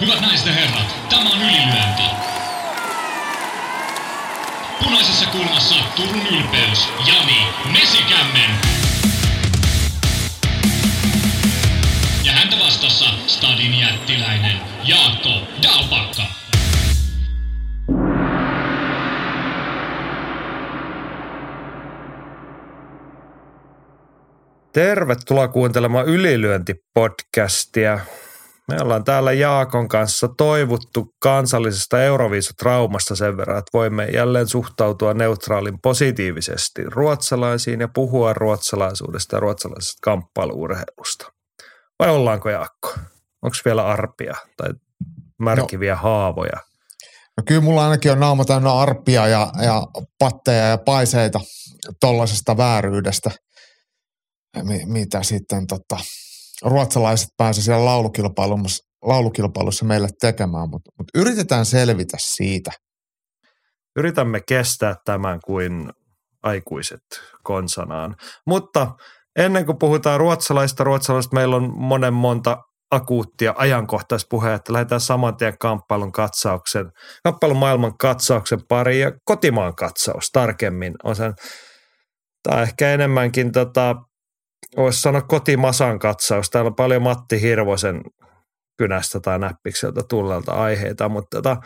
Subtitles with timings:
[0.00, 2.02] Hyvät naiset ja herrat, tämä on ylilyönti.
[4.84, 8.50] Punaisessa kulmassa Turun ylpeys, Jani Mesikämmen.
[12.24, 15.30] Ja häntä vastassa Stadin jättiläinen Jaakko
[15.62, 16.22] Dalpakka.
[24.72, 28.00] Tervetuloa kuuntelemaan Ylilyönti-podcastia.
[28.68, 35.80] Me ollaan täällä Jaakon kanssa toivuttu kansallisesta Euroviisutraumasta sen verran, että voimme jälleen suhtautua neutraalin
[35.82, 41.32] positiivisesti ruotsalaisiin ja puhua ruotsalaisuudesta ja ruotsalaisesta kamppailuurheilusta.
[41.98, 42.94] Vai ollaanko Jaakko?
[43.42, 44.70] Onko vielä arpia tai
[45.38, 46.00] märkiviä no.
[46.00, 46.60] haavoja?
[47.36, 49.82] No kyllä mulla ainakin on naama täynnä arppia ja, ja
[50.18, 51.40] patteja ja paiseita
[52.00, 53.30] tuollaisesta vääryydestä–
[54.86, 55.98] mitä sitten tota,
[56.62, 62.70] ruotsalaiset pääsivät siellä laulukilpailussa, laulukilpailussa meille tekemään, mutta, mutta yritetään selvitä siitä.
[63.96, 65.90] Yritämme kestää tämän kuin
[66.42, 67.00] aikuiset
[67.42, 68.16] konsanaan.
[68.46, 68.92] Mutta
[69.38, 72.56] ennen kuin puhutaan ruotsalaista, ruotsalaista meillä on monen monta
[72.90, 76.86] akuuttia ajankohtaispuhe, että lähdetään saman tien kamppailun katsauksen,
[77.24, 81.34] kamppailun maailman katsauksen pariin ja kotimaan katsaus tarkemmin on sen,
[82.42, 83.96] tai ehkä enemmänkin tota,
[84.76, 86.50] voisi sanoa kotimasan katsaus.
[86.50, 88.00] Täällä on paljon Matti Hirvosen
[88.78, 91.56] kynästä tai näppikseltä tullelta aiheita, mutta tota,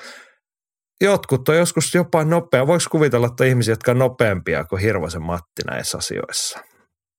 [1.01, 2.67] jotkut on joskus jopa nopea.
[2.67, 6.61] Voiko kuvitella, että ihmisiä, jotka on nopeampia kuin Hirvosen Matti näissä asioissa?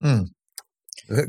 [0.04, 0.26] Mm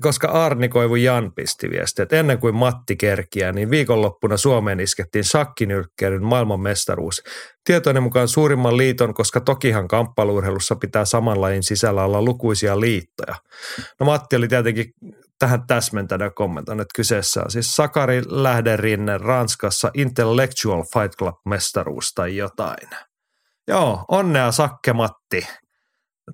[0.00, 5.24] koska Arni Koivu Jan pisti viesti, että ennen kuin Matti kerkiää, niin viikonloppuna Suomeen iskettiin
[5.24, 7.22] sakkinyrkkeilyn maailmanmestaruus.
[7.64, 13.34] Tietoinen mukaan suurimman liiton, koska tokihan kamppailuurheilussa pitää saman lajin sisällä olla lukuisia liittoja.
[14.00, 14.92] No Matti oli tietenkin
[15.38, 22.36] tähän täsmentänyt kommentoinut, että kyseessä on siis Sakari Lähderinne Ranskassa Intellectual Fight Club mestaruus tai
[22.36, 22.88] jotain.
[23.68, 25.46] Joo, onnea Sakke Matti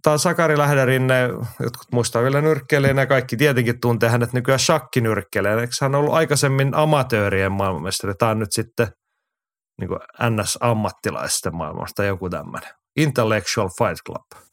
[0.02, 1.20] Tämä Sakari Lähderinne,
[1.60, 5.60] jotkut muistaa vielä nyrkkeilijänä ja kaikki tietenkin tuntee hänet nykyään shakkinyrkkeilijänä.
[5.60, 8.14] Eikö hän ollut aikaisemmin amatöörien maailmanmestari?
[8.14, 8.88] Tämä on nyt sitten
[9.80, 12.70] niin kuin NS-ammattilaisten maailmasta tai joku tämmöinen.
[12.96, 14.44] Intellectual Fight Club.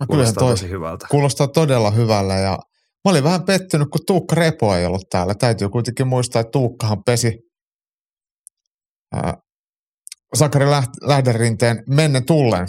[0.00, 1.06] No, kuulostaa toi, tosi hyvältä.
[1.10, 2.58] Kuulostaa todella hyvällä ja
[3.04, 5.34] mä olin vähän pettynyt, kun Tuukka Repo ei ollut täällä.
[5.34, 7.38] Täytyy kuitenkin muistaa, että Tuukkahan pesi
[10.34, 10.66] Sakari
[11.02, 12.66] Lähderinteen menne tullen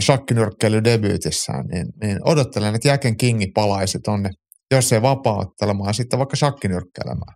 [0.00, 4.30] shakkinyrkkeily debyytissään, niin, niin odottelen, että Jäken Kingi palaisi tonne,
[4.70, 7.34] jos ei vapauttelemaan, sitten vaikka shakkinyrkkeilemään.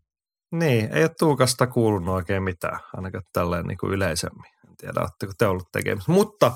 [0.53, 4.51] Niin, ei ole Tuukasta kuulunut oikein mitään, ainakaan tälleen niin kuin yleisemmin.
[4.69, 6.13] En tiedä, oletteko te ollut tekemistä.
[6.13, 6.53] Mutta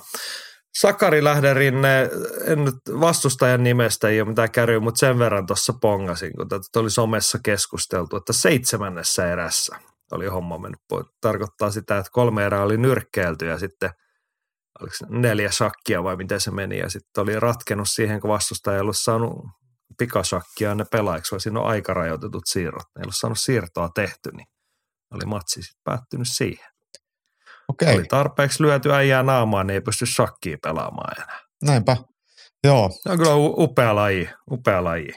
[0.78, 2.10] Sakari Lähderinne,
[2.46, 6.80] en nyt vastustajan nimestä ei ole mitään käryä, mutta sen verran tuossa pongasin, kun tätä
[6.80, 9.76] oli somessa keskusteltu, että seitsemännessä erässä–
[10.16, 11.06] oli homma mennyt pois.
[11.20, 13.90] Tarkoittaa sitä, että kolme erää oli nyrkkeilty ja sitten
[14.80, 16.78] oliko neljä shakkia vai miten se meni.
[16.78, 19.32] Ja sitten oli ratkennut siihen, kun vastustaja ei ollut saanut
[19.98, 22.86] pikashakkia ne pelaiksi, vaan siinä on aikarajoitetut siirrot.
[22.96, 24.46] Ne ei ollut saanut siirtoa tehty, niin
[25.14, 26.70] oli matsi sitten päättynyt siihen.
[27.68, 27.94] Okei.
[27.94, 31.40] Oli tarpeeksi lyöty äijää naamaan, niin ei pysty shakkiin pelaamaan enää.
[31.64, 31.96] Näinpä,
[32.64, 32.90] joo.
[33.02, 35.12] Se on kyllä upea laji, upea laji.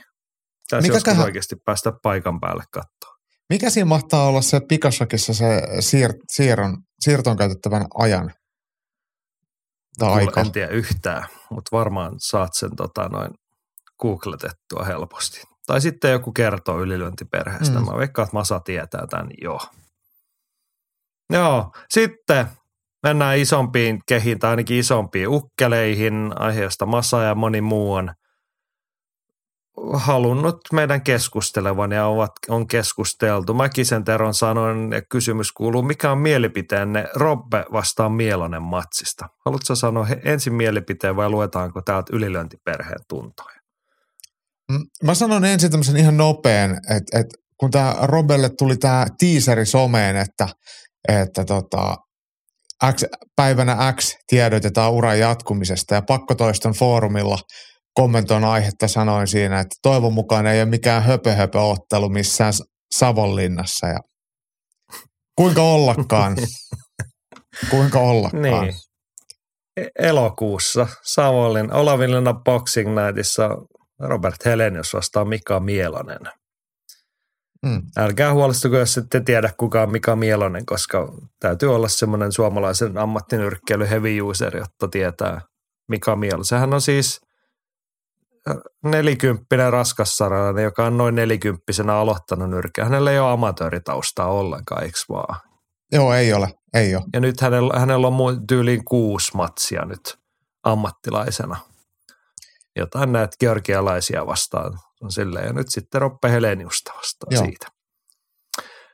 [0.69, 3.12] Tässä joskus oikeasti päästä paikan päälle katsoa.
[3.49, 8.33] Mikä siinä mahtaa olla se Pikashakissa se siir, siirron, siirtoon käytettävän ajan?
[9.97, 10.41] Tai aika?
[10.41, 13.31] En tiedä yhtään, mutta varmaan saat sen tota, noin
[14.01, 15.41] googletettua helposti.
[15.67, 17.79] Tai sitten joku kertoo ylilyöntiperheestä.
[17.79, 17.85] Mm.
[17.85, 19.59] Mä veikkaan, että Masa tietää tämän jo.
[21.29, 22.45] Joo, sitten
[23.03, 28.13] mennään isompiin kehiin tai ainakin isompiin ukkeleihin, aiheesta Masa ja moni muu on
[29.93, 33.53] halunnut meidän keskustelevan ja ovat, on keskusteltu.
[33.53, 39.27] Mäkisen Teron sanoin ja kysymys kuuluu, mikä on mielipiteenne Robbe vastaan Mielonen matsista?
[39.45, 43.59] Haluatko sanoa ensin mielipiteen vai luetaanko täältä ylilöintiperheen tuntoja?
[44.71, 49.65] Mm, mä sanon ensin tämmöisen ihan nopean, että, että kun tämä Robelle tuli tämä tiiseri
[49.65, 50.47] someen, että,
[51.07, 51.97] että tota,
[52.95, 53.03] X,
[53.35, 57.37] päivänä X tiedotetaan uran jatkumisesta ja pakkotoiston foorumilla–
[57.93, 62.53] kommentoin aihetta sanoin siinä, että toivon mukaan ei ole mikään höpö, höpö ottelu missään
[62.95, 63.99] Savonlinnassa ja
[65.35, 66.37] kuinka ollakaan.
[67.71, 68.41] kuinka ollakaan.
[68.41, 68.73] Niin.
[69.77, 73.49] E-, elokuussa Savonlinna, Olavinlinna Boxing Nightissa
[73.99, 76.19] Robert Helenius vastaa Mika Mielonen.
[77.65, 77.81] Mm.
[77.97, 83.89] Älkää huolestuko, jos ette tiedä kuka on Mika Mielonen, koska täytyy olla semmoinen suomalaisen ammattinyrkkeily
[83.89, 85.41] heavy user, jotta tietää
[85.89, 86.43] Mika Mielo.
[86.43, 87.19] Sehän on siis–
[88.83, 92.83] nelikymppinen raskassarjalainen, joka on noin nelikymppisenä aloittanut nyrkkiä.
[92.83, 95.39] Hänellä ei ole amatööritaustaa ollenkaan, eikö vaan?
[95.91, 97.03] Joo, ei ole, ei ole.
[97.13, 100.17] Ja nyt hänellä, hänellä on tyyliin kuusi matsia nyt
[100.63, 101.57] ammattilaisena.
[102.75, 105.45] Jotain näitä georgialaisia vastaan on silleen.
[105.47, 107.45] Ja nyt sitten Roppe Heleniusta vastaan Joo.
[107.45, 107.67] siitä.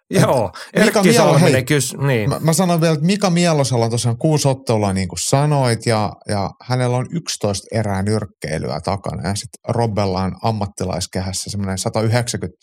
[0.09, 0.51] Joo,
[0.85, 1.39] Mika Mielo, hei.
[1.39, 2.29] Salminen kys, niin.
[2.29, 6.11] Mä, mä sanoin vielä, että Mika Mielosella on tosiaan kuusi ottelua, niin kuin sanoit, ja,
[6.27, 9.29] ja hänellä on 11 erää nyrkkeilyä takana.
[9.29, 12.57] Ja sitten Robbella on ammattilaiskehässä semmoinen 190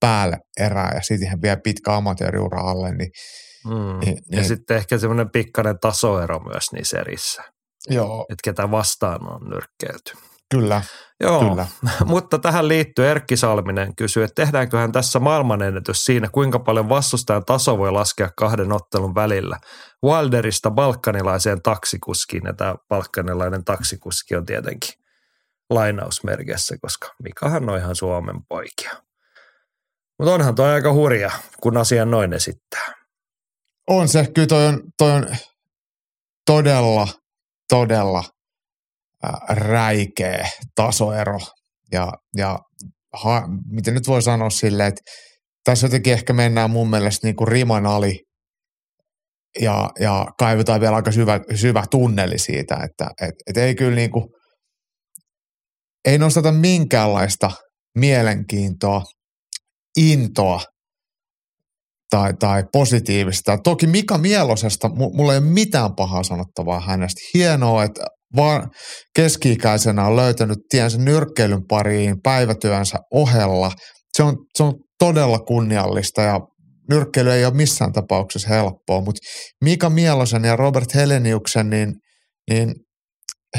[0.00, 3.10] päälle erää, ja siihen vielä pitkä amatööriura alle, niin
[3.64, 4.00] Mm.
[4.00, 4.48] Niin, ja niin.
[4.48, 7.42] sitten ehkä semmoinen pikkainen tasoero myös niissä erissä,
[7.88, 10.12] joo, että ketä vastaan on nyrkkeilty.
[10.50, 10.82] Kyllä,
[11.20, 11.66] Joo, kyllä.
[12.04, 17.78] mutta tähän liittyy Erkki Salminen kysyy, että tehdäänköhän tässä maailmanennätys siinä, kuinka paljon vastustajan taso
[17.78, 19.58] voi laskea kahden ottelun välillä.
[20.04, 24.90] Wilderista balkanilaiseen taksikuskiin, ja tämä balkanilainen taksikuski on tietenkin
[25.70, 28.92] lainausmerkeissä, koska Mikahan on ihan Suomen poikia.
[30.18, 31.30] Mutta onhan toi aika hurja,
[31.62, 32.94] kun asian noin esittää.
[33.90, 35.26] On se, kyllä toi on, toi on
[36.46, 37.08] todella,
[37.68, 38.24] todella
[39.48, 41.38] räikeä tasoero.
[41.92, 42.58] Ja, ja
[43.12, 45.00] ha, miten nyt voi sanoa silleen, että
[45.64, 48.18] tässä jotenkin ehkä mennään mun mielestä niin kuin riman ali
[49.60, 54.10] ja, ja kaivetaan vielä aika syvä, syvä tunneli siitä, että et, et ei kyllä niin
[54.10, 54.24] kuin,
[56.04, 57.50] ei nosteta minkäänlaista
[57.98, 59.02] mielenkiintoa,
[59.96, 60.60] intoa
[62.10, 63.58] tai, tai positiivista.
[63.58, 67.20] Toki Mika Mielosesta, mu- mulla ei ole mitään pahaa sanottavaa hänestä.
[67.34, 68.06] Hienoa, että
[68.36, 68.70] vaan
[69.16, 73.72] keski-ikäisenä on löytänyt tiensä nyrkkeilyn pariin päivätyönsä ohella.
[74.16, 76.40] Se on, se on todella kunniallista ja
[76.90, 79.20] nyrkkeily ei ole missään tapauksessa helppoa, mutta
[79.64, 81.94] Mika Mielosen ja Robert Heleniuksen, niin,
[82.50, 82.74] niin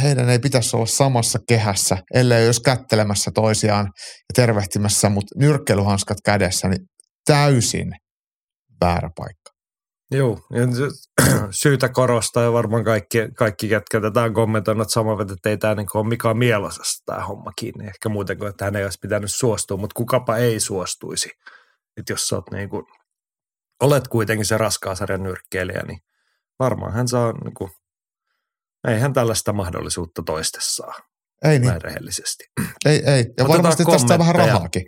[0.01, 6.68] heidän ei pitäisi olla samassa kehässä, ellei jos kättelemässä toisiaan ja tervehtimässä, mutta nyrkkeilyhanskat kädessä,
[6.68, 6.81] niin
[7.25, 7.88] täysin
[8.81, 9.38] väärä paikka.
[10.11, 10.39] Joo,
[11.51, 15.88] syytä korostaa ja varmaan kaikki, kaikki ketkä tätä on kommentoinut samoin, että ei tämä niin
[15.94, 17.88] ole Mika Mielosesta tämä homma kiinni.
[17.88, 21.29] Ehkä muuten kuin, että hän ei olisi pitänyt suostua, mutta kukapa ei suostuisi.
[21.97, 22.85] Että jos sä oot niin kuin,
[23.81, 26.00] olet kuitenkin se raskaan sarjan nyrkkeilijä, niin
[26.59, 27.71] varmaan hän saa, niin kuin,
[28.88, 31.03] ei hän tällaista mahdollisuutta toistessaan,
[31.44, 31.67] Ei niin.
[31.69, 32.44] näin rehellisesti.
[32.85, 33.06] ei, ei.
[33.06, 34.85] Ja Otetaan varmasti tästä vähän rahaakin.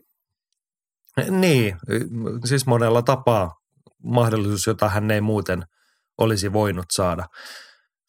[1.29, 1.77] Niin,
[2.45, 3.60] siis monella tapaa
[4.03, 5.63] mahdollisuus, jota hän ei muuten
[6.17, 7.25] olisi voinut saada.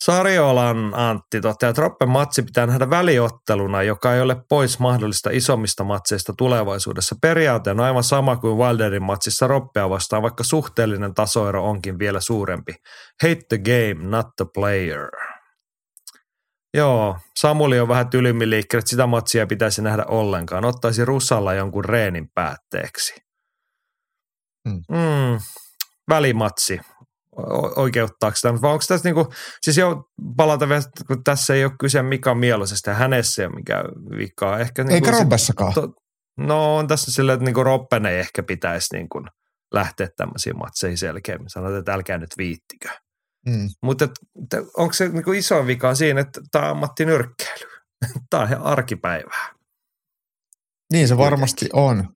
[0.04, 5.84] Sarjolan Antti toteaa, että Roppen matsi pitää nähdä väliotteluna, joka ei ole pois mahdollista isommista
[5.84, 7.16] matseista tulevaisuudessa.
[7.22, 12.72] Periaate on aivan sama kuin Wilderin matsissa Roppea vastaan, vaikka suhteellinen tasoero onkin vielä suurempi.
[13.22, 15.08] Hate the game, not the player.
[16.74, 20.64] Joo, Samuli on vähän tylymmin liikkeelle, että sitä matsia pitäisi nähdä ollenkaan.
[20.64, 23.14] Ottaisi Russalla jonkun reenin päätteeksi.
[24.68, 24.82] Mm.
[24.90, 25.38] Mm,
[26.08, 26.80] välimatsi.
[27.76, 28.62] Oikeuttaako sitä?
[28.62, 29.32] Vai onko tässä niinku,
[29.62, 30.04] siis jo
[30.36, 33.84] palata vielä, kun tässä ei ole kyse Mika Mielosesta ja hänessä ei ole mikään
[34.18, 34.58] vikaa.
[34.58, 35.72] Ehkä niinku Eikä Robbessakaan.
[35.74, 35.92] to-
[36.38, 39.22] No on tässä silleen, että niinku Roppen ei ehkä pitäisi niinku
[39.74, 41.50] lähteä tämmöisiin matseihin selkeämmin.
[41.50, 42.88] Sanotaan, että älkää nyt viittikö.
[43.48, 43.68] Mm.
[43.82, 44.08] Mutta
[44.76, 47.70] onko se niinku iso vika siinä, että tämä on ammattinyrkkeily?
[48.30, 49.48] Tämä on ihan arkipäivää.
[50.92, 52.08] Niin se varmasti on.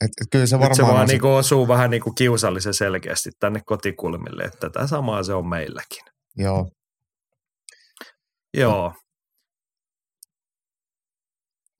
[0.00, 1.08] Et, et kyllä se Nyt se varmaan vaan on.
[1.08, 6.02] Se, niinku osuu vähän niinku kiusallisen selkeästi tänne kotikulmille, että tätä samaa se on meilläkin.
[6.36, 6.70] joo.
[8.56, 8.92] Joo.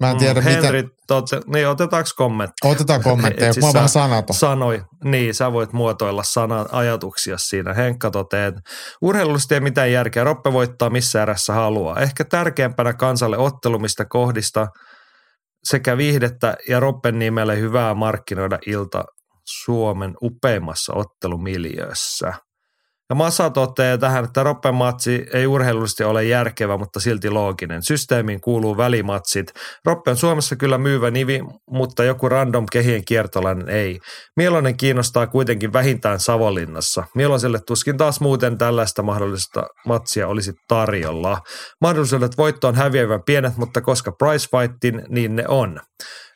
[0.00, 0.44] Mä en tiedä, Mm.
[0.46, 2.72] Henri, tote, niin otetaanko kommentteja?
[2.72, 4.36] Otetaan kommentteja, kun mä siis vähän sä sanaton.
[4.36, 7.74] Sanoi, niin sä voit muotoilla sanan ajatuksia siinä.
[7.74, 8.60] Henkka toteaa, että
[9.02, 10.24] urheilullisesti ei mitään järkeä.
[10.24, 12.00] Roppe voittaa missä erässä haluaa.
[12.00, 14.66] Ehkä tärkeämpänä kansalle ottelu, mistä kohdista
[15.64, 19.04] sekä viihdettä ja Roppen nimelle hyvää markkinoida ilta
[19.44, 22.34] Suomen upeimmassa ottelumiljöössä.
[23.08, 27.82] Ja Masa toteaa tähän, että Roppen matsi ei urheilullisesti ole järkevä, mutta silti looginen.
[27.82, 29.52] Systeemiin kuuluu välimatsit.
[29.84, 34.00] Roppe on Suomessa kyllä myyvä nivi, mutta joku random kehien kiertolainen ei.
[34.36, 37.04] Mieloinen kiinnostaa kuitenkin vähintään Savonlinnassa.
[37.14, 41.40] Mieloiselle tuskin taas muuten tällaista mahdollista matsia olisi tarjolla.
[41.80, 45.80] Mahdollisuudet voittoon häviävän pienet, mutta koska price fightin, niin ne on.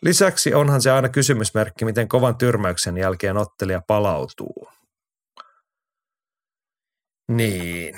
[0.02, 4.77] Lisäksi onhan se aina kysymysmerkki, miten kovan tyrmäyksen jälkeen ottelija palautuu.
[7.28, 7.96] Niin.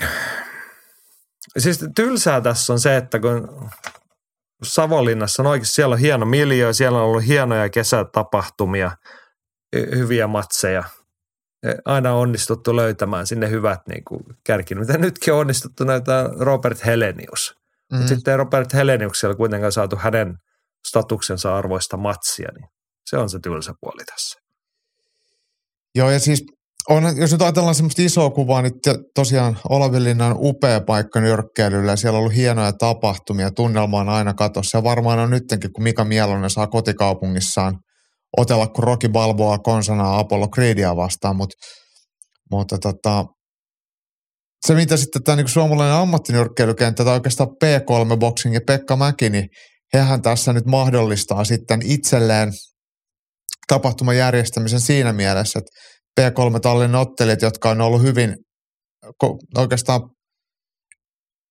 [1.58, 3.70] Siis tylsää tässä on se, että kun
[4.62, 8.90] Savonlinnassa on oikeasti, siellä on hieno miljö, siellä on ollut hienoja kesätapahtumia,
[9.76, 10.84] hy- hyviä matseja.
[11.62, 14.78] E, Aina on onnistuttu löytämään sinne hyvät niin kuin kärkin.
[14.78, 17.54] Mitä nytkin on onnistuttu löytää Robert Helenius.
[17.92, 17.96] Mm.
[17.96, 20.38] Mutta sitten Robert Heleniuksella kuitenkaan saatu hänen
[20.88, 22.68] statuksensa arvoista matsia, niin
[23.06, 24.40] se on se tylsä puoli tässä.
[25.94, 26.44] Joo, ja siis
[26.90, 28.72] on, jos nyt ajatellaan semmoista isoa kuvaa, niin
[29.14, 33.50] tosiaan Olavinlinna on upea paikka nyrkkeilyllä siellä on ollut hienoja tapahtumia.
[33.50, 37.78] Tunnelma on aina katossa ja varmaan on nyttenkin, kun Mika Mielonen saa kotikaupungissaan
[38.36, 41.50] otella kuin Rocky Balboa konsanaa Apollo Creedia vastaan, Mut,
[42.50, 43.24] mutta tota,
[44.66, 49.48] se mitä sitten tämä niin suomalainen ammattinyrkkeilykenttä tai oikeastaan P3-boxing ja Pekka Mäki, niin
[49.94, 52.52] hehän tässä nyt mahdollistaa sitten itselleen
[53.68, 55.70] tapahtuman järjestämisen siinä mielessä, että
[56.20, 58.36] P3-tallin ottelijat, jotka on ollut hyvin
[59.58, 60.00] oikeastaan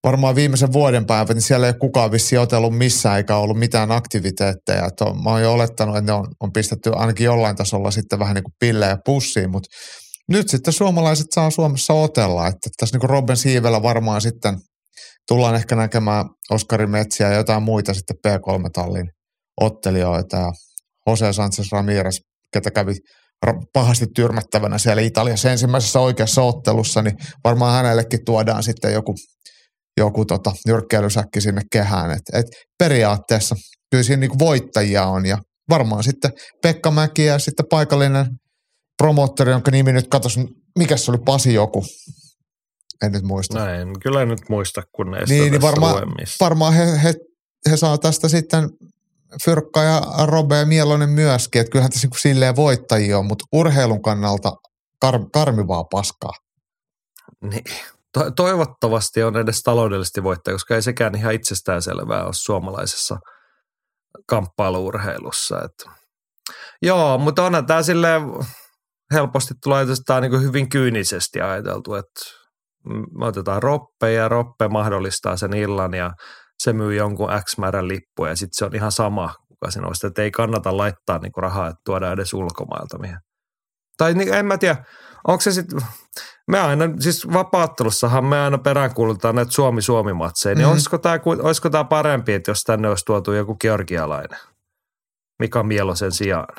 [0.03, 3.91] varmaan viimeisen vuoden päivät, niin siellä ei ole kukaan vissi otellut missään eikä ollut mitään
[3.91, 4.85] aktiviteetteja.
[4.85, 8.19] Että on, mä oon jo olettanut, että ne on, on pistetty ainakin jollain tasolla sitten
[8.19, 9.69] vähän niin kuin pillejä pussiin, mutta
[10.29, 12.47] nyt sitten suomalaiset saa Suomessa otella.
[12.47, 14.57] Että tässä niin kuin Robin Siivellä varmaan sitten
[15.27, 19.09] tullaan ehkä näkemään Oskari Metsiä ja jotain muita sitten P3-tallin
[19.61, 20.51] ottelijoita ja
[21.07, 22.19] Jose Sanchez Ramirez,
[22.53, 22.95] ketä kävi
[23.73, 29.15] pahasti tyrmättävänä siellä Italiassa ensimmäisessä oikeassa ottelussa, niin varmaan hänellekin tuodaan sitten joku,
[29.97, 32.11] joku tota, nyrkkeilysäkki sinne kehään.
[32.11, 32.45] Et, et
[32.79, 33.55] periaatteessa
[33.91, 35.37] kyllä siinä niinku voittajia on ja
[35.69, 36.31] varmaan sitten
[36.61, 38.25] Pekka Mäki ja sitten paikallinen
[38.97, 40.39] promottori, jonka nimi nyt katos,
[40.77, 41.85] mikä se oli Pasi joku,
[43.05, 43.65] en nyt muista.
[43.65, 46.03] Näin, kyllä en nyt muista, kun ne niin, niin varmaan,
[46.39, 47.13] varmaan he, he,
[47.69, 48.69] he, saa tästä sitten
[49.45, 54.01] Fyrkka ja Robe ja Mielonen myöskin, että kyllähän tässä niin silleen voittajia on, mutta urheilun
[54.01, 54.51] kannalta
[55.05, 56.33] kar- karmivaa paskaa.
[57.41, 57.63] Niin.
[58.13, 63.17] To- toivottavasti on edes taloudellisesti voittaja, koska ei sekään ihan itsestäänselvää ole suomalaisessa
[64.27, 65.61] kamppailuurheilussa.
[65.65, 65.91] Että.
[66.81, 68.21] Joo, mutta onhan tämä silleen
[69.13, 69.85] helposti tulee
[70.21, 72.21] niin hyvin kyynisesti ajateltu, että
[73.19, 76.11] me otetaan roppe ja roppe mahdollistaa sen illan ja
[76.59, 80.07] se myy jonkun X määrän lippuja ja sitten se on ihan sama, kuka sen ostaa.
[80.07, 83.17] Että ei kannata laittaa niinku rahaa, että tuodaan edes ulkomailta mihin.
[83.97, 84.83] Tai niin, en mä tiedä,
[85.27, 85.79] onko se sitten,
[86.47, 90.71] me aina, siis vapaattelussahan me aina peräänkuulutaan näitä Suomi-Suomi-matseja, niin mm-hmm.
[90.71, 94.39] olisiko tämä olisiko tää parempi, että jos tänne olisi tuotu joku georgialainen,
[95.39, 96.55] Mika Mielosen sijaan?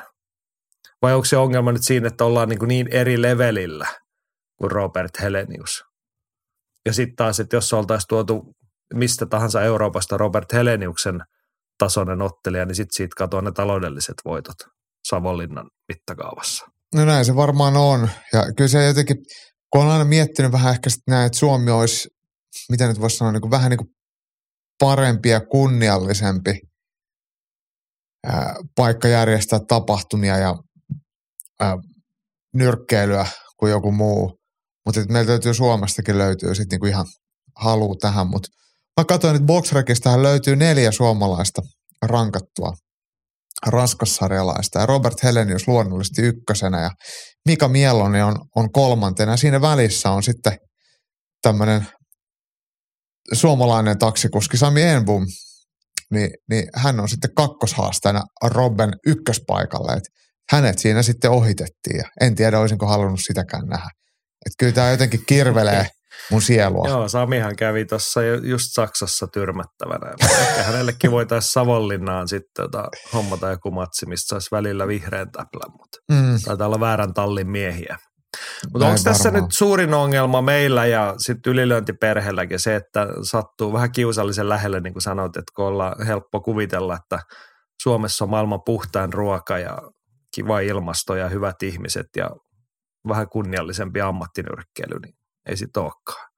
[1.01, 3.87] Vai onko se ongelma nyt siinä, että ollaan niin, niin eri levelillä
[4.57, 5.83] kuin Robert Helenius?
[6.85, 8.55] Ja sitten taas, että jos oltaisiin tuotu
[8.93, 11.19] mistä tahansa Euroopasta Robert Heleniuksen
[11.77, 14.55] tasoinen ottelija, niin sitten siitä katoaa ne taloudelliset voitot
[15.07, 16.65] Savonlinnan mittakaavassa.
[16.95, 18.09] No näin se varmaan on.
[18.33, 19.17] Ja kyllä se jotenkin,
[19.73, 22.09] kun olen aina miettinyt vähän ehkä sitten näin, että Suomi olisi,
[22.69, 23.89] mitä nyt voisi sanoa, niin kuin vähän niin kuin
[24.79, 26.59] parempi ja kunniallisempi
[28.27, 30.55] ää, paikka järjestää tapahtumia ja
[31.59, 31.77] ää,
[32.53, 33.25] nyrkkeilyä
[33.57, 34.39] kuin joku muu.
[34.85, 37.05] Mutta meiltä löytyy Suomestakin löytyy sitten niinku ihan
[37.57, 38.47] halu tähän, mutta
[38.99, 41.61] Mä katsoin, että Boxrekistähän löytyy neljä suomalaista
[42.05, 42.73] rankattua
[43.67, 46.89] raskassarjalaista ja Robert Helenius luonnollisesti ykkösenä ja
[47.47, 49.37] Mika Mieloni on, on kolmantena.
[49.37, 50.57] Siinä välissä on sitten
[51.41, 51.87] tämmöinen
[53.33, 55.25] suomalainen taksikuski Sami Enbum,
[56.11, 59.93] niin, niin hän on sitten kakkoshaastajana Robben ykköspaikalle.
[59.93, 60.03] Et
[60.51, 63.89] hänet siinä sitten ohitettiin ja en tiedä olisinko halunnut sitäkään nähdä.
[64.45, 65.87] Et kyllä tämä jotenkin kirvelee
[66.31, 66.87] mun sielua.
[66.87, 70.13] Joo, Samihan kävi tuossa just Saksassa tyrmättävänä.
[70.41, 75.97] Ehkä hänellekin voitaisiin Savonlinnaan sitten tota, hommata joku matsi, mistä saisi välillä vihreän täplän, mutta
[76.11, 76.39] mm.
[76.45, 77.97] taitaa olla väärän tallin miehiä.
[78.73, 79.43] Mutta onko tässä varmaan.
[79.43, 85.03] nyt suurin ongelma meillä ja sitten ylilöintiperheelläkin se, että sattuu vähän kiusallisen lähelle, niin kuin
[85.03, 87.19] sanoit, että kun ollaan helppo kuvitella, että
[87.81, 89.77] Suomessa on maailman puhtain ruoka ja
[90.35, 92.29] kiva ilmasto ja hyvät ihmiset ja
[93.07, 95.15] vähän kunniallisempi ammattinyrkkeily, niin
[95.49, 96.31] ei sit olekaan.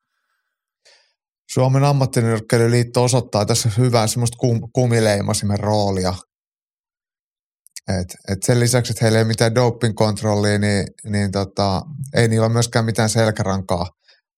[1.51, 6.13] Suomen ammattinyrkkeilyliitto osoittaa tässä hyvää semmoista kum, kumileimasimen roolia.
[8.00, 11.81] Et, et sen lisäksi, että heillä ei ole mitään doping-kontrollia, niin, niin tota,
[12.15, 13.88] ei niillä ole myöskään mitään selkärankaa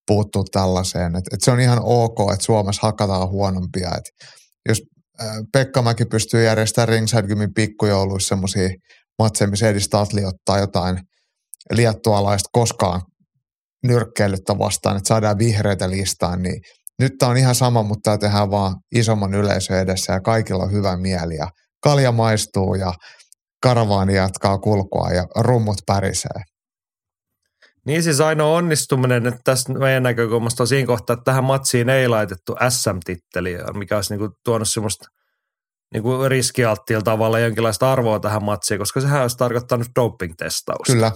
[0.08, 1.16] puuttua tällaiseen.
[1.16, 3.92] Et, et se on ihan ok, että Suomessa hakataan huonompia.
[3.98, 4.30] Et
[4.70, 4.82] jos
[5.54, 8.70] Pekka Mäki pystyy järjestämään Ringside Gymin pikkujouluissa semmoisia
[9.20, 11.00] matseja, missä Edi ottaa jotain
[11.72, 13.02] liettualaista koskaan
[13.88, 16.62] nyrkkeilyttä vastaan, että saadaan vihreitä listaan, niin
[17.00, 20.72] nyt tämä on ihan sama, mutta tämä tehdään vaan isomman yleisön edessä ja kaikilla on
[20.72, 21.48] hyvä mieli ja
[21.84, 22.94] kalja maistuu ja
[23.64, 26.42] karavaani jatkaa kulkua ja rummut pärisee.
[27.86, 32.08] Niin siis ainoa onnistuminen että tästä meidän näkökulmasta on siinä kohtaa, että tähän matsiin ei
[32.08, 35.06] laitettu SM-titteliä, mikä olisi niinku tuonut semmoista
[35.94, 40.94] niinku riskialttiilla tavalla jonkinlaista arvoa tähän matsiin, koska sehän olisi tarkoittanut doping-testausta.
[40.94, 41.12] Kyllä,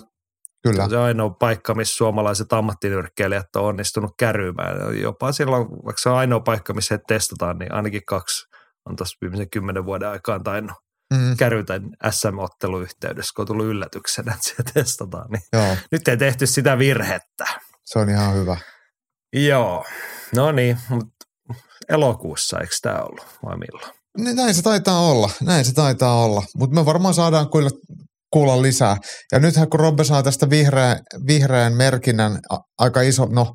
[0.63, 0.89] Kyllä.
[0.89, 5.01] Se on ainoa paikka, missä suomalaiset ammattinyrkkeilijät on onnistunut kärymään.
[5.01, 8.47] Jopa silloin, vaikka se on ainoa paikka, missä he testataan, niin ainakin kaksi
[8.89, 10.77] on tuossa viimeisen kymmenen vuoden aikaan tainnut
[11.13, 15.29] Mm, kärytän SM-otteluyhteydessä, kun on tullut yllätyksenä, että siellä testataan.
[15.31, 17.45] Niin joo, nyt ei tehty sitä virhettä.
[17.85, 18.57] se on ihan hyvä.
[19.33, 19.85] Joo,
[20.35, 21.25] no niin, mutta
[21.89, 23.93] elokuussa eikö tämä ollut vai milloin?
[24.17, 26.43] Niin Näin se taitaa olla, näin se taitaa olla.
[26.57, 27.69] Mutta me varmaan saadaan kyllä
[28.33, 28.97] kuulla lisää.
[29.31, 33.53] Ja nythän kun Robbe saa tästä vihreän, vihreän merkinnän a- aika iso, no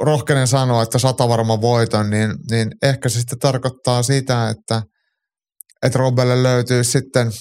[0.00, 4.82] rohkenen sanoa, että satavarma voiton, niin, niin ehkä se sitten tarkoittaa sitä, että,
[5.82, 7.32] että Robbelle löytyy sitten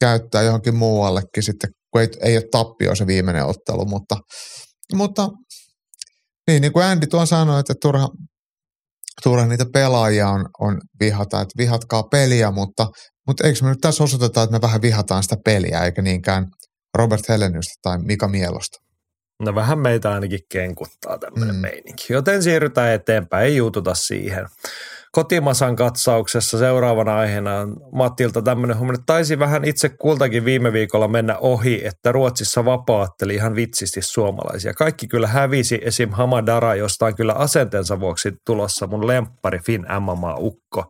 [0.00, 4.16] käyttää johonkin muuallekin sitten, kun ei, ei ole tappio se viimeinen ottelu, mutta,
[4.94, 5.28] mutta
[6.46, 8.08] niin, niin kuin Andy tuon sanoi, että turha,
[9.22, 12.86] turha niitä pelaajia on, on vihata, että vihatkaa peliä, mutta,
[13.26, 16.46] mutta eikö me nyt tässä osoiteta, että me vähän vihataan sitä peliä, eikä niinkään
[16.98, 18.78] Robert Heleniusta tai Mika Mielosta.
[19.42, 21.58] No vähän meitä ainakin kenkuttaa tämmöinen Mm.
[21.58, 21.62] mm.
[21.62, 22.12] meininki.
[22.12, 24.46] Joten siirrytään eteenpäin, ei juututa siihen.
[25.12, 31.36] Kotimasan katsauksessa seuraavana aiheena on Mattilta tämmöinen homma, taisi vähän itse kultakin viime viikolla mennä
[31.38, 34.74] ohi, että Ruotsissa vapaatteli ihan vitsisti suomalaisia.
[34.74, 36.10] Kaikki kyllä hävisi, esim.
[36.10, 40.84] Hamadara, josta on kyllä asenteensa vuoksi tulossa mun lemppari Finn MMA-ukko.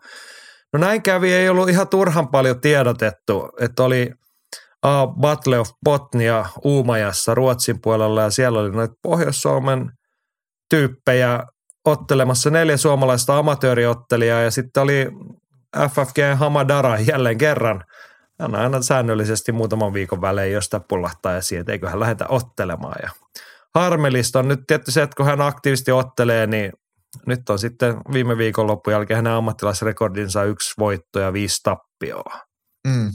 [0.73, 4.11] No näin kävi, ei ollut ihan turhan paljon tiedotettu, että oli
[4.83, 9.91] A, Battle of Botnia Uumajassa Ruotsin puolella ja siellä oli noita Pohjois-Suomen
[10.71, 11.43] tyyppejä
[11.89, 15.07] ottelemassa neljä suomalaista amatööriottelijaa ja sitten oli
[15.77, 17.85] FFG Hamadara jälleen kerran.
[18.41, 22.97] Hän aina säännöllisesti muutaman viikon välein, josta pullahtaa esiin, että eiköhän lähdetä ottelemaan.
[23.03, 23.11] Ja
[23.75, 26.73] harmillista on nyt tietty se, että kun hän aktiivisesti ottelee, niin
[27.27, 32.41] nyt on sitten viime viikon loppujen jälkeen hänen ammattilaisrekordinsa yksi voitto ja viisi tappioa.
[32.87, 33.11] Mm.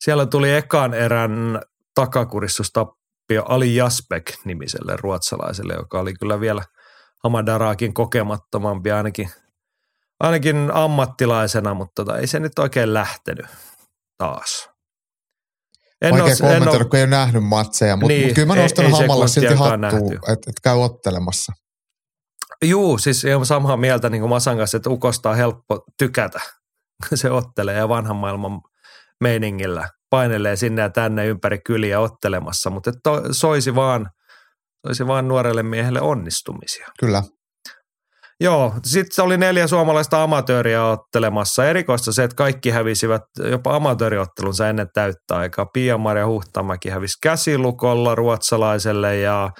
[0.00, 1.60] Siellä tuli ekan erän
[1.94, 6.62] takakurissustappio Ali Jasbek nimiselle ruotsalaiselle, joka oli kyllä vielä
[7.24, 9.30] Hamadaraakin kokemattomampi ainakin,
[10.20, 13.46] ainakin ammattilaisena, mutta tota, ei se nyt oikein lähtenyt
[14.18, 14.70] taas.
[16.02, 18.62] En Vaikea en kommentoida, oo- kun ei ole nähnyt matseja, mutta Niin, niin, kyllä mä
[18.62, 20.14] nostan ei Hamalle silti nähty.
[20.14, 21.52] että et käy ottelemassa.
[22.64, 26.40] Juu, siis ihan samaa mieltä niin kuin Masan kanssa, että Ukosta on helppo tykätä,
[27.08, 28.60] kun se ottelee ja vanhan maailman
[29.20, 34.10] meiningillä painelee sinne ja tänne ympäri kyliä ottelemassa, mutta to, soisi vaan,
[34.86, 36.86] soisi vaan nuorelle miehelle onnistumisia.
[37.00, 37.22] Kyllä.
[38.42, 41.64] Joo, sitten oli neljä suomalaista amatööriä ottelemassa.
[41.64, 45.66] Erikoista se, että kaikki hävisivät jopa amatööriottelunsa ennen täyttä aikaa.
[45.66, 49.50] Pia-Maria Huhtamäki hävisi käsilukolla ruotsalaiselle ja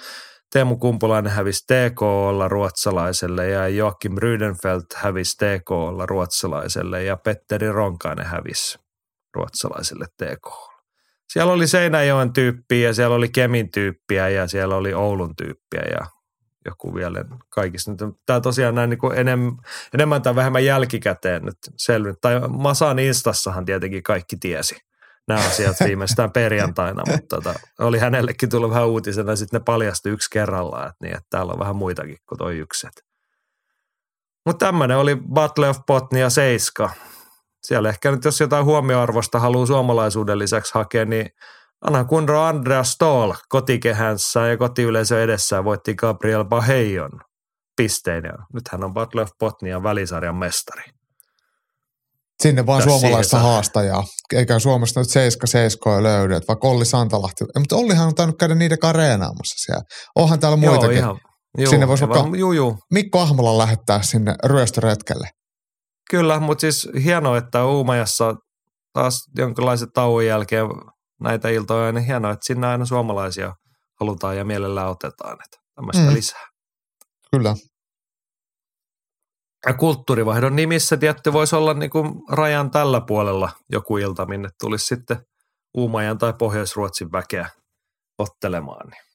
[0.53, 8.79] Teemu Kumpulainen hävisi TKlla ruotsalaiselle ja Joakim Rydenfeld hävisi TKlla ruotsalaiselle ja Petteri Ronkainen hävisi
[9.35, 10.70] ruotsalaiselle TK.
[11.31, 16.05] Siellä oli Seinäjoen tyyppiä ja siellä oli Kemin tyyppiä ja siellä oli Oulun tyyppiä ja
[16.65, 17.91] joku vielä kaikista.
[18.25, 19.57] Tämä tosiaan näin niin kuin enem,
[19.93, 22.21] enemmän tai vähemmän jälkikäteen nyt selvinnyt.
[22.21, 24.75] Tai Masan Instassahan tietenkin kaikki tiesi
[25.27, 30.29] nämä asiat viimeistään perjantaina, mutta tota, oli hänellekin tullut vähän uutisena, sitten ne paljastui yksi
[30.31, 32.87] kerrallaan, että, niin, että täällä on vähän muitakin kuin toi yksi.
[34.45, 36.89] Mutta tämmöinen oli Battle of Botnia 7.
[37.63, 41.29] Siellä ehkä nyt, jos jotain huomioarvosta haluaa suomalaisuuden lisäksi hakea, niin
[41.81, 47.09] Anna Kundro Andreas Stoll kotikehänsä ja kotiyleisö edessään voitti Gabriel Baheion
[47.77, 48.23] pisteen.
[48.23, 50.83] Ja nyt hän on Battle of Botnian välisarjan mestari.
[52.43, 54.03] Sinne vaan Tässä suomalaista siihen haastajaa.
[54.33, 57.43] Eikä Suomesta nyt seiska seiskoa löydy, että vaikka Olli Santalahti.
[57.59, 59.83] Mutta Ollihan on tainnut käydä niiden kareenaamassa siellä.
[60.15, 60.97] Onhan täällä muitakin.
[60.97, 61.19] Joo, ihan,
[61.57, 62.77] juu, Sinne voisi vaikka- Juu, juu.
[62.93, 65.29] Mikko Ahmola lähettää sinne ryöstöretkelle.
[66.11, 68.35] Kyllä, mutta siis hienoa, että Uumajassa
[68.93, 70.65] taas jonkinlaisen tauon jälkeen
[71.21, 73.55] näitä iltoja, niin hienoa, että sinne aina suomalaisia
[73.99, 75.33] halutaan ja mielellään otetaan.
[75.33, 76.13] Että tämmöistä Mm.
[76.13, 76.47] lisää.
[77.31, 77.55] Kyllä.
[79.65, 84.85] Ja kulttuurivaihdon nimissä tietty voisi olla niin kuin rajan tällä puolella joku ilta, minne tulisi
[84.85, 85.17] sitten
[85.77, 87.49] Uumajan tai Pohjois-Ruotsin väkeä
[88.17, 88.87] ottelemaan.
[88.89, 89.10] Niin.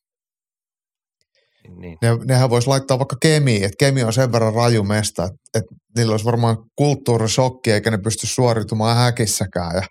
[1.70, 1.98] Niin.
[2.02, 5.74] Ne, nehän voisi laittaa vaikka Kemiin, että Kemi on sen verran raju mesta, että, että
[5.96, 9.76] niillä olisi varmaan kulttuurisokki, eikä ne pysty suoritumaan häkissäkään.
[9.76, 9.82] Ja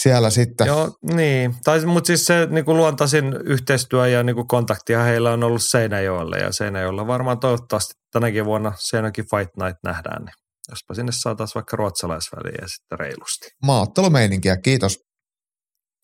[0.00, 1.54] siellä sitten, Joo, niin.
[1.64, 5.62] Tai, mutta siis se niin kuin luontaisin yhteistyö ja niin kuin kontaktia heillä on ollut
[5.62, 10.34] Seinäjoelle ja Seinäjoella varmaan toivottavasti tänäkin vuonna Seinäjoki Fight Night nähdään, niin
[10.70, 13.48] jospa sinne saataisiin vaikka ruotsalaisväliä sitten reilusti.
[13.62, 14.98] maattelumeininkiä, kiitos.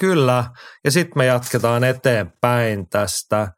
[0.00, 0.44] Kyllä,
[0.84, 3.48] ja sitten me jatketaan eteenpäin tästä.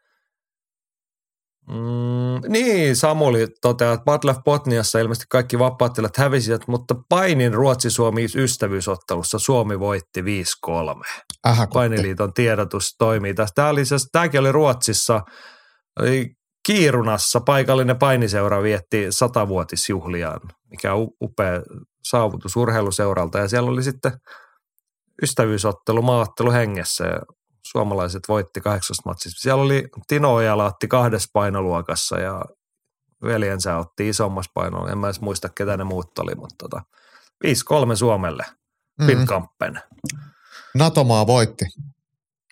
[1.68, 8.26] Mm, niin, Samuli toteaa, että Battle of Botniassa ilmeisesti kaikki vapaattelijat hävisivät, mutta painin Ruotsi-Suomi
[8.36, 10.24] ystävyysottelussa Suomi voitti 5-3.
[11.46, 11.74] Ähä, kotti.
[11.74, 13.52] Painiliiton tiedotus toimii tässä.
[13.54, 15.20] Tämä oli, siis- tämäkin oli Ruotsissa,
[16.00, 16.30] oli
[16.66, 20.40] Kiirunassa paikallinen painiseura vietti satavuotisjuhliaan
[20.74, 21.62] mikä on upea
[22.04, 23.38] saavutus urheiluseuralta.
[23.38, 24.12] Ja siellä oli sitten
[25.22, 27.04] ystävyysottelu, maaottelu hengessä
[27.76, 29.40] suomalaiset voitti kahdeksasta matsista.
[29.40, 32.44] Siellä oli Tino Ojala otti kahdessa painoluokassa ja
[33.22, 34.90] veljensä otti isommassa painolla.
[34.90, 36.82] En mä edes muista, ketä ne muut oli, mutta tota,
[37.92, 38.44] 5-3 Suomelle.
[39.00, 39.06] Mm.
[39.06, 39.80] Finkampen.
[40.74, 41.64] Natomaa voitti.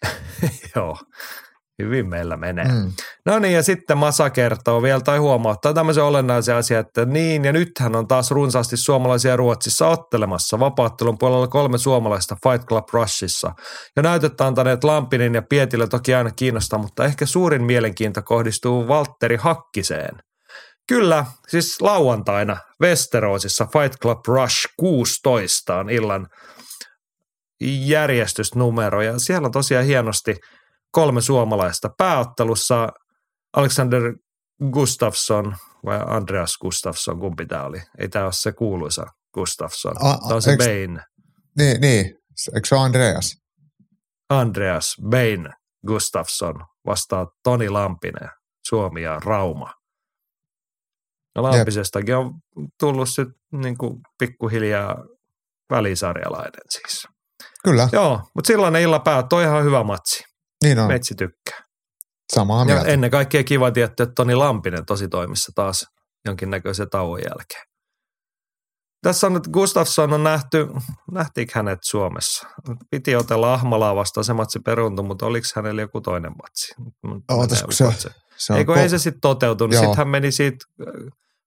[0.77, 0.99] Joo,
[1.85, 2.64] hyvin meillä menee.
[2.64, 2.92] Mm.
[3.27, 7.53] No niin, ja sitten Masa kertoo vielä tai huomauttaa tämmöisen olennaisen asian, että niin, ja
[7.53, 10.61] nythän on taas runsaasti suomalaisia Ruotsissa ottelemassa.
[10.61, 13.53] Vapaattelun puolella kolme suomalaista Fight Club Rushissa.
[13.97, 19.37] Ja näytöt antaneet Lampinen ja Pietilä toki aina kiinnostaa, mutta ehkä suurin mielenkiinto kohdistuu Valtteri
[19.37, 20.16] Hakkiseen.
[20.88, 26.27] Kyllä, siis lauantaina Westeroosissa Fight Club Rush 16 on illan
[27.87, 30.37] järjestysnumero ja siellä on tosiaan hienosti
[30.92, 31.88] kolme suomalaista.
[31.98, 32.88] Pääottelussa
[33.57, 34.02] Alexander
[34.72, 37.83] Gustafsson vai Andreas Gustafsson, kumpi tämä oli?
[37.98, 39.92] Ei tämä ole se kuuluisa Gustafsson.
[39.96, 41.00] A, tämä on se eks, Bain.
[41.59, 42.07] Niin, niin,
[42.55, 43.37] eikö se Andreas?
[44.31, 45.48] Andreas Bain
[45.87, 46.55] Gustafsson
[46.87, 48.31] vastaa Toni Lampinen,
[48.66, 49.72] Suomi ja Rauma.
[51.37, 52.35] No Lampisestakin on
[52.81, 53.76] tullut sitten niin
[54.18, 54.96] pikkuhiljaa
[55.70, 57.09] välisarjalainen siis.
[57.64, 57.88] Kyllä.
[57.92, 60.32] Joo, mutta silloin illa päättyi on ihan hyvä matsi.
[60.62, 60.88] Niin on.
[60.88, 61.62] Metsi tykkää.
[62.33, 62.87] Samaa mieltä.
[62.87, 65.87] Ja ennen kaikkea kiva tietää, että Toni Lampinen tosi toimissa taas
[66.25, 67.64] jonkinnäköisen tauon jälkeen.
[69.03, 70.68] Tässä on nyt Gustafsson on nähty,
[71.12, 72.48] nähtiinkö hänet Suomessa?
[72.90, 76.75] Piti otella Ahmalaa vastaan se matsi peruuntui, mutta oliko hänellä joku toinen matsi?
[77.31, 79.75] Ootasko se, se, se Eikö ko- ei se sitten toteutunut?
[79.75, 80.66] Sitten hän meni siitä,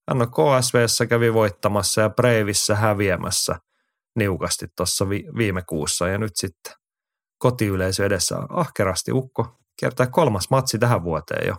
[0.10, 3.56] hän on KSVssä kävi voittamassa ja Breivissä häviämässä
[4.16, 6.74] niukasti tuossa vi- viime kuussa ja nyt sitten
[7.46, 11.56] kotiyleisö edessä ahkerasti ukko kiertää kolmas matsi tähän vuoteen jo.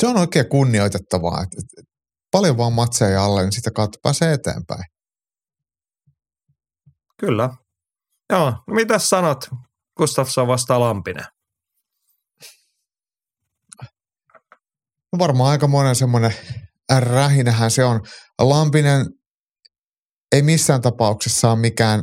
[0.00, 1.82] Se on oikein kunnioitettavaa, että,
[2.30, 4.84] paljon vaan matseja alle, niin sitä kautta pääsee eteenpäin.
[7.20, 7.50] Kyllä.
[8.32, 9.48] Joo, no mitä sanot
[9.96, 11.24] Gustafsson vastaa Lampinen?
[15.12, 16.34] No varmaan aika monen semmoinen
[17.00, 18.00] rähinähän se on.
[18.38, 19.06] Lampinen
[20.32, 22.02] ei missään tapauksessa ole mikään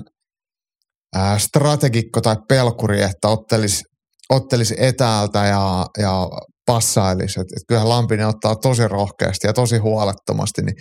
[1.15, 3.84] ää, strategikko tai pelkuri, että ottelisi,
[4.30, 6.30] ottelisi etäältä ja, ja
[6.65, 7.39] passailisi.
[7.39, 10.76] Et, et kyllähän Lampinen ottaa tosi rohkeasti ja tosi huolettomasti, niin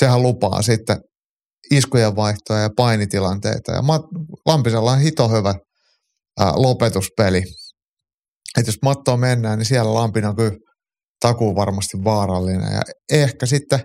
[0.00, 0.96] sehän lupaa sitten
[1.70, 3.72] iskujen vaihtoja ja painitilanteita.
[3.72, 3.82] Ja
[4.46, 5.54] Lampisella on hito hyvä
[6.40, 7.42] ää, lopetuspeli.
[8.58, 10.52] Et jos mattoon mennään, niin siellä Lampinen on kyllä
[11.20, 12.72] takuu varmasti vaarallinen.
[12.72, 13.80] Ja ehkä sitten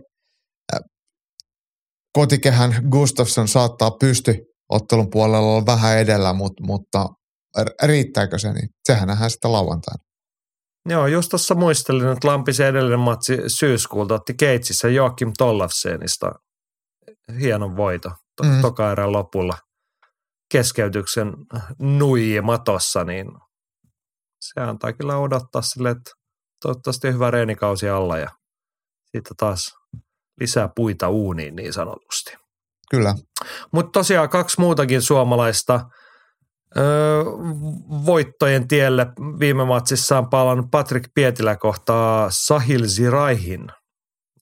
[2.13, 4.35] kotikehän Gustafsson saattaa pysty
[4.75, 7.05] ottelun puolella olla vähän edellä, mutta, mutta
[7.83, 10.03] riittääkö se, niin sehän nähdään sitten lauantaina.
[10.89, 16.31] Joo, just tuossa muistelin, että Lampisen edellinen matsi syyskuulta otti Keitsissä Joakim Tollafsenista
[17.39, 18.61] hienon voito to- mm.
[18.61, 19.57] toka erän lopulla
[20.51, 21.33] keskeytyksen
[21.79, 23.27] nuiji matossa, niin
[24.41, 26.11] se antaa kyllä odottaa sille, että
[26.61, 28.29] toivottavasti hyvä reenikausi alla ja
[29.03, 29.75] sitten taas
[30.39, 32.42] lisää puita uuniin niin sanotusti.
[32.89, 33.15] Kyllä.
[33.71, 35.85] Mutta tosiaan kaksi muutakin suomalaista
[36.77, 37.23] öö,
[38.05, 39.07] voittojen tielle
[39.39, 43.67] viime matsissa on palannut Patrick Pietilä kohtaa Sahil Ziraihin,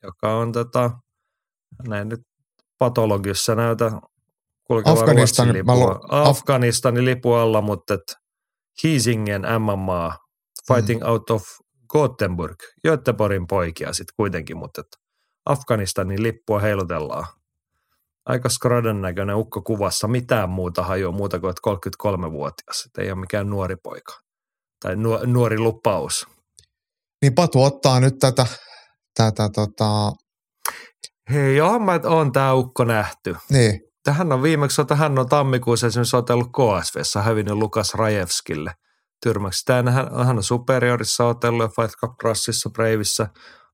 [0.04, 0.92] joka on tota,
[1.88, 2.20] näin nyt
[2.80, 3.92] patologissa näytä
[4.64, 5.76] kulkeva Afganistan, lipua.
[5.76, 8.16] Lu- Afganistanin lipu alla, mutta et
[8.84, 10.18] Hiisingen MMA,
[10.68, 11.10] Fighting mm.
[11.10, 11.44] Out of
[11.88, 12.56] Gothenburg,
[12.88, 14.88] Göteborgin poikia sitten kuitenkin, mutta et
[15.46, 17.26] Afganistanin lippua heilutellaan.
[18.26, 22.86] Aika skraden näköinen ukko kuvassa, mitään muuta hajua muuta kuin 33-vuotias.
[22.86, 24.14] Et ei ole mikään nuori poika
[24.82, 26.28] tai nuori lupaus.
[27.22, 28.46] Niin Patu ottaa nyt tätä,
[29.18, 30.12] tätä tota...
[31.30, 33.36] Hei, joo, mä on tämä ukko nähty.
[33.50, 33.82] Niin.
[34.04, 38.74] Tähän on viimeksi, hän on tammikuussa esimerkiksi otellut KSVssä, hävinnyt Lukas Rajevskille
[39.24, 39.66] tyrmäksi.
[39.66, 43.28] Tämä hän, hän on superiorissa otellut ja Fight Cup Rassissa, Breivissä.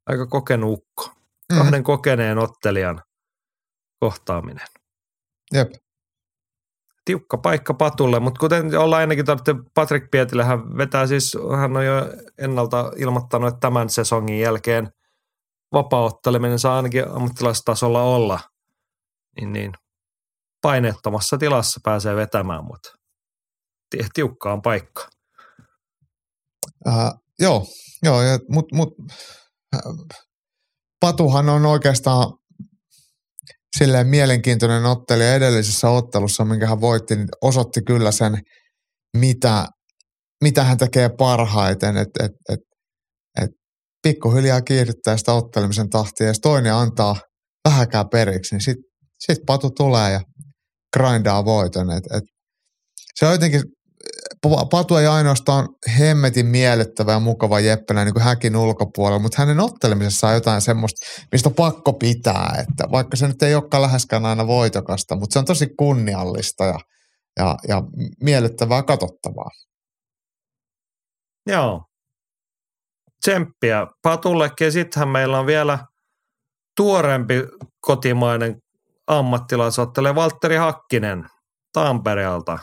[0.06, 1.12] Aika kokenut ukko
[1.52, 1.58] mm.
[1.58, 3.02] kahden kokeneen ottelijan
[4.00, 4.68] kohtaaminen.
[5.54, 5.72] Jep.
[7.06, 11.86] Tiukka paikka patulle, mutta kuten ollaan ennenkin todettu, Patrick Pietilä hän vetää siis, hän on
[11.86, 11.94] jo
[12.38, 14.90] ennalta ilmoittanut, että tämän sesongin jälkeen
[15.74, 18.40] vapaa-otteleminen saa ainakin ammattilaistasolla olla.
[19.40, 19.72] Niin, niin
[20.62, 22.90] paineettomassa tilassa pääsee vetämään, mutta
[24.14, 25.08] tiukkaan paikka.
[26.88, 26.94] Uh,
[27.40, 27.66] joo,
[28.04, 28.90] joo mutta mut,
[31.00, 32.34] Patuhan on oikeastaan
[33.78, 38.38] silleen mielenkiintoinen ottelija edellisessä ottelussa, minkä hän voitti, niin osoitti kyllä sen,
[39.18, 39.68] mitä,
[40.44, 41.98] mitä hän tekee parhaiten.
[41.98, 42.60] Että et, et,
[43.44, 43.50] et
[44.04, 47.16] pikkuhiljaa kiihdyttää sitä ottelemisen tahtia, ja toinen antaa
[47.70, 48.88] vähäkään periksi, niin sitten
[49.20, 50.22] Sitten Patu tulee ja
[50.98, 51.92] grindaa voiton.
[51.92, 52.24] Et, et
[53.16, 53.62] se on jotenkin,
[54.72, 60.28] Patu ei ainoastaan hemmetin miellyttävä ja mukava jeppänä niin kuin häkin ulkopuolella, mutta hänen ottelemisessa
[60.28, 64.48] on jotain semmoista, mistä on pakko pitää, että vaikka se nyt ei olekaan läheskään aina
[64.48, 66.80] voitokasta, mutta se on tosi kunniallista ja,
[67.40, 67.84] ja, ja
[68.24, 69.50] miellyttävää katsottavaa.
[71.48, 71.84] Joo.
[73.26, 74.72] Tsemppiä Patullekin.
[74.72, 75.80] Sittenhän meillä on vielä
[76.78, 77.36] tuorempi
[77.80, 78.62] kotimainen
[79.08, 81.26] ammattilaisottelija Valtteri Hakkinen
[81.74, 82.60] Tampereelta.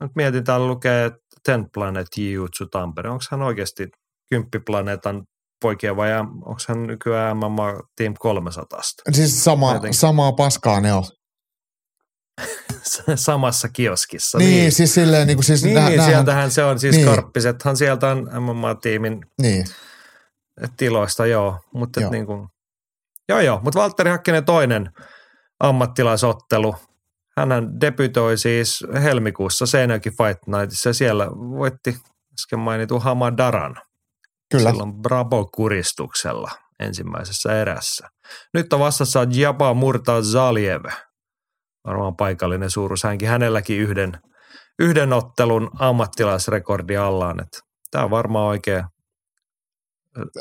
[0.00, 1.10] Nyt mietin, täällä lukee
[1.42, 3.10] Ten Planet Jiu-Jitsu Tampere.
[3.10, 3.88] Onko hän oikeasti
[4.30, 5.24] kymppiplaneetan
[5.62, 8.80] poikia vai onko hän nykyään MMA Team 300?
[9.12, 11.04] Siis sama, samaa paskaa ne on.
[13.14, 14.38] samassa kioskissa.
[14.38, 14.72] Niin, niin.
[14.72, 17.06] siis silleen niin kuin siis niin, nä, niin sieltähän se on, siis niin.
[17.06, 19.66] karppisethan sieltä on MMA-tiimin niin.
[20.76, 21.58] tiloista, joo.
[21.74, 22.10] Mutta joo.
[22.10, 22.48] niin kuin,
[23.28, 24.90] joo joo, mutta Valtteri Hakkinen toinen
[25.60, 26.74] ammattilaisottelu.
[27.38, 31.96] Hänhän debytoi siis helmikuussa Seinäjoki Fight Nightissa ja siellä voitti
[32.40, 33.76] äsken mainittu Hamadaran.
[34.50, 34.70] Kyllä.
[34.70, 38.08] Silloin Bravo-kuristuksella ensimmäisessä erässä.
[38.54, 40.84] Nyt on vastassa Jaba Murta Zaliev–
[41.86, 43.02] varmaan paikallinen suuruus.
[43.04, 44.12] Hänkin hänelläkin yhden,
[44.78, 47.46] yhden ottelun ammattilaisrekordi allaan.
[47.90, 48.84] Tämä on varmaan oikein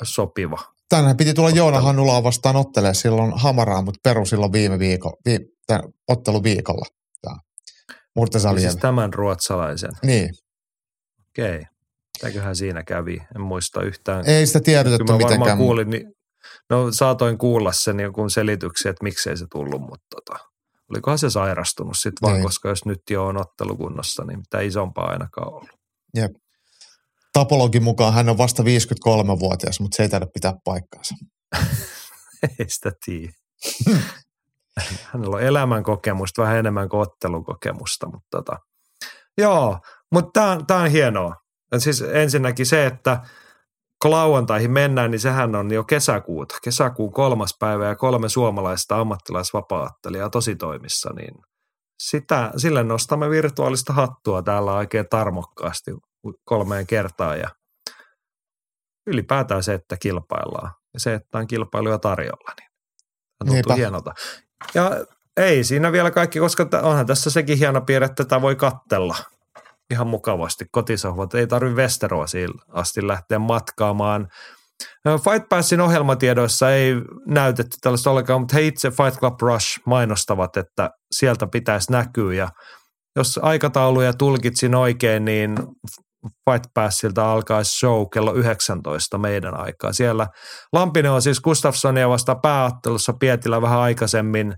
[0.04, 0.58] sopiva.
[0.89, 5.39] Tänään piti tulla Joona Hannulaa vastaan ottelee silloin Hamaraan, mutta peru silloin viime viikon, vi,
[5.69, 6.86] tämän otteluviikolla.
[7.21, 7.38] Tämä
[8.58, 9.91] Siis tämän ruotsalaisen?
[10.03, 10.29] Niin.
[11.29, 11.55] Okei.
[11.55, 11.63] Okay.
[12.17, 13.17] Mitäköhän siinä kävi?
[13.36, 14.29] En muista yhtään.
[14.29, 15.58] Ei sitä tiedotettu mitenkään.
[15.58, 16.13] Kuulin, niin,
[16.69, 20.45] no saatoin kuulla sen jonkun selityksen, että miksei se tullut, mutta tota,
[20.89, 22.34] olikohan se sairastunut sitten vaan.
[22.34, 22.43] Niin.
[22.43, 25.69] koska jos nyt jo on ottelukunnossa, niin mitä isompaa ainakaan ollut.
[26.15, 26.32] Jep.
[27.34, 31.15] Tapologin mukaan hän on vasta 53-vuotias, mutta se ei taida pitää paikkaansa.
[32.60, 33.34] ei sitä tiedä.
[35.13, 38.59] Hänellä on elämän kokemusta vähän enemmän kuin ottelukokemusta, mutta tota.
[39.37, 39.79] joo,
[40.11, 41.35] mutta tämä on hienoa.
[41.77, 43.21] Siis ensinnäkin se, että
[44.01, 46.57] kun lauantaihin mennään, niin sehän on jo kesäkuuta.
[46.63, 51.35] Kesäkuun kolmas päivä ja kolme suomalaista ammattilaisvapaattelijaa tositoimissa, niin
[51.99, 55.91] sitä, sille nostamme virtuaalista hattua täällä oikein tarmokkaasti
[56.43, 57.49] kolmeen kertaan ja
[59.07, 62.69] ylipäätään se, että kilpaillaan ja se, että on kilpailuja tarjolla, niin
[63.39, 63.75] tuntuu Niinpä.
[63.75, 64.13] hienolta.
[64.74, 64.91] Ja
[65.38, 69.15] ei siinä vielä kaikki, koska onhan tässä sekin hieno piirre, että tätä voi kattella–
[69.91, 71.34] ihan mukavasti kotisohvat.
[71.34, 74.28] Ei tarvi Westerosiin asti lähteä matkaamaan.
[75.24, 76.93] Fight Passin ohjelmatiedoissa ei
[77.26, 82.34] näytetty tällaista ollenkaan, mutta he itse Fight Club Rush mainostavat, että sieltä pitäisi näkyä.
[82.34, 82.50] Ja
[83.15, 85.58] jos aikatauluja tulkitsin oikein, niin
[86.25, 89.93] Fight Passilta alkaisi show kello 19 meidän aikaa.
[89.93, 90.27] Siellä
[90.73, 94.55] Lampinen on siis Gustafssonia vasta pääottelussa Pietilä vähän aikaisemmin.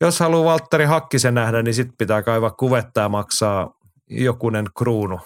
[0.00, 3.70] Jos haluaa Valtteri Hakkisen nähdä, niin sitten pitää kaivaa kuvetta ja maksaa
[4.10, 5.20] jokunen kruunu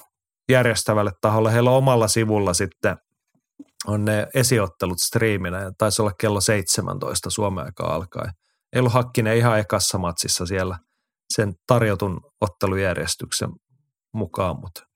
[0.48, 1.52] järjestävälle taholle.
[1.52, 2.96] Heillä on omalla sivulla sitten
[3.86, 8.30] on ne esiottelut striiminä taisi olla kello 17 Suomen aikaa alkaen.
[8.72, 10.78] Ei ollut Hakkinen ihan ekassa matsissa siellä
[11.34, 13.50] sen tarjotun ottelujärjestyksen
[14.12, 14.87] mukaan, mutta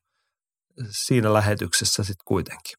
[1.06, 2.76] siinä lähetyksessä sitten kuitenkin.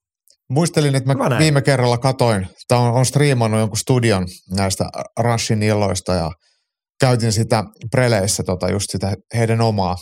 [0.50, 4.86] Muistelin, että mä viime kerralla katoin, tämä on, on striimannut jonkun studion näistä
[5.20, 6.32] Rushin illoista ja
[7.00, 9.96] käytin sitä preleissä tota, just sitä heidän omaa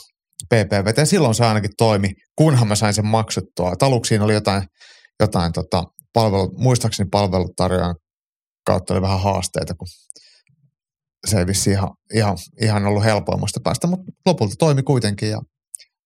[0.48, 3.76] PPV, ja silloin se ainakin toimi, kunhan mä sain sen maksuttua.
[3.76, 4.62] Taluksiin oli jotain,
[5.20, 7.96] jotain tota, palvelu, muistaakseni palvelutarjoajan
[8.66, 9.88] kautta oli vähän haasteita, kun
[11.26, 15.40] se ei vissi ihan, ihan, ihan ollut helpoimmasta päästä, mutta lopulta toimi kuitenkin ja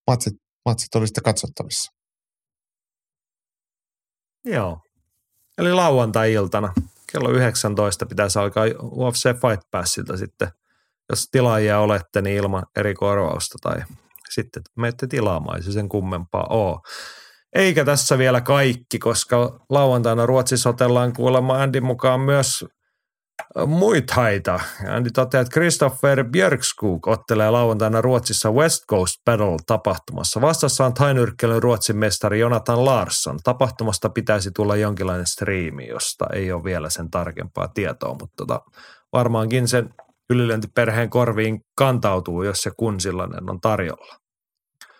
[0.07, 0.33] matsit,
[0.67, 1.91] matsit oli sitten katsottavissa.
[4.45, 4.79] Joo.
[5.57, 6.73] Eli lauantai-iltana
[7.11, 10.47] kello 19 pitäisi alkaa UFC Fight Passilta sitten,
[11.09, 13.83] jos tilaajia olette, niin ilman eri korvausta tai
[14.29, 16.79] sitten menette tilaamaan, se sen kummempaa ole.
[17.55, 22.65] Eikä tässä vielä kaikki, koska lauantaina Ruotsissa otellaan kuulemma Andy mukaan myös
[23.67, 24.59] muitaita.
[24.89, 30.41] Andy toteaa, että Christopher Björkskog ottelee lauantaina Ruotsissa West Coast Battle tapahtumassa.
[30.41, 33.39] Vastassa on tainyrkkelyn Ruotsin mestari Jonathan Larsson.
[33.43, 38.61] Tapahtumasta pitäisi tulla jonkinlainen striimi, josta ei ole vielä sen tarkempaa tietoa, mutta tota,
[39.13, 39.93] varmaankin sen
[40.29, 44.17] ylilöntiperheen korviin kantautuu, jos se kun sellainen on tarjolla.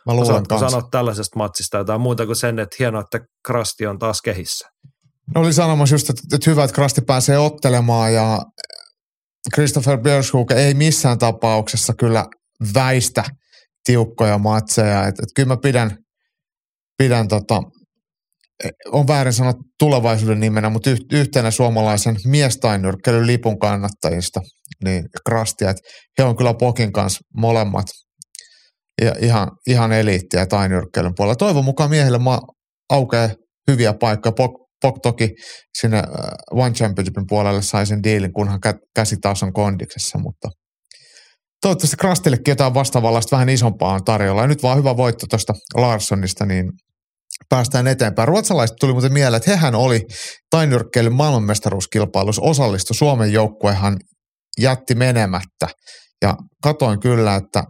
[0.06, 4.22] Mä luulen sanoa tällaisesta matsista jotain muuta kuin sen, että hienoa, että Krasti on taas
[4.22, 4.70] kehissä.
[5.36, 8.40] No oli sanomassa just, että, että hyvä, että Krasti pääsee ottelemaan ja
[9.54, 12.26] Christopher Björskog ei missään tapauksessa kyllä
[12.74, 13.24] väistä
[13.84, 15.00] tiukkoja matseja.
[15.00, 15.98] Että, että kyllä mä pidän,
[16.98, 17.62] pidän tota
[18.92, 24.42] on väärin sanoa tulevaisuuden nimenä, mutta yhtenä suomalaisen miestainyrkkelyn lipun kannattajista,
[24.84, 25.82] niin Krastia, että
[26.18, 27.86] he on kyllä Pokin kanssa molemmat
[29.02, 31.36] ja ihan, ihan eliittiä tainyrkkelyn puolella.
[31.36, 32.42] Toivon mukaan miehille ma-
[32.90, 33.30] aukeaa
[33.72, 34.32] hyviä paikkoja.
[34.32, 35.30] Pok, Pok toki
[35.78, 36.04] sinne
[36.52, 40.50] One Championshipin puolelle sai sen diilin, kunhan kä- käsi taas on kondiksessa, mutta
[41.62, 44.42] toivottavasti Krastillekin jotain vastaavallasta vähän isompaa on tarjolla.
[44.42, 46.72] Ja nyt vaan hyvä voitto tuosta Larssonista, niin
[47.50, 48.28] päästään eteenpäin.
[48.28, 50.02] Ruotsalaiset tuli muuten mieleen, että hehän oli
[50.50, 52.94] tainyrkkeilyn maailmanmestaruuskilpailussa osallistu.
[52.94, 53.98] Suomen joukkuehan
[54.60, 55.68] jätti menemättä.
[56.22, 57.64] Ja katoin kyllä, että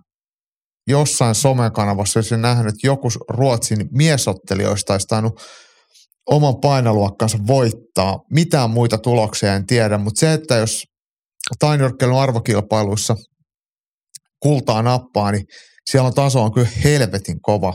[0.88, 5.42] jossain somekanavassa olisin nähnyt, että joku Ruotsin miesottelijoista olisi tainnut
[6.28, 8.20] oman painoluokkansa voittaa.
[8.32, 10.84] Mitään muita tuloksia en tiedä, mutta se, että jos
[11.60, 13.16] tainyrkkeilyn arvokilpailuissa
[14.40, 15.46] kultaa nappaa, niin
[15.92, 17.74] siellä on taso on kyllä helvetin kova.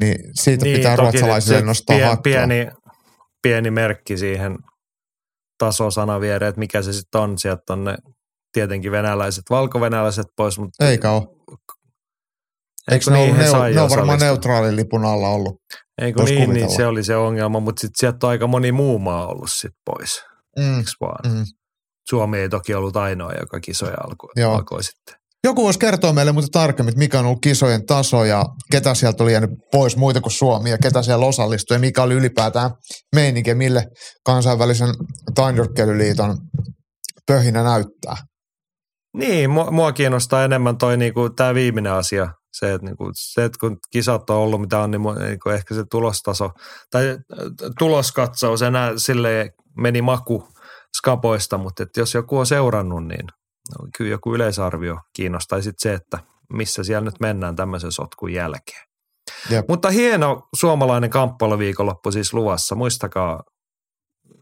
[0.00, 2.68] Niin siitä niin, pitää ruotsalaisille nostaa pien, pieni,
[3.42, 4.56] pieni merkki siihen
[5.58, 7.38] tasosana viereen, että mikä se sitten on.
[7.38, 7.96] Sieltä on ne
[8.52, 10.58] tietenkin venäläiset, valkovenäläiset pois.
[10.58, 11.33] Mutta Eikä ole.
[12.90, 13.44] Eikö ne, niin, ne,
[13.74, 15.54] ne on varmaan neutraalin lipun alla ollut?
[16.02, 19.26] Eikö niin, niin, se oli se ongelma, mutta sitten sieltä on aika moni muu maa
[19.26, 20.22] ollut sitten pois.
[20.58, 20.78] Mm.
[20.78, 21.32] Eikö vaan?
[21.32, 21.44] Mm.
[22.10, 25.14] Suomi ei toki ollut ainoa, joka kisoja alkoi, alkoi sitten.
[25.44, 29.32] Joku voisi kertoa meille mutta tarkemmin, mikä on ollut kisojen taso ja ketä sieltä oli
[29.32, 32.70] jäänyt pois muita kuin Suomi ja ketä siellä osallistui ja mikä oli ylipäätään
[33.14, 33.86] meininki mille
[34.24, 34.88] kansainvälisen
[35.34, 36.38] tainyrkkeilyliiton
[37.26, 38.16] pöhinä näyttää.
[39.14, 42.28] Niin, mua, mua kiinnostaa enemmän toi niinku, tämä viimeinen asia.
[42.52, 45.84] Se että, niinku, se, että kun kisat on ollut mitä on, niin niinku, ehkä se
[45.90, 46.50] tulostaso
[46.90, 47.16] tai äh,
[47.78, 50.48] tuloskatsaus enää sille meni maku
[50.98, 53.26] skapoista, mutta että jos joku on seurannut, niin
[53.78, 56.18] no, kyllä joku yleisarvio kiinnostaisi se, että
[56.52, 58.82] missä siellä nyt mennään tämmöisen sotkun jälkeen.
[59.50, 59.68] Jep.
[59.68, 62.74] Mutta hieno suomalainen kamppailuviikonloppu siis luvassa.
[62.74, 63.42] Muistakaa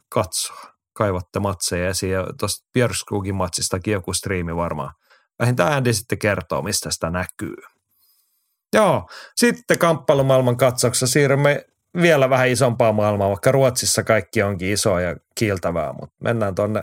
[0.08, 4.94] katsoa kaivatte matseja esiin tuosta Björskugin matsistakin joku striimi varmaan.
[5.38, 7.56] Vähintään Andy sitten kertoo, mistä sitä näkyy.
[8.72, 11.64] Joo, sitten kamppailumaailman katsauksessa siirrymme
[12.02, 16.82] vielä vähän isompaa maailmaa, vaikka Ruotsissa kaikki onkin isoa ja kiiltävää, mutta mennään tuonne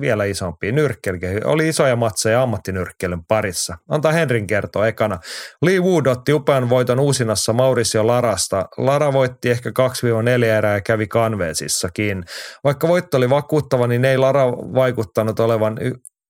[0.00, 0.72] vielä isompi.
[0.72, 1.18] Nyrkkeli.
[1.44, 3.78] Oli isoja matseja ammattinyrkkelyn parissa.
[3.88, 5.18] Antaa Henrin kertoa ekana.
[5.62, 8.68] Lee Wood otti upean voiton uusinassa Mauricio Larasta.
[8.76, 12.24] Lara voitti ehkä 2-4 erää ja kävi kanveesissakin.
[12.64, 15.78] Vaikka voitto oli vakuuttava, niin ei Lara vaikuttanut olevan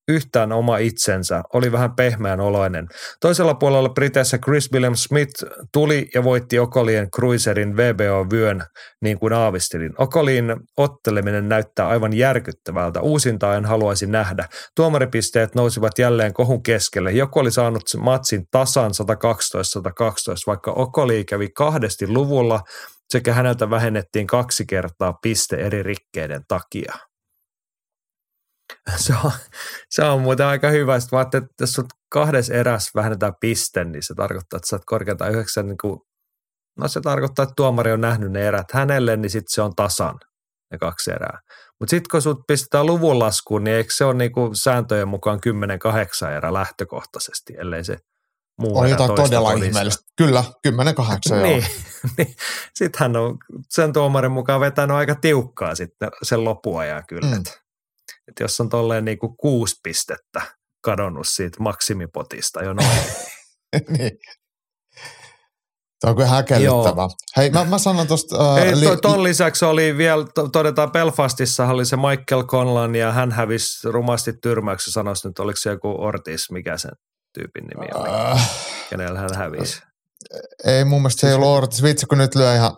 [0.09, 2.89] yhtään oma itsensä, oli vähän pehmeän oloinen.
[3.21, 8.65] Toisella puolella Briteissä Chris William Smith tuli ja voitti Okolien Cruiserin VBO-vyön
[9.01, 9.93] niin kuin aavistelin.
[9.99, 13.01] Okolin otteleminen näyttää aivan järkyttävältä.
[13.01, 14.49] Uusinta en haluaisi nähdä.
[14.77, 17.13] Tuomaripisteet nousivat jälleen kohun keskelle.
[17.13, 18.95] Joku oli saanut matsin tasan 112-112,
[20.47, 22.61] vaikka Okoli kävi kahdesti luvulla
[23.09, 26.93] sekä häneltä vähennettiin kaksi kertaa piste eri rikkeiden takia.
[28.97, 29.33] Se on,
[29.91, 31.01] se on muuten aika hyvä.
[31.01, 34.83] Sitten mä että jos sut kahdessa erässä vähennetään piste, niin se tarkoittaa, että sä oot
[34.87, 36.01] korkeintaan yhdeksän, niin kuin,
[36.79, 40.15] no se tarkoittaa, että tuomari on nähnyt ne erät hänelle, niin sitten se on tasan
[40.71, 41.39] ne kaksi erää.
[41.81, 45.41] Mutta sitten kun sut pistetään luvun laskuun, niin eikö se ole niinku sääntöjen mukaan
[46.27, 47.97] 10-8 erä lähtökohtaisesti, ellei se
[48.61, 49.67] muu On jotain todella todista.
[49.67, 50.05] ihmeellistä.
[50.17, 50.73] Kyllä, 10-8
[51.43, 51.65] niin,
[52.19, 52.35] niin.
[52.75, 57.37] Sitten hän on sen tuomarin mukaan vetänyt aika tiukkaa sitten sen loppuajan kyllä.
[57.37, 57.43] Mm.
[58.29, 60.43] Että jos on tolleen niin kuin kuusi pistettä
[60.85, 62.89] kadonnut siitä maksimipotista jo noin.
[63.99, 64.11] niin.
[66.01, 67.03] Tämä on kyllä häkellyttävä.
[67.03, 67.11] Joo.
[67.37, 68.53] Hei, mä, mä sanon tuosta...
[68.53, 73.33] Uh, Ei, li- ton lisäksi oli vielä, todetaan Belfastissa oli se Michael Conlan ja hän
[73.33, 76.91] hävisi rumasti tyrmäyksessä, sanoisi nyt, oliko se joku Ortiz, mikä sen
[77.35, 78.41] tyypin nimi oli, uh,
[78.91, 79.83] kenellä hän hävisi.
[80.65, 82.77] Ei mun mielestä se ei ollut Ortiz, vitsi kun nyt lyö ihan...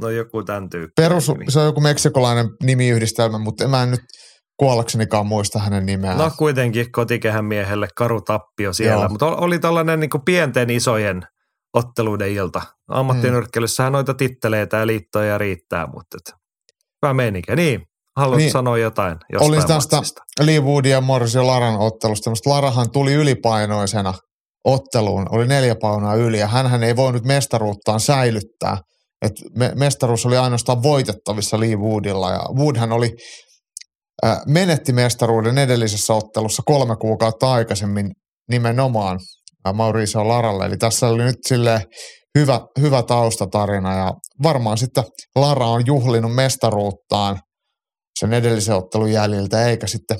[0.00, 0.92] No joku tämän tyyppi.
[0.96, 4.00] Perus, se on joku meksikolainen nimiyhdistelmä, mutta mä en nyt
[4.56, 6.18] kuollaksenikaan muista hänen nimeään.
[6.18, 9.08] No kuitenkin kotikehän miehelle karu tappio siellä, Joo.
[9.08, 11.22] mutta oli tällainen niin pienten isojen
[11.74, 12.62] otteluiden ilta.
[12.88, 13.94] Ammattinyrkkelyssähän mm.
[13.94, 16.34] noita titteleitä ja liittoja riittää, mutta et,
[17.02, 17.56] hyvä meininki.
[17.56, 17.82] Niin,
[18.16, 18.50] haluat niin.
[18.50, 20.00] sanoa jotain Olin tästä
[20.40, 22.30] Lee Woodin ja Morrison Laran ottelusta.
[22.46, 24.14] Larahan tuli ylipainoisena
[24.64, 28.78] otteluun, oli neljä paunaa yli ja hän ei voinut mestaruuttaan säilyttää.
[29.22, 33.10] Et me, mestaruus oli ainoastaan voitettavissa Lee Woodilla ja Woodhän oli
[34.46, 38.12] menetti mestaruuden edellisessä ottelussa kolme kuukautta aikaisemmin
[38.50, 39.20] nimenomaan
[39.72, 40.66] Mauricio Laralle.
[40.66, 41.84] Eli tässä oli nyt sille
[42.38, 44.12] hyvä, hyvä taustatarina ja
[44.42, 45.04] varmaan sitten
[45.36, 47.40] Lara on juhlinut mestaruuttaan
[48.20, 50.18] sen edellisen ottelun jäljiltä, eikä sitten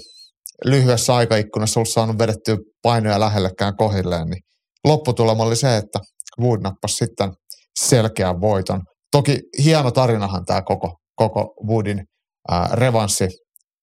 [0.64, 4.42] lyhyessä aikaikkunassa ollut saanut vedettyä painoja lähellekään kohilleen, niin
[4.84, 5.98] lopputulema oli se, että
[6.40, 7.32] Wood nappasi sitten
[7.80, 8.80] selkeän voiton
[9.12, 12.04] toki hieno tarinahan tämä koko, koko Woodin
[12.50, 13.28] ää, revanssi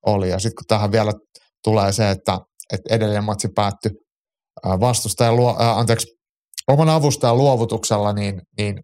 [0.06, 0.30] oli.
[0.30, 1.12] Ja sitten kun tähän vielä
[1.64, 2.40] tulee se, että,
[2.74, 3.92] että edellinen matsi päättyi
[4.66, 6.08] vastustajan, luo, ää, anteeksi,
[6.68, 8.80] oman avustajan luovutuksella, niin, niin,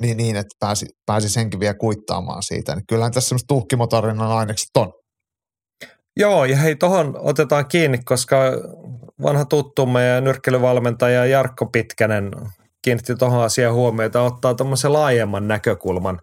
[0.00, 2.74] niin, niin että pääsi, pääsi senkin vielä kuittaamaan siitä.
[2.74, 4.92] Niin kyllähän tässä semmoista tuhkimotarinan ainekset on.
[6.16, 8.36] Joo, ja hei, tuohon otetaan kiinni, koska
[9.22, 12.30] vanha tuttumme ja nyrkkelyvalmentaja Jarkko Pitkänen
[12.82, 16.18] kiinnitti tuohon asiaan huomiota, ottaa tuommoisen laajemman näkökulman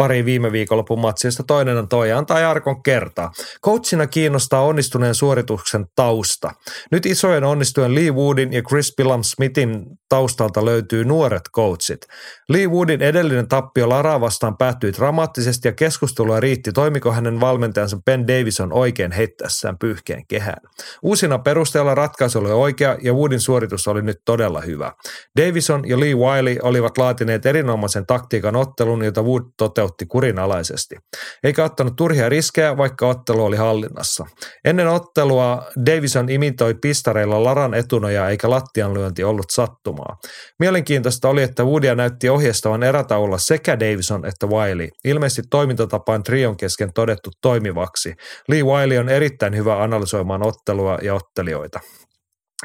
[0.00, 1.42] pari viime viikonlopun matsista.
[1.46, 3.30] Toinen on toi, antaa Jarkon kertaa.
[3.64, 6.52] Coachina kiinnostaa onnistuneen suorituksen tausta.
[6.90, 12.06] Nyt isojen onnistuen Lee Woodin ja Chris Billam Smithin taustalta löytyy nuoret coachit.
[12.48, 18.28] Lee Woodin edellinen tappio Lara vastaan päättyi dramaattisesti ja keskustelua riitti, toimiko hänen valmentajansa Ben
[18.28, 20.62] Davison oikein heittäessään pyyhkeen kehään.
[21.02, 24.92] Uusina perusteella ratkaisu oli oikea ja Woodin suoritus oli nyt todella hyvä.
[25.40, 30.96] Davison ja Lee Wiley olivat laatineet erinomaisen taktiikan ottelun, jota Wood toteutti kurinalaisesti.
[31.44, 34.26] Eikä ottanut turhia riskejä, vaikka ottelu oli hallinnassa.
[34.64, 40.16] Ennen ottelua Davison imitoi pistareilla Laran etunoja eikä lattianlyönti ollut sattumaa.
[40.58, 44.88] Mielenkiintoista oli, että Woodia näytti ohjeistavan erätaululla sekä Davison että Wiley.
[45.04, 48.14] Ilmeisesti toimintatapaan trion kesken todettu toimivaksi.
[48.48, 51.80] Lee Wiley on erittäin hyvä analysoimaan ottelua ja ottelijoita.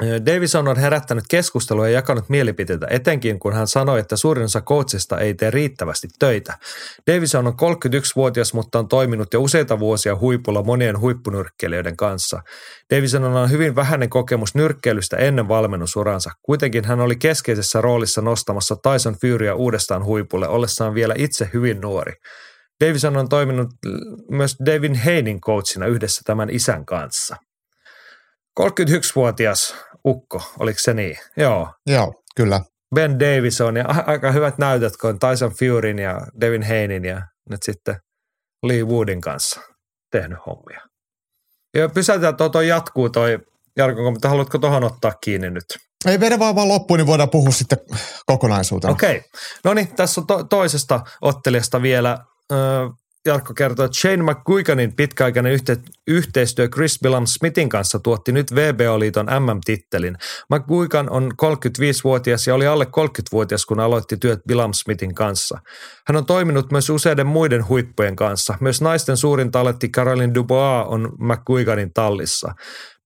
[0.02, 5.18] Davison on herättänyt keskustelua ja jakanut mielipiteitä, etenkin kun hän sanoi, että suurin osa coachista
[5.18, 6.58] ei tee riittävästi töitä.
[7.10, 12.40] Davison on 31-vuotias, mutta on toiminut jo useita vuosia huipulla monien huippunyrkkeilijöiden kanssa.
[12.94, 16.30] Davison on hyvin vähäinen kokemus nyrkkeilystä ennen valmennusuransa.
[16.42, 22.12] Kuitenkin hän oli keskeisessä roolissa nostamassa Tyson Furya uudestaan huipulle, ollessaan vielä itse hyvin nuori.
[22.84, 23.68] Davison on toiminut
[24.30, 27.36] myös Devin Heinin coachina yhdessä tämän isän kanssa.
[28.60, 29.76] 31-vuotias
[30.06, 31.16] ukko, oliko se niin?
[31.36, 31.72] Joo.
[31.86, 32.60] Joo, kyllä.
[32.94, 37.62] Ben Davison ja aika hyvät näytöt, kun on Tyson Furyn ja Devin Heinin ja nyt
[37.62, 37.96] sitten
[38.62, 39.60] Lee Woodin kanssa
[40.10, 40.80] tehnyt hommia.
[41.74, 43.38] Ja pysäytetään, tuo, toi jatkuu toi
[43.76, 45.64] Jarko, mutta haluatko tuohon ottaa kiinni nyt?
[46.06, 47.78] Ei vedä vaan, vaan loppuun, niin voidaan puhua sitten
[48.26, 48.92] kokonaisuutena.
[48.92, 49.16] Okei.
[49.16, 49.30] Okay.
[49.64, 52.18] No niin, tässä on to- toisesta ottelijasta vielä.
[52.52, 52.58] Öö,
[53.26, 59.26] Jarkko kertoo, että Shane McGuiganin pitkäaikainen yhte- yhteistyö Chris Billam Smithin kanssa tuotti nyt VBO-liiton
[59.26, 60.16] MM-tittelin.
[60.50, 65.58] McGuigan on 35-vuotias ja oli alle 30-vuotias, kun aloitti työt Billam Smithin kanssa.
[66.06, 68.54] Hän on toiminut myös useiden muiden huippujen kanssa.
[68.60, 72.52] Myös naisten suurin taletti Caroline Dubois on McGuiganin tallissa.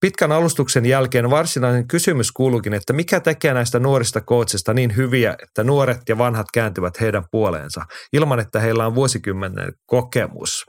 [0.01, 5.63] Pitkän alustuksen jälkeen varsinainen kysymys kuuluukin, että mikä tekee näistä nuorista coachista niin hyviä, että
[5.63, 7.81] nuoret ja vanhat kääntyvät heidän puoleensa,
[8.13, 10.65] ilman että heillä on vuosikymmenen kokemus.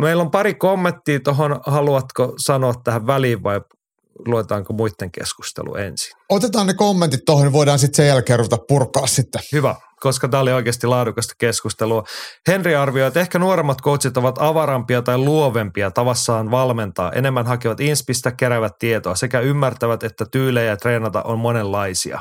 [0.00, 3.60] Meillä on pari kommenttia tuohon, haluatko sanoa tähän väliin vai
[4.26, 6.21] luetaanko muiden keskustelu ensin?
[6.32, 9.42] Otetaan ne kommentit tuohon, niin voidaan sitten sen jälkeen ruveta purkaa sitten.
[9.52, 12.04] Hyvä koska tämä oli oikeasti laadukasta keskustelua.
[12.48, 18.32] Henri arvioi, että ehkä nuoremmat coachit ovat avarampia tai luovempia tavassaan valmentaa, enemmän hakevat inspistä,
[18.32, 22.20] keräävät tietoa sekä ymmärtävät, että tyylejä treenata on monenlaisia.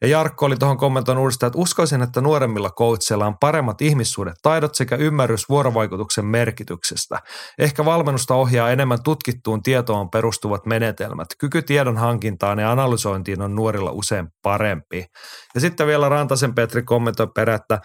[0.00, 4.96] Ja Jarkko oli tuohon kommentoinut uudestaan, että uskoisin, että nuoremmilla coachilla on paremmat ihmissuhdetaidot sekä
[4.96, 7.18] ymmärrys vuorovaikutuksen merkityksestä.
[7.58, 11.28] Ehkä valmennusta ohjaa enemmän tutkittuun tietoon perustuvat menetelmät.
[11.38, 15.04] Kyky tiedon hankintaan ja analysointiin on nuorilla usein parempi.
[15.54, 17.78] Ja sitten vielä Rantasen Petri kommentoi perättä,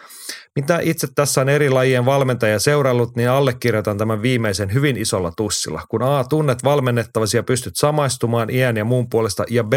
[0.56, 5.82] mitä itse tässä on eri lajien valmentaja seurannut, niin allekirjoitan tämän viimeisen hyvin isolla tussilla.
[5.90, 9.74] Kun A, tunnet valmennettavasi ja pystyt samaistumaan iän ja muun puolesta, ja B,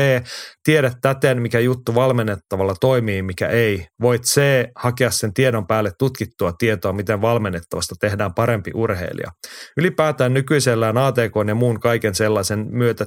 [0.64, 3.87] tiedät täten, mikä juttu valmennettavalla toimii, mikä ei.
[4.01, 9.31] Voit C, hakea sen tiedon päälle tutkittua tietoa, miten valmennettavasta tehdään parempi urheilija.
[9.76, 13.07] Ylipäätään nykyisellään ATK ja muun kaiken sellaisen myötä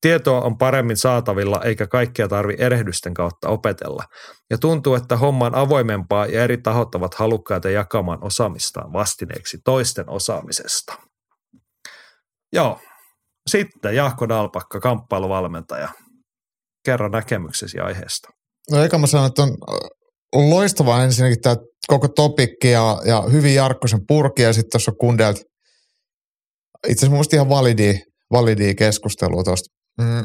[0.00, 4.04] Tietoa on paremmin saatavilla eikä kaikkea tarvi erehdysten kautta opetella.
[4.50, 10.10] Ja tuntuu, että homma on avoimempaa ja eri tahot ovat halukkaita jakamaan osaamistaan vastineeksi toisten
[10.10, 10.94] osaamisesta.
[12.52, 12.80] Joo.
[13.50, 15.88] Sitten Jaakko Dalpakka, kamppailuvalmentaja.
[16.84, 18.28] Kerro näkemyksesi aiheesta.
[18.70, 19.56] No eikä mä sanon, että on,
[20.32, 21.56] on loistavaa ensinnäkin tämä
[21.88, 25.40] koko topikki ja, ja hyvin Jarkkosen purki ja sitten tuossa kundelta
[26.88, 28.00] itse asiassa ihan validi,
[28.32, 30.24] validi keskustelua tuosta Mm.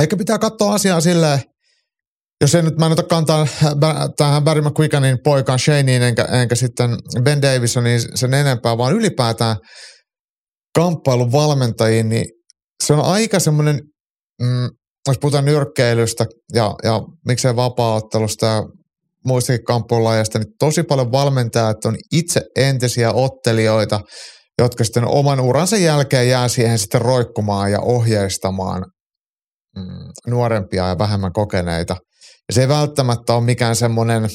[0.00, 1.40] Eikä pitää katsoa asiaa silleen,
[2.40, 3.46] jos en nyt, mä en ota kantaa
[4.16, 6.90] tähän Barry McQuickanin poikaan Shaneen enkä, enkä sitten
[7.22, 9.56] Ben Davisonin sen enempää, vaan ylipäätään
[10.74, 12.24] kamppailun valmentajiin, niin
[12.84, 13.80] se on aika semmoinen,
[14.42, 14.68] mm,
[15.08, 18.62] jos puhutaan nyrkkeilystä ja, ja miksei vapaaottelusta ja
[19.24, 24.00] muistakin kamppailulajasta, niin tosi paljon valmentajat on itse entisiä ottelijoita,
[24.62, 28.84] jotka sitten oman uransa jälkeen jää siihen sitten roikkumaan ja ohjeistamaan
[29.76, 31.96] mm, nuorempia ja vähemmän kokeneita.
[32.48, 34.28] Ja se ei välttämättä ole mikään semmoinen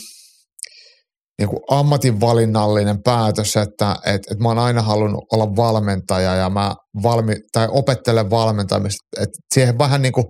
[1.39, 6.75] niin kuin ammatinvalinnallinen päätös, että et, et mä oon aina halunnut olla valmentaja ja mä
[7.03, 9.21] valmi, tai opettelen valmentamista.
[9.21, 10.25] Että siihen vähän niin kuin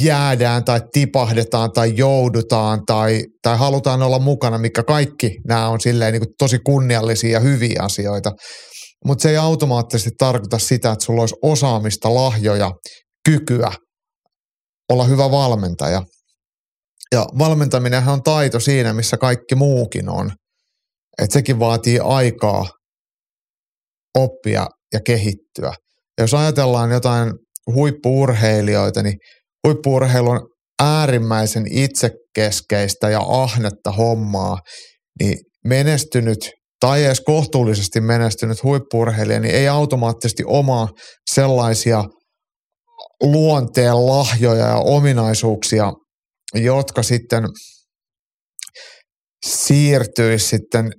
[0.00, 6.12] jäädään tai tipahdetaan tai joudutaan tai, tai halutaan olla mukana, mikä kaikki nämä on silleen
[6.12, 8.32] niin kuin tosi kunniallisia ja hyviä asioita.
[9.04, 12.70] Mutta se ei automaattisesti tarkoita sitä, että sulla olisi osaamista, lahjoja,
[13.28, 13.72] kykyä
[14.92, 16.02] olla hyvä valmentaja.
[17.12, 20.32] Ja valmentaminenhan on taito siinä, missä kaikki muukin on.
[21.22, 22.66] Et sekin vaatii aikaa
[24.18, 25.72] oppia ja kehittyä.
[26.18, 27.32] Ja jos ajatellaan jotain
[27.74, 29.18] huippuurheilijoita, niin
[29.66, 30.40] huippuurheilu on
[30.82, 34.58] äärimmäisen itsekeskeistä ja ahnetta hommaa,
[35.20, 36.50] niin menestynyt
[36.80, 40.88] tai edes kohtuullisesti menestynyt huippuurheilija, niin ei automaattisesti omaa
[41.30, 42.04] sellaisia
[43.22, 45.92] luonteen lahjoja ja ominaisuuksia,
[46.54, 47.44] jotka sitten
[49.46, 50.90] siirtyisi sitten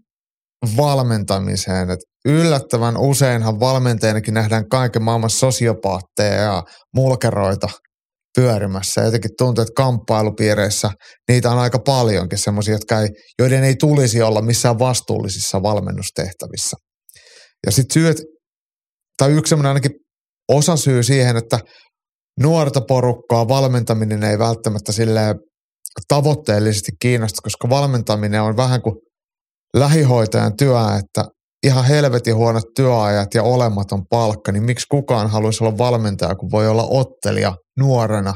[0.77, 1.89] valmentamiseen.
[1.89, 6.63] Et yllättävän useinhan valmentajanakin nähdään kaiken maailman sosiopaatteja ja
[6.95, 7.69] mulkeroita
[8.35, 9.01] pyörimässä.
[9.01, 10.89] Jotenkin tuntuu, että kamppailupiireissä
[11.27, 13.09] niitä on aika paljonkin semmoisia, jotka ei,
[13.39, 16.77] joiden ei tulisi olla missään vastuullisissa valmennustehtävissä.
[17.65, 18.17] Ja sitten syyt,
[19.17, 19.91] tai yksi semmoinen ainakin
[20.51, 21.59] osasyy siihen, että
[22.39, 25.35] nuorta porukkaa valmentaminen ei välttämättä sille
[26.07, 28.95] tavoitteellisesti kiinnosta, koska valmentaminen on vähän kuin
[29.75, 31.23] lähihoitajan työ, että
[31.65, 36.67] ihan helvetin huonot työajat ja olematon palkka, niin miksi kukaan haluaisi olla valmentaja, kun voi
[36.67, 38.33] olla ottelija nuorena.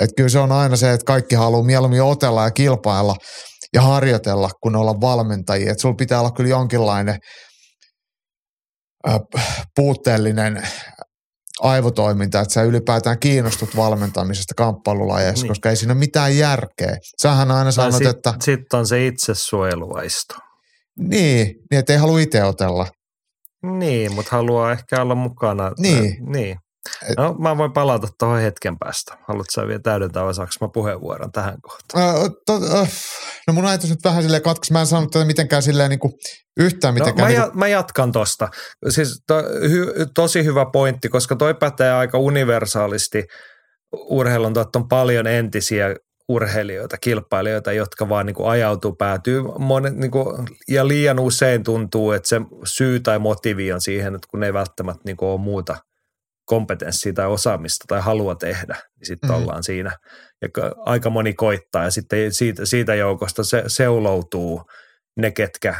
[0.00, 3.16] Että kyllä se on aina se, että kaikki haluaa mieluummin otella ja kilpailla
[3.74, 5.70] ja harjoitella, kun olla valmentajia.
[5.70, 7.18] Että sulla pitää olla kyllä jonkinlainen
[9.08, 9.20] äh,
[9.76, 10.62] puutteellinen
[11.60, 15.48] aivotoiminta, että sä ylipäätään kiinnostut valmentamisesta kamppailulajeissa, niin.
[15.48, 16.96] koska ei siinä mitään järkeä.
[17.22, 18.34] Sähän aina sanot, sit, että...
[18.40, 20.34] Sitten on se itsesuojeluvaisto.
[20.98, 22.86] Niin, niin että ei halua itse otella.
[23.78, 25.72] Niin, mutta haluaa ehkä olla mukana.
[25.78, 26.16] Niin.
[26.32, 26.56] niin.
[27.16, 29.18] No mä voin palata tuohon hetken päästä.
[29.28, 32.16] Haluatko sä vielä täydentää vai saanko mä puheenvuoron tähän kohtaan?
[32.16, 32.88] Uh, to, uh,
[33.46, 34.70] no mun ajatus nyt vähän silleen katkos.
[34.70, 36.12] Mä en sanonut tätä mitenkään silleen niin kuin
[36.56, 37.28] yhtään mitenkään.
[37.28, 37.58] No, mä, niin kuin...
[37.58, 38.48] mä jatkan tosta.
[38.88, 43.24] Siis to, hy, tosi hyvä pointti, koska toi pätee aika universaalisti
[43.92, 45.96] urheilun, että on paljon entisiä
[46.28, 52.12] urheilijoita, kilpailijoita, jotka vaan niin kuin ajautuu, päätyy monet, niin kuin, ja liian usein tuntuu,
[52.12, 55.40] että se syy tai motiivi on siihen, että kun ne ei välttämättä niin kuin ole
[55.40, 55.76] muuta
[56.44, 59.42] kompetenssia tai osaamista tai halua tehdä, niin sitten mm-hmm.
[59.42, 59.98] ollaan siinä.
[60.42, 60.48] Ja
[60.78, 64.62] aika moni koittaa ja sitten siitä, siitä joukosta se seuloutuu
[65.16, 65.74] ne, ketkä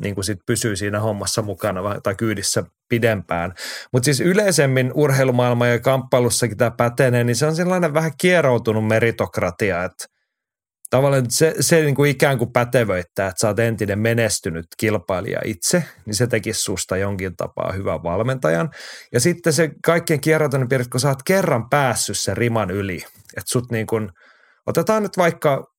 [0.00, 3.54] niin kuin sit pysyy siinä hommassa mukana tai kyydissä pidempään.
[3.92, 9.84] Mutta siis yleisemmin urheilumaailma ja kamppailussakin tämä pätenee, niin se on sellainen vähän kieroutunut meritokratia,
[9.84, 10.04] että
[10.90, 15.84] tavallaan se, se niin kuin ikään kuin pätevöittää, että sä oot entinen menestynyt kilpailija itse,
[16.06, 18.70] niin se tekisi susta jonkin tapaa hyvän valmentajan.
[19.12, 22.96] Ja sitten se kaikkien kierroutunut piirre, kun sä oot kerran päässyt sen riman yli,
[23.36, 24.10] että sut niin kuin,
[24.66, 25.73] otetaan nyt vaikka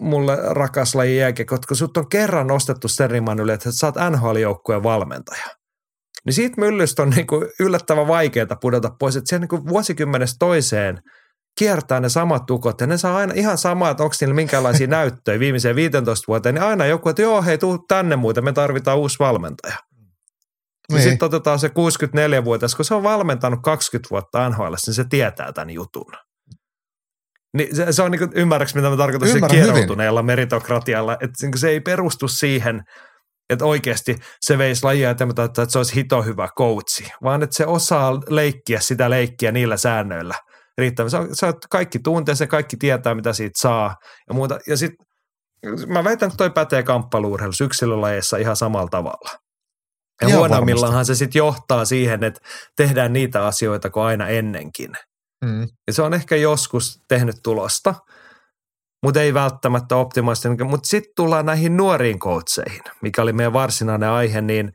[0.00, 3.94] mulle rakas laji jääkiekko, kun sut on kerran nostettu sen riman yli, että sä oot
[4.10, 5.44] NHL-joukkueen valmentaja.
[6.24, 10.36] Niin siitä myllystä on niin kuin yllättävän vaikeaa pudota pois, että se niin kuin vuosikymmenestä
[10.38, 11.02] toiseen
[11.58, 15.38] kiertää ne samat tukot ja ne saa aina ihan samaa, että onko niillä minkälaisia näyttöjä
[15.38, 19.18] viimeiseen 15 vuoteen, niin aina joku, että joo hei, tuu tänne muuten, me tarvitaan uusi
[19.18, 19.76] valmentaja.
[20.92, 21.02] Niin.
[21.02, 25.70] Sitten otetaan se 64-vuotias, kun se on valmentanut 20 vuotta NHL, niin se tietää tämän
[25.70, 26.12] jutun.
[27.56, 31.68] Niin se, se on niin ymmärräks mitä mä tarkoitan Ymmärrän kieroutuneella meritokratialla, että niin se
[31.68, 32.82] ei perustu siihen,
[33.50, 37.66] että oikeasti se veisi lajia eteenpäin, että se olisi hito hyvä coachi, vaan että se
[37.66, 40.34] osaa leikkiä sitä leikkiä niillä säännöillä
[40.78, 41.10] riittävän.
[41.10, 43.96] Se, se on, kaikki tuntee se, kaikki tietää, mitä siitä saa
[44.28, 44.58] ja muuta.
[44.66, 45.06] Ja sitten
[45.86, 49.30] mä väitän, että toi pätee kamppailuurheilussa yksilölajeissa ihan samalla tavalla.
[50.22, 52.40] Ja huonommillaanhan se sitten johtaa siihen, että
[52.76, 54.90] tehdään niitä asioita kuin aina ennenkin.
[55.42, 55.68] Mm.
[55.86, 57.94] Ja se on ehkä joskus tehnyt tulosta,
[59.02, 60.64] mutta ei välttämättä optimaalisesti.
[60.64, 64.72] Mutta sitten tullaan näihin nuoriin koutseihin, mikä oli meidän varsinainen aihe, niin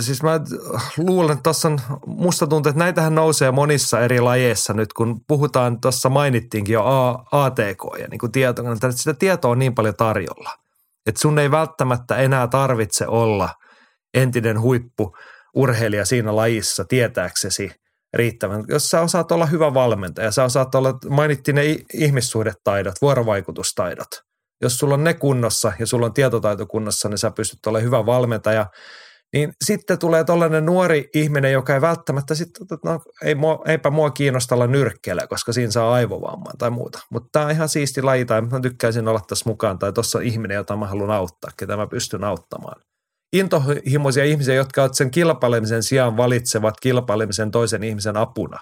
[0.00, 0.40] siis mä
[0.98, 5.80] luulen, että tuossa on, musta tuntuu, että näitähän nousee monissa eri lajeissa nyt, kun puhutaan,
[5.80, 6.84] tuossa mainittiinkin jo
[7.32, 10.50] ATK ja niin tieto, että sitä tietoa on niin paljon tarjolla,
[11.06, 13.48] että sun ei välttämättä enää tarvitse olla
[14.14, 15.16] entinen huippu
[15.54, 17.70] urheilija siinä lajissa tietääksesi–
[18.14, 18.64] riittävän.
[18.68, 24.08] Jos sä osaat olla hyvä valmentaja, sä osaat olla, mainittiin ne ihmissuhdetaidot, vuorovaikutustaidot.
[24.62, 28.06] Jos sulla on ne kunnossa ja sulla on tietotaito kunnossa, niin sä pystyt olemaan hyvä
[28.06, 28.66] valmentaja.
[29.32, 33.36] Niin sitten tulee tällainen nuori ihminen, joka ei välttämättä sitten, no ei
[33.66, 36.98] eipä mua kiinnosta olla nyrkkeellä, koska siinä saa aivovamman tai muuta.
[37.10, 40.24] Mutta tämä on ihan siisti laji tai mä tykkäisin olla tässä mukaan tai tuossa on
[40.24, 42.80] ihminen, jota mä haluan auttaa, ketä mä pystyn auttamaan.
[43.34, 48.60] Intohimoisia ihmisiä, jotka sen kilpailemisen sijaan valitsevat kilpailemisen toisen ihmisen apuna.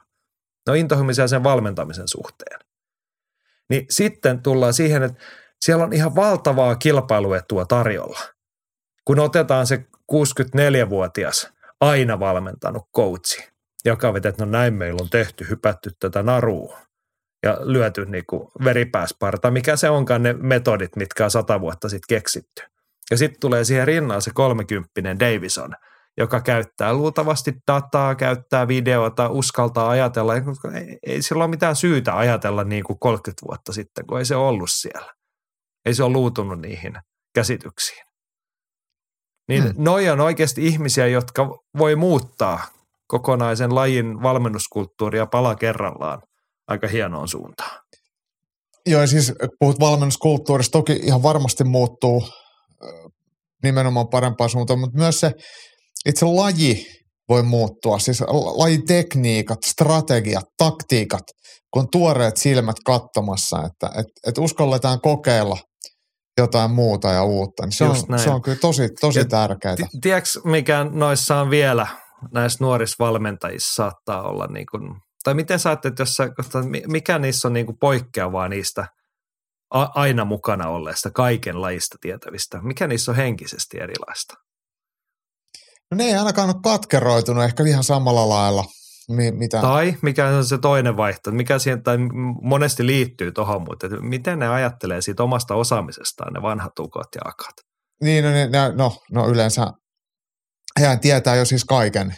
[0.66, 2.61] Ne on intohimoisia sen valmentamisen suhteen.
[3.70, 5.23] Niin sitten tullaan siihen, että
[5.61, 8.20] siellä on ihan valtavaa kilpailuetua tarjolla.
[9.05, 13.49] Kun otetaan se 64-vuotias aina valmentanut coachi,
[13.85, 16.79] joka vetää, että no näin meillä on tehty, hypätty tätä narua
[17.43, 22.16] ja lyöty niin kuin veripääsparta, mikä se onkaan ne metodit, mitkä on sata vuotta sitten
[22.16, 22.72] keksitty.
[23.12, 25.74] Ja sitten tulee siihen rinnaan se kolmekymppinen Davison,
[26.18, 30.34] joka käyttää luultavasti dataa, käyttää videota, uskaltaa ajatella.
[30.34, 30.42] Ei,
[31.06, 34.70] ei sillä ole mitään syytä ajatella niin kuin 30 vuotta sitten, kun ei se ollut
[34.70, 35.12] siellä.
[35.86, 36.92] Ei se ole luutunut niihin
[37.34, 38.04] käsityksiin.
[39.48, 39.74] Niin hmm.
[39.78, 42.60] noi on oikeasti ihmisiä, jotka voi muuttaa
[43.06, 46.22] kokonaisen lajin valmennuskulttuuria pala kerrallaan
[46.68, 47.80] aika hienoon suuntaan.
[48.86, 52.22] Joo, ja siis puhut valmennuskulttuurista, toki ihan varmasti muuttuu
[53.62, 55.32] nimenomaan parempaan suuntaan, mutta myös se
[56.06, 56.86] itse laji
[57.28, 58.20] voi muuttua, siis
[58.56, 61.22] lajitekniikat, strategiat, taktiikat,
[61.74, 65.58] kun tuoreet silmät katsomassa, että et, et uskalletaan kokeilla–
[66.38, 67.66] jotain muuta ja uutta.
[67.66, 69.76] Niin se, on, se on kyllä tosi, tosi tärkeää.
[70.00, 71.86] Tiedätkö, mikä noissa on vielä
[72.34, 74.94] näissä nuorissa valmentajissa saattaa olla niin kuin,
[75.24, 76.28] tai miten sä ajattelet, jos sä,
[76.86, 78.86] mikä niissä on niin kuin poikkeavaa niistä
[79.95, 82.62] aina mukana olleista kaiken lajista tietävistä?
[82.62, 84.35] Mikä niissä on henkisesti erilaista?
[85.91, 88.64] No ne ei ainakaan ole katkeroitunut ehkä ihan samalla lailla–
[89.09, 89.61] mitä?
[89.61, 91.99] Tai mikä on se toinen vaihtoehto, mikä siihen tai
[92.43, 97.20] monesti liittyy tuohon, mutta että miten ne ajattelee siitä omasta osaamisestaan, ne vanhat ukot ja
[97.25, 97.55] akat?
[98.03, 99.66] Niin, no, ne, no, no yleensä
[100.81, 102.14] hehän tietää jo siis kaiken.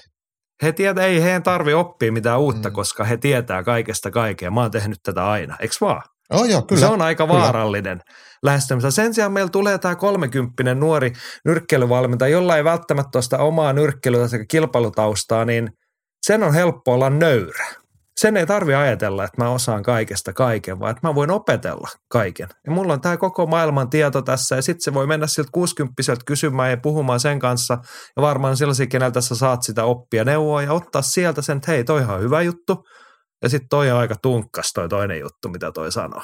[0.63, 2.75] He tietää, ei heidän tarvi oppia mitään uutta, mm.
[2.75, 4.51] koska he tietää kaikesta kaikkea.
[4.51, 6.03] Mä oon tehnyt tätä aina, eikö vaan?
[6.31, 6.81] Oh, joo, kyllä.
[6.81, 7.41] Se on aika kyllä.
[7.41, 8.01] vaarallinen
[8.43, 8.91] lähestymistä.
[8.91, 11.13] Sen sijaan meillä tulee tämä kolmekymppinen nuori
[11.45, 15.71] nyrkkeilyvalmentaja, jolla ei välttämättä ole sitä omaa nyrkkeilyä sekä kilpailutaustaa, niin–
[16.27, 17.67] sen on helppo olla nöyrä.
[18.21, 22.49] Sen ei tarvi ajatella, että mä osaan kaikesta kaiken, vaan että mä voin opetella kaiken.
[22.67, 26.03] Ja mulla on tämä koko maailman tieto tässä ja sitten se voi mennä siltä 60
[26.27, 27.79] kysymään ja puhumaan sen kanssa.
[28.17, 31.85] Ja varmaan sellaisia, keneltä sä saat sitä oppia neuvoa ja ottaa sieltä sen, että hei,
[31.85, 32.85] toihan on hyvä juttu.
[33.45, 36.23] Ja sitten toi on aika tunkkas toi toinen juttu, mitä toi sanoo.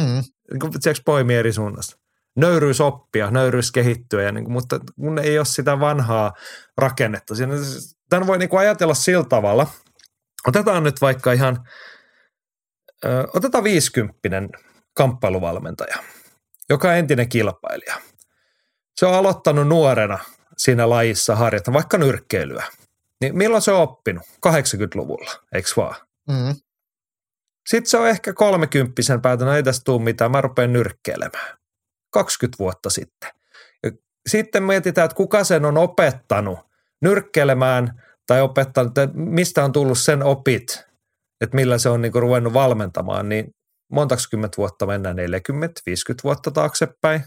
[0.00, 0.22] Mm.
[0.50, 2.00] Niin poimii eri suunnasta
[2.36, 6.32] nöyryys oppia, nöyryys kehittyä, ja niin kuin, mutta kun ei ole sitä vanhaa
[6.78, 7.34] rakennetta.
[7.34, 7.54] Siinä,
[8.08, 9.66] tämän voi niin kuin ajatella sillä tavalla.
[10.48, 11.68] Otetaan nyt vaikka ihan,
[13.04, 14.18] ö, otetaan 50
[14.94, 15.96] kamppailuvalmentaja,
[16.70, 17.94] joka on entinen kilpailija.
[18.96, 20.18] Se on aloittanut nuorena
[20.56, 22.64] siinä lajissa harjoittaa vaikka nyrkkeilyä.
[23.20, 24.22] Niin milloin se on oppinut?
[24.46, 25.96] 80-luvulla, eikö vaan?
[26.30, 26.54] Mm.
[27.68, 31.58] Sitten se on ehkä kolmekymppisen päätänyt, no ei tästä tule mitään, mä rupean nyrkkeilemään.
[32.12, 33.30] 20 vuotta sitten.
[33.82, 33.92] Ja
[34.28, 36.58] sitten mietitään, että kuka sen on opettanut
[37.02, 40.84] nyrkkelemään tai opettanut, että mistä on tullut sen opit,
[41.40, 43.54] että millä se on niinku ruvennut valmentamaan, niin
[43.92, 47.20] montaks kymmentä vuotta mennään, 40, 50 vuotta taaksepäin,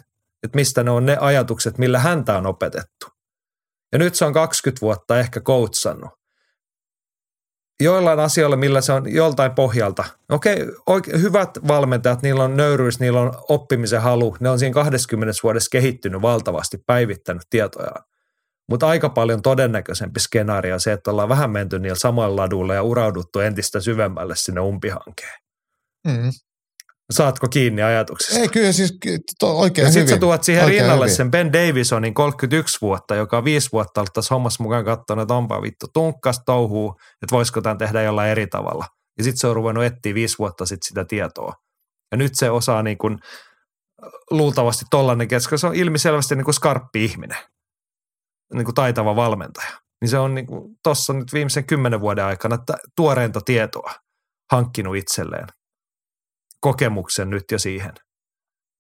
[0.44, 3.08] että mistä ne on ne ajatukset, millä häntä on opetettu.
[3.92, 6.23] Ja nyt se on 20 vuotta ehkä koutsannut
[7.82, 10.04] joillain asioilla, millä se on joltain pohjalta.
[10.30, 14.38] Okei, oike, hyvät valmentajat, niillä on nöyryys, niillä on oppimisen halu.
[14.40, 18.04] Ne on siinä 20 vuodessa kehittynyt valtavasti, päivittänyt tietojaan.
[18.70, 22.84] Mutta aika paljon todennäköisempi skenaario on se, että ollaan vähän menty niillä samoilla laduilla ja
[22.84, 25.40] urauduttu entistä syvemmälle sinne umpihankeen.
[26.08, 26.32] Mm.
[27.12, 28.40] Saatko kiinni ajatuksesta?
[28.40, 28.98] Ei kyllä, siis
[29.40, 31.16] to, oikein Ja sitten sä tuot siihen oikein rinnalle hyvin.
[31.16, 35.34] sen Ben Davisonin 31 vuotta, joka on viisi vuotta ollut tässä hommassa mukaan katsonut, että
[35.34, 38.86] onpa vittu tunkkas touhuu, että voisiko tämän tehdä jollain eri tavalla.
[39.18, 41.54] Ja sitten se on ruvennut etsiä viisi vuotta sitten sitä tietoa.
[42.12, 43.18] Ja nyt se osaa niin kuin,
[44.32, 47.38] luultavasti tollainen koska se on ilmiselvästi niin kuin skarppi ihminen,
[48.54, 49.72] niin kuin taitava valmentaja.
[50.02, 50.48] Niin se on niin
[50.84, 52.58] tuossa nyt viimeisen kymmenen vuoden aikana
[52.96, 53.94] tuoreinta tietoa
[54.52, 55.48] hankkinut itselleen
[56.64, 57.94] kokemuksen nyt jo siihen.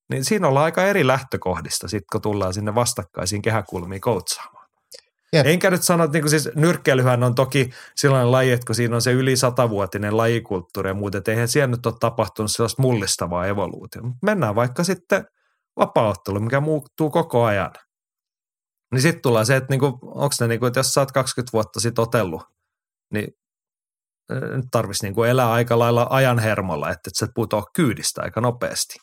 [0.10, 4.70] Niin siinä ollaan aika eri lähtökohdista sitten, kun tullaan sinne vastakkaisiin kehäkulmiin koutsaamaan.
[5.34, 5.46] Jep.
[5.46, 9.02] Enkä nyt sano, että niin siis nyrkkeilyhän on toki sellainen laji, että kun siinä on
[9.02, 14.08] se yli satavuotinen lajikulttuuri ja muuten, että eihän siellä nyt ole tapahtunut sellaista mullistavaa evoluutiota.
[14.22, 15.26] Mennään vaikka sitten
[15.80, 17.72] vapaaottelu, mikä muuttuu koko ajan.
[18.92, 21.80] Niin sitten tulee se, että niinku, onko ne, niinku, että jos sä oot 20 vuotta
[21.80, 22.44] sitten otellut,
[23.14, 23.28] niin
[24.30, 28.42] nyt tarvitsisi niin kuin elää aika lailla ajan hermolla, että et sä putoo kyydistä aika
[28.42, 28.94] nopeasti.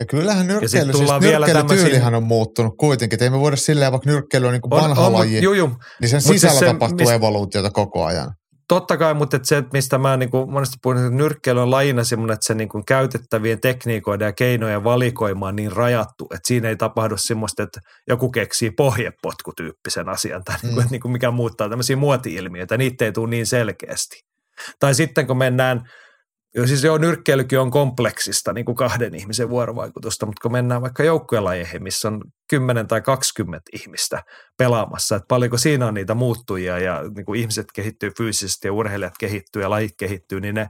[0.00, 3.16] Ja kyllähän nyrkkeily, sit siis nyrkkeilytyylihän on muuttunut kuitenkin.
[3.16, 5.54] Et ei me voida silleen, vaikka nyrkkeily on niin kuin On- vanha on, laji, juu,
[5.54, 5.70] juu.
[6.00, 8.32] niin sen Mut siis sisällä se, tapahtuu mistä- evoluutiota koko ajan.
[8.68, 12.04] Totta kai, mutta se, että mistä mä niin kuin monesti puhun, että nyrkkeily on lajina
[12.04, 16.68] semmoinen, että se niin kuin käytettävien tekniikoiden ja keinojen valikoima on niin rajattu, että siinä
[16.68, 20.66] ei tapahdu semmoista, että joku keksii pohjepotkutyyppisen asian tai mm.
[20.66, 24.16] niin kuin, että niin kuin mikä muuttaa tämmöisiä muoti-ilmiöitä, niitä ei tule niin selkeästi.
[24.80, 25.80] Tai sitten kun mennään,
[26.66, 31.82] siis joo, nyrkkeilykin on kompleksista niin kuin kahden ihmisen vuorovaikutusta, mutta kun mennään vaikka joukkuelajeihin,
[31.82, 34.22] missä on 10 tai 20 ihmistä
[34.58, 39.14] pelaamassa, että paljonko siinä on niitä muuttujia ja niin kuin ihmiset kehittyy fyysisesti ja urheilijat
[39.20, 40.68] kehittyy ja lajit kehittyy, niin ne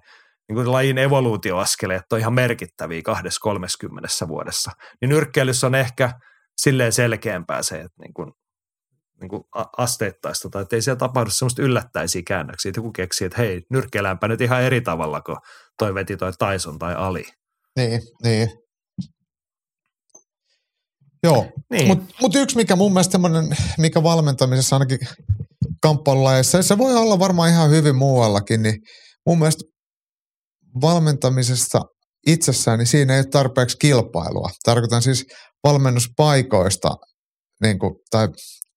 [0.49, 3.03] niin kuin lajin evoluutioaskeleet on ihan merkittäviä
[4.25, 4.71] 20-30 vuodessa.
[5.01, 6.11] Niin nyrkkeilyssä on ehkä
[6.57, 8.33] silleen selkeämpää se, että niin kuin,
[9.25, 9.45] niin kuin
[9.79, 14.29] asteittaista, tai että ei siellä tapahdu semmoista yllättäisiä käännöksiä, että joku keksii, että hei, nyrkkeiläänpä
[14.29, 15.39] nyt ihan eri tavalla kuin
[15.79, 17.25] toi veti toi Tyson tai Ali.
[17.77, 18.49] Niin, niin.
[21.23, 21.87] Joo, Niin.
[21.87, 24.99] mutta mut yksi mikä mun mielestä semmoinen, mikä valmentamisessa ainakin
[25.83, 28.75] kamppailulajeissa, se voi olla varmaan ihan hyvin muuallakin, niin
[29.27, 29.65] mun mielestä
[30.81, 31.81] valmentamisessa
[32.27, 34.51] itsessään, niin siinä ei ole tarpeeksi kilpailua.
[34.65, 35.27] Tarkoitan siis
[35.65, 36.97] valmennuspaikoista
[37.63, 38.29] niin kuin, tai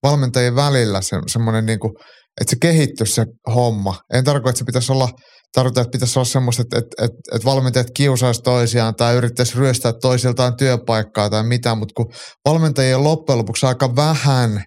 [0.10, 1.94] valmentajien välillä se, semmoinen, niin kuin,
[2.42, 3.96] että se kehittyisi se homma.
[4.14, 5.10] En tarkoita, että se pitäisi olla,
[5.56, 9.94] tarkoita, että pitäisi olla semmoista, että, että, että, että valmentajat kiusaisi toisiaan tai yrittäisi ryöstää
[10.02, 12.14] toisiltaan työpaikkaa tai mitä, mutta kun
[12.46, 14.64] valmentajien loppujen lopuksi aika vähän,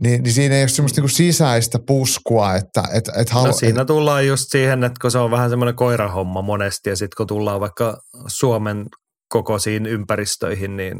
[0.00, 3.84] niin, niin siinä ei ole semmoista niin sisäistä puskua, että, että, että halu, No siinä
[3.84, 7.60] tullaan just siihen, että kun se on vähän semmoinen koirahomma monesti ja sitten kun tullaan
[7.60, 7.96] vaikka
[8.26, 8.86] Suomen
[9.28, 10.98] kokoisiin ympäristöihin, niin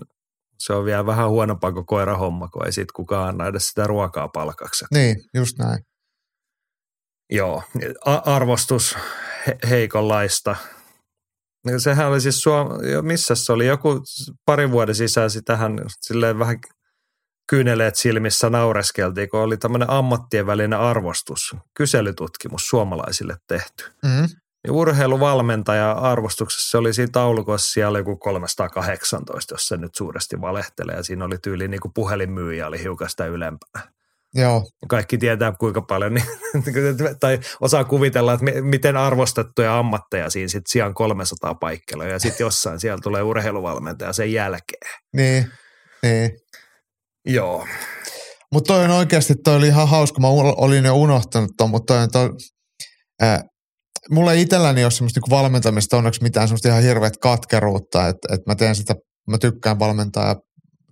[0.58, 4.28] se on vielä vähän huonompaa kuin koirahomma, kun ei sitten kukaan anna edes sitä ruokaa
[4.28, 4.84] palkaksi.
[4.94, 5.78] Niin, just näin.
[7.30, 7.62] Joo,
[8.04, 8.96] a- arvostus
[9.46, 10.56] he- heikonlaista.
[11.78, 12.68] Sehän oli siis Suom-
[13.02, 14.02] missä se oli, joku
[14.46, 16.56] parin vuoden sisään sitähän silleen vähän
[17.50, 23.84] kyyneleet silmissä naureskeltiin, kun oli tämmöinen ammattien välinen arvostus, kyselytutkimus suomalaisille tehty.
[24.04, 24.28] Mm.
[24.68, 30.96] Ja urheiluvalmentaja arvostuksessa se oli siinä taulukossa siellä joku 318, jos se nyt suuresti valehtelee.
[30.96, 33.92] Ja siinä oli tyyli niin kuin puhelinmyyjä oli hiukan sitä ylempänä.
[34.34, 36.24] Joo, Kaikki tietää kuinka paljon, niin,
[37.20, 42.04] tai osaa kuvitella, että mi- miten arvostettuja ammatteja siinä sitten sijaan 300 paikkeilla.
[42.04, 44.90] Ja sitten jossain siellä tulee urheiluvalmentaja sen jälkeen.
[45.16, 45.46] niin,
[46.02, 46.30] niin.
[47.26, 47.66] Joo.
[48.52, 50.20] Mutta toi on oikeasti, toi oli ihan hauska.
[50.20, 52.30] Mä olin jo unohtanut ton, mutta toi on toi,
[53.20, 53.42] ää,
[54.10, 58.40] mulla ei itselläni ole semmoista niinku valmentamista onneksi mitään semmoista ihan hirveät katkeruutta, että et
[58.46, 58.94] mä teen sitä,
[59.30, 60.36] mä tykkään valmentaa ja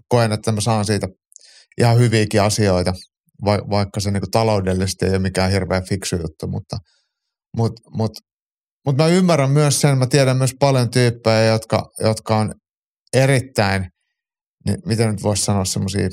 [0.09, 1.09] koen, että mä saan siitä
[1.79, 2.95] ihan hyviäkin asioita,
[3.45, 6.77] va, vaikka se niinku taloudellisesti ei ole mikään hirveän fiksu juttu, mutta
[7.57, 8.13] mut, mut,
[8.87, 12.55] mut mä ymmärrän myös sen, mä tiedän myös paljon tyyppejä, jotka, jotka on
[13.15, 13.87] erittäin,
[14.67, 16.09] niin miten nyt voisi sanoa semmoisia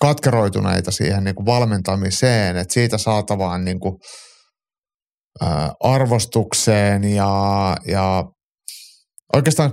[0.00, 3.94] katkeroituneita siihen niin kuin valmentamiseen, että siitä saatavaan niin kuin,
[5.80, 8.24] arvostukseen ja, ja
[9.34, 9.72] oikeastaan,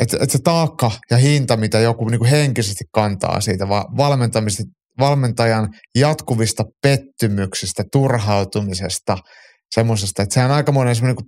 [0.00, 4.62] että, että se taakka ja hinta, mitä joku niin kuin henkisesti kantaa siitä va- valmentamista,
[5.00, 9.18] valmentajan jatkuvista pettymyksistä, turhautumisesta,
[9.74, 11.26] semmoisesta, että sehän on aika monen niin kuin,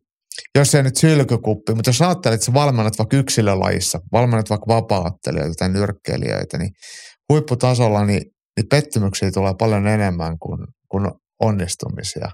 [0.55, 5.55] jos ei nyt sylkykuppi, mutta jos ajattelet, että sä valmennat vaikka yksilölajissa, valmennat vaikka vapaattelijoita
[5.59, 6.71] tai nyrkkeilijöitä, niin
[7.33, 8.23] huipputasolla niin,
[8.57, 12.31] niin pettymyksiä tulee paljon enemmän kuin, kuin onnistumisia.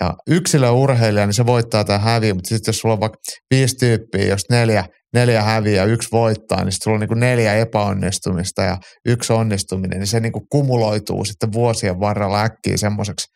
[0.00, 3.18] Ja yksilöurheilija, niin se voittaa tai häviää, mutta sitten jos sulla on vaikka
[3.50, 4.84] viisi tyyppiä, jos neljä,
[5.14, 8.76] neljä häviää ja yksi voittaa, niin sulla on niin kuin neljä epäonnistumista ja
[9.06, 13.26] yksi onnistuminen, niin se niin kuin kumuloituu sitten vuosien varrella äkkiä semmoiseksi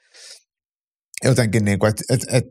[1.25, 2.51] jotenkin, niin kuin, että, että, että,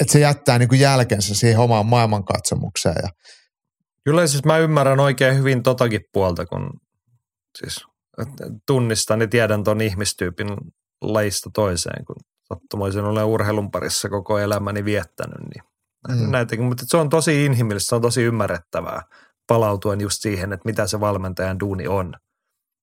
[0.00, 3.08] että se jättää niin kuin jälkensä siihen omaan maailmankatsomukseen ja
[4.04, 6.70] Kyllä siis mä ymmärrän oikein hyvin totakin puolta, kun
[7.58, 7.80] siis
[8.66, 10.48] tunnistan ja tiedän ton ihmistyypin
[11.02, 12.16] lajista toiseen, kun
[12.48, 15.64] sattumoisin olen urheilun parissa koko elämäni viettänyt, niin
[16.08, 16.30] Mm.
[16.30, 19.02] näitäkin, mutta se on tosi inhimillistä, se on tosi ymmärrettävää
[19.46, 22.14] palautuen just siihen, että mitä se valmentajan duuni on.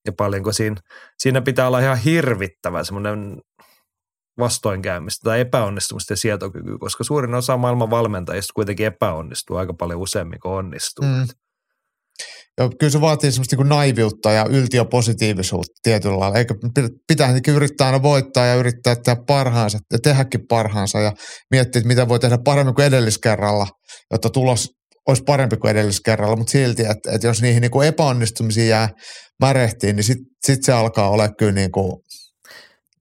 [0.06, 0.76] Ja paljonko siinä,
[1.18, 3.42] siinä pitää olla ihan hirvittävä semmoinen
[4.40, 10.40] vastoinkäymistä tai epäonnistumista ja sietokyky, koska suurin osa maailman valmentajista kuitenkin epäonnistuu aika paljon useammin
[10.40, 11.06] kuin onnistuu.
[11.06, 11.28] Mm.
[12.62, 16.38] Ja kyllä se vaatii semmoista niin naiviutta ja yltiöpositiivisuutta tietyllä lailla.
[16.38, 16.56] Eikä
[17.08, 21.12] pitää ainakin yrittää aina voittaa ja yrittää tehdä parhaansa ja tehdäkin parhaansa ja
[21.52, 23.68] miettiä, että mitä voi tehdä paremmin kuin edelliskerralla,
[24.12, 24.70] jotta tulos
[25.08, 28.90] olisi parempi kuin edelliskerralla, mutta silti, että, että jos niihin niin kuin epäonnistumisiin jää
[29.40, 32.02] märehtiin, niin sitten sit se alkaa olla kyllä niin kuin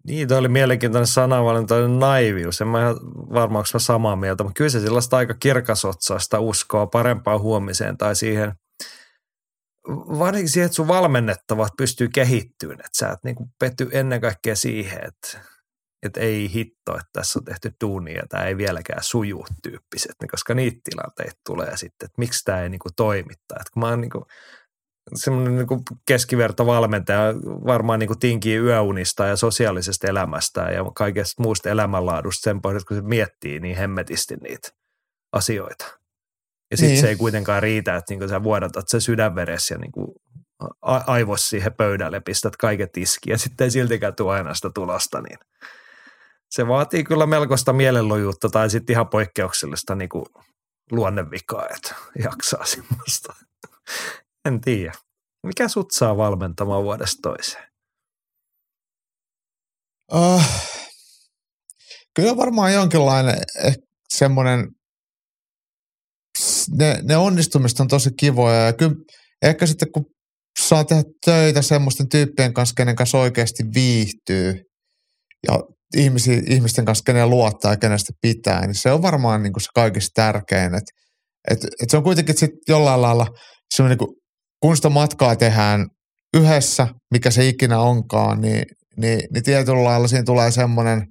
[0.06, 2.60] Niin, toi oli mielenkiintoinen sanavalinta, naivius.
[2.60, 2.96] En mä ihan
[3.34, 8.16] varma, onko mä samaa mieltä, mutta kyllä se sellaista aika kirkasotsaista uskoa parempaan huomiseen tai
[8.16, 8.52] siihen,
[9.96, 14.98] varsinkin siihen, että sun valmennettavat pystyy kehittymään, että sä et niin petty ennen kaikkea siihen,
[15.04, 15.48] että,
[16.02, 20.54] että ei hitto, että tässä on tehty duunia ja tämä ei vieläkään suju tyyppiset, koska
[20.54, 23.58] niitä tilanteita tulee sitten, että miksi tämä ei niin toimittaa.
[23.60, 24.24] Että kun mä oon niin kuin,
[25.14, 26.66] semmoinen niin keskiverto
[27.66, 32.96] varmaan niin kuin tinkii yöunista ja sosiaalisesta elämästä ja kaikesta muusta elämänlaadusta sen pohjalta, kun
[32.96, 34.68] se miettii niin hemmetisti niitä
[35.32, 35.99] asioita.
[36.70, 37.00] Ja sitten niin.
[37.00, 40.08] se ei kuitenkaan riitä, että niin sä vuodatat se sydänveressä ja niin kuin
[41.06, 42.90] aivos siihen pöydälle, pistät kaiket
[43.26, 45.38] ja sitten ei siltikään tule aina sitä tulosta, niin
[46.50, 50.24] se vaatii kyllä melkoista mielenlojuutta tai sitten ihan poikkeuksellista niin kuin
[50.90, 53.34] luonnevikaa, että jaksaa semmoista.
[54.44, 54.92] En tiedä.
[55.46, 57.70] Mikä sut saa valmentamaan vuodesta toiseen?
[60.12, 60.42] Uh,
[62.14, 63.76] kyllä varmaan jonkinlainen eh,
[64.08, 64.68] semmoinen,
[66.78, 68.94] ne, ne onnistumiset on tosi kivoja ja kyllä
[69.42, 70.04] ehkä sitten kun
[70.66, 74.62] saa tehdä töitä semmoisten tyyppien kanssa, kenen kanssa oikeasti viihtyy
[75.48, 75.60] ja
[75.96, 79.68] ihmisi, ihmisten kanssa, kenen luottaa ja kenestä pitää, niin se on varmaan niin kuin se
[79.74, 80.74] kaikista tärkein.
[80.74, 80.84] Et,
[81.50, 83.26] et, et se on kuitenkin sitten jollain lailla
[83.74, 84.16] semmoinen niin
[84.60, 85.86] kun sitä matkaa tehdään
[86.36, 88.64] yhdessä, mikä se ikinä onkaan, niin,
[88.96, 91.02] niin, niin tietyllä lailla siinä tulee semmoinen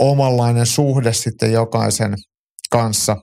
[0.00, 2.14] omanlainen suhde sitten jokaisen
[2.70, 3.16] kanssa.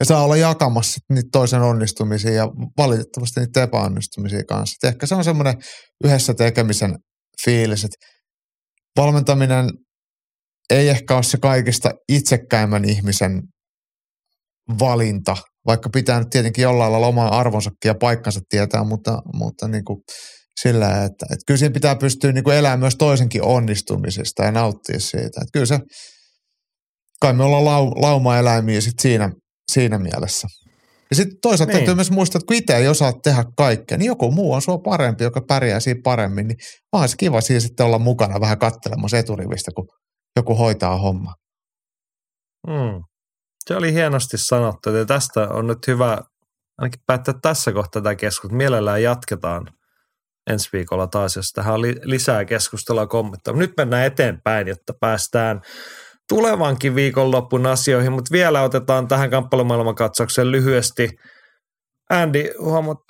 [0.00, 4.76] Ja saa olla jakamassa niitä toisen onnistumisia ja valitettavasti niitä epäonnistumisia kanssa.
[4.82, 5.54] Et ehkä se on semmoinen
[6.04, 6.94] yhdessä tekemisen
[7.44, 7.96] fiilis, että
[8.96, 9.68] valmentaminen
[10.70, 13.42] ei ehkä ole se kaikista itsekkäimmän ihmisen
[14.80, 15.36] valinta,
[15.66, 19.98] vaikka pitää nyt tietenkin jollain lailla oman arvonsakin ja paikkansa tietää, mutta, mutta niin kuin
[20.60, 25.00] sillä, että, että kyllä siinä pitää pystyä niin kuin elämään myös toisenkin onnistumisesta ja nauttia
[25.00, 25.26] siitä.
[25.26, 25.78] Että kyllä se,
[27.20, 29.30] kai me ollaan lau, lauma-eläimiä sit siinä,
[29.74, 30.48] siinä mielessä.
[31.10, 31.78] Ja sitten toisaalta niin.
[31.78, 34.78] täytyy myös muistaa, että kun itse ei osaa tehdä kaikkea, niin joku muu on sua
[34.78, 36.58] parempi, joka pärjää siinä paremmin, niin
[36.92, 39.88] vaan se kiva siinä sitten olla mukana vähän kattelemassa eturivistä, kun
[40.36, 41.34] joku hoitaa homma.
[42.66, 43.02] Mm.
[43.68, 46.18] Se oli hienosti sanottu, ja tästä on nyt hyvä
[46.78, 48.56] ainakin päättää tässä kohtaa tätä keskustelua.
[48.56, 49.68] Mielellään jatketaan
[50.50, 53.52] ensi viikolla taas, jos tähän on lisää keskustelua kommenttia.
[53.52, 55.60] Nyt mennään eteenpäin, jotta päästään
[56.28, 61.08] tulevankin viikonloppun asioihin, mutta vielä otetaan tähän kamppailumaailmankatsaukseen lyhyesti–
[62.10, 62.44] Andy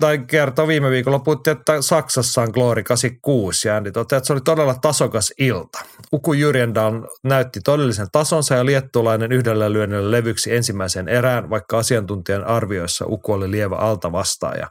[0.00, 4.32] tai kertoi viime viikolla, puhuttiin, että Saksassa on Glory 86 ja Andy toteaa, että se
[4.32, 5.78] oli todella tasokas ilta.
[6.12, 13.04] Uku Jyrjendal näytti todellisen tasonsa ja liettulainen yhdellä lyönnillä levyksi ensimmäisen erään, vaikka asiantuntijan arvioissa
[13.08, 14.68] Uku oli lievä alta vastaaja.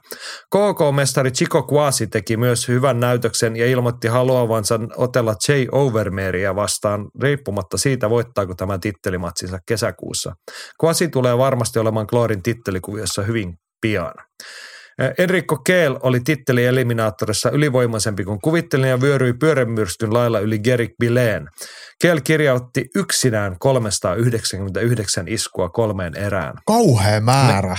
[0.50, 7.78] KK-mestari Chico Kwasi teki myös hyvän näytöksen ja ilmoitti haluavansa otella Jay Overmeria vastaan riippumatta
[7.78, 10.34] siitä, voittaako tämä tittelimatsinsa kesäkuussa.
[10.82, 13.54] Kwasi tulee varmasti olemaan Glorin tittelikuviossa hyvin
[13.84, 14.14] pian.
[15.18, 21.50] Enrico Keel oli titteli eliminaattorissa ylivoimaisempi kuin kuvittelin ja vyöryi pyörämyrskyn lailla yli Gerik Bileen.
[22.02, 26.54] Keel kirjautti yksinään 399 iskua kolmeen erään.
[26.66, 27.78] Kauhea määrä.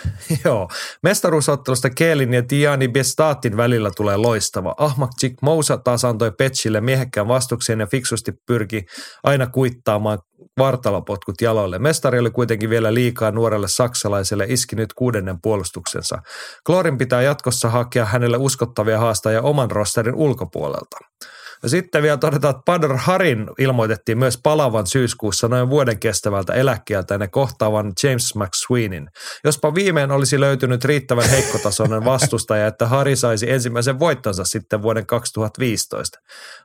[0.44, 0.68] Joo.
[1.02, 4.74] Mestaruusottelusta Keelin ja Tiani Bestaatin välillä tulee loistava.
[4.76, 8.84] Ahmak Chik Mousa taas antoi Petchille miehekkään vastuksen ja fiksusti pyrki
[9.24, 10.18] aina kuittaamaan
[10.58, 11.78] vartalopotkut jaloille.
[11.78, 16.18] Mestari oli kuitenkin vielä liikaa nuorelle saksalaiselle iski nyt kuudennen puolustuksensa.
[16.66, 20.96] Klorin pitää jatkossa hakea hänelle uskottavia haastajia oman rosterin ulkopuolelta.
[21.66, 27.28] Sitten vielä todetaan, että Badr Harin ilmoitettiin myös palavan syyskuussa noin vuoden kestävältä eläkkeeltä ne
[27.28, 29.08] kohtaavan James McSweenin.
[29.44, 36.18] Jospa viimein olisi löytynyt riittävän heikkotasoinen vastustaja, että Hari saisi ensimmäisen voittonsa sitten vuoden 2015.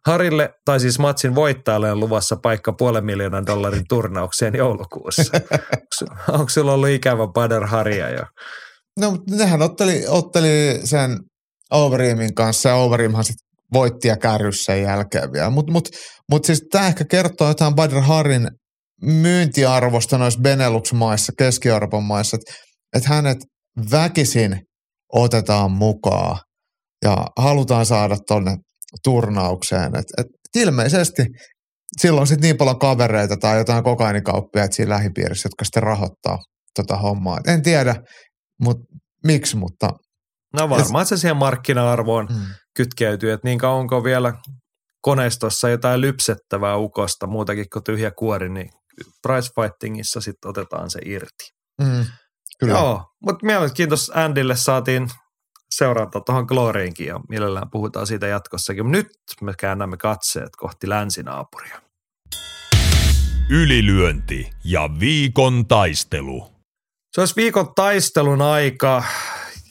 [0.05, 5.23] Harille, tai siis matsin voittajalle on luvassa paikka puolen miljoonan dollarin turnaukseen joulukuussa.
[6.31, 8.23] Onko sulla ollut ikävä Badr Haria jo?
[8.99, 11.19] No, nehän otteli, otteli sen
[11.71, 15.49] Overeemin kanssa ja Overeemhan sitten voitti ja kärrys sen jälkeen vielä.
[15.49, 15.89] Mutta mut,
[16.31, 18.47] mut siis tämä ehkä kertoo jotain Badr Harin
[19.01, 22.53] myyntiarvosta noissa Benelux-maissa, Keski-Euroopan maissa, että
[22.95, 23.37] et hänet
[23.91, 24.61] väkisin
[25.13, 26.39] otetaan mukaan
[27.03, 28.55] ja halutaan saada tuonne
[29.03, 29.95] turnaukseen.
[29.95, 31.25] Et, et ilmeisesti
[32.01, 36.37] silloin sitten niin paljon kavereita tai jotain kokainikauppia siinä lähipiirissä, jotka sitten rahoittaa
[36.75, 37.39] tota hommaa.
[37.47, 37.95] En tiedä,
[38.61, 38.77] mut,
[39.25, 39.89] miksi, mutta...
[40.53, 42.45] No varmaan se siihen markkina-arvoon hmm
[42.77, 44.33] kytkeytyy, että niin kauan onko vielä
[45.01, 48.69] koneistossa jotain lypsettävää ukosta, muutakin kuin tyhjä kuori, niin
[49.21, 51.53] price fightingissa sitten otetaan se irti.
[51.81, 52.05] Mm,
[52.59, 52.73] kyllä.
[52.73, 55.07] Joo, mutta mielenkiintoista Andylle saatiin,
[55.75, 58.85] seurata tuohon Gloriinkin ja mielellään puhutaan siitä jatkossakin.
[58.85, 59.07] Mutta nyt
[59.41, 61.81] me käännämme katseet kohti länsinaapuria.
[63.49, 66.47] Ylilyönti ja viikon taistelu.
[67.11, 69.03] Se olisi viikon taistelun aika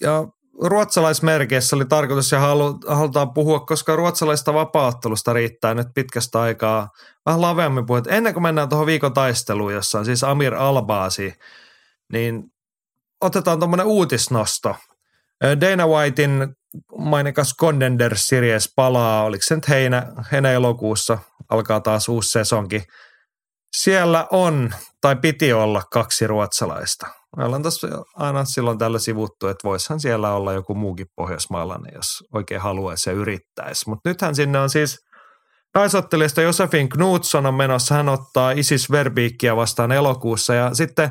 [0.01, 0.29] ja
[0.63, 6.89] ruotsalaismerkeissä oli tarkoitus ja halu, halutaan puhua, koska ruotsalaista vapaattelusta riittää nyt pitkästä aikaa
[7.27, 8.03] vähän laveammin puhua.
[8.09, 11.35] Ennen kuin mennään tuohon viikon taisteluun, jossa on siis Amir Albaasi,
[12.13, 12.45] niin
[13.21, 14.77] otetaan tuommoinen uutisnosto.
[15.61, 16.57] Dana Whitein
[16.99, 22.83] mainikas Contender Series palaa, oliko se nyt heinä, heinä-elokuussa, alkaa taas uusi sesonki.
[23.77, 27.07] Siellä on, tai piti olla, kaksi ruotsalaista.
[27.37, 32.07] Me ollaan tässä aina silloin tällä sivuttu, että voisihan siellä olla joku muukin pohjoismaalainen, jos
[32.35, 33.89] oikein haluaisi ja yrittäisi.
[33.89, 34.99] Mutta nythän sinne on siis
[35.75, 37.95] naisottelijasta Josefin Knutsson on menossa.
[37.95, 41.11] Hän ottaa Isis Verbiikkiä vastaan elokuussa ja sitten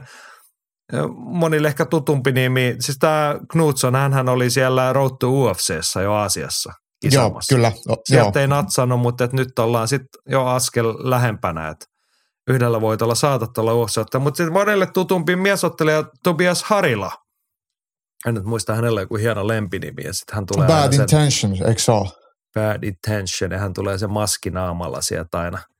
[1.16, 6.74] monille ehkä tutumpi nimi, siis tämä Knutsson, hän oli siellä Road to UFCssä jo Aasiassa
[7.02, 7.54] kisamassa.
[7.54, 7.72] Joo, kyllä.
[7.88, 8.42] No, Sieltä joo.
[8.42, 11.86] ei natsannut, mutta nyt ollaan sitten jo askel lähempänä, että
[12.50, 13.98] yhdellä voitolla saatat olla UFC.
[14.20, 17.12] Mutta sitten monelle tutumpi miesottelija Tobias Harila.
[18.28, 21.92] En nyt muista hänellä joku hieno lempinimi ja sitten hän tulee Bad Intentions, eikö se
[21.92, 22.10] ole?
[22.54, 25.60] Bad Intention ja hän tulee se maskinaamalla sieltä aina–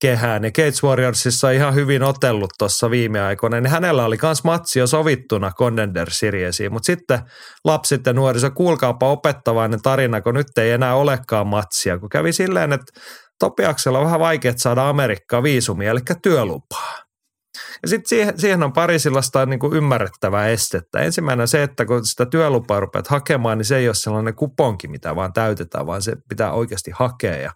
[0.00, 0.44] kehään.
[0.44, 4.86] Ja Cage Warriorsissa ihan hyvin otellut tuossa viime aikoina, niin hänellä oli myös matsi jo
[4.86, 6.72] sovittuna Contender Seriesiin.
[6.72, 7.18] Mutta sitten
[7.64, 11.98] lapsit ja nuoriso, kuulkaapa opettavainen tarina, kun nyt ei enää olekaan matsia.
[11.98, 13.00] Kun kävi silleen, että
[13.38, 17.06] Topiaksella on vähän vaikea saada Amerikkaa viisumia, eli työlupaa.
[17.82, 20.98] Ja sitten siihen, siihen on pari sellaista niin kuin ymmärrettävää estettä.
[20.98, 24.88] Ensimmäinen on se, että kun sitä työlupaa rupeat hakemaan, niin se ei ole sellainen kuponki,
[24.88, 27.36] mitä vaan täytetään, vaan se pitää oikeasti hakea.
[27.36, 27.52] Ja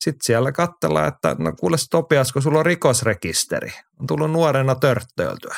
[0.00, 5.56] sitten siellä katsellaan, että no kuule Topias, kun sulla on rikosrekisteri, on tullut nuorena törttöiltyä.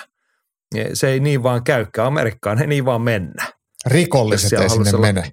[0.94, 2.06] Se ei niin vaan käykään.
[2.06, 3.46] Amerikkaan ei niin vaan mennä.
[3.86, 5.06] Rikolliset ei sinne olla...
[5.06, 5.32] mene.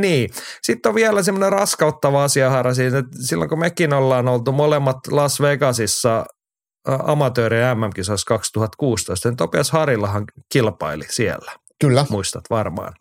[0.00, 0.30] Niin.
[0.62, 4.96] Sitten on vielä semmoinen raskauttava asia, Hara, siinä, että silloin kun mekin ollaan oltu molemmat
[5.10, 6.24] Las Vegasissa
[6.88, 11.52] amatöörien MM-kisoissa 2016, niin Topias Harillahan kilpaili siellä.
[11.80, 12.06] Kyllä.
[12.10, 12.92] Muistat varmaan.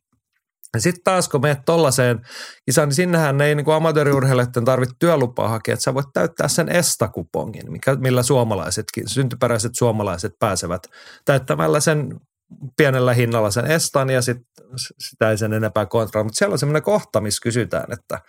[0.77, 2.21] Sitten taas kun menet tollaiseen
[2.65, 7.71] kisaan, niin sinnehän ei niin amatööriurheilijoiden tarvitse työlupaa hakea, että sä voit täyttää sen estakupongin,
[7.71, 10.87] mikä, millä suomalaisetkin, syntyperäiset suomalaiset pääsevät
[11.25, 12.19] täyttämällä sen
[12.77, 14.37] pienellä hinnalla sen estan ja sit,
[14.99, 16.23] sitä ei sen enempää kontra.
[16.23, 18.19] Mutta siellä on semmoinen kohta, missä kysytään, että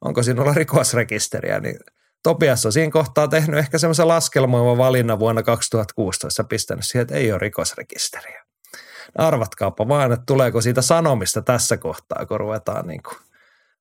[0.00, 1.76] onko sinulla rikosrekisteriä, niin
[2.22, 7.32] Topias on siinä kohtaa tehnyt ehkä semmoisen laskelmoivan valinnan vuonna 2016 pistänyt siihen, että ei
[7.32, 8.42] ole rikosrekisteriä
[9.18, 13.16] arvatkaapa vaan, että tuleeko siitä sanomista tässä kohtaa, kun ruvetaan niin kuin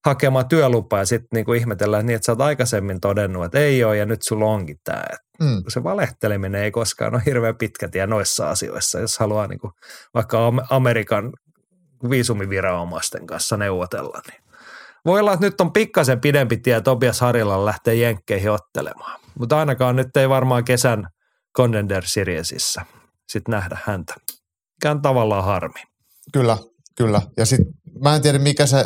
[0.05, 3.97] hakemaan työlupaa ja sitten niin ihmetellään niin, että sä oot aikaisemmin todennut, että ei ole
[3.97, 5.03] ja nyt sulla onkin tämä.
[5.41, 5.63] Mm.
[5.67, 9.73] Se valehteleminen ei koskaan ole hirveän pitkä tie noissa asioissa, jos haluaa niin kuin
[10.13, 11.33] vaikka Amerikan
[12.09, 14.21] viisumiviranomaisten kanssa neuvotella.
[14.31, 14.43] Niin
[15.05, 19.19] voi olla, että nyt on pikkasen pidempi tie Tobias Harilla lähteä jenkkeihin ottelemaan.
[19.39, 21.07] Mutta ainakaan nyt ei varmaan kesän
[21.57, 22.85] Contender Seriesissä
[23.29, 24.13] sitten nähdä häntä
[24.81, 25.83] mikä on tavallaan harmi.
[26.33, 26.57] Kyllä,
[26.97, 27.21] kyllä.
[27.37, 27.67] Ja sitten
[28.03, 28.85] mä en tiedä mikä se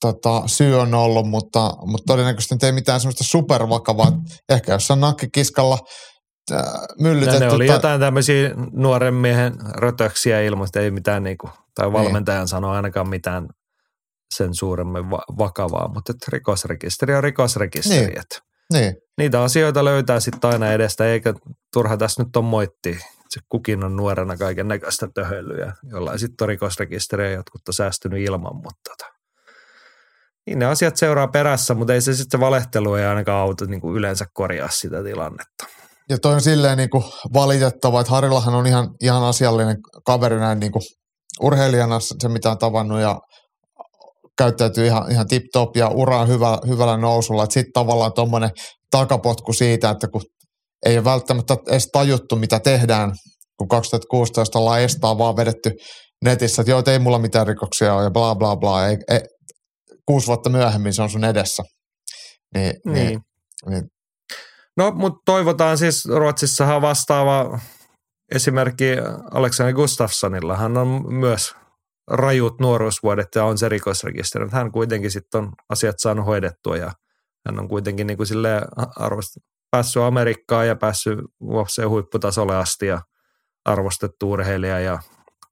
[0.00, 4.12] tota, syy on ollut, mutta, mutta todennäköisesti ei mitään semmoista supervakavaa.
[4.48, 5.78] Ehkä jossain nakkikiskalla
[6.52, 6.62] äh,
[7.00, 7.40] myllytetty.
[7.40, 7.76] Ne oli tai...
[7.76, 11.92] jotain tämmöisiä nuoren miehen rötöksiä ilmoista, ei mitään niinku, tai niin.
[11.92, 12.48] valmentajan niin.
[12.48, 13.48] sanoa ainakaan mitään
[14.34, 18.06] sen suuremmin va- vakavaa, mutta rikosrekisteri on rikosrekisteri.
[18.06, 18.18] Niin.
[18.18, 18.38] Että
[18.72, 18.94] niin.
[19.18, 21.34] Niitä asioita löytää sitten aina edestä, eikä
[21.72, 22.98] turha tässä nyt on moitti
[23.30, 28.56] se kukin on nuorena kaiken näköistä töhöilyä, jollain sitten on rikosrekisteriä jotkut on säästynyt ilman,
[28.56, 29.12] mutta tota,
[30.50, 33.96] niin ne asiat seuraa perässä, mutta ei se sitten valehtelu ei ainakaan auta niin kuin
[33.96, 35.66] yleensä korjaa sitä tilannetta.
[36.08, 39.76] Ja toi on silleen niin kuin valitettava, että Harillahan on ihan, ihan asiallinen
[40.06, 40.82] kaveri näin niin kuin
[41.42, 43.18] urheilijana, se mitä on tavannut ja
[44.38, 47.44] käyttäytyy ihan, ihan tip-top ja ura on hyvä, hyvällä nousulla.
[47.44, 48.50] Sitten tavallaan tuommoinen
[48.90, 50.22] takapotku siitä, että kun
[50.86, 53.12] ei ole välttämättä edes tajuttu, mitä tehdään,
[53.58, 55.70] kun 2016 ollaan estaa vaan vedetty
[56.24, 58.86] netissä, että joo, ei mulla mitään rikoksia ole ja bla bla bla.
[58.88, 59.20] Ei, ei,
[60.10, 61.62] kuusi vuotta myöhemmin se on sun edessä.
[62.54, 62.94] Niin, niin.
[62.94, 63.20] niin,
[63.68, 63.90] niin.
[64.76, 67.58] No, mutta toivotaan siis, Ruotsissahan vastaava
[68.34, 68.84] esimerkki
[69.30, 71.54] Aleksander Gustafssonilla, hän on myös
[72.10, 74.48] rajut nuoruusvuodet ja on se rikosrekisteri.
[74.52, 76.92] Hän kuitenkin sitten on asiat saanut hoidettua ja
[77.46, 78.28] hän on kuitenkin niin kuin
[78.96, 79.30] arvost,
[79.70, 83.00] päässyt Amerikkaan ja päässyt UFC-huipputasolle asti ja
[83.64, 84.98] arvostettu urheilija ja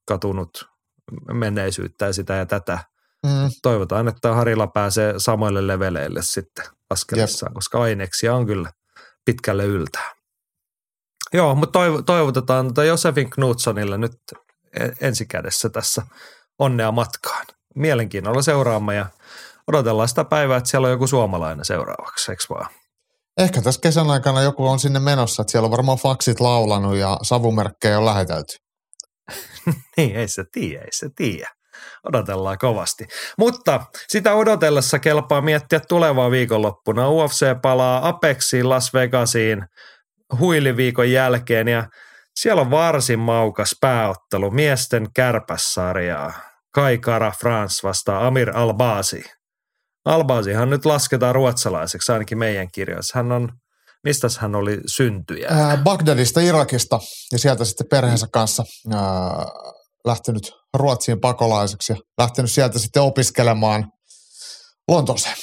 [0.07, 0.49] katunut
[1.33, 2.88] menneisyyttä ja sitä ja tätä.
[3.25, 3.49] Mm.
[3.61, 7.55] Toivotaan, että Harilla pääsee samoille leveleille sitten askelissaan, Jep.
[7.55, 8.71] koska aineksia on kyllä
[9.25, 10.13] pitkälle yltää.
[11.33, 14.11] Joo, mutta toivotetaan tuota Josefin Knutssonille nyt
[14.79, 16.01] e-, ensikädessä tässä
[16.59, 17.45] onnea matkaan.
[17.75, 19.05] Mielenkiinnolla seuraamme ja
[19.67, 22.69] odotellaan sitä päivää, että siellä on joku suomalainen seuraavaksi, eikö vaan?
[23.37, 27.17] Ehkä tässä kesän aikana joku on sinne menossa, että siellä on varmaan faksit laulanut ja
[27.21, 28.57] savumerkkejä on lähetelty.
[29.97, 31.49] niin, ei se tiedä, ei se tiedä.
[32.03, 33.05] Odotellaan kovasti.
[33.37, 37.09] Mutta sitä odotellessa kelpaa miettiä tulevaa viikonloppuna.
[37.09, 39.65] UFC palaa Apexiin Las Vegasiin
[40.39, 41.87] huiliviikon jälkeen ja
[42.35, 46.33] siellä on varsin maukas pääottelu miesten kärpässarjaa.
[46.73, 47.31] Kai Kara
[47.83, 49.23] vastaa Amir Albasi.
[50.05, 53.19] Albasihan nyt lasketaan ruotsalaiseksi ainakin meidän kirjoissa.
[53.19, 53.49] Hän on,
[54.03, 55.49] mistä hän oli syntyjä?
[55.83, 56.99] Bagdadista, Irakista
[57.31, 58.63] ja sieltä sitten perheensä kanssa
[58.93, 58.99] ää,
[60.05, 63.91] lähtenyt Ruotsiin pakolaiseksi ja lähtenyt sieltä sitten opiskelemaan
[64.87, 65.35] Lontooseen.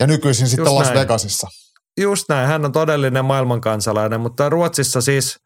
[0.00, 0.98] Ja nykyisin sitten Just Las näin.
[0.98, 1.48] Vegasissa.
[2.00, 5.38] Just näin, hän on todellinen maailmankansalainen, mutta Ruotsissa siis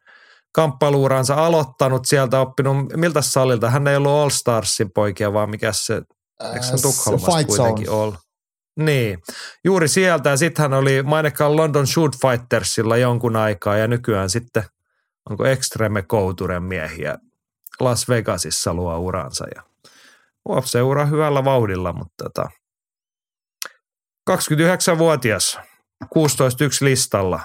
[0.51, 3.69] kamppailuuransa aloittanut sieltä, oppinut, miltä salilta?
[3.69, 6.01] Hän ei ollut All Starsin poikia, vaan mikä se,
[6.53, 8.13] eikö se Ää, Tukholmassa kuitenkin ole?
[8.79, 9.19] Niin,
[9.65, 14.63] juuri sieltä ja sitten hän oli mainekkaan London Shoot Fightersilla jonkun aikaa ja nykyään sitten
[15.29, 17.17] onko Extreme Couturen miehiä
[17.81, 19.63] Las Vegasissa luo uransa ja
[20.49, 22.49] UFC-ura hyvällä vauhdilla, mutta tota,
[24.29, 25.59] 29-vuotias,
[26.05, 26.09] 16-1
[26.81, 27.39] listalla,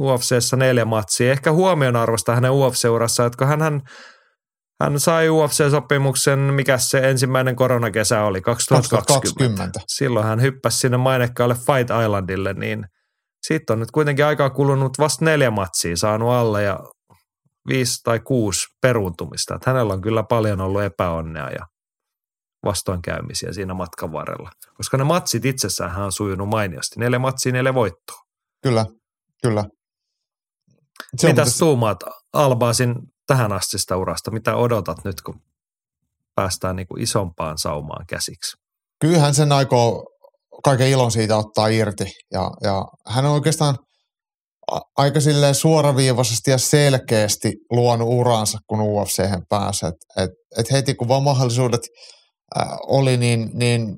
[0.00, 1.32] UFCssä neljä matsia.
[1.32, 3.82] Ehkä huomionarvosta hänen UFC-urassa, että hän, hän,
[4.82, 9.62] hän sai UFC-sopimuksen, mikä se ensimmäinen koronakesä oli, 2020.
[9.62, 9.80] 2020.
[9.88, 12.86] Silloin hän hyppäsi sinne mainekkaalle Fight Islandille, niin
[13.46, 16.80] siitä on nyt kuitenkin aikaa kulunut vasta neljä matsia saanut alle ja
[17.68, 19.54] viisi tai kuusi peruuntumista.
[19.54, 21.66] Että hänellä on kyllä paljon ollut epäonnea ja
[22.64, 24.50] vastoinkäymisiä siinä matkan varrella.
[24.76, 27.00] Koska ne matsit itsessään hän on sujunut mainiosti.
[27.00, 28.16] Neljä matsia, neljä voittoa.
[28.62, 28.86] Kyllä,
[29.42, 29.64] kyllä.
[31.16, 31.98] Se Mitäs muuten- tuumaat
[32.32, 32.94] Albaasin
[33.26, 34.30] tähän astista urasta?
[34.30, 35.40] Mitä odotat nyt, kun
[36.34, 38.56] päästään niin kuin isompaan saumaan käsiksi?
[39.00, 40.06] kyllähän sen aikoo
[40.64, 42.04] kaiken ilon siitä ottaa irti.
[42.32, 43.78] Ja, ja hän on oikeastaan
[44.96, 49.86] aika silleen suoraviivaisesti ja selkeästi luonut uransa, kun UFC pääsi.
[49.86, 51.80] Et, et, et heti kun vaan mahdollisuudet
[52.58, 53.96] äh, oli, niin, niin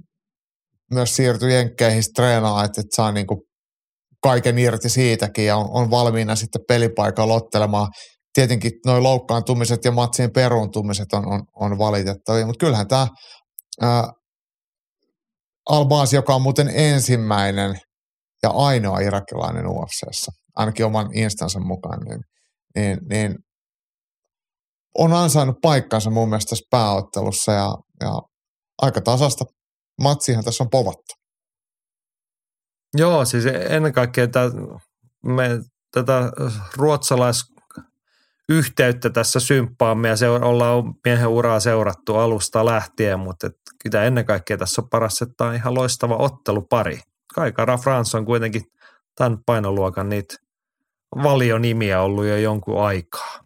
[0.90, 3.42] myös siirtyi jenkkeihin treenaamaan, että et saa niinku
[4.22, 7.88] kaiken irti siitäkin ja on, on valmiina sitten pelipaikalla ottelemaan.
[8.32, 13.08] Tietenkin nuo loukkaantumiset ja matsien peruuntumiset on, on, on valitettavia, mutta kyllähän tämä
[15.70, 17.80] Albasi, joka on muuten ensimmäinen
[18.42, 22.20] ja ainoa irakilainen UFCssä, ainakin oman instansa mukaan, niin,
[22.74, 23.34] niin, niin
[24.98, 28.22] on ansainnut paikkansa mun mielestä tässä pääottelussa ja, ja
[28.82, 29.44] aika tasasta
[30.02, 31.14] matsihan tässä on povattu.
[32.96, 34.56] Joo, siis ennen kaikkea tätä,
[35.22, 35.48] me
[35.92, 36.32] tätä
[36.76, 44.24] ruotsalaisyhteyttä tässä symppaamme ja se ollaan miehen uraa seurattu alusta lähtien, mutta et kyllä ennen
[44.24, 47.00] kaikkea tässä on paras, että tämä on ihan loistava ottelupari.
[47.34, 48.62] Kai Kara France on kuitenkin
[49.14, 50.34] tämän painoluokan niitä
[51.22, 53.40] valionimiä ollut jo jonkun aikaa.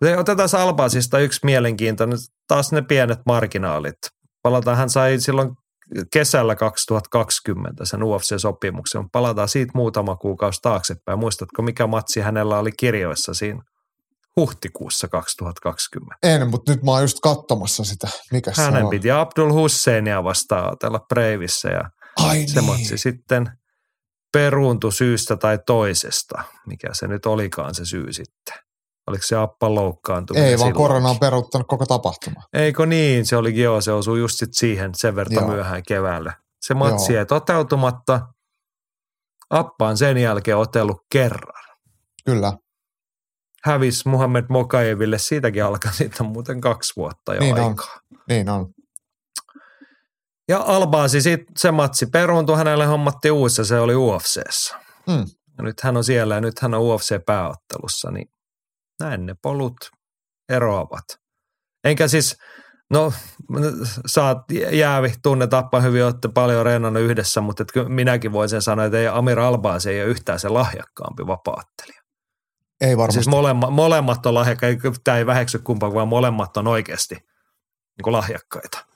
[0.00, 3.98] Mutta otetaan Albasista yksi mielenkiintoinen, taas ne pienet marginaalit.
[4.42, 5.50] Palataan, hän sai silloin
[6.12, 9.08] kesällä 2020 sen UFC-sopimuksen.
[9.12, 11.18] Palataan siitä muutama kuukausi taaksepäin.
[11.18, 13.62] Muistatko, mikä matsi hänellä oli kirjoissa siinä
[14.36, 16.16] huhtikuussa 2020?
[16.22, 18.08] En, mutta nyt mä oon just katsomassa sitä.
[18.32, 18.90] Mikä se Hänen on?
[18.90, 22.64] piti Abdul Husseinia vastaan otella Breivissä ja Ai se niin.
[22.70, 23.46] matsi sitten
[24.34, 26.42] peruuntui syystä tai toisesta.
[26.66, 28.54] Mikä se nyt olikaan se syy sitten?
[29.06, 32.40] Oliko se Appa loukkaantuminen Ei, vaan korona on peruuttanut koko tapahtuma.
[32.52, 33.26] Eikö niin?
[33.26, 35.48] Se oli joo, se osui just sit siihen sen verran Joo.
[35.48, 36.32] myöhään keväällä.
[36.60, 37.20] Se matsi Joo.
[37.20, 38.20] ei toteutumatta.
[39.50, 41.64] Appa on sen jälkeen otellut kerran.
[42.26, 42.52] Kyllä.
[43.64, 47.68] Hävisi Muhammed Mokajeville, siitäkin alkaa sitten muuten kaksi vuotta jo Niin on.
[47.68, 47.98] aikaa.
[48.28, 48.66] Niin on.
[50.48, 54.76] Ja Albaasi sitten se matsi peruuntui, hänelle hommattiin uusi, se oli UFCssä.
[55.06, 55.26] Mm.
[55.58, 58.28] Ja nyt hän on siellä ja nyt hän on UFC-pääottelussa, niin
[59.00, 59.76] näin ne polut
[60.48, 61.04] eroavat.
[61.84, 62.36] Enkä siis,
[62.90, 63.12] no
[64.18, 64.38] oot
[64.72, 69.08] jäävi, tunnet Appa hyvin, olette paljon reenannut yhdessä, mutta et minäkin voisin sanoa, että ei
[69.08, 72.02] Amir Albaasi ei ole yhtään se lahjakkaampi vapaattelija.
[72.80, 73.14] Ei varmasti.
[73.14, 78.93] Siis molemmat, molemmat on lahjakkaita, tämä ei väheksy kumpaa, vaan molemmat on oikeasti niin lahjakkaita.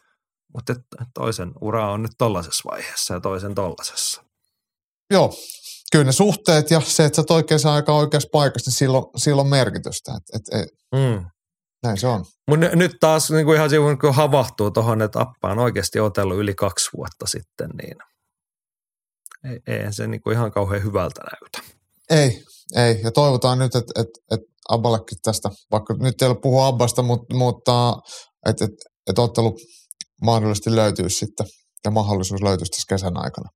[0.55, 0.75] Mutta
[1.15, 4.25] toisen ura on nyt tollaisessa vaiheessa ja toisen tollasessa.
[5.11, 5.35] Joo,
[5.93, 9.49] kyllä ne suhteet ja se, että sä oot oikeassa aikaan oikeassa paikassa, niin silloin, silloin
[9.49, 10.13] merkitystä.
[10.13, 11.25] Et, et, et, Mm.
[11.83, 12.25] näin se on.
[12.49, 16.39] Mutta nyt taas niin kuin ihan sivun, kun havahtuu tuohon, että Appa on oikeasti otellut
[16.39, 17.97] yli kaksi vuotta sitten, niin
[19.45, 21.73] ei, ei se niin kuin ihan kauhean hyvältä näytä.
[22.11, 22.43] Ei,
[22.77, 23.01] ei.
[23.03, 27.35] Ja toivotaan nyt, että et, et Abballekin tästä, vaikka nyt ei ole puhua Abbasta, mutta,
[27.35, 27.97] mutta
[28.47, 28.71] että et,
[29.11, 29.59] että ottelu
[30.23, 31.47] mahdollisesti löytyisi sitten
[31.85, 33.49] ja mahdollisuus löytyisi tässä kesän aikana.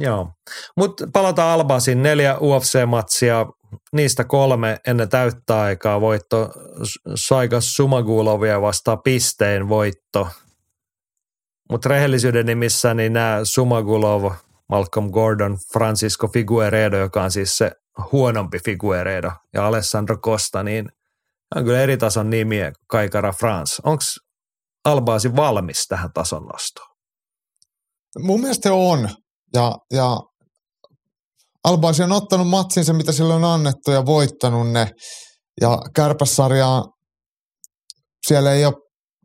[0.00, 0.30] Joo,
[0.76, 3.46] mutta palataan Albasin neljä UFC-matsia,
[3.92, 6.50] niistä kolme ennen täyttä aikaa voitto
[7.14, 10.28] Saigas Sumagulovia vastaan pisteen voitto.
[11.70, 14.32] Mutta rehellisyyden nimissä niin nämä Sumagulov,
[14.68, 17.72] Malcolm Gordon, Francisco Figueredo, joka on siis se
[18.12, 20.88] huonompi Figueredo, ja Alessandro Costa, niin
[21.56, 23.82] on kyllä eri tason nimiä Kaikara France.
[23.84, 24.02] Onko
[24.84, 26.88] Albaasi valmis tähän tason nostoon?
[28.18, 29.08] Mun mielestä on.
[29.54, 30.20] Ja, ja
[31.64, 34.88] Albaasi on ottanut matsinsa, mitä sille on annettu ja voittanut ne.
[35.60, 36.84] Ja kärpässarjaa,
[38.26, 38.74] siellä ei ole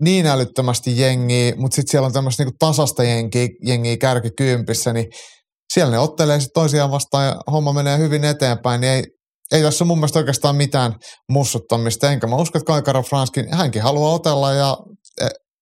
[0.02, 5.06] niin älyttömästi jengiä, mutta sitten siellä on tämmöistä niinku tasasta jengiä, jengiä kärkikyympissä, niin
[5.74, 9.04] siellä ne ottelee sitten toisiaan vastaan ja homma menee hyvin eteenpäin, niin ei,
[9.52, 10.96] ei tässä mun mielestä oikeastaan mitään
[11.30, 14.78] mussuttamista, enkä mä usko, että Kaikara Franskin, hänkin haluaa otella ja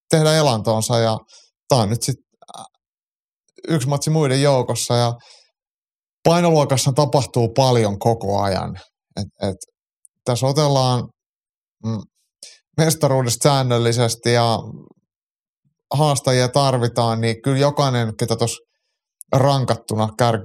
[0.09, 1.17] tehdä elantoonsa ja
[1.69, 2.25] tämä on nyt sitten
[3.67, 5.13] yksi matsi muiden joukossa ja
[6.23, 8.79] painoluokassa tapahtuu paljon koko ajan.
[9.19, 9.57] Et, et,
[10.25, 11.03] tässä otellaan
[11.85, 12.01] mm,
[12.77, 14.59] mestaruudesta säännöllisesti ja
[15.93, 18.57] haastajia tarvitaan, niin kyllä jokainen, ketä tuossa
[19.35, 20.39] rankattuna kär,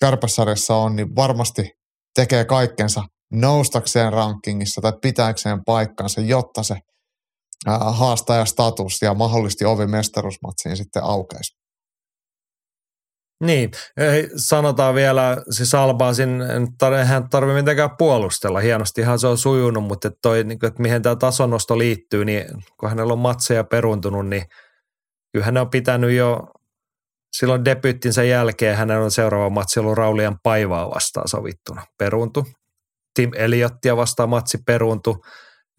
[0.00, 1.70] kärpäsarjassa on, niin varmasti
[2.14, 3.02] tekee kaikkensa
[3.32, 6.76] noustakseen rankingissa tai pitääkseen paikkansa, jotta se
[7.66, 11.60] haastajastatus ja mahdollisesti ovi mestaruusmatsiin sitten aukeisi.
[13.44, 13.70] Niin,
[14.36, 16.42] sanotaan vielä, siis Albaasin,
[17.04, 21.78] hän tarvitse mitenkään puolustella, hienostihan se on sujunut, mutta toi, niin että mihin tämä tasonosto
[21.78, 22.44] liittyy, niin
[22.80, 24.44] kun hänellä on matseja peruntunut, niin
[25.32, 26.40] kyllä hän on pitänyt jo
[27.36, 32.46] silloin debyttinsä jälkeen, hänellä on seuraava matsi ollut Raulian Paivaa vastaan sovittuna, peruntu.
[33.14, 35.24] Tim Eliottia vastaan matsi peruntu.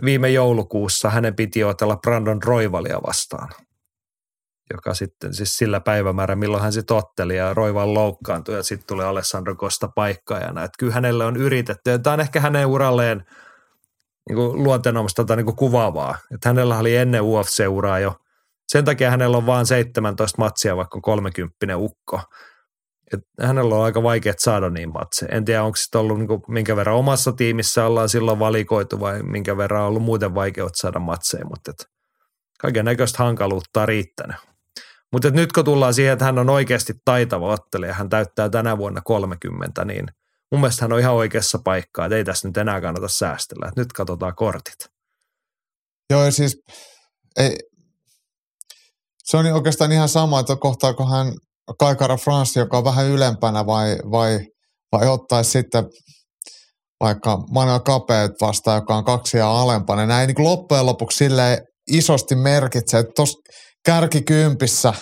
[0.05, 3.49] Viime joulukuussa hänen piti otella Brandon Roivalia vastaan
[4.73, 9.05] joka sitten siis sillä päivämäärä, milloin hän sitten otteli ja Roivan loukkaantui ja sitten tulee
[9.05, 10.63] Alessandro Costa paikkaajana.
[10.63, 13.25] Että kyllä hänelle on yritetty ja tämä on ehkä hänen uralleen
[14.29, 16.17] niin kuin luonteenomaista tai niin kuin kuvaavaa.
[16.33, 18.15] Että hänellä oli ennen UFC-uraa jo.
[18.67, 22.21] Sen takia hänellä on vain 17 matsia, vaikka 30 ukko.
[23.13, 25.35] Et hänellä on aika vaikea saada niin matseja.
[25.35, 29.23] En tiedä, onko se ollut niin kuin, minkä verran omassa tiimissä ollaan silloin valikoitu vai
[29.23, 31.71] minkä verran on ollut muuten vaikeut saada matseja, mutta
[32.61, 34.35] kaiken näköistä hankaluutta riittänyt.
[35.11, 39.01] Mutta nyt kun tullaan siihen, että hän on oikeasti taitava ottelija, hän täyttää tänä vuonna
[39.01, 40.05] 30, niin
[40.51, 43.67] mun mielestä hän on ihan oikeassa paikkaa, että ei tässä nyt enää kannata säästellä.
[43.67, 44.89] Että nyt katsotaan kortit.
[46.09, 46.63] Joo, siis
[47.37, 47.57] ei,
[49.23, 51.33] se on oikeastaan ihan sama, että kohtaako hän
[51.79, 54.39] Kaikara France, joka on vähän ylempänä vai, vai,
[54.91, 55.83] vai ottaisi sitten
[56.99, 60.05] vaikka Manuel Kapeet vastaan, joka on kaksi ja alempana.
[60.05, 61.61] Näin niin loppujen lopuksi sille
[61.91, 63.39] isosti merkitsee, että tuossa
[63.85, 64.93] kärkikympissä,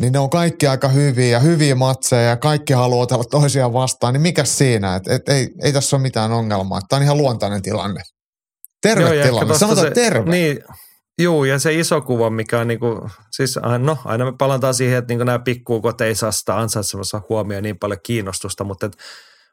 [0.00, 4.12] niin ne on kaikki aika hyviä ja hyviä matseja ja kaikki haluaa otella toisiaan vastaan,
[4.12, 6.80] niin mikä siinä, että et, ei, ei tässä ole mitään ongelmaa.
[6.88, 8.02] Tämä on ihan luontainen tilanne.
[8.82, 10.30] Terve Joo, tilanne, sanotaan se, terve.
[10.30, 10.58] Niin,
[11.18, 15.08] Joo, ja se iso kuva, mikä on niinku, siis no aina me palataan siihen, että
[15.12, 18.96] niinku nämä pikkuukot ei saa sitä ansaitsemassa huomioon niin paljon kiinnostusta, mutta et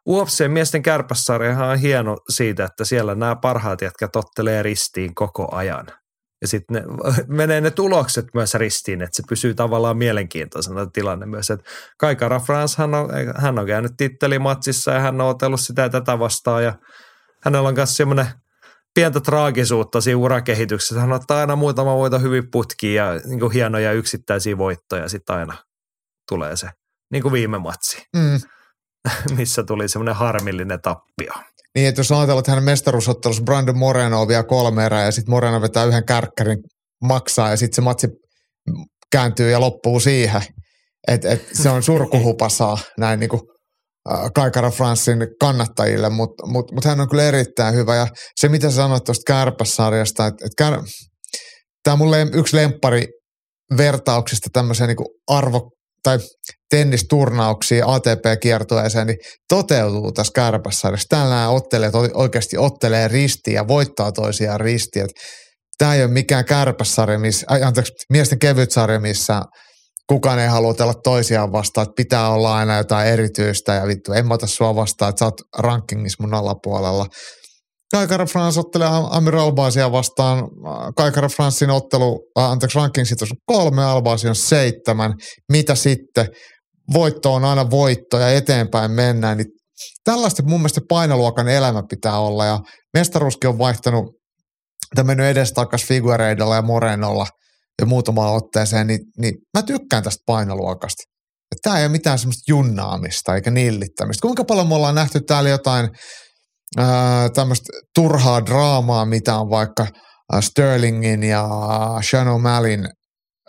[0.09, 5.87] UFC-miesten kärpässarjahan on hieno siitä, että siellä nämä parhaat jätkät ottelee ristiin koko ajan.
[6.41, 6.83] Ja sitten ne,
[7.37, 11.49] menee ne tulokset myös ristiin, että se pysyy tavallaan mielenkiintoisena tilanne myös.
[11.49, 15.89] Että Kaikara France, hän on, hän on käynyt tittelimatsissa ja hän on otellut sitä ja
[15.89, 16.73] tätä vastaan ja
[17.43, 18.27] hänellä on myös semmoinen
[18.93, 21.01] pientä traagisuutta siinä urakehityksessä.
[21.01, 25.57] Hän ottaa aina muutama voito hyvin putkiin ja niin kuin hienoja yksittäisiä voittoja sitten aina
[26.29, 26.67] tulee se,
[27.11, 28.41] niin kuin viime matsi, mm.
[29.37, 31.33] missä tuli semmoinen harmillinen tappio.
[31.75, 35.31] Niin, että jos ajatellaan, että hänen mestaruusottelussa Brandon Moreno on vielä kolme erää ja sitten
[35.31, 36.57] Moreno vetää yhden kärkkärin
[37.03, 38.07] maksaa ja sitten se matsi
[39.11, 40.41] kääntyy ja loppuu siihen.
[41.07, 43.41] Että et se on surkuhupasaa näin niin kuin
[44.35, 47.95] Kaikara Franssin kannattajille, mutta mut, mut hän on kyllä erittäin hyvä.
[47.95, 48.07] Ja
[48.39, 50.73] se, mitä sä sanoit tuosta kärpässarjasta, että et kär,
[51.83, 53.07] tämä on mulle yksi lemppari
[53.77, 55.69] vertauksista tämmöiseen niin arvo,
[56.03, 56.19] tai
[56.69, 59.17] tennisturnauksia ATP-kiertueeseen, niin
[59.49, 61.07] toteutuu tässä kärpässarjassa.
[61.09, 65.07] Täällä nämä ottelijat oikeasti ottelee ristiin ja voittaa toisiaan ristiin.
[65.77, 69.41] Tämä ei ole mikään kärpässarja, missä, anteeksi, miesten kevytsarja, missä
[70.07, 74.27] kukaan ei halua otella toisiaan vastaan, että pitää olla aina jotain erityistä ja vittu, en
[74.27, 77.05] mä ota sua vastaan, että sä oot rankingissa mun alapuolella.
[77.91, 80.43] Kaikara France ottelee Amir Albaasia vastaan.
[80.95, 85.13] Kaikara Francein ottelu, anteeksi, rankingsit on kolme, Albaasi on seitsemän.
[85.51, 86.27] Mitä sitten?
[86.93, 89.37] Voitto on aina voitto ja eteenpäin mennään.
[89.37, 89.47] Niin
[90.03, 92.59] tällaista mun mielestä painoluokan elämä pitää olla ja
[92.93, 94.05] mestaruuskin on vaihtanut
[94.91, 97.27] mitä mennyt edestakas Figueiredolla ja Morenolla
[97.81, 101.03] ja muutamaan otteeseen, niin, niin mä tykkään tästä painoluokasta.
[101.61, 104.21] Tämä ei ole mitään semmoista junnaamista eikä nillittämistä.
[104.21, 105.89] Kuinka paljon me ollaan nähty täällä jotain
[107.33, 109.87] tämmöistä turhaa draamaa, mitä on vaikka
[110.39, 111.49] Sterlingin ja
[112.09, 112.89] Sean O'Mallin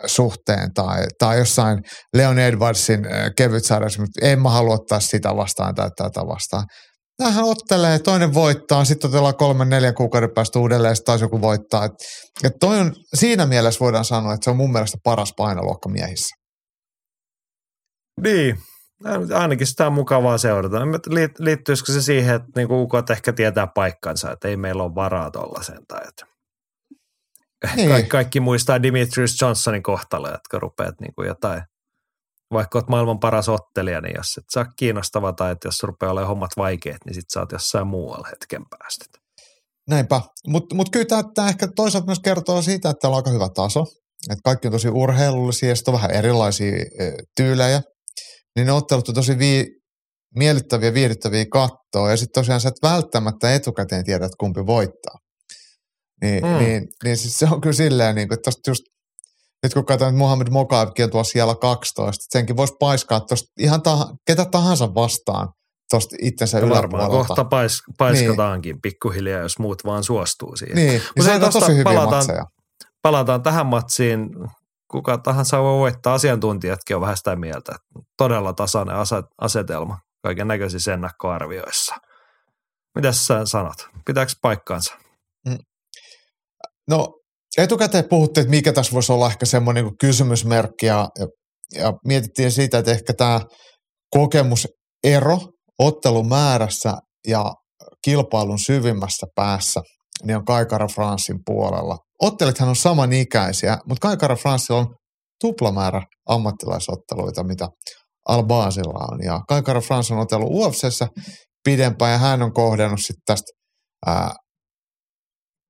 [0.05, 1.79] suhteen tai, tai jossain
[2.13, 2.99] Leon Edwardsin
[3.37, 6.65] kevyt sarjassa, mutta en mä halua ottaa sitä vastaan tai tätä vastaan.
[7.17, 11.85] Tämähän ottelee, toinen voittaa, sitten otellaan kolmen, neljän kuukauden päästä uudelleen, sitten taas joku voittaa.
[11.85, 11.91] Et,
[12.43, 16.35] et toi on, siinä mielessä voidaan sanoa, että se on mun mielestä paras painoluokka miehissä.
[18.21, 18.57] Niin,
[19.33, 20.77] ainakin sitä on mukavaa seurata.
[21.39, 25.81] Liittyisikö se siihen, että niinku ukot ehkä tietää paikkansa, että ei meillä ole varaa tuollaiseen
[25.87, 26.25] tai että
[27.75, 27.89] niin.
[27.89, 31.63] kaikki, kaikki muistaa Dimitrius Johnsonin kohtalo, jotka rupeat niinku jotain,
[32.53, 36.27] vaikka olet maailman paras ottelija, niin jos et saa kiinnostava tai että jos rupeaa olemaan
[36.27, 39.05] hommat vaikeat, niin sit saat jossain muualla hetken päästä.
[39.89, 41.05] Näinpä, mutta mut kyllä
[41.35, 43.85] tämä ehkä toisaalta myös kertoo siitä, että on aika hyvä taso.
[44.29, 47.81] Että kaikki on tosi urheilullisia ja sitten on vähän erilaisia e, tyylejä
[48.55, 49.67] niin ne ottelut on tosi vii,
[50.35, 52.09] miellyttäviä, viihdyttäviä kattoa.
[52.09, 55.15] Ja sitten tosiaan sä et välttämättä etukäteen tiedä, että kumpi voittaa.
[56.21, 56.57] Niin, mm.
[56.57, 58.81] niin, niin siis se on kyllä silleen, niin kuin, että just,
[59.63, 63.81] nyt kun katsoin, että Mohamed Mokaevkin on tuossa siellä 12, senkin voisi paiskaa tuosta ihan
[63.81, 65.49] tah, ketä tahansa vastaan
[65.89, 66.97] tuosta itsensä no yläpuolelta.
[66.97, 68.81] Varmaan kohta pais, paiskataankin niin.
[68.81, 70.75] pikkuhiljaa, jos muut vaan suostuu siihen.
[70.75, 72.45] Niin, niin se on tosi hyviä palataan, matseja.
[73.01, 74.29] Palataan tähän matsiin
[74.91, 77.75] kuka tahansa voi voittaa, asiantuntijatkin on vähän sitä mieltä,
[78.17, 78.95] todella tasainen
[79.41, 81.95] asetelma kaiken näköisissä ennakkoarvioissa.
[82.95, 83.89] Mitäs sä sanot?
[84.05, 84.93] Pitääkö paikkaansa?
[85.47, 85.57] Mm.
[86.89, 87.19] No
[87.57, 91.27] etukäteen puhuttiin, että mikä tässä voisi olla ehkä semmoinen niin kysymysmerkki ja, ja,
[91.75, 93.41] ja mietittiin siitä, että ehkä tämä
[94.09, 95.39] kokemusero
[95.79, 96.93] ottelun määrässä
[97.27, 97.53] ja
[98.05, 99.81] kilpailun syvimmässä päässä
[100.23, 104.95] niin on Kaikara Fransin puolella ottelithan on samanikäisiä, mutta Kaikara Franssilla on
[105.41, 107.67] tuplamäärä ammattilaisotteluita, mitä
[108.27, 109.23] Albaasilla on.
[109.23, 111.07] Ja Kaikara Frans on otellut UFCssä
[111.63, 113.51] pidempään ja hän on kohdannut sitten tästä
[114.05, 114.33] ää,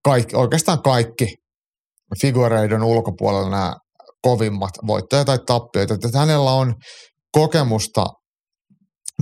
[0.04, 1.36] kaikki, oikeastaan kaikki
[2.22, 3.74] Figueiredon ulkopuolella nämä
[4.22, 5.94] kovimmat voittoja tai tappioita.
[5.94, 6.76] Että hänellä on
[7.32, 8.06] kokemusta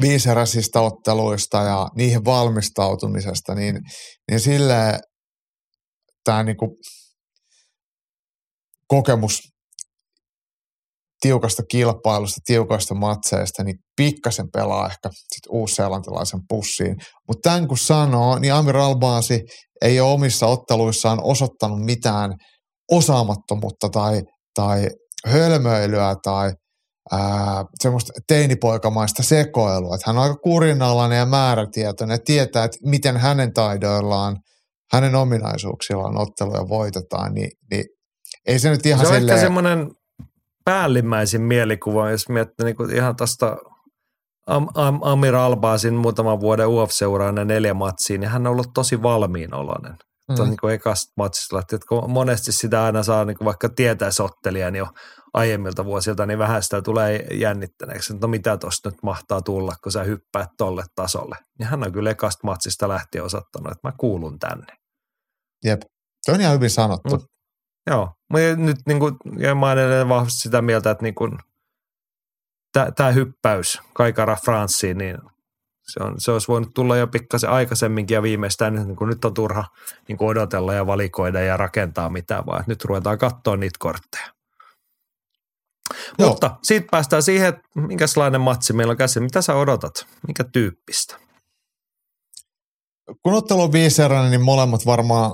[0.02, 3.80] viiseräisistä otteluista ja niihin valmistautumisesta, niin,
[4.32, 5.00] niin sille
[6.24, 6.78] tämä niinku
[8.88, 9.40] kokemus
[11.22, 16.96] tiukasta kilpailusta, tiukoista matseista, niin pikkasen pelaa ehkä sit uusseelantilaisen pussiin.
[17.28, 19.42] Mutta tämän kun sanoo, niin Amir Albaasi
[19.82, 22.32] ei ole omissa otteluissaan osoittanut mitään
[22.92, 24.22] osaamattomuutta tai,
[24.56, 24.90] tai
[25.28, 26.54] hölmöilyä tai
[27.12, 29.96] ää, semmoista teinipoikamaista sekoilua.
[29.96, 34.38] Että hän on aika kurinalainen ja määrätietoinen ja tietää, että miten hänen taidoillaan,
[34.92, 37.86] hänen ominaisuuksillaan otteluja voitetaan, niin, niin
[38.48, 39.40] ei se nyt ihan Se on silleen...
[39.40, 39.92] semmoinen
[40.66, 43.58] päällimmäisin mielikuva, jos miettii niin ihan tästä
[44.48, 46.68] Am, Am, Amir Albaasin muutaman vuoden
[47.38, 49.96] ja neljä matsiin, niin hän on ollut tosi valmiin oloinen.
[50.30, 50.36] Mm.
[50.50, 54.80] Niin ekasta matsista lähti, että kun monesti sitä aina saa, niin vaikka tietää sottelijaa niin
[54.80, 54.88] jo
[55.34, 59.92] aiemmilta vuosilta, niin vähän sitä tulee jännittäneeksi, että no mitä tuosta nyt mahtaa tulla, kun
[59.92, 61.36] sä hyppäät tolle tasolle.
[61.60, 64.74] Niin hän on kyllä ekasta matsista lähtien osoittanut, että mä kuulun tänne.
[65.66, 65.82] Jep,
[66.22, 67.10] se on ihan hyvin sanottu.
[67.10, 67.32] Mut
[67.88, 71.38] Joo, mutta nyt niin kuin, ja mä olen vahvasti sitä mieltä, että niin kuin,
[72.96, 75.18] tämä hyppäys Kaikara Franssiin, niin
[75.88, 79.34] se, on, se olisi voinut tulla jo pikkasen aikaisemminkin ja viimeistään niin kuin nyt on
[79.34, 79.66] turha
[80.08, 84.28] niin kuin odotella ja valikoida ja rakentaa mitään, vaan nyt ruvetaan katsoa niitä kortteja.
[86.20, 86.30] Joo.
[86.30, 89.20] Mutta siitä päästään siihen, että minkälainen matsi meillä on käsi.
[89.20, 90.08] Mitä sä odotat?
[90.28, 91.16] Minkä tyyppistä?
[93.24, 95.32] Kun ottelu on viisi niin molemmat varmaan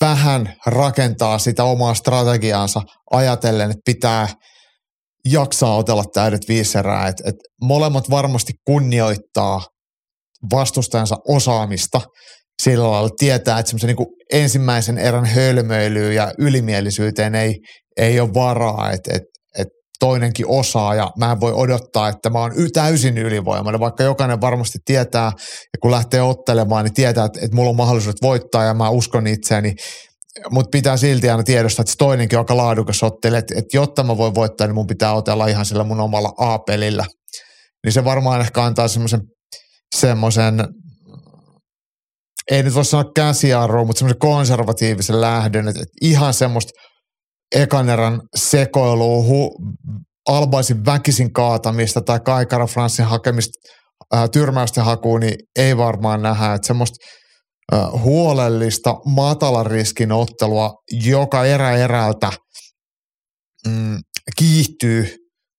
[0.00, 4.28] vähän rakentaa sitä omaa strategiaansa ajatellen, että pitää
[5.26, 7.08] jaksaa otella täydet viisi erää.
[7.08, 9.60] Et, et molemmat varmasti kunnioittaa
[10.52, 12.00] vastustajansa osaamista
[12.62, 17.54] sillä lailla tietää, että semmoisen niin ensimmäisen erän hölmöilyyn ja ylimielisyyteen ei,
[17.96, 19.22] ei ole varaa, että et,
[19.58, 19.68] et
[20.00, 24.78] toinenkin osaa ja mä en voi odottaa, että mä oon täysin ylivoimainen, vaikka jokainen varmasti
[24.84, 28.90] tietää ja kun lähtee ottelemaan, niin tietää, että, että mulla on mahdollisuus voittaa ja mä
[28.90, 29.74] uskon itseäni,
[30.50, 34.02] mutta pitää silti aina tiedostaa, että se toinenkin on aika laadukas ottelu, että, että jotta
[34.04, 37.04] mä voin voittaa, niin mun pitää otella ihan sillä mun omalla A-pelillä.
[37.84, 39.20] Niin se varmaan ehkä antaa semmoisen
[39.96, 40.54] semmoisen,
[42.50, 46.72] ei nyt voi sanoa käsiarvoa, mutta semmoisen konservatiivisen lähdön, että, että ihan semmoista
[47.54, 49.56] ekan erän sekoilua, hu,
[50.28, 53.52] albaisin väkisin kaatamista tai Kaikara Franssin hakemista
[54.12, 56.96] ää, tyrmäysten hakuun, niin ei varmaan nähdä, että semmoista
[58.02, 60.74] huolellista, matalan riskin ottelua,
[61.04, 62.32] joka erä erältä
[63.68, 63.98] mm,
[64.38, 65.16] kiihtyy,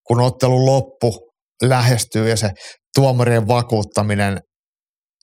[0.08, 1.32] kun ottelun loppu
[1.64, 2.52] lähestyy ja se
[2.96, 4.40] tuomarien vakuuttaminen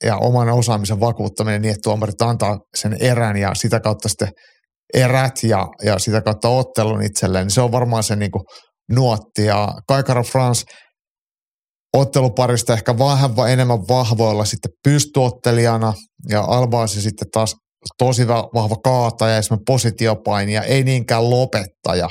[0.03, 4.31] ja oman osaamisen vakuuttaminen niin, että tuomarit antaa sen erän ja sitä kautta sitten
[4.93, 8.43] erät ja, ja sitä kautta ottelun itselleen, niin se on varmaan se niin kuin
[8.91, 9.45] nuotti.
[9.45, 10.63] Ja Kaikara France
[11.93, 15.93] otteluparista ehkä vähän enemmän vahvoilla sitten pystyottelijana
[16.29, 17.55] ja Albaasi sitten taas
[17.97, 22.09] tosi vahva kaataja ja positiopainija, ei niinkään lopettaja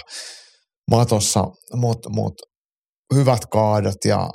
[0.90, 2.34] matossa, mutta mut
[3.14, 4.28] hyvät kaadot ja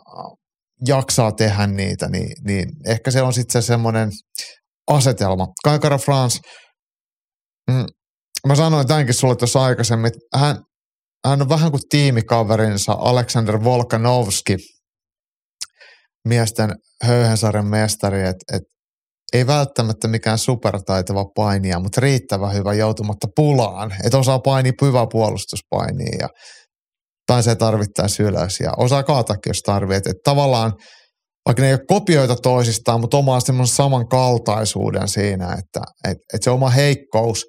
[0.88, 4.10] jaksaa tehdä niitä, niin, niin ehkä se on sitten se semmoinen
[4.88, 5.48] asetelma.
[5.64, 6.40] Kaikara France,
[7.72, 7.86] mm,
[8.48, 10.58] mä sanoin tämänkin sulle tuossa aikaisemmin, että hän,
[11.26, 14.58] hän on vähän kuin tiimikaverinsa Aleksander Volkanovski,
[16.28, 18.64] miesten höyhensarjan mestari, että et,
[19.34, 26.18] ei välttämättä mikään supertaitava painija, mutta riittävän hyvä joutumatta pulaan, että osaa painia hyvä puolustuspainia
[26.20, 26.30] ja
[27.28, 30.12] pääsee tarvittaessa ylös ja osaa kaatakin, jos tarvitsee.
[30.12, 30.74] Että, tavallaan,
[31.46, 36.50] vaikka ne ei ole kopioita toisistaan, mutta omaa semmoisen samankaltaisuuden siinä, että, että, että se
[36.50, 37.46] oma heikkous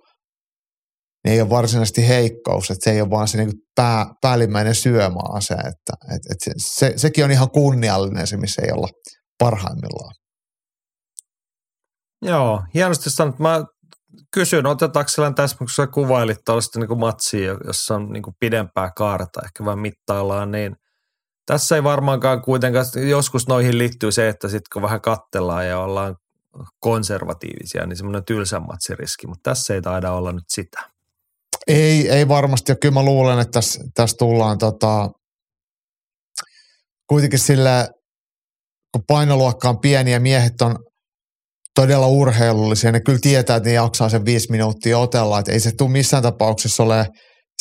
[1.25, 5.55] niin ei ole varsinaisesti heikkous, että se ei ole vaan se niin pää, päällimmäinen syömäase,
[5.55, 8.89] että, että, että se, se, sekin on ihan kunniallinen se, missä ei olla
[9.39, 10.15] parhaimmillaan.
[12.23, 13.39] Joo, hienosti sanot.
[13.39, 13.65] Mä
[14.31, 19.41] kysyn, otetaanko sellainen täsmä, kun sä kuvailit tällaista niin matsia, jossa on niin pidempää kaarta,
[19.45, 20.77] ehkä vähän mittaillaan, niin
[21.47, 26.17] tässä ei varmaankaan kuitenkaan, joskus noihin liittyy se, että sitten kun vähän kattellaan ja ollaan
[26.79, 30.81] konservatiivisia, niin semmoinen tylsä matsiriski, mutta tässä ei taida olla nyt sitä.
[31.67, 35.11] Ei, ei varmasti, ja kyllä mä luulen, että tässä, tässä tullaan tota,
[37.07, 37.91] kuitenkin sille,
[38.93, 40.86] kun painoluokka on pieni ja miehet on
[41.77, 42.93] todella urheilullisia.
[42.93, 45.39] Ne kyllä tietää, että ne jaksaa sen viisi minuuttia otella.
[45.39, 47.07] Että ei se tule missään tapauksessa ole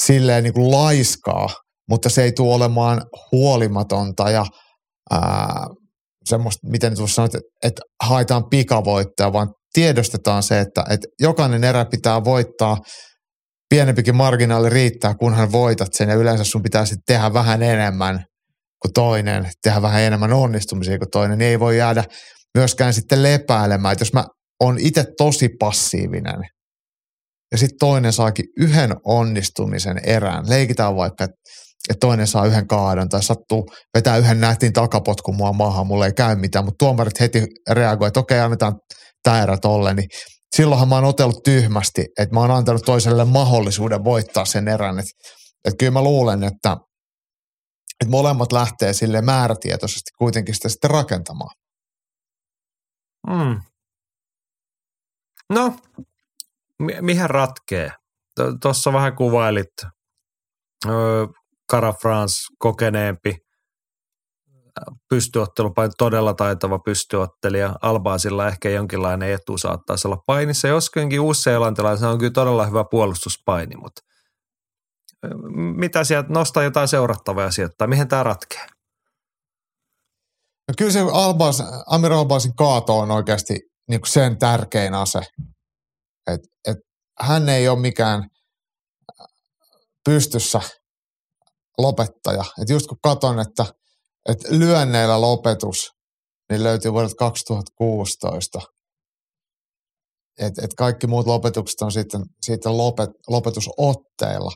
[0.02, 1.50] silleen niin kuin laiskaa,
[1.90, 3.02] mutta se ei tule olemaan
[3.32, 4.46] huolimatonta ja
[5.12, 5.66] ää,
[6.26, 11.86] semmoista, miten tuossa sanoit, että, että haetaan pikavoittoja, vaan tiedostetaan se, että, että jokainen erä
[11.86, 12.78] pitää voittaa.
[13.70, 18.26] Pienempikin marginaali riittää, kunhan voitat sen ja yleensä sun pitää sitten tehdä vähän enemmän
[18.82, 22.04] kuin toinen, tehdä vähän enemmän onnistumisia kuin toinen, niin ei voi jäädä
[22.56, 23.92] myöskään sitten lepäilemään.
[23.92, 24.26] Että jos mä
[24.64, 26.42] oon itse tosi passiivinen
[27.52, 33.24] ja sitten toinen saakin yhden onnistumisen erään, leikitään vaikka, että toinen saa yhden kaadon tai
[33.24, 33.66] sattuu
[33.98, 38.20] vetää yhden nähtiin takapotkun mua maahan, mulle ei käy mitään, mutta tuomarit heti reagoivat, että
[38.20, 38.74] okei, annetaan
[39.24, 40.08] tämä erä tolle, niin
[40.56, 45.12] silloinhan mä oon otellut tyhmästi, että mä oon antanut toiselle mahdollisuuden voittaa sen erän, että,
[45.66, 46.78] että kyllä mä luulen, että,
[48.02, 51.65] että molemmat lähtee sille määrätietoisesti kuitenkin sitä sitten rakentamaan.
[53.28, 53.62] Mm.
[55.50, 55.76] No,
[57.02, 57.92] mihin ratkee?
[58.62, 59.74] Tuossa vähän kuvailit
[60.86, 61.28] öö,
[61.72, 63.38] Cara France kokeneempi
[65.10, 67.76] pystyottelu, todella taitava pystyottelija.
[67.82, 70.68] Albaasilla ehkä jonkinlainen etu saattaa olla painissa.
[70.68, 74.02] Joskin uusseelantilaisena on kyllä todella hyvä puolustuspaini, mutta
[75.76, 77.88] mitä sieltä nostaa jotain seurattavaa sijoittaa?
[77.88, 78.66] Mihin tämä ratkee?
[80.68, 83.60] No kyllä se Albas, Amir Albasin kaato on oikeasti
[83.90, 85.22] niin kuin sen tärkein ase.
[86.28, 86.78] Et, et
[87.20, 88.30] hän ei ole mikään
[90.06, 90.62] pystyssä
[91.78, 92.44] lopettaja.
[92.62, 93.66] Et just kun katon, että,
[94.30, 95.92] että lyönneillä lopetus,
[96.50, 98.60] niin löytyy vuodelta 2016.
[100.40, 104.52] Et, et kaikki muut lopetukset on sitten, sitten lopet, lopetusotteilla.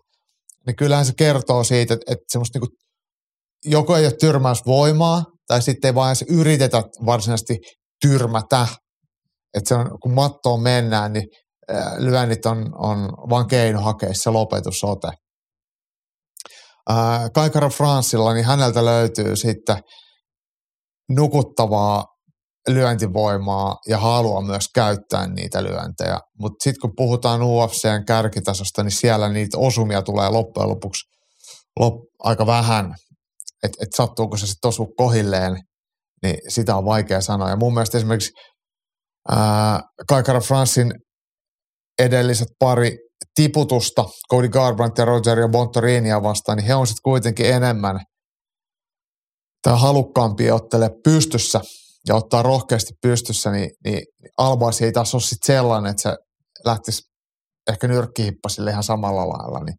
[0.67, 2.69] Niin kyllähän se kertoo siitä, että, että semmoista niin
[3.65, 7.57] joko ei ole tyrmäysvoimaa, tai sitten ei vaan edes yritetä varsinaisesti
[8.01, 8.67] tyrmätä.
[9.53, 11.27] Että se on, kun mattoon mennään, niin
[11.97, 15.07] lyönnit on, on vain keino hakea se lopetusote.
[17.33, 19.77] Kaikara Fransilla, niin häneltä löytyy sitten
[21.09, 22.05] nukuttavaa
[22.67, 26.19] lyöntivoimaa ja halua myös käyttää niitä lyöntejä.
[26.39, 31.09] Mutta sitten kun puhutaan UFCn kärkitasosta, niin siellä niitä osumia tulee loppujen lopuksi
[31.79, 32.95] lop, aika vähän
[33.63, 35.57] että et sattuuko se sitten osuu kohilleen,
[36.23, 37.49] niin sitä on vaikea sanoa.
[37.49, 38.31] Ja mun mielestä esimerkiksi
[40.07, 40.93] Kaikara Fransin
[41.99, 42.97] edelliset pari
[43.35, 47.99] tiputusta Cody Garbrandt ja Rogerio Bontorinia vastaan, niin he on sitten kuitenkin enemmän
[49.63, 51.61] tai halukkaampi ottelee pystyssä
[52.07, 54.05] ja ottaa rohkeasti pystyssä, niin, niin
[54.37, 56.15] Albasi ei taas ole sitten sellainen, että se
[56.65, 57.01] lähtisi
[57.69, 59.75] ehkä nyrkkihippasille ihan samalla lailla, niin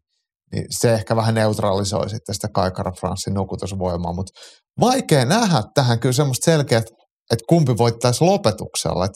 [0.51, 4.39] niin se ehkä vähän neutralisoi sitten sitä Kaikara Franssin nukutusvoimaa, mutta
[4.79, 6.81] vaikea nähdä tähän kyllä semmoista selkeää,
[7.31, 9.05] että kumpi voittaisi lopetuksella.
[9.05, 9.11] Et,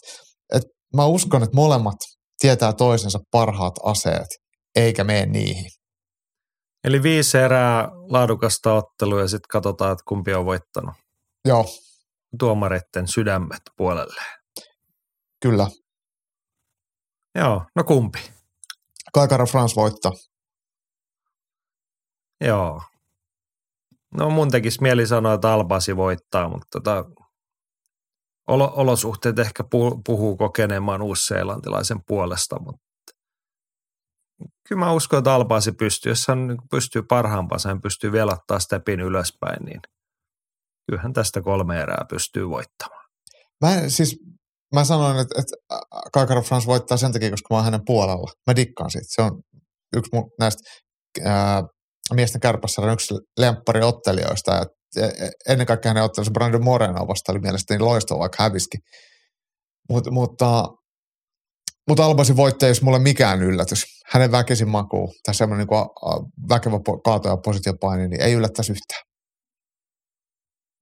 [0.53, 0.63] et
[0.95, 1.95] mä uskon, että molemmat
[2.39, 4.27] tietää toisensa parhaat aseet,
[4.75, 5.71] eikä mene niihin.
[6.83, 10.95] Eli viisi erää laadukasta ottelua ja sitten katsotaan, että kumpi on voittanut.
[11.47, 11.65] Joo,
[12.39, 14.21] Tuomareiden sydämet puolelle.
[15.41, 15.67] kyllä.
[17.35, 18.19] Joo, no kumpi?
[19.13, 20.11] Kaikara France voittaa.
[22.41, 22.81] Joo.
[24.17, 27.05] No mun tekisi mieli sanoa, että Albasi voittaa, mutta tota,
[28.47, 32.85] olo, olosuhteet ehkä pu, puhuu kokeneemman uusseelantilaisen puolesta, mutta
[34.67, 38.99] kyllä mä uskon, että Albasi pystyy, jos hän pystyy parhaampaansa, hän pystyy vielä ottaa stepin
[38.99, 39.81] ylöspäin, niin
[40.87, 43.05] kyllähän tästä kolme erää pystyy voittamaan.
[43.61, 44.19] Mä, en- siis,
[44.75, 45.55] mä sanoin, että, että
[46.13, 48.31] Kaikara France voittaa sen takia, koska mä oon hänen puolella.
[48.47, 49.07] Mä dikkaan siitä.
[49.09, 49.41] Se on
[49.95, 50.63] yksi mun näistä
[52.13, 54.51] miesten kärpässä yksi lemppari ottelijoista.
[54.51, 54.65] Ja,
[54.95, 58.79] ja, ennen kaikkea hänen ottelunsa Brandon Moreno vasta oli mielestäni loistava, vaikka häviskin.
[59.89, 60.63] Mut, mutta
[61.87, 63.85] mutta Albasin voittaja ei mulle mikään yllätys.
[64.11, 66.19] Hänen väkisin makuu tai semmoinen niin
[66.49, 69.01] väkevä kaato- ja positiopaini, niin ei yllättäisi yhtään.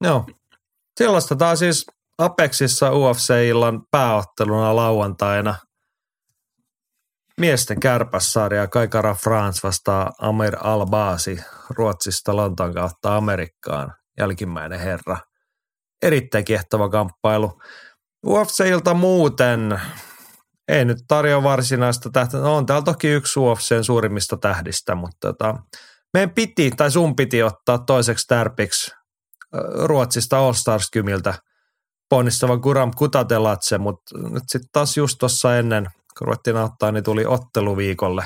[0.04, 0.26] Joo.
[1.00, 1.86] Sellaista taas siis
[2.18, 5.56] Apexissa UFC-illan pääotteluna lauantaina.
[7.40, 11.40] Miesten kärpässarja Kaikara France vastaa Amir Albasi
[11.70, 13.94] Ruotsista Lontoon kautta Amerikkaan.
[14.20, 15.18] Jälkimmäinen herra.
[16.02, 17.62] Erittäin kiehtova kamppailu.
[18.26, 19.82] UFC-ilta muuten
[20.68, 22.38] ei nyt tarjoa varsinaista tähtä.
[22.38, 25.56] No on täällä toki yksi UFCn suurimmista tähdistä, mutta tota,
[26.14, 28.92] meidän piti, tai sun piti ottaa toiseksi tärpiksi
[29.84, 31.34] Ruotsista All Stars kymiltä
[32.10, 35.88] ponnistava Guram Kutatelatse, mutta nyt sitten taas just tuossa ennen,
[36.20, 38.26] kun ruvettiin ottaa, niin tuli otteluviikolle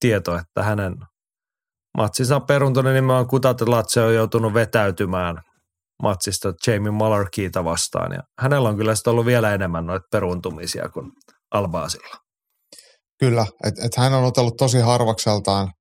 [0.00, 0.94] tieto, että hänen
[1.98, 5.42] matsinsa on peruntunut nimenomaan Kutatelatse on joutunut vetäytymään
[6.02, 8.12] matsista Jamie Mullarkeita vastaan.
[8.12, 11.12] Ja hänellä on kyllä ollut vielä enemmän noita peruntumisia kuin
[11.50, 12.16] Albaasilla.
[13.18, 15.72] Kyllä, että et hän on otellut tosi harvakseltaan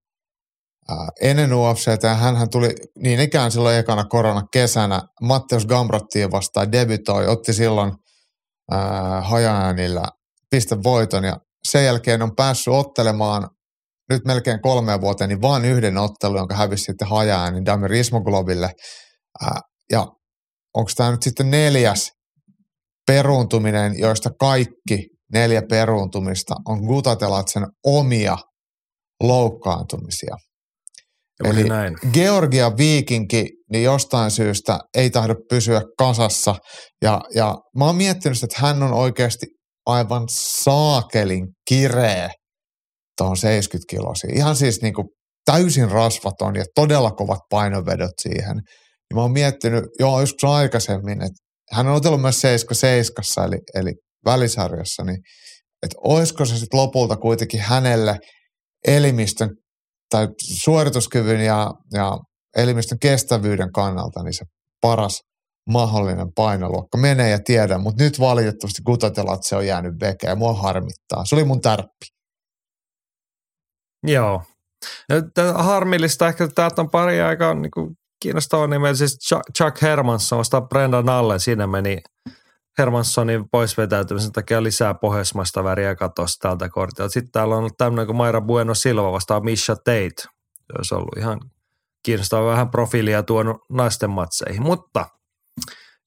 [0.90, 6.72] ää, ennen UFCtä ja hän tuli niin ikään silloin ekana korona kesänä Matteus Gambrottiin vastaan
[6.72, 7.94] debytoi, otti silloin
[8.72, 10.04] ää, hajaäänillä
[10.52, 11.38] pistevoiton ja
[11.68, 13.50] sen jälkeen on päässyt ottelemaan
[14.10, 18.72] nyt melkein kolmeen vuoteen, niin vain yhden ottelun, jonka hävisi sitten hajaäänin Damir Ismogloville.
[19.42, 19.60] Ää,
[19.92, 20.08] ja
[20.78, 22.12] onko tämä nyt sitten neljäs
[23.08, 28.38] peruuntuminen, joista kaikki neljä peruuntumista on Gutatelatsen omia
[29.24, 30.36] loukkaantumisia.
[31.44, 31.98] Eli Eli näin.
[32.14, 36.56] Georgia Viikinki niin jostain syystä ei tahdo pysyä kasassa.
[37.02, 39.46] Ja, ja mä oon miettinyt, että hän on oikeasti
[39.86, 42.30] aivan saakelin kireä
[43.18, 44.30] tuohon 70 kilosia.
[44.34, 45.08] Ihan siis niin kuin
[45.46, 48.58] täysin rasvaton ja todella kovat painovedot siihen.
[49.10, 53.94] Ja mä oon miettinyt jo joskus aikaisemmin, että hän on otellut myös 77 eli, eli
[54.26, 55.18] välisarjassa, niin
[55.84, 58.18] että olisiko se sitten lopulta kuitenkin hänelle
[58.88, 59.50] elimistön
[60.10, 62.18] tai suorituskyvyn ja, ja
[62.58, 64.46] elimistön kestävyyden kannalta niin se
[64.82, 65.22] paras
[65.70, 66.98] mahdollinen painoluokka.
[66.98, 71.26] Menee ja tiedä, mutta nyt valitettavasti Gutatelatse on jäänyt veke ja mua harmittaa.
[71.26, 72.06] Se oli mun tärppi.
[74.08, 74.44] Joo.
[75.56, 78.94] Harmillista ehkä, että täältä on pari aika niin kuin kiinnostavaa nimeä.
[78.94, 79.18] Siis
[79.58, 81.40] Chuck, Hermansson vastaan Brendan Allen.
[81.40, 81.98] Siinä meni
[82.78, 87.10] Hermanssonin pois vetäytymisen takia lisää pohjoismaista väriä katosta tältä kortilta.
[87.10, 90.22] Sitten täällä on ollut tämmöinen kuin Maira Bueno Silva vastaan Misha Tate.
[90.22, 91.40] Se olisi ollut ihan
[92.04, 94.64] kiinnostava vähän profiilia tuonut naisten matseihin.
[94.64, 95.06] Mutta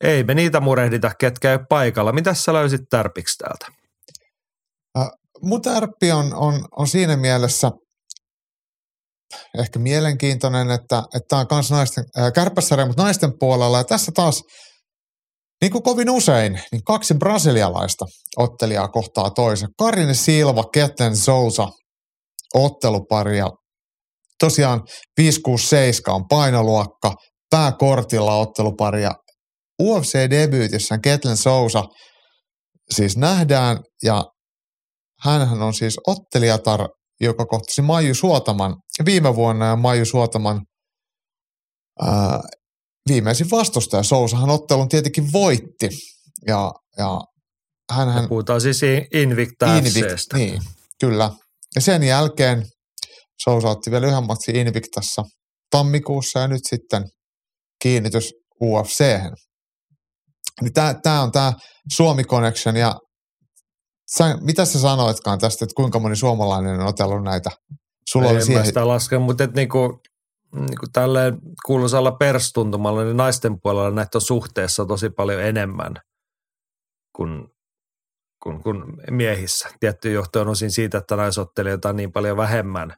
[0.05, 2.13] ei me niitä murehdita, ketkä ei paikalla.
[2.13, 3.67] Mitäs sä löysit tärpiksi täältä?
[5.43, 7.71] Mun tärppi on, on, on siinä mielessä
[9.59, 13.79] ehkä mielenkiintoinen, että tämä on myös naisten, äh, kärpäsarja, mutta naisten puolella.
[13.79, 14.43] Ja tässä taas,
[15.63, 18.05] niin kuin kovin usein, niin kaksi brasilialaista
[18.37, 19.69] ottelijaa kohtaa toisen.
[19.79, 21.69] Karine Silva, Ketlen Sousa,
[22.55, 23.51] ottelupari ja
[24.39, 24.83] tosiaan
[25.17, 27.15] 567 on painoluokka,
[27.51, 29.11] pääkortilla ottelupari ja
[29.83, 31.85] UFC-debyytissään Ketlen Sousa
[32.91, 34.25] siis nähdään ja
[35.21, 36.89] hänhän on siis ottelijatar,
[37.21, 40.61] joka kohtasi Maiju Suotaman viime vuonna ja Maiju Suotaman
[42.01, 42.41] ää,
[43.09, 45.89] viimeisin vastustaja Sousahan ottelun tietenkin voitti
[46.47, 47.21] ja, ja
[47.93, 48.81] hänhän Puhutaan siis
[49.15, 50.37] Invicta FCstä.
[50.37, 50.63] niin,
[51.01, 51.31] kyllä.
[51.75, 52.67] Ja sen jälkeen
[53.43, 55.23] Sousa otti vielä yhden matsin Invictassa
[55.71, 57.05] tammikuussa ja nyt sitten
[57.83, 59.05] kiinnitys ufc
[60.61, 60.73] Niin
[61.03, 61.53] tämä on tämä
[61.93, 62.95] Suomi Connection ja
[64.17, 67.51] sä, mitä sä sanoitkaan tästä, että kuinka moni suomalainen on otellut näitä?
[68.11, 70.01] Sulla oli en mä siihen, sitä laske, mutta et niinku,
[70.53, 75.95] niinku tälleen kuuluisalla perstuntumalla, niin naisten puolella näitä on suhteessa tosi paljon enemmän
[77.17, 77.49] kuin,
[78.43, 79.69] kuin, kuin miehissä.
[79.81, 82.95] Tietty johtuen osin siitä, että naisottelijoita on niin paljon vähemmän.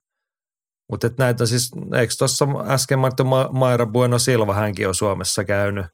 [0.91, 5.87] Mutta näitä siis, eikö tuossa äsken mainittu Maira Bueno Silva, hänkin on Suomessa käynyt.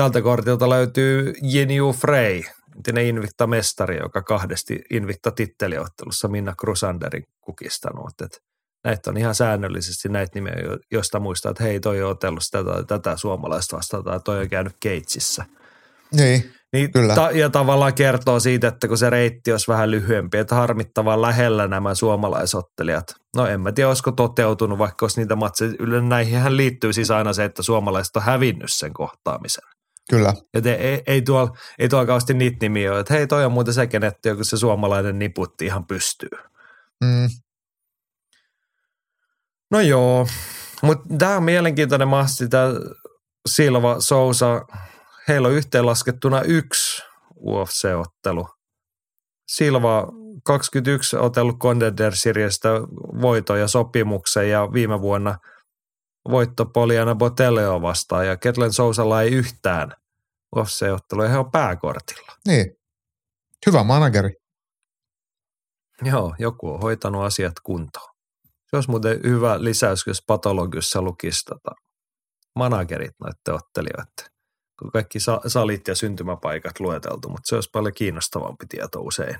[0.00, 2.42] Tältä kortilta löytyy Jinju Frey,
[2.76, 8.20] entinen Invicta-mestari, joka kahdesti Invicta-titteliottelussa Minna Crusanderin kukistanut.
[8.24, 8.42] Et
[8.84, 10.52] näitä on ihan säännöllisesti näitä nimiä,
[10.90, 14.48] joista muistaa, että hei, toi on otellut sitä tai tätä suomalaista vastaan tai toi on
[14.48, 15.44] käynyt Keitsissä.
[16.12, 17.14] Niin, niin kyllä.
[17.14, 21.68] Ta- ja tavallaan kertoo siitä, että kun se reitti olisi vähän lyhyempi, että harmittavan lähellä
[21.68, 23.14] nämä suomalaisottelijat.
[23.36, 25.72] No en mä tiedä, olisiko toteutunut, vaikka olisi niitä matseja.
[25.78, 29.69] Yleensä näihin liittyy siis aina se, että suomalaiset on hävinnyt sen kohtaamisen.
[30.10, 30.34] Kyllä.
[30.54, 33.74] Ja ei, ei, tuolla, ei tuolla kauheasti niitä nimiä ole, että hei toi on muuten
[33.74, 36.30] se kenetti, kun se suomalainen niputti ihan pystyy.
[37.04, 37.28] Mm.
[39.70, 40.26] No joo,
[40.82, 42.68] mutta tämä on mielenkiintoinen mahti, tämä
[43.48, 44.66] Silva, Sousa,
[45.28, 47.02] heillä on yhteenlaskettuna yksi
[47.36, 48.46] UFC-ottelu.
[49.48, 50.08] Silva
[50.44, 52.68] 21 otellut Contender Seriesistä
[53.20, 55.38] voiton ja sopimuksen ja viime vuonna
[56.30, 59.92] voitto Poliana Botelleo vastaan ja Ketlen Sousalla ei yhtään
[60.56, 62.32] UFC-ottelu ja he on pääkortilla.
[62.46, 62.66] Niin.
[63.66, 64.30] Hyvä manageri.
[66.02, 68.14] Joo, joku on hoitanut asiat kuntoon.
[68.70, 71.70] Se olisi muuten hyvä lisäys, jos patologissa lukisi tota,
[72.56, 74.30] managerit noiden ottelijoiden.
[74.78, 79.36] Kun kaikki salit ja syntymäpaikat lueteltu, mutta se olisi paljon kiinnostavampi tieto usein.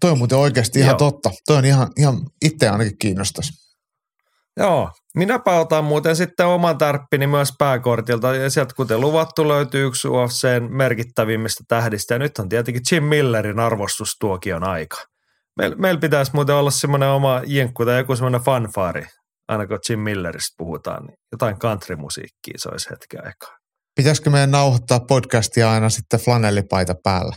[0.00, 1.10] Toi on muuten oikeasti ihan Joo.
[1.10, 1.30] totta.
[1.46, 3.52] Toi on ihan, ihan itse ainakin kiinnostaisi.
[4.56, 8.34] Joo, minäpä otan muuten sitten oman tärppini myös pääkortilta.
[8.34, 12.14] Ja sieltä kuten luvattu löytyy yksi UFCn merkittävimmistä tähdistä.
[12.14, 14.96] Ja nyt on tietenkin Jim Millerin arvostustuokion aika.
[15.56, 19.06] Meillä meil pitäisi muuten olla semmoinen oma jenkku tai joku semmoinen fanfaari,
[19.48, 23.58] aina kun Jim Milleristä puhutaan, niin jotain countrymusiikkia se olisi hetken aikaa.
[23.96, 27.36] Pitäisikö meidän nauhoittaa podcastia aina sitten flanellipaita päällä?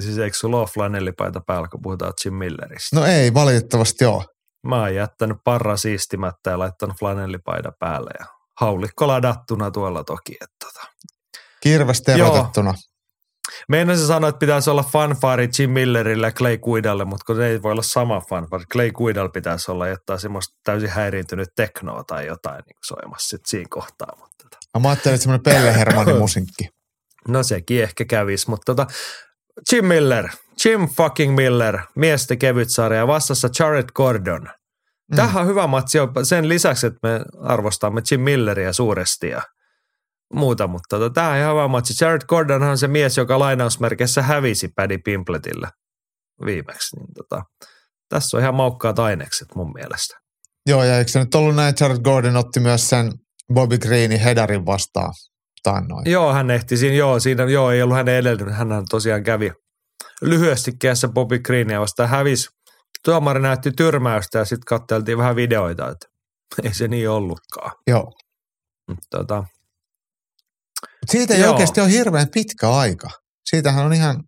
[0.00, 2.96] Siis eikö sulla ole flanellipaita päällä, kun puhutaan Jim Milleristä?
[2.96, 4.24] No ei, valitettavasti ole.
[4.66, 8.26] Mä oon jättänyt parra siistimättä ja laittanut flanellipaita päälle ja
[8.60, 10.36] haulikko ladattuna tuolla toki.
[10.40, 10.86] Että tota.
[11.60, 12.74] Kirves terotettuna.
[13.68, 17.72] Meinasin sanoa, että pitäisi olla fanfari Jim Millerille ja Clay Guidalle, mutta kun ei voi
[17.72, 18.64] olla sama fanfari.
[18.72, 23.66] Clay Guidal pitäisi olla jotain semmoista täysin häiriintynyt teknoa tai jotain niin soimassa sit siinä
[23.70, 24.16] kohtaa.
[24.20, 24.80] Mutta tota.
[24.80, 26.68] Mä ajattelin, että semmoinen Pelle Hermanin musiikki.
[27.28, 28.86] No sekin ehkä kävisi, mutta tota,
[29.72, 30.28] Jim Miller,
[30.64, 34.42] Jim fucking Miller, miesten kevytsarja vastassa Jared Gordon.
[34.42, 35.16] Mm.
[35.16, 39.42] Tähän on hyvä matsi sen lisäksi, että me arvostamme Jim Milleria suuresti ja–
[40.34, 42.04] muuta, mutta tota, tämä on ihan hyvä matsi.
[42.04, 45.68] Jared Gordon on se mies, joka lainausmerkeissä hävisi Paddy Pimpletille
[46.44, 46.96] viimeksi.
[46.96, 47.42] Niin tota,
[48.08, 50.18] tässä on ihan maukkaat ainekset mun mielestä.
[50.66, 53.12] Joo, ja eikö se nyt ollut näin, Jared Gordon otti myös sen
[53.54, 55.12] Bobby Greenin hedarin vastaan
[55.62, 56.10] taannoin?
[56.10, 59.52] Joo, hän ehti siinä, joo, siinä, joo, ei ollut hänen edellynyt, hän tosiaan kävi
[60.22, 62.48] lyhyesti kässä Bobby Greenia vastaan, hävisi.
[63.04, 66.06] Tuomari näytti tyrmäystä ja sitten katseltiin vähän videoita, että
[66.62, 67.72] ei se niin ollutkaan.
[67.86, 68.12] Joo.
[69.10, 69.44] Tota,
[71.10, 71.52] siitä ei Joo.
[71.52, 73.08] oikeasti ole hirveän pitkä aika.
[73.50, 74.24] Siitähän on ihan,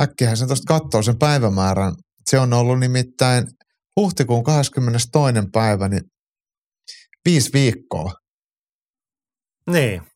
[0.00, 1.94] äkkiähän sen tuosta katsoo sen päivämäärän.
[2.30, 3.46] Se on ollut nimittäin
[3.96, 5.08] huhtikuun 22.
[5.52, 6.02] päivä, niin
[7.24, 8.12] viisi viikkoa.
[9.70, 10.09] Niin.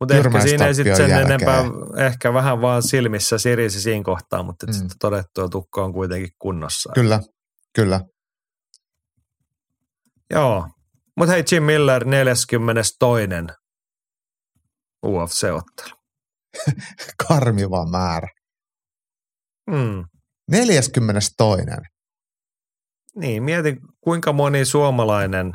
[0.00, 1.26] Mutta ehkä siinä ei sitten sen jälkeen.
[1.26, 1.64] enempää,
[1.96, 4.72] ehkä vähän vaan silmissä sirisi siinä kohtaa, mutta mm.
[4.72, 6.92] sitten todettua tukka on kuitenkin kunnossa.
[6.94, 7.20] Kyllä,
[7.74, 8.00] kyllä.
[10.30, 10.68] Joo,
[11.16, 13.26] mutta hei Jim Miller 42.
[15.06, 15.96] UFC-ottelu.
[17.28, 18.28] Karmiva määrä.
[19.70, 20.04] Mm.
[20.50, 21.34] 42.
[23.16, 25.52] Niin, mietin kuinka moni suomalainen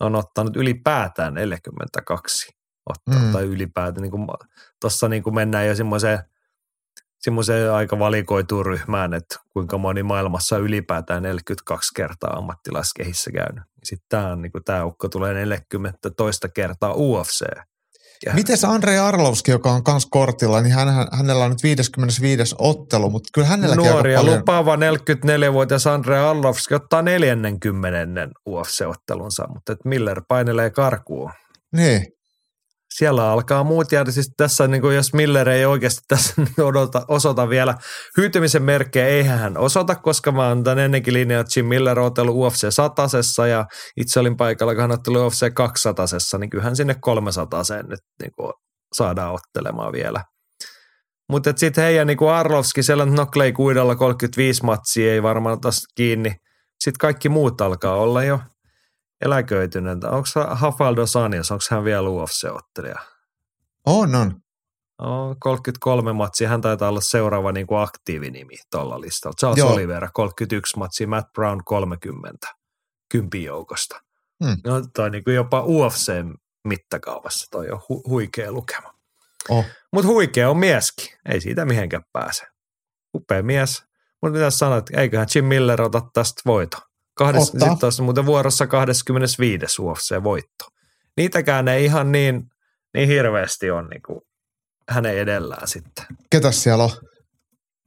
[0.00, 2.59] on ottanut ylipäätään 42
[2.90, 3.32] ottanut mm.
[3.32, 4.02] tai ylipäätään.
[4.02, 4.26] Niin
[4.80, 6.18] Tuossa niin mennään jo semmoiseen,
[7.18, 13.64] semmoiseen aika valikoituun ryhmään, että kuinka moni maailmassa ylipäätään 42 kertaa ammattilaiskehissä käynyt.
[13.84, 17.46] Sitten tämä, niin tämä ukko tulee 40 toista kertaa UFC
[18.26, 18.34] ja.
[18.34, 22.54] Mites Andre Arlovski, joka on kans kortilla, niin hän, hänellä on nyt 55.
[22.58, 28.28] ottelu, mutta kyllä hänellä Nuori ja lupaava 44-vuotias Andre Arlovski ottaa 40.
[28.48, 31.30] UFC-ottelunsa, mutta et Miller painelee karkuun.
[31.76, 32.06] Niin
[32.94, 34.10] siellä alkaa muut jäädä.
[34.10, 37.74] Siis tässä, niin kuin jos Miller ei oikeasti tässä odota, osoita vielä
[38.16, 42.36] hyytymisen merkkejä, eihän hän osoita, koska mä oon ennenkin linjaa, että Jim Miller on otellut
[42.36, 43.08] UFC 100
[43.50, 46.06] ja itse olin paikalla, kun hän otteli UFC 200
[46.38, 48.52] niin kyllähän sinne 300 nyt niin kuin
[48.96, 50.24] saadaan ottelemaan vielä.
[51.30, 56.30] Mutta sitten heidän niin kuin Arlovski, siellä Noklei kuidalla 35 matsia ei varmaan taas kiinni.
[56.80, 58.40] Sitten kaikki muut alkaa olla jo
[59.20, 60.04] eläköitynyt.
[60.04, 62.98] Onko Hafaldo Sanias, onko hän vielä UFC-ottelija?
[63.86, 64.40] On, on.
[65.02, 69.34] No, 33 matsia, hän taitaa olla seuraava niin kuin aktiivinimi tuolla listalla.
[69.40, 69.72] Charles Joo.
[69.72, 72.46] Oliveira 31 matsia, Matt Brown 30
[73.08, 74.00] kympin joukosta.
[74.44, 74.56] Hmm.
[74.64, 76.12] No, toi niin kuin jopa UFC
[76.64, 78.94] mittakaavassa toi on hu- huikea lukema.
[79.48, 79.64] Oh.
[79.92, 82.46] Mutta huikea on mieskin, ei siitä mihinkään pääse.
[83.14, 83.84] Upea mies.
[84.22, 86.76] Mutta mitä sanoit, eiköhän Jim Miller ota tästä voito.
[87.24, 89.82] Kahdes, sitten olisi muuten vuorossa 25.
[89.82, 90.68] UFC-voitto.
[91.16, 92.50] Niitäkään ei ihan niin,
[92.94, 94.20] niin hirveästi ole niin kuin
[94.88, 96.04] hänen edellään sitten.
[96.30, 96.90] Ketäs siellä on?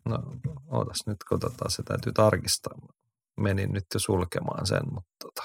[0.06, 0.18] No,
[0.72, 2.74] ootas nyt, kun tota, se täytyy tarkistaa.
[3.40, 5.44] Menin nyt jo sulkemaan sen, mutta tota,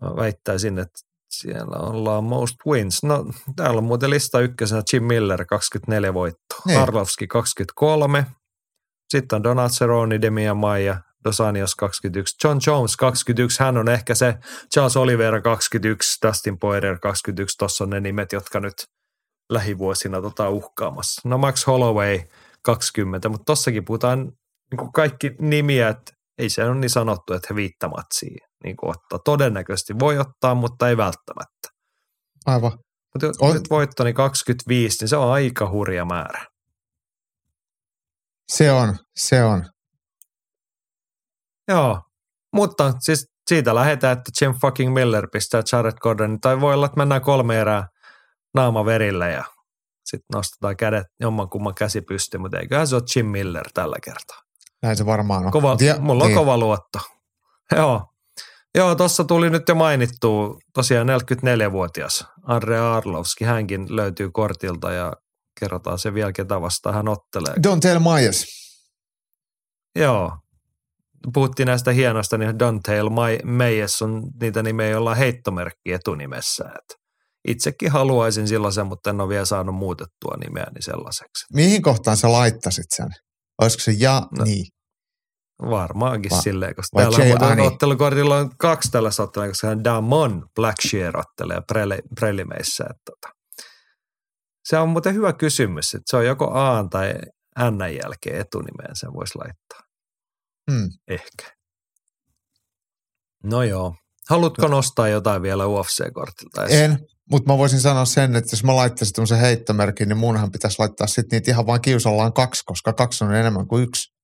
[0.00, 0.98] mä väittäisin, että
[1.30, 3.02] siellä ollaan most wins.
[3.02, 3.26] No,
[3.56, 6.80] täällä on muuten lista ykkösenä Jim Miller 24 voittoa, Niin.
[6.80, 8.26] Arlovski 23,
[9.08, 14.14] sitten on Donald Cerrone, Demian Maia, Dos Anjos 21, John Jones 21, hän on ehkä
[14.14, 14.34] se
[14.74, 18.74] Charles Oliveira 21, Dustin Poirier 21, tuossa on ne nimet, jotka nyt
[19.52, 21.28] lähivuosina tota uhkaamassa.
[21.28, 22.20] No Max Holloway
[22.62, 24.18] 20, mutta tossakin puhutaan
[24.70, 28.90] niin kuin kaikki nimiä, että ei se ole niin sanottu, että he viittamatsia niin kuin
[28.90, 29.18] ottaa.
[29.24, 31.68] Todennäköisesti voi ottaa, mutta ei välttämättä.
[32.46, 32.72] Aivan.
[33.14, 36.46] Mutta jos On- nyt voitto niin 25, niin se on aika hurja määrä.
[38.52, 39.64] Se on, se on.
[41.68, 42.00] Joo,
[42.52, 46.96] mutta siis siitä lähdetään, että Jim fucking Miller pistää Jared Gordonin, tai voi olla, että
[46.98, 47.88] mennään kolme erää
[48.54, 49.44] naama verille ja
[50.04, 54.42] sitten nostetaan kädet jommankumman käsi pystyyn, mutta eiköhän se ole Jim Miller tällä kertaa.
[54.82, 55.52] Näin se varmaan on.
[55.52, 56.38] Kova, Tie- mulla on niin.
[56.38, 56.98] kova luotto.
[57.76, 58.02] Joo.
[58.74, 63.44] Joo, tuossa tuli nyt jo mainittua tosiaan 44-vuotias Andre Arlovski.
[63.44, 65.12] Hänkin löytyy kortilta ja
[65.60, 67.54] kerrotaan se vielä, ketä vastaan hän ottelee.
[67.54, 68.46] Don't tell Myers.
[69.96, 70.38] Joo.
[71.34, 76.64] Puhuttiin näistä hienoista, niin Dantale Meyes on niitä nimeä, joilla on heittomerkki etunimessä.
[76.64, 76.98] Et
[77.48, 81.44] itsekin haluaisin sellaisen, mutta en ole vielä saanut muutettua nimeäni sellaiseksi.
[81.54, 83.08] Mihin kohtaan sä laittasit sen?
[83.62, 84.66] Olisiko se ja, No, niin.
[85.70, 90.46] Varmaankin Va- silleen, koska vai täällä on ottelukortilla on kaksi tällaista ottelua, koska hän Damon
[90.54, 92.84] Blackshear ottelee prele, prelimeissä.
[92.84, 93.34] Että tota.
[94.64, 97.14] Se on muuten hyvä kysymys, että se on joko A tai
[97.70, 99.87] N jälkeen etunimeen sen voisi laittaa.
[100.70, 100.88] Hmm.
[101.08, 101.58] Ehkä.
[103.44, 103.94] No joo.
[104.28, 106.66] Haluatko nostaa jotain vielä UFC-kortilta?
[106.68, 106.98] En,
[107.30, 111.06] mutta mä voisin sanoa sen, että jos mä laittaisin tämmöisen heittomerkin, niin munhan pitäisi laittaa
[111.06, 114.14] sitten niitä ihan vaan kiusallaan kaksi, koska kaksi on enemmän kuin yksi.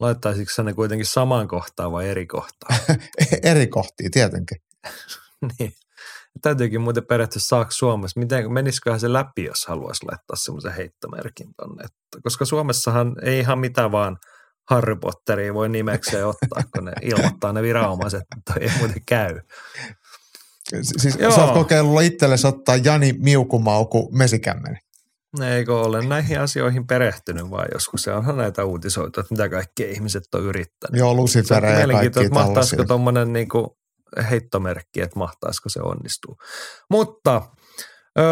[0.00, 2.78] Laittaisitko sä ne kuitenkin samaan kohtaan vai eri kohtaan?
[3.42, 4.58] Eri kohtia tietenkin.
[5.58, 5.72] niin.
[6.42, 11.84] Täytyykin muuten periaatteessa saako Suomessa, miten, menisiköhän se läpi, jos haluaisi laittaa semmoisen heittomerkin tonne.
[12.22, 14.16] Koska Suomessahan ei ihan mitään vaan
[14.70, 19.40] Harry Potteria voi nimekseen ottaa, kun ne ilmoittaa ne viranomaiset, että toi ei muuten käy.
[20.82, 21.30] Siis Joo.
[21.30, 24.78] sä oot kokeillut itsellesi ottaa Jani Miukumauku mesikämmeni.
[25.40, 30.34] Eikö ole näihin asioihin perehtynyt vai joskus se onhan näitä uutisoitu, että mitä kaikki ihmiset
[30.34, 30.98] on yrittänyt.
[30.98, 33.78] Joo, Lucifer ja kaikki että mahtaisiko tuommoinen niinku
[34.30, 36.36] heittomerkki, että mahtaisiko se onnistuu.
[36.90, 37.42] Mutta
[38.18, 38.22] ö,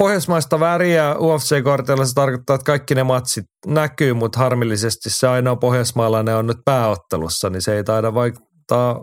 [0.00, 6.36] pohjoismaista väriä UFC-kortilla se tarkoittaa, että kaikki ne matsit näkyy, mutta harmillisesti se ainoa pohjoismaalainen
[6.36, 9.00] on nyt pääottelussa, niin se ei taida vaikuttaa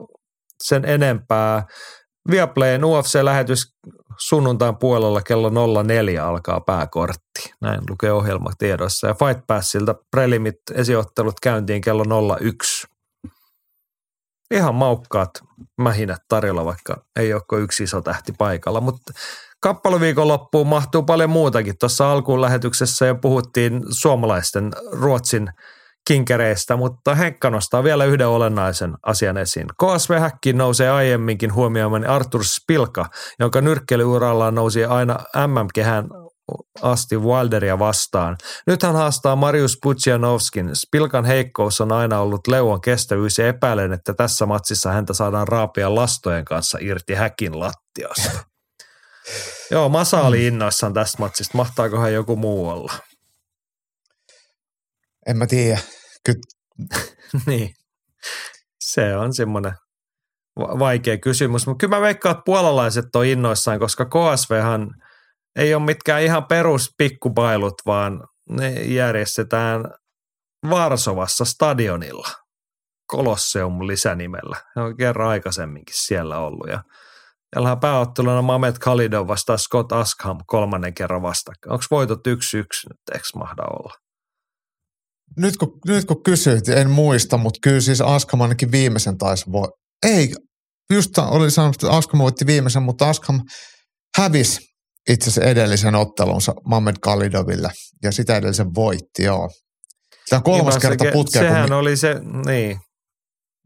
[0.64, 1.66] sen enempää.
[2.32, 3.64] Viaplayn UFC-lähetys
[4.18, 7.54] sunnuntain puolella kello 04 alkaa pääkortti.
[7.62, 9.08] Näin lukee ohjelmatiedossa.
[9.08, 12.04] Ja Fight Passilta prelimit esiottelut käyntiin kello
[12.40, 12.88] 01.
[14.52, 15.30] Ihan maukkaat
[15.82, 18.82] mähinät tarjolla, vaikka ei ole yksi iso tähti paikalla.
[18.82, 19.14] Mutta
[19.60, 21.78] kappaluviikon loppuun mahtuu paljon muutakin.
[21.80, 25.50] Tuossa alkuun lähetyksessä jo puhuttiin suomalaisten Ruotsin
[26.08, 29.68] kinkereistä, mutta Henkka nostaa vielä yhden olennaisen asian esiin.
[29.68, 33.06] KSV Häkkiin nousee aiemminkin huomioimani Artur Spilka,
[33.40, 35.18] jonka nyrkkeilyurallaan nousi aina
[35.48, 36.08] MM-kehän
[36.82, 38.38] asti Wilderia vastaan.
[38.68, 40.70] Nyt hän haastaa Marius Pudzianovskin.
[40.74, 45.96] Spilkan heikkous on aina ollut leuan kestävyys ja epäilen, että tässä matsissa häntä saadaan raapia
[45.96, 48.32] lastojen kanssa irti häkin lattiasta.
[49.72, 51.58] Joo, Masa oli innoissaan tästä matsista.
[51.58, 52.94] Mahtaakohan joku muu olla?
[55.28, 55.80] En mä tiedä.
[56.26, 56.40] Kyllä
[57.48, 57.74] niin.
[58.80, 59.74] Se on semmoinen
[60.60, 61.68] va- vaikea kysymys.
[61.68, 64.90] Mutta kyllä mä veikkaan, että puolalaiset on innoissaan, koska KSVhan
[65.56, 69.84] ei ole mitkään ihan perus pikkupailut, vaan ne järjestetään
[70.70, 72.28] Varsovassa stadionilla.
[73.08, 74.58] Kolosseum lisänimellä.
[74.76, 76.68] Ne on kerran aikaisemminkin siellä ollut.
[76.70, 76.84] Ja
[77.54, 81.74] Täällä pääotteluna Mamet Khalidov vastaa Scott Askham kolmannen kerran vastakkain.
[81.74, 83.94] Onko voitot yksi yksi nyt, eikö mahda olla?
[85.38, 89.68] nyt kun, nyt kun kysyit, en muista, mutta kyllä siis Askam ainakin viimeisen taisi voi.
[90.06, 90.34] Ei,
[90.94, 93.42] just oli sanonut, että Askam voitti viimeisen, mutta Askam
[94.18, 94.60] hävisi
[95.10, 97.70] itse asiassa edellisen ottelunsa Mamed Kalidoville
[98.04, 99.50] ja sitä edellisen voitti, joo.
[100.30, 102.16] Tämä on kolmas Niin, kerta se- putkea, kun Sehän mi- oli se,
[102.46, 102.80] niin.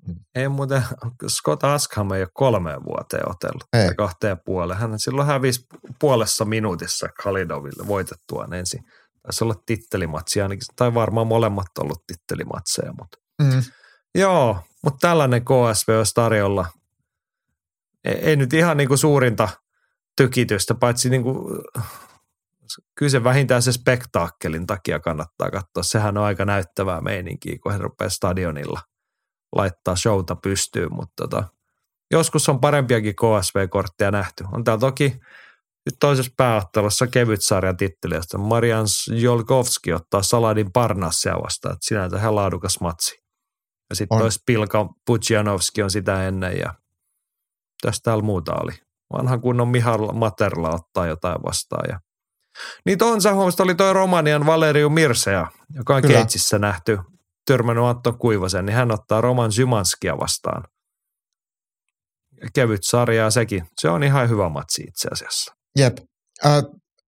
[0.08, 0.16] Mm.
[0.36, 0.84] Ei muuten,
[1.28, 3.64] Scott Askham ei ole kolmeen vuoteen otellut.
[3.74, 3.86] Ei.
[3.86, 4.80] Tai kahteen puoleen.
[4.80, 5.66] Hän silloin hävisi
[6.00, 8.84] puolessa minuutissa Khalidoville voitettuaan ensin.
[9.24, 12.94] Taisi olla tittelimatsi ainakin, tai varmaan molemmat ollut tittelimatseja.
[13.00, 13.18] Mutta.
[13.42, 13.64] mm,
[14.16, 16.66] Joo, mutta tällainen KSV olisi tarjolla.
[18.04, 19.50] Ei, ei nyt ihan niinku suurinta
[20.18, 21.50] tykitystä, paitsi niinku,
[22.96, 25.84] kyllä se vähintään se spektaakkelin takia kannattaa katsoa.
[25.84, 28.82] Sehän on aika näyttävää meininkiä, kun he rupeaa stadionilla
[29.56, 31.44] laittaa showta pystyyn, mutta tota,
[32.12, 34.44] joskus on parempiakin KSV-kortteja nähty.
[34.52, 35.20] On täällä toki
[35.86, 42.18] nyt toisessa pääottelussa kevyt sarjan titteli, josta Marian Jolkovski ottaa Saladin Parnassia vastaan, että sinänsä
[42.18, 43.22] ihan laadukas matsi.
[43.90, 46.74] Ja sitten tois Pilka Pudzianowski on sitä ennen ja
[47.82, 48.72] tästä täällä muuta oli.
[49.14, 51.86] Vanhan kunnon Mihal Materla ottaa jotain vastaan.
[51.90, 52.00] Ja.
[52.86, 52.98] Niin
[53.34, 56.16] huomasit, oli toi Romanian Valeriu Mirsea, joka on Kyllä.
[56.16, 57.00] Keitsissä nähty,
[57.48, 60.64] törmännyt Antto Kuivasen, niin hän ottaa Roman Zymanskia vastaan.
[62.54, 63.64] Kevyt sarjaa sekin.
[63.82, 65.52] Se on ihan hyvä matsi itse asiassa.
[65.78, 65.98] Jep.
[66.46, 66.64] Äh,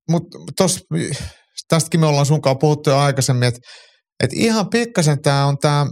[0.09, 0.37] Mutta
[1.69, 3.59] tästäkin me ollaan sunkaan puhuttu jo aikaisemmin, että
[4.23, 5.85] et ihan pikkasen tämä on tämä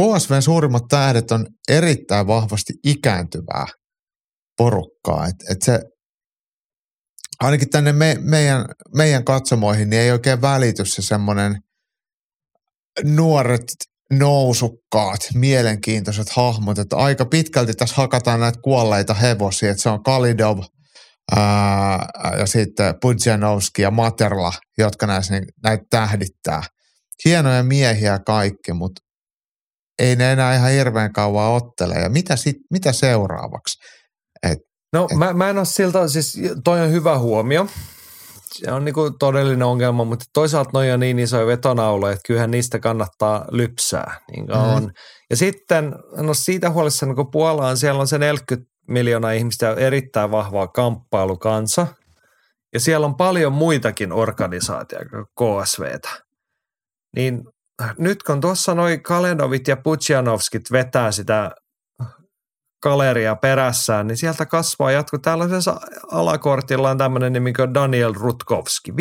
[0.00, 3.66] KSVn suurimmat tähdet on erittäin vahvasti ikääntyvää
[4.56, 5.26] porukkaa.
[5.26, 5.80] Et, et se,
[7.40, 8.64] ainakin tänne me, meidän,
[8.94, 11.56] meidän katsomoihin niin ei oikein välity se semmoinen
[13.04, 13.64] nuoret
[14.12, 20.58] nousukkaat, mielenkiintoiset hahmot, että aika pitkälti tässä hakataan näitä kuolleita hevosia, että se on Kalidov,
[21.36, 22.08] ää,
[22.38, 26.62] ja sitten Pudzianowski ja Materla, jotka näissä, niin- näitä tähdittää.
[27.24, 29.00] Hienoja miehiä kaikki, mutta
[29.98, 31.94] ei ne enää ihan hirveän kauan ottele.
[31.94, 33.78] Ja mitä, sit, mitä seuraavaksi?
[34.92, 37.68] No mä, mä en ole siltä, siis toi on hyvä huomio.
[38.64, 42.78] Se on niinku todellinen ongelma, mutta toisaalta noi on niin isoja vetonauloja, että kyllähän niistä
[42.78, 44.20] kannattaa lypsää.
[44.32, 44.58] Niin Mhm.
[44.58, 44.90] on.
[45.30, 50.30] Ja sitten, no siitä huolissani, kun Puola on, siellä on se 40 miljoonaa ihmistä erittäin
[50.30, 51.86] vahvaa kamppailukansa.
[52.72, 56.08] Ja siellä on paljon muitakin organisaatioita kuin KSVtä.
[57.16, 57.42] Niin
[57.98, 61.50] nyt kun tuossa noi Kalendovit ja Putsianovskit vetää sitä
[62.82, 65.18] galeria perässään, niin sieltä kasvaa jatko.
[65.18, 65.80] Tällaisessa
[66.10, 68.94] alakortilla on tämmöinen nimi kuin Daniel Rutkowski, 15-3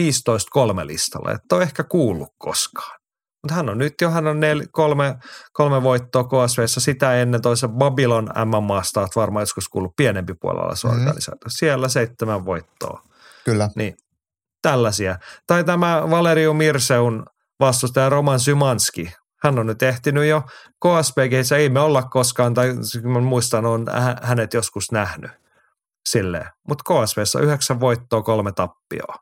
[0.87, 1.31] listalla.
[1.31, 2.99] Et ole ehkä kuullut koskaan.
[3.43, 5.15] Mutta hän on nyt jo, hän on nel, kolme,
[5.53, 10.87] kolme voittoa KSVssä sitä ennen toisen Babylon MMAsta, olet varmaan joskus kuullut pienempi puolella se
[10.87, 10.97] Mhm.
[10.97, 11.47] organisaatio.
[11.49, 13.01] Siellä seitsemän voittoa.
[13.45, 13.69] Kyllä.
[13.75, 13.95] Niin,
[14.61, 15.19] tällaisia.
[15.47, 17.25] Tai tämä Valeriu Mirseun
[17.59, 19.13] vastustaja Roman Symanski.
[19.45, 20.41] Hän on nyt ehtinyt jo
[20.85, 22.73] KSPGissä, ei me olla koskaan, tai
[23.03, 25.31] mä muistan, on hä- hänet joskus nähnyt
[26.09, 26.49] silleen.
[26.67, 29.15] Mutta KSVssä yhdeksän voittoa, kolme tappioa.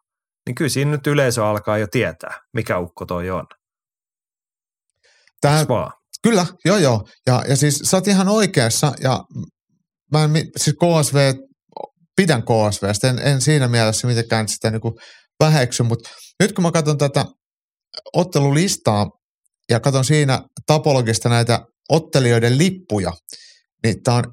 [0.45, 3.45] Niin kyllä siinä nyt yleisö alkaa jo tietää, mikä ukko toi on.
[5.69, 5.91] Vaan?
[6.23, 7.07] Kyllä, joo joo.
[7.27, 9.23] Ja, ja siis sä oot ihan oikeassa ja
[10.11, 11.33] mä en, siis KSV,
[12.15, 14.99] pidän KSVstä, en, en siinä mielessä mitenkään sitä niinku
[15.39, 16.09] väheksy, mutta
[16.39, 17.25] nyt kun mä katson tätä
[18.13, 19.09] ottelulistaa
[19.69, 21.59] ja katson siinä tapologista näitä
[21.89, 23.11] ottelijoiden lippuja,
[23.83, 24.23] niin tämä on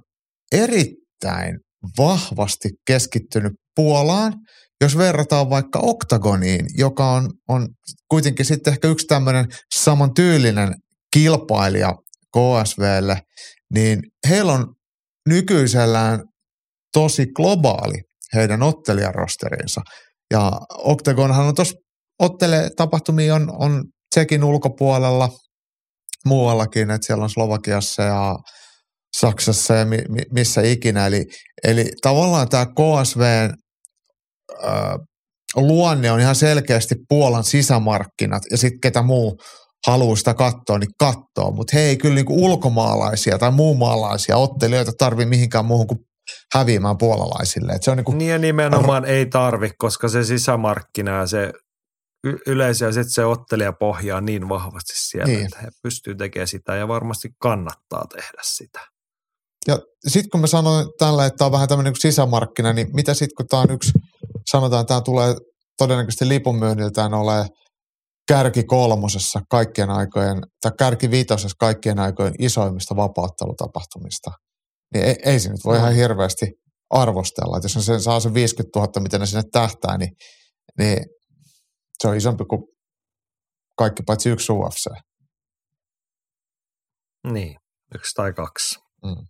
[0.52, 1.58] erittäin
[1.98, 4.34] vahvasti keskittynyt Puolaan,
[4.80, 7.68] jos verrataan vaikka Oktagoniin, joka on, on
[8.08, 10.74] kuitenkin sitten ehkä yksi tämmöinen samantyylinen
[11.12, 11.94] kilpailija
[12.36, 13.20] KSVlle,
[13.74, 14.74] niin heillä on
[15.28, 16.20] nykyisellään
[16.92, 18.02] tosi globaali
[18.34, 19.80] heidän ottelijarosterinsa.
[20.30, 21.74] Ja Octagonhan on tuossa
[22.18, 23.84] ottele tapahtumia on, on
[24.14, 25.28] Tsekin ulkopuolella
[26.26, 28.36] muuallakin, että siellä on Slovakiassa ja
[29.16, 31.06] Saksassa ja mi, mi, missä ikinä.
[31.06, 31.24] Eli,
[31.64, 33.54] eli tavallaan tämä KSVn
[34.52, 34.66] ö,
[35.56, 39.40] luonne on ihan selkeästi Puolan sisämarkkinat ja sitten ketä muu
[39.86, 41.50] haluaa sitä katsoa, niin katsoo.
[41.50, 45.98] Mutta he ei kyllä niinku ulkomaalaisia tai muunmaalaisia ottelijoita tarvi mihinkään muuhun kuin
[46.54, 47.72] häviämään puolalaisille.
[47.72, 51.52] Et se on niinku, Niin ja nimenomaan ei tarvi, koska se sisämarkkina ja se
[52.24, 55.44] y- yleisö ja sitten se ottelija pohjaa niin vahvasti siellä, Niin.
[55.44, 58.80] että he pystyy tekemään sitä ja varmasti kannattaa tehdä sitä.
[59.68, 59.78] ja
[60.08, 63.36] sitten kun mä sanoin tällä, että tämä on vähän tämmöinen niin sisämarkkina, niin mitä sitten
[63.36, 63.92] kun tämä on yksi,
[64.50, 65.34] sanotaan, tämä tulee
[65.78, 67.46] todennäköisesti lipunmyynniltään ole
[68.28, 74.30] kärki kolmosessa kaikkien aikojen, tai kärki viitosessa kaikkien aikojen isoimmista vapauttelutapahtumista,
[74.94, 75.80] niin ei, ei se nyt voi No.
[75.80, 76.46] ihan hirveästi
[76.90, 77.56] arvostella.
[77.56, 80.10] Että jos ne sen saa sen 50 000, mitä ne sinne tähtää, niin,
[80.78, 80.98] niin
[82.00, 82.62] se on isompi kuin
[83.76, 84.86] kaikki paitsi yksi UFC.
[87.32, 87.56] Niin,
[87.94, 88.80] yksi tai kaksi.
[89.04, 89.26] Mm.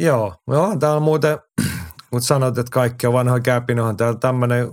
[0.00, 1.38] Joo, no täällä muuten
[2.12, 3.96] Mutta sanoit, että kaikki on vanhoja käpinohan.
[3.96, 4.68] Täällä tämmöinen,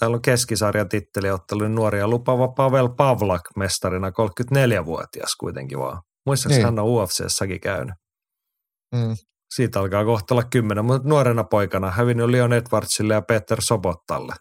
[0.00, 6.02] täällä on keskisarjatitteli ottelu nuoria lupaava Pavel Pavlak mestarina, 34-vuotias kuitenkin vaan.
[6.26, 6.64] Muistaakseni Niin.
[6.64, 7.94] hän on UFCssäkin käynyt.
[8.94, 9.16] Mm.
[9.54, 14.34] Siitä alkaa kohta olla kymmenen, mutta nuorena poikana hävinnyt Leon Edwardsille ja Peter Sobottalle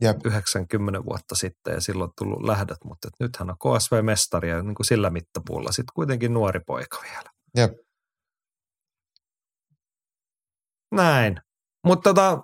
[0.00, 0.16] Jep.
[0.24, 4.86] 90 vuotta sitten ja silloin tullut lähdöt, mutta nyt hän on KSV-mestari ja niin kuin
[4.86, 7.30] sillä mittapuulla sitten kuitenkin nuori poika vielä.
[7.56, 7.72] Jep.
[10.92, 11.40] Näin.
[11.84, 12.42] Mutta tota,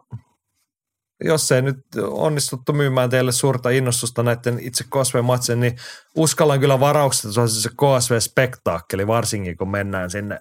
[1.24, 5.76] jos ei nyt onnistuttu myymään teille suurta innostusta näiden itse KSV-matsen, niin
[6.16, 10.40] uskallan kyllä varaukset, että se on se KSV-spektaakkeli, varsinkin kun mennään sinne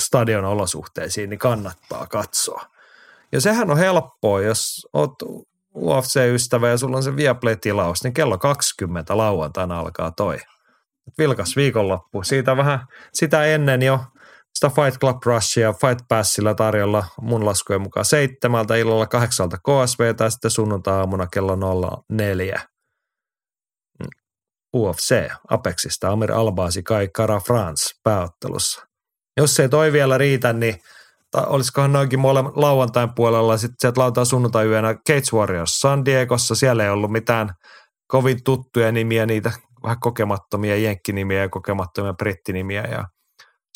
[0.00, 2.66] stadion olosuhteisiin, niin kannattaa katsoa.
[3.32, 5.12] Ja sehän on helppoa, jos oot
[5.76, 10.36] UFC-ystävä ja sulla on se Viaplay-tilaus, niin kello 20 lauantaina alkaa toi.
[11.18, 12.22] Vilkas viikonloppu.
[12.22, 14.00] Siitä vähän sitä ennen jo
[14.56, 20.30] sitä Fight Club Rushia Fight Passilla tarjolla mun laskujen mukaan seitsemältä illalla kahdeksalta KSV tai
[20.30, 21.56] sitten sunnuntai-aamuna kello
[22.08, 22.60] 04.
[24.00, 24.08] Mm.
[24.76, 28.86] UFC Apexista Amir Albaasi Kai Kara France pääottelussa.
[29.36, 30.82] Jos ei toi vielä riitä, niin
[31.36, 36.54] ta- olisikohan noinkin molemmat lauantain puolella, sitten sieltä lauantai sunnuntai yönä Cage Warriors San Diegossa,
[36.54, 37.50] siellä ei ollut mitään
[38.08, 39.52] kovin tuttuja nimiä, niitä
[39.82, 43.04] vähän kokemattomia jenkkinimiä ja kokemattomia brittinimiä ja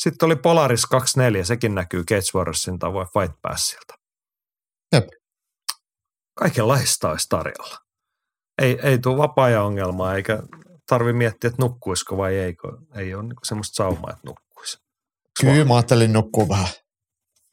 [0.03, 3.93] sitten oli Polaris 24, sekin näkyy Cage Warriorsin tavoin Fight Passilta.
[4.93, 5.07] Jep.
[6.39, 7.77] Kaikenlaista olisi tarjolla.
[8.61, 10.43] Ei, ei tule vapaa ongelmaa, eikä
[10.89, 14.77] tarvi miettiä, että nukkuisiko vai ei, kun ei ole niinku semmoista saumaa, että nukkuisi.
[15.41, 16.67] Kyllä mä ajattelin nukkua vähän.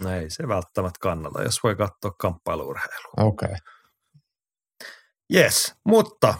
[0.02, 3.12] No ei se välttämättä kannata, jos voi katsoa kamppailuurheilua.
[3.16, 3.46] Okei.
[3.46, 3.58] Okay.
[5.34, 6.34] Yes, mutta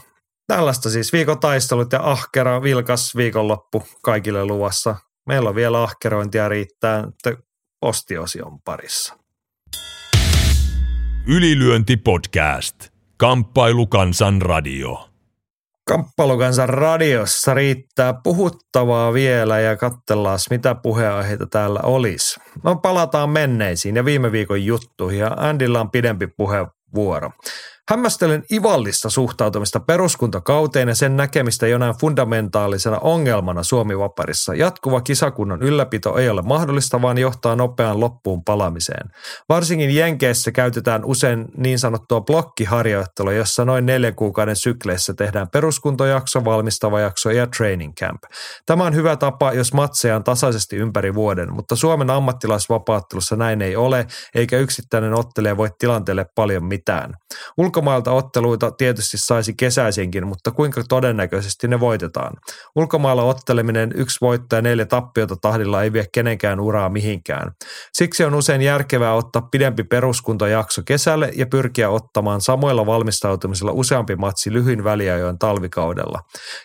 [0.47, 4.97] tällaista siis viikon taistelut ja ahkera vilkas viikonloppu kaikille luvassa.
[5.27, 7.37] Meillä on vielä ahkerointia riittää te-
[7.81, 9.19] postiosion parissa.
[11.27, 12.89] Ylilyönti podcast.
[13.17, 15.08] Kamppailu kansan radio.
[15.89, 22.41] Kamppailukansan radiossa riittää puhuttavaa vielä ja katsellaan mitä puheenaiheita täällä olisi.
[22.63, 27.31] No palataan menneisiin ja viime viikon juttuihin ja Andilla on pidempi puheenvuoro.
[27.89, 34.55] Hämmästelen ivallista suhtautumista peruskuntakauteen ja sen näkemistä jonain fundamentaalisena ongelmana Suomi-vaparissa.
[34.55, 39.11] Jatkuva kisakunnan ylläpito ei ole mahdollista, vaan johtaa nopeaan loppuun palamiseen.
[39.49, 47.01] Varsinkin Jenkeissä käytetään usein niin sanottua blokkiharjoittelua, jossa noin neljän kuukauden sykleissä tehdään peruskuntojakso, valmistava
[47.01, 48.23] jakso ja training camp.
[48.67, 53.77] Tämä on hyvä tapa, jos matseja on tasaisesti ympäri vuoden, mutta Suomen ammattilaisvapaattelussa näin ei
[53.77, 57.15] ole, eikä yksittäinen ottelija voi tilanteelle paljon mitään.
[57.79, 62.33] Ulkomailta otteluita tietysti saisi kesäisinkin, mutta kuinka todennäköisesti ne voitetaan?
[62.77, 67.51] Ulkomailla otteleminen yksi voitto ja neljä tappiota tahdilla ei vie kenenkään uraa mihinkään.
[67.93, 74.53] Siksi on usein järkevää ottaa pidempi peruskuntajakso kesälle ja pyrkiä ottamaan samoilla valmistautumisilla useampi matsi
[74.53, 76.21] lyhyin väliajoin talvikaudella.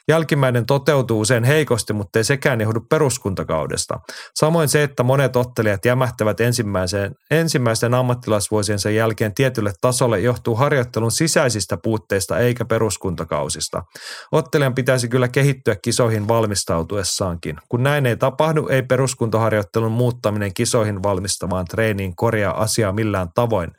[0.08, 4.00] Jälkimmäinen toteutuu usein heikosti, mutta ei sekään johdu peruskuntakaudesta.
[4.36, 11.78] Samoin se, että monet ottelijat jämähtävät ensimmäiseen, ensimmäisten ammattilaisvuosiensa jälkeen tietylle tasolle, johtuu harjoittelun sisäisistä
[11.78, 13.84] puutteista eikä peruskuntakausista.
[14.32, 17.58] Ottelijan pitäisi kyllä kehittyä kisoihin valmistautuessaankin.
[17.70, 23.72] Kun näin ei tapahdu, ei peruskuntoharjoittelun muuttaminen kisoihin valmistavaan treeniin korjaa asiaa millään tavoin.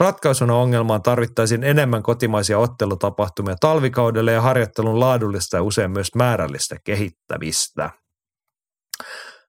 [0.00, 7.90] Ratkaisuna ongelmaan tarvittaisiin enemmän kotimaisia ottelutapahtumia talvikaudelle ja harjoittelun laadullista ja usein myös määrällistä kehittämistä.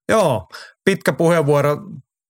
[0.09, 0.47] Joo,
[0.85, 1.77] pitkä puheenvuoro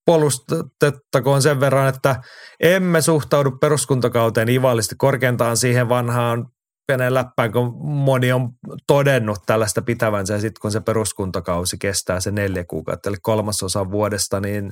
[0.08, 2.16] puolustettakoon sen verran, että
[2.60, 6.46] emme suhtaudu peruskuntakauteen ivallisesti korkeintaan siihen vanhaan
[6.88, 8.50] peneen läppään, kun moni on
[8.88, 14.40] todennut tällaista pitävänsä ja sitten kun se peruskuntakausi kestää se neljä kuukautta, eli kolmasosa vuodesta,
[14.40, 14.72] niin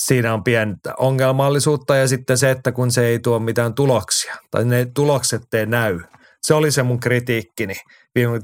[0.00, 4.64] siinä on pientä ongelmallisuutta ja sitten se, että kun se ei tuo mitään tuloksia tai
[4.64, 6.00] ne tulokset ei näy.
[6.42, 7.74] Se oli se mun kritiikkini,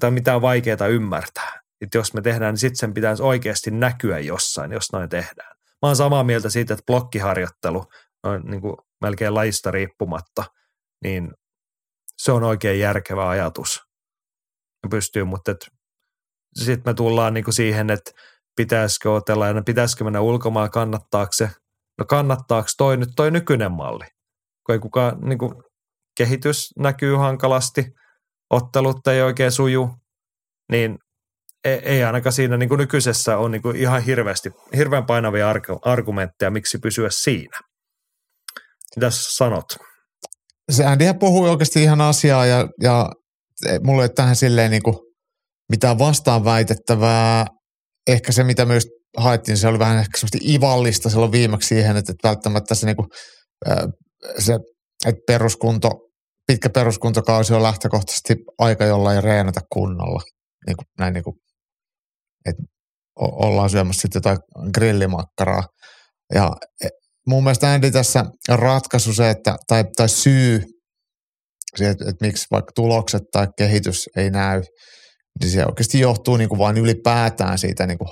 [0.01, 1.61] tai mitään vaikeaa ymmärtää.
[1.81, 5.58] Että jos me tehdään, niin sitten sen pitäisi oikeasti näkyä jossain, jos noin tehdään.
[5.83, 7.85] Mä oon samaa mieltä siitä, että blokkiharjoittelu,
[8.25, 10.45] noin niin kuin melkein lajista riippumatta,
[11.05, 11.35] niin
[12.19, 13.83] se on oikein järkevä ajatus.
[14.83, 15.55] Ja pystyy, mutta
[16.55, 18.11] sitten me tullaan niin kuin siihen, että
[18.57, 21.51] pitäisikö otella ja pitäisikö mennä ulkomaan, kannattaako se,
[21.99, 24.05] no kannattaako toi nyt toi nykyinen malli,
[24.67, 25.55] kun ei kukaan, niin kuin,
[26.19, 27.95] kehitys näkyy hankalasti,
[28.51, 29.91] ottelut ei oikein suju,
[30.73, 30.99] niin
[31.65, 36.51] ei, ei ainakaan siinä niin kuin nykyisessä ole niin kuin ihan hirveästi, hirveän painavia argumentteja,
[36.51, 37.59] miksi pysyä siinä.
[38.97, 39.65] Mitä sanot?
[40.71, 43.11] Se Andyhän puhui oikeasti ihan asiaa ja, ja
[43.85, 44.97] mulla ei ole tähän silleen niin kuin
[45.71, 47.47] mitään vastaan väitettävää.
[48.07, 48.87] ehkä se, mitä myös
[49.17, 53.07] haettiin, se oli vähän ehkä semmoista ivallista silloin viimeksi siihen, että, välttämättä se, niinku,
[54.39, 54.59] se
[55.07, 55.91] että peruskunto,
[56.47, 60.23] pitkä peruskuntokausi on lähtökohtaisesti aika jollain reenata kunnolla.
[60.67, 61.37] Niin kuin, näin niin kuin,
[62.49, 62.63] että
[63.17, 64.39] ollaan syömässä sitten jotain
[64.75, 65.63] grillimakkaraa.
[66.35, 66.53] Ja
[66.85, 66.89] e,
[67.27, 70.63] mun mielestä Andy tässä ratkaisu se, että, tai, tai syy
[71.77, 74.63] se, että, että miksi vaikka tulokset tai kehitys ei näy,
[75.41, 78.09] niin se oikeasti johtuu niin kuin vain ylipäätään siitä niin kuin,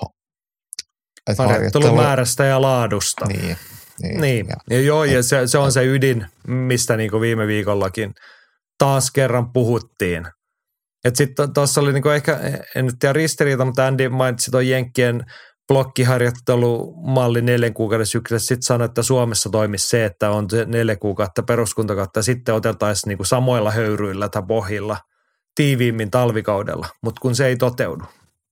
[1.31, 1.97] että harjoittelu...
[1.97, 3.27] määrästä ja laadusta.
[3.27, 3.57] Niin.
[4.03, 4.47] Niin, niin.
[4.49, 8.13] Ja, ja joo, ja se, se on se ydin, mistä niin kuin viime viikollakin
[8.79, 10.27] taas kerran puhuttiin.
[11.05, 12.41] Että sitten tuossa oli niinku ehkä,
[12.75, 15.25] en nyt tiedä ristiriita, mutta Andy mainitsi tuon Jenkkien
[15.69, 18.39] blokkiharjoittelumalli neljän kuukauden syksyllä.
[18.39, 23.09] Sitten sanoi, että Suomessa toimisi se, että on se neljä kuukautta peruskuntakautta ja sitten oteltaisiin
[23.09, 24.97] niinku samoilla höyryillä tai pohjilla
[25.55, 28.05] tiiviimmin talvikaudella, mutta kun se ei toteudu.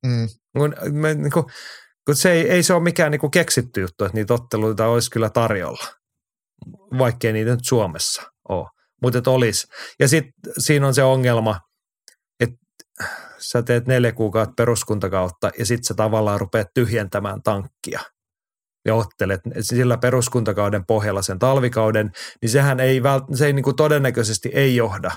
[0.06, 0.28] Mm.
[0.56, 1.50] Kun, me, niinku,
[2.06, 5.30] kun se ei, ei se ole mikään niinku keksitty juttu, että niitä otteluita olisi kyllä
[5.30, 5.84] tarjolla,
[6.98, 8.68] vaikkei niitä nyt Suomessa ole,
[9.02, 9.66] mutta olisi.
[10.00, 11.60] Ja sitten siinä on se ongelma–
[13.38, 18.00] sä teet neljä kuukautta peruskuntakautta ja sitten sä tavallaan rupeat tyhjentämään tankkia
[18.84, 22.12] ja ottelet sillä peruskuntakauden pohjalla sen talvikauden,
[22.42, 25.10] niin sehän ei, vält- se ei niin kuin todennäköisesti ei johda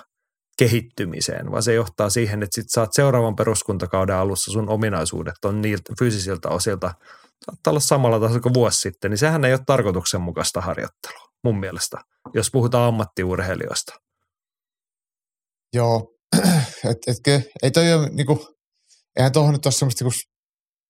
[0.58, 5.94] kehittymiseen, vaan se johtaa siihen, että sit saat seuraavan peruskuntakauden alussa sun ominaisuudet on niiltä
[6.00, 6.94] fyysisiltä osilta
[7.46, 11.98] saattaa olla samalla tasolla kuin vuosi sitten, niin sehän ei ole tarkoituksenmukaista harjoittelua mun mielestä,
[12.34, 13.94] jos puhutaan ammattiurheilijoista.
[15.74, 16.14] Joo,
[16.84, 18.48] et, et, ei toi ole niinku,
[19.16, 20.20] eihän tuohon nyt ole semmoista niinku,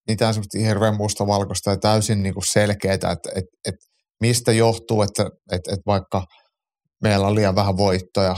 [0.07, 3.75] mitään semmoista hirveän mustavalkoista ja täysin niinku selkeää, että et, et,
[4.21, 6.25] mistä johtuu, että et, et vaikka
[7.03, 8.35] meillä on liian vähän voittoja,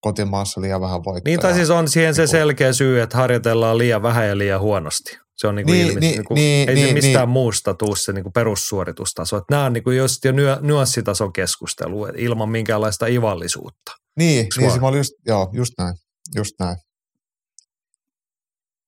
[0.00, 1.32] kotimaassa liian vähän voittoja.
[1.32, 4.60] Niin tai siis on siihen se niinku- selkeä syy, että harjoitellaan liian vähän ja liian
[4.60, 5.18] huonosti.
[5.36, 7.28] Se on niinku niin, ilmi, niin, niinku, niin, ei niin, se mistään niin.
[7.28, 9.36] muusta tuu se niinku perussuoritustaso.
[9.36, 13.92] Että nämä on niinku just jo nyanssitason keskustelu ilman minkäänlaista ivallisuutta.
[14.18, 15.94] Niin, niin se oli just, joo, just näin.
[16.36, 16.76] Just näin.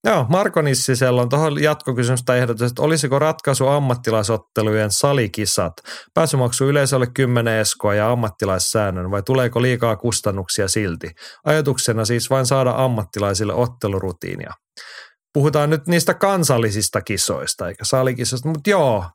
[0.07, 5.73] Joo, Marko Nissisellä on tuohon jatkokysymystä ehdotus, että olisiko ratkaisu ammattilaisottelujen salikisat?
[6.15, 11.11] Pääsymaksu yleisölle 10 eskoa ja ammattilaissäännön vai tuleeko liikaa kustannuksia silti?
[11.45, 14.53] Ajatuksena siis vain saada ammattilaisille ottelurutiinia.
[15.33, 19.11] Puhutaan nyt niistä kansallisista kisoista eikä salikisoista, mutta joo,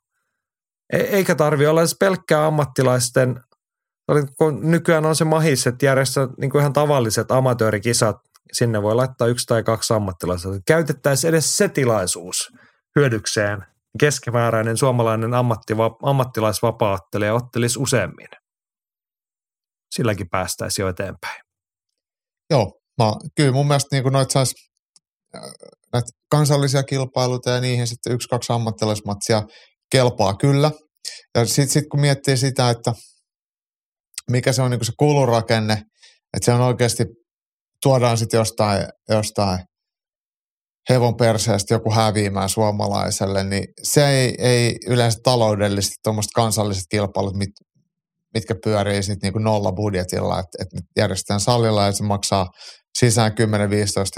[0.94, 3.40] e- eikä tarvi olla edes pelkkää ammattilaisten
[4.38, 8.16] kun nykyään on se mahis, että järjestää niin ihan tavalliset amatöörikisat,
[8.54, 10.50] sinne voi laittaa yksi tai kaksi ammattilaista.
[10.68, 12.50] Käytettäisiin edes se tilaisuus
[12.96, 13.66] hyödykseen.
[14.00, 18.28] Keskimääräinen suomalainen ammattiva, ammattilaisvapaattelija ottelisi useammin.
[19.96, 21.42] Silläkin päästäisiin jo eteenpäin.
[22.50, 23.06] Joo, mä,
[23.36, 24.56] kyllä mun mielestä niin noita saisi
[25.94, 29.44] näitä kansallisia kilpailuita ja niihin sitten yksi, kaksi ammattilaismatsia
[29.92, 30.72] kelpaa kyllä.
[31.36, 32.94] Ja sitten sit kun miettii sitä, että–
[34.32, 35.74] mikä se on niin se kulurakenne,
[36.34, 37.06] että se on oikeasti,
[37.84, 39.60] tuodaan sitten jostain, jostain
[40.90, 47.50] hevon perseestä joku häviämään suomalaiselle, niin se ei, ei yleensä taloudellisesti tuommoiset kansalliset kilpailut, mit,
[48.34, 52.48] mitkä pyörii sitten niin nolla budjetilla, että, että järjestetään salilla ja se maksaa
[53.00, 53.36] sisään 10-15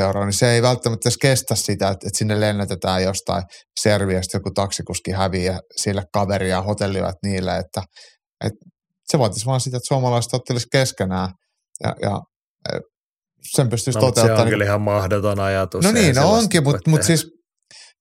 [0.04, 3.44] euroa, niin se ei välttämättä edes kestä sitä, että, että sinne lennätetään jostain
[3.80, 7.82] Serviasta joku taksikuski häviää sille kaveria hotellia niille, että,
[8.46, 8.60] että
[9.14, 11.30] se vaatisi vaan sitä, että suomalaiset ottelisi keskenään
[11.84, 12.22] ja, ja
[12.74, 12.80] e,
[13.56, 14.38] sen pystyisi no, toteuttamaan.
[14.38, 15.86] Se on kyllä ihan mahdoton ajatus.
[15.86, 17.28] No niin, no onkin, mutta mut siis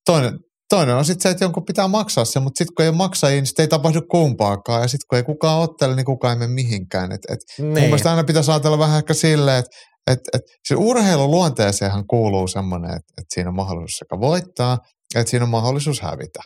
[0.06, 0.38] toinen,
[0.70, 3.46] toinen on sitten se, että jonkun pitää maksaa se, mutta sitten kun ei maksajia, niin
[3.46, 4.82] sitten ei tapahdu kumpaakaan.
[4.82, 7.12] Ja sitten kun ei kukaan ottele, niin kukaan ei mene mihinkään.
[7.12, 7.68] Et, et niin.
[7.68, 9.70] Mun mielestä aina pitäisi ajatella vähän ehkä silleen, että
[10.10, 14.78] et, et, se urheilun luonteeseenhan kuuluu semmoinen, että et siinä on mahdollisuus sekä voittaa,
[15.14, 16.40] että siinä on mahdollisuus hävitä.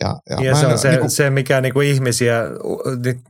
[0.00, 2.42] Ja, ja, ja se on se, niin se, mikä niin kuin ihmisiä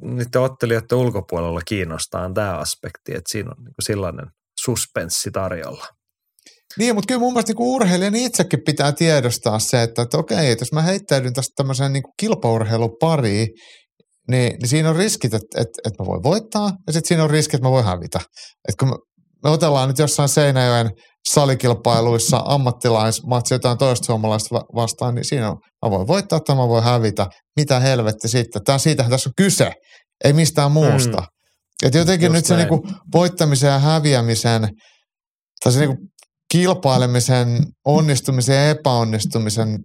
[0.00, 4.26] niiden ottelijoiden ulkopuolella kiinnostaa, on tämä aspekti, että siinä on niin kuin sellainen
[4.64, 5.86] suspenssi tarjolla.
[6.78, 10.62] Niin, mutta kyllä mun mielestä niin urheilijan itsekin pitää tiedostaa se, että, että okei, että
[10.62, 13.48] jos mä heittäydyn tästä tämmöiseen niin kilpaurheilun pariin,
[14.30, 17.30] niin, niin siinä on riskit, että, että, että mä voin voittaa ja sitten siinä on
[17.30, 18.20] riskit, että mä voin hävitä.
[18.68, 18.98] Että kun
[19.44, 20.90] me otellaan nyt jossain Seinäjoen
[21.28, 26.84] salikilpailuissa ammattilaismatsi jotain toista suomalaista vastaan, niin siinä on, mä voin voittaa tai mä voin
[26.84, 27.26] hävitä.
[27.56, 28.64] Mitä helvetti sitten?
[28.64, 29.72] Tämä siitähän tässä on kyse,
[30.24, 31.16] ei mistään muusta.
[31.18, 31.26] Mm.
[31.86, 32.60] Että jotenkin Just nyt näin.
[32.60, 34.68] se niinku voittamisen ja häviämisen,
[35.64, 36.08] tai se niinku
[36.52, 39.78] kilpailemisen, onnistumisen ja epäonnistumisen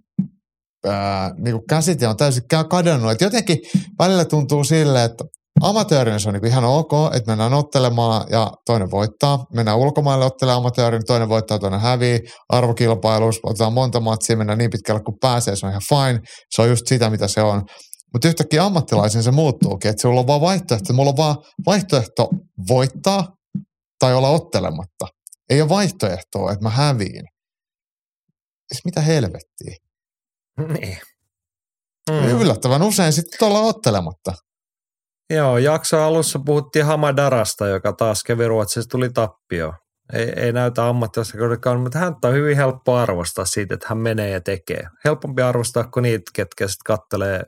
[0.86, 3.12] ää, niinku käsite on täysin kadonnut.
[3.12, 3.58] Et jotenkin
[3.98, 5.24] välillä tuntuu sille, että
[5.60, 9.44] amatöörinä se on niin ihan ok, että mennään ottelemaan ja toinen voittaa.
[9.54, 12.20] Mennään ulkomaille ottelemaan amatöörin, toinen voittaa, toinen hävii.
[12.48, 16.20] Arvokilpailuus, otetaan monta matsia, mennään niin pitkälle kuin pääsee, se on ihan fine.
[16.54, 17.62] Se on just sitä, mitä se on.
[18.12, 20.92] Mutta yhtäkkiä ammattilaisen se muuttuukin, että sulla on vaan vaihtoehto.
[20.92, 21.36] Mulla on vaan
[21.66, 22.28] vaihtoehto
[22.68, 23.26] voittaa
[23.98, 25.06] tai olla ottelematta.
[25.50, 27.22] Ei ole vaihtoehtoa, että mä häviin.
[28.72, 29.76] Siis mitä helvettiä?
[30.68, 30.98] Niin.
[32.10, 32.40] Mm.
[32.40, 34.32] Yllättävän usein sitten ollaan ottelematta.
[35.30, 39.74] Joo, jakso alussa puhuttiin Hamadarasta, joka taas kävi Ruotsissa, tuli tappio.
[40.12, 44.30] Ei, ei näytä ammattilaista kodekaan, mutta hän on hyvin helppo arvostaa siitä, että hän menee
[44.30, 44.88] ja tekee.
[45.04, 47.42] Helpompi arvostaa kuin niitä, ketkä sitten kattelee,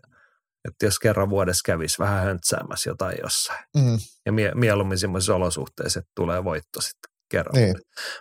[0.69, 3.65] että jos kerran vuodessa kävisi vähän höntsäämässä jotain jossain.
[3.77, 3.99] Mm.
[4.27, 7.55] Ja mie- mieluummin semmoisissa olosuhteissa, että tulee voitto sitten kerran.
[7.55, 7.75] Niin.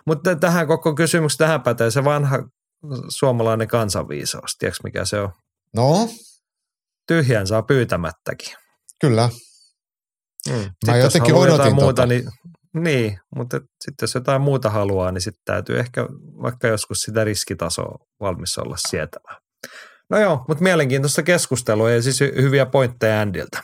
[0.06, 2.38] Mutta tähän koko kysymykseen tähän pätee se vanha
[3.08, 4.56] suomalainen kansanviisaus.
[4.58, 5.32] Tiedätkö mikä se on?
[5.74, 6.08] No,
[7.08, 8.54] Tyhjän saa pyytämättäkin.
[9.00, 9.28] kyllä.
[10.50, 10.70] Mm.
[10.86, 12.06] Mä jos jotenkin odotin jotain muuta, tota.
[12.06, 12.28] niin,
[12.74, 16.06] niin, mutta sitten jos jotain muuta haluaa, niin sitten täytyy ehkä
[16.42, 19.36] vaikka joskus sitä riskitasoa valmis olla sietämään.
[20.10, 23.62] No joo, mutta mielenkiintoista keskustelua ja siis hy- hyviä pointteja Andiltä.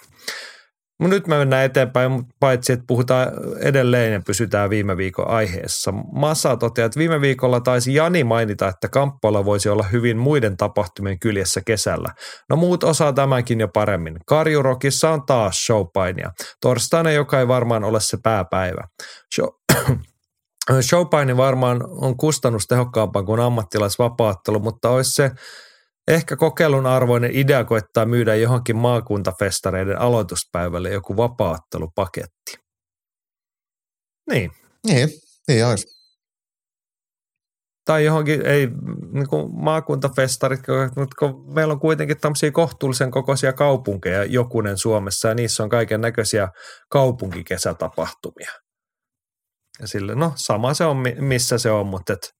[1.00, 3.28] Mut nyt me mennään eteenpäin, paitsi että puhutaan
[3.60, 5.92] edelleen ja pysytään viime viikon aiheessa.
[6.12, 11.18] Massa toteaa, että viime viikolla taisi Jani mainita, että kamppailla voisi olla hyvin muiden tapahtumien
[11.18, 12.14] kyljessä kesällä.
[12.50, 14.16] No muut osaa tämänkin jo paremmin.
[14.26, 16.30] Karjurokissa on taas showpainia.
[16.60, 18.88] Torstaina, joka ei varmaan ole se pääpäivä.
[19.34, 19.48] Show,
[20.90, 25.30] showpaini varmaan on kustannustehokkaampaa kuin ammattilaisvapaattelu, mutta olisi se
[26.08, 32.56] ehkä kokeilun arvoinen idea koittaa myydä johonkin maakuntafestareiden aloituspäivälle joku vapaattelupaketti.
[34.30, 34.50] Niin,
[34.86, 35.08] Niin,
[35.48, 35.86] niin olisi.
[37.84, 38.68] tai johonkin, ei
[39.12, 40.60] niin kuin maakuntafestarit,
[40.96, 46.00] mutta kun meillä on kuitenkin tämmöisiä kohtuullisen kokoisia kaupunkeja jokunen Suomessa ja niissä on kaiken
[46.00, 46.48] näköisiä
[46.90, 48.50] kaupunkikesätapahtumia.
[49.80, 52.30] Ja sille, no sama se on, mi- missä se on, mutta et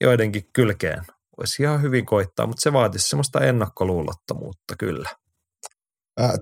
[0.00, 1.02] joidenkin kylkeen
[1.38, 5.08] voisi ihan hyvin koittaa, mutta se vaatisi semmoista ennakkoluulottomuutta kyllä.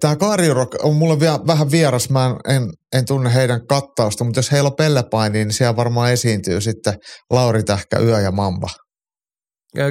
[0.00, 4.38] Tämä Karjurok on mulle vielä vähän vieras, mä en, en, en tunne heidän kattausta, mutta
[4.38, 6.94] jos heillä on pellepaini, niin siellä varmaan esiintyy sitten
[7.30, 8.68] Lauri Tähkä, Yö ja Mamba.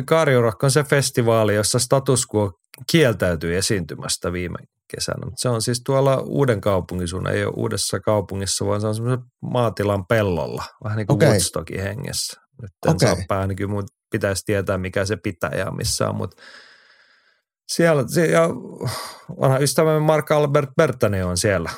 [0.06, 2.52] Karjurokko on se festivaali, jossa status quo
[2.92, 4.58] kieltäytyi esiintymästä viime
[4.96, 5.32] kesänä.
[5.36, 9.26] Se on siis tuolla uuden kaupungin sun, ei ole uudessa kaupungissa, vaan se on semmoisen
[9.42, 11.30] maatilan pellolla, vähän niin kuin okay.
[11.30, 12.41] Woodstockin hengessä.
[12.62, 13.26] Nyt en okay.
[13.30, 16.42] saa ainakin mun pitäisi tietää, mikä se pitäjä missä on, mutta
[17.68, 18.50] siellä, ja
[19.40, 21.70] vanha ystävämme Mark Albert Bertani on siellä.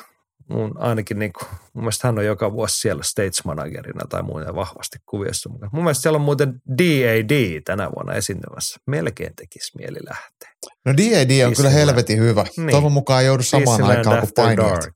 [0.48, 4.54] Mun ainakin niin kuin, mun mielestä hän on joka vuosi siellä stage managerina tai muuten
[4.54, 5.70] vahvasti kuviossa mukana.
[5.72, 7.60] Mun mielestä siellä on muuten D.A.D.
[7.64, 8.80] tänä vuonna esiintymässä.
[8.86, 10.50] Melkein tekisi mieli lähteä.
[10.84, 11.46] No D.A.D.
[11.46, 12.44] on kyllä helvetin hyvä.
[12.56, 12.70] Niin.
[12.70, 14.56] Toivon mukaan joudu samaan Disneyland aikaan kuin.
[14.56, 14.94] Dark.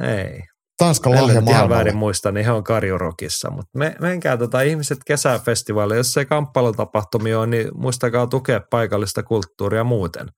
[0.00, 0.42] Ei.
[0.82, 1.92] Tanskan lahja nyt ihan väärin maailmalle.
[1.92, 3.50] muista, niin he on Karjurokissa.
[3.50, 5.96] Mutta me, menkää tota ihmiset kesäfestivaali.
[5.96, 10.28] Jos se kamppailutapahtumia on, niin muistakaa tukea paikallista kulttuuria muuten.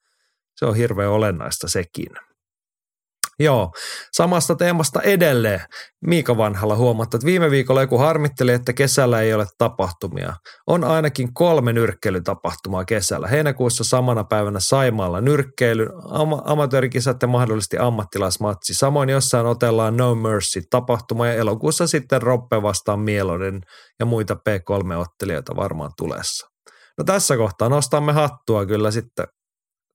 [0.57, 2.11] Se on hirveän olennaista sekin.
[3.39, 3.71] Joo,
[4.13, 5.61] samasta teemasta edelleen.
[6.07, 10.35] Miika Vanhalla huomattu, että viime viikolla joku harmitteli, että kesällä ei ole tapahtumia.
[10.67, 13.29] On ainakin kolme nyrkkeilytapahtumaa kesällä.
[13.29, 18.75] Heinäkuussa samana päivänä Saimaalla nyrkkeily, ama- amatöörikisat ja mahdollisesti ammattilaismatsi.
[18.75, 23.61] Samoin jossain otellaan No Mercy-tapahtuma ja elokuussa sitten Roppe vastaan Mieloden
[24.01, 26.47] ja muita P3-ottelijoita varmaan tulessa.
[26.99, 29.27] No tässä kohtaa nostamme hattua kyllä sitten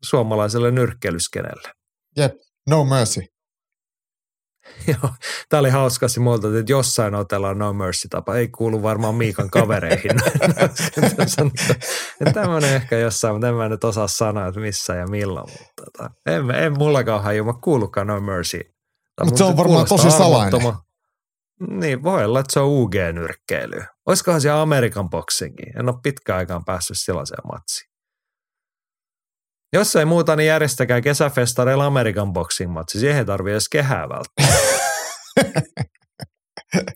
[0.03, 1.71] suomalaiselle nyrkkeilyskenelle.
[2.17, 2.33] Jep,
[2.69, 3.21] no mercy.
[4.87, 5.13] Joo,
[5.49, 8.35] tämä oli hauska multa, että jossain otellaan No Mercy-tapa.
[8.35, 10.11] Ei kuulu varmaan Miikan kavereihin.
[12.33, 15.49] Tämmöinen ehkä jossain, mutta en mä nyt osaa sanoa, että missä ja milloin.
[15.49, 18.59] Mutta tota, en, en mullakaan hajuma kuulukaan No Mercy.
[19.23, 20.61] Mut se on varmaan tosi salainen.
[21.69, 23.83] Niin, voi olla, että se on UG-nyrkkeily.
[24.05, 25.63] Olisikohan se Amerikan boxingi?
[25.79, 27.88] En ole pitkään aikaan päässyt sellaiseen matsiin.
[29.73, 32.99] Jos ei muuta, niin järjestäkää kesäfestareilla Amerikan boxing matsi.
[32.99, 34.79] Siihen ei tarvitse edes kehää välttämättä.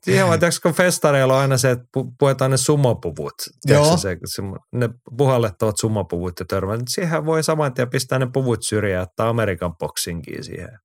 [0.03, 3.33] Siihen vaan, tiedätkö, kun festareilla on aina se, että pu- puetaan ne sumopuvut.
[3.65, 3.97] Joo.
[3.97, 4.41] Se, se,
[4.71, 6.79] ne puhallettavat sumopuvut ja törmät.
[6.87, 10.79] Siihen voi saman tien pistää ne puvut syrjään, että Amerikan boxingiin siihen.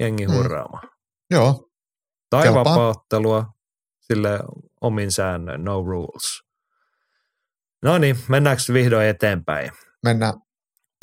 [0.00, 0.32] Jengi Mm.
[0.34, 0.88] hurraamaan.
[1.30, 1.68] Joo,
[2.30, 3.44] Tai vapauttelua
[4.00, 4.40] sille
[4.80, 6.40] omin säännöin, no rules.
[7.82, 9.70] No niin, mennäänkö vihdoin eteenpäin?
[10.04, 10.34] mennään.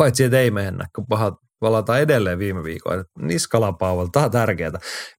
[0.02, 3.04] Paitsi, että ei mennä, kun pahat valataan edelleen viime viikolla.
[3.20, 4.72] Niskalapauval, tämä on tärkeää.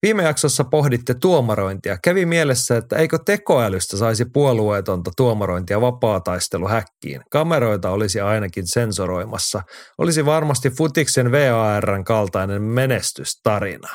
[0.02, 1.98] Viime jaksossa pohditte tuomarointia.
[2.04, 7.20] Kävi mielessä, että eikö tekoälystä saisi puolueetonta tuomarointia vapaa-taisteluhäkkiin.
[7.30, 9.62] Kameroita olisi ainakin sensoroimassa.
[9.98, 13.88] Olisi varmasti futiksen VARn kaltainen menestystarina.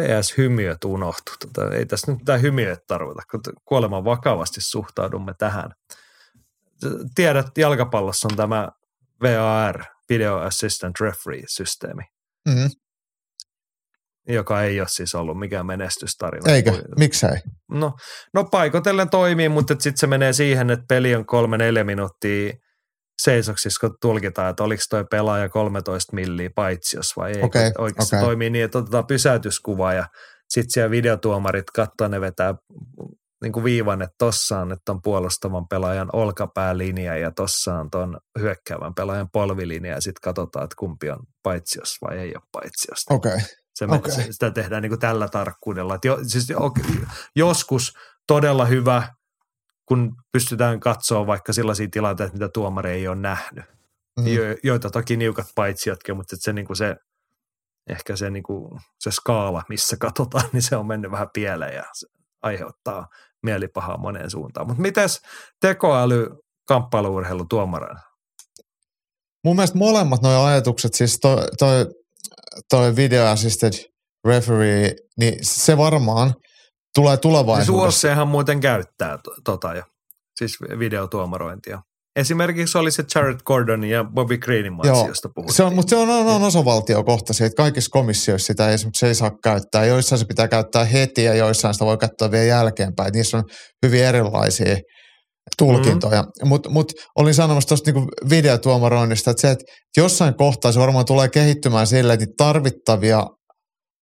[0.00, 1.32] PS hymiöt unohtu.
[1.38, 5.70] Tota, ei tässä nyt mitään hymiöt tarvita, kun kuoleman vakavasti suhtaudumme tähän.
[7.14, 8.68] Tiedät, jalkapallossa on tämä
[9.22, 12.02] VAR, Video Assistant Referee-systeemi,
[12.48, 12.70] Mm-hmm.
[14.28, 16.52] joka ei ole siis ollut mikään menestystarina.
[16.52, 16.82] Eikö?
[16.98, 17.36] Miksei?
[17.70, 17.92] No,
[18.34, 22.52] no paikotellen toimii, mutta sitten se menee siihen, että peli on kolme neljä minuuttia
[23.22, 27.42] seisoksissa, kun tulkitaan, että oliko toi pelaaja 13 milliä paitsiossa vai ei.
[27.42, 28.26] Okei, Oikeasti okei.
[28.26, 30.06] toimii niin, että otetaan pysäytyskuva ja
[30.48, 32.54] sitten siellä videotuomarit katsoo, ne vetää
[33.42, 38.20] niin kuin viivan, että tossa on, että on puolustavan pelaajan olkapäälinja ja tossa on tuon
[38.38, 43.14] hyökkäävän pelaajan polvilinja ja sitten katsotaan, että kumpi on paitsiossa vai ei ole paitsiossa.
[43.14, 43.34] Okei.
[43.34, 43.46] Okay.
[43.74, 44.12] Se, okay.
[44.12, 45.94] Se, sitä tehdään niin kuin tällä tarkkuudella.
[45.94, 46.58] Et jo, siis jo,
[47.36, 47.92] joskus
[48.26, 49.08] todella hyvä,
[49.86, 53.64] kun pystytään katsoa vaikka sellaisia tilanteita, mitä tuomari ei ole nähnyt.
[54.18, 54.26] Mm.
[54.26, 56.96] Jo, joita toki niukat paitsiotkin, mutta se, niin kuin se
[57.88, 61.84] ehkä se, niin kuin, se skaala, missä katsotaan, niin se on mennyt vähän pieleen ja
[61.92, 62.06] se
[62.42, 63.08] aiheuttaa
[63.42, 64.66] mielipahaa moneen suuntaan.
[64.66, 65.20] Mutta mites
[65.60, 66.26] tekoäly
[66.68, 68.00] kamppailuurheilu tuomarina?
[69.44, 71.86] Mun mielestä molemmat nuo ajatukset, siis toi, toi,
[72.70, 73.72] toi video assisted
[74.26, 76.34] referee, niin se varmaan
[76.94, 78.08] tulee Siis tulevaisuudessa.
[78.08, 79.82] UFChan muuten käyttää to- tota jo,
[80.36, 81.82] siis videotuomarointia.
[82.16, 85.56] Esimerkiksi oli se Jared Gordon ja Bobby Greenin matsi, josta puhuttiin.
[85.56, 89.14] Se on, mutta se on, on, on osavaltiokohtaisia, että kaikissa komissioissa sitä ei, esimerkiksi ei
[89.14, 89.84] saa käyttää.
[89.84, 93.08] Joissain se pitää käyttää heti ja joissain sitä voi katsoa vielä jälkeenpäin.
[93.08, 93.44] Et Niissä on
[93.86, 94.76] hyvin erilaisia
[95.58, 96.22] tulkintoja.
[96.22, 96.48] Mm.
[96.48, 99.64] Mutta mut olin sanomassa tuosta niinku videotuomaroinnista, että se, että
[99.96, 103.26] jossain kohtaa se varmaan tulee kehittymään sille, että niitä tarvittavia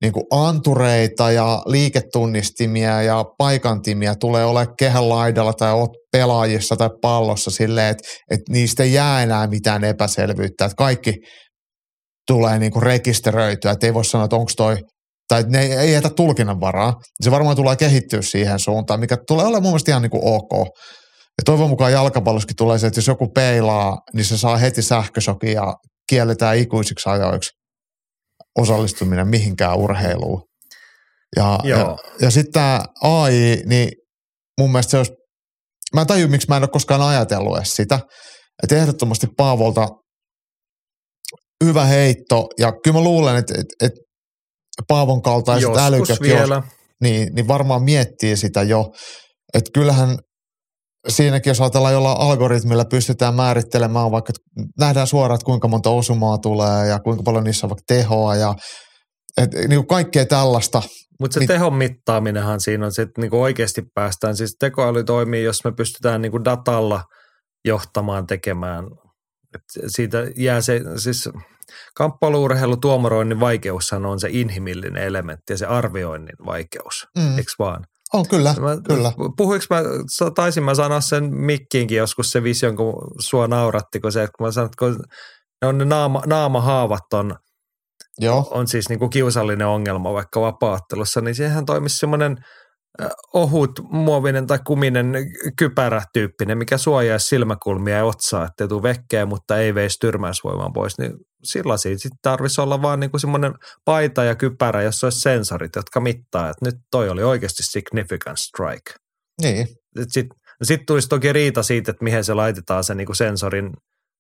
[0.02, 7.50] niinku antureita ja liiketunnistimia ja paikantimia tulee ole kehän laidalla tai oot pelaajissa tai pallossa
[7.50, 11.14] silleen, että, että niistä ei jää enää mitään epäselvyyttä, että kaikki
[12.26, 14.76] tulee niinku rekisteröityä, että ei voi sanoa, että onko toi
[15.28, 16.94] tai ne ei, ei jätä tulkinnan varaa.
[17.20, 20.66] Se varmaan tulee kehittyä siihen suuntaan, mikä tulee olemaan mun mielestä ihan niin kuin ok.
[21.38, 25.52] Ja toivon mukaan jalkapallossakin tulee se, että jos joku peilaa, niin se saa heti sähkösokin
[25.52, 25.74] ja
[26.08, 27.57] kielletään ikuisiksi ajoiksi
[28.58, 30.42] osallistuminen mihinkään urheiluun.
[31.36, 31.98] Ja, ja, Joo.
[32.20, 33.88] ja sitten tämä AI, niin
[34.60, 35.12] mun mielestä se olisi,
[35.94, 38.00] mä en tajua, miksi mä en ole koskaan ajatellut edes sitä,
[38.62, 39.88] että ehdottomasti Paavolta
[41.64, 44.00] hyvä heitto, ja kyllä mä luulen, että, että, että
[44.88, 46.62] Paavon kaltaiset Joskus älykät, vielä.
[47.02, 48.92] niin, niin varmaan miettii sitä jo.
[49.54, 50.18] Että kyllähän
[51.08, 54.32] siinäkin, jos ajatellaan jollain algoritmilla pystytään määrittelemään vaikka,
[54.78, 58.54] nähdään suoraan, että kuinka monta osumaa tulee ja kuinka paljon niissä on vaikka tehoa ja
[59.36, 60.82] et, niin kuin kaikkea tällaista.
[61.20, 64.36] Mutta se Mit- tehon mittaaminenhan siinä on että niinku oikeasti päästään.
[64.36, 67.02] Siis tekoäly toimii, jos me pystytään niinku datalla
[67.64, 68.84] johtamaan, tekemään.
[69.54, 71.28] Et siitä jää se, siis
[71.94, 77.38] kamppailuurheilu tuomaroinnin vaikeushan on se inhimillinen elementti ja se arvioinnin vaikeus, mm.
[77.38, 77.84] eikö vaan?
[78.12, 79.12] On kyllä, Mä, kyllä.
[79.36, 79.82] Puhuinko mä,
[80.34, 84.46] taisin mä sanoa sen mikkiinkin joskus se vision, kun sua nauratti, kun se, että kun
[84.46, 85.04] mä sanoin, että kun
[85.62, 87.36] ne on ne naama, naamahaavat on,
[88.18, 92.36] Joo, on siis niin kuin kiusallinen ongelma vaikka vapaattelussa, niin siihen toimisi semmoinen
[93.34, 95.12] ohut, muovinen tai kuminen
[95.58, 101.12] kypärä-tyyppinen, mikä suojaisi silmäkulmia ja otsaa, ettei tule vekkeä, mutta ei veisi tyrmäysvoiman pois, niin
[101.44, 103.54] sellaisia sitten tarvitsisi olla vaan niin kuin semmoinen
[103.84, 108.94] paita ja kypärä, jossa olisi sensorit, jotka mittaa, että nyt toi oli oikeasti significant strike.
[109.42, 109.68] niin.
[110.08, 113.72] Sitten sit tulisi toki riita siitä, että mihin se laitetaan se niinku sensorin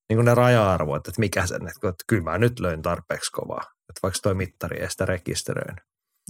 [0.08, 4.18] niinku ne raja-arvot, että mikä sen, että, kyllä mä nyt löin tarpeeksi kovaa, että vaikka
[4.22, 5.84] toi mittari ei sitä rekisteröinyt.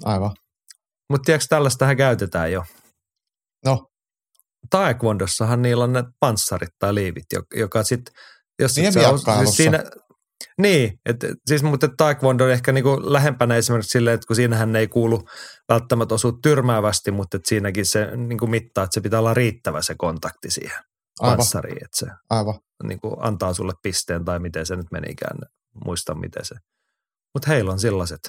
[0.04, 0.30] Aivan.
[1.10, 2.64] Mutta tiedätkö, tällaistähän käytetään jo.
[3.64, 3.86] No,
[4.70, 8.14] Taekwondossahan niillä on ne panssarit tai liivit, jo- joka sitten,
[8.58, 9.62] jos Niin se on- miekkailussa.
[10.58, 14.88] Niin, että siis mutta taekwondo on ehkä niinku lähempänä esimerkiksi silleen, että kun siinähän ei
[14.88, 15.22] kuulu
[15.68, 19.94] välttämättä osua tyrmäävästi, mutta että siinäkin se niinku mittaa, että se pitää olla riittävä se
[19.98, 20.78] kontakti siihen
[21.20, 22.54] aivan, panssariin, että se aivan.
[22.88, 25.38] niin kuin antaa sulle pisteen tai miten se nyt menikään,
[25.84, 26.54] muista miten se.
[27.34, 28.20] Mutta heillä on sellaiset.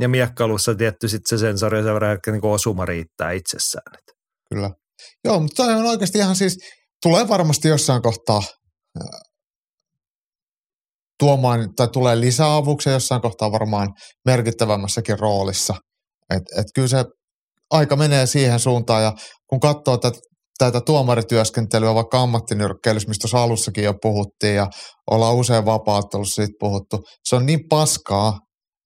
[0.00, 3.94] Ja miekkailussa tietty sitten se sensori ja sen verran, että niin osuma riittää itsessään.
[3.94, 4.16] Et
[4.54, 4.70] Kyllä.
[5.24, 6.58] Joo, mutta on oikeasti ihan siis,
[7.02, 8.42] tulee varmasti jossain kohtaa
[11.22, 13.88] tuomaan, tai tulee lisäavuksi ja jossain kohtaa varmaan
[14.24, 15.74] merkittävämmässäkin roolissa.
[16.30, 17.04] Et, et kyllä se
[17.70, 19.12] aika menee siihen suuntaan ja
[19.50, 20.18] kun katsoo tätä,
[20.58, 24.66] tätä tuomarityöskentelyä vaikka ammattinyrkkeilyssä, mistä tuossa alussakin jo puhuttiin ja
[25.10, 26.98] ollaan usein vapauttelussa siitä puhuttu.
[27.28, 28.38] Se on niin paskaa,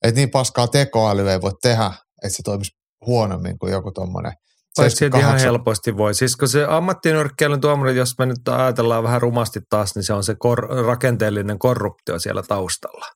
[0.05, 1.87] että niin paskaa tekoäly ei voi tehdä,
[2.23, 2.71] että se toimisi
[3.07, 4.33] huonommin kuin joku tuommoinen
[4.77, 6.15] Paitsi että ihan helposti voi.
[6.15, 10.25] Siis kun se ammattinyrkkeilyn tuomari, jos me nyt ajatellaan vähän rumasti taas, niin se on
[10.25, 13.07] se kor- rakenteellinen korruptio siellä taustalla.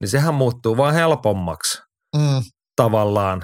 [0.00, 1.82] Niin sehän muuttuu vaan helpommaksi
[2.16, 2.42] Mm,
[2.76, 3.42] tavallaan.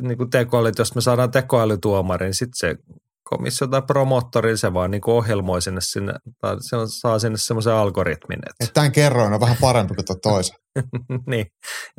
[0.00, 2.76] Niin kuin tekoäly, jos me saadaan tekoälytuomari, niin sitten se
[3.22, 7.72] komissio tai promoottori, se vaan niin kuin ohjelmoi sinne, sinne tai se saa sinne semmoisen
[7.72, 8.38] algoritmin.
[8.38, 10.56] Että, että tämän kerroin on vähän parempi kuin tuo toisen.
[11.30, 11.46] niin,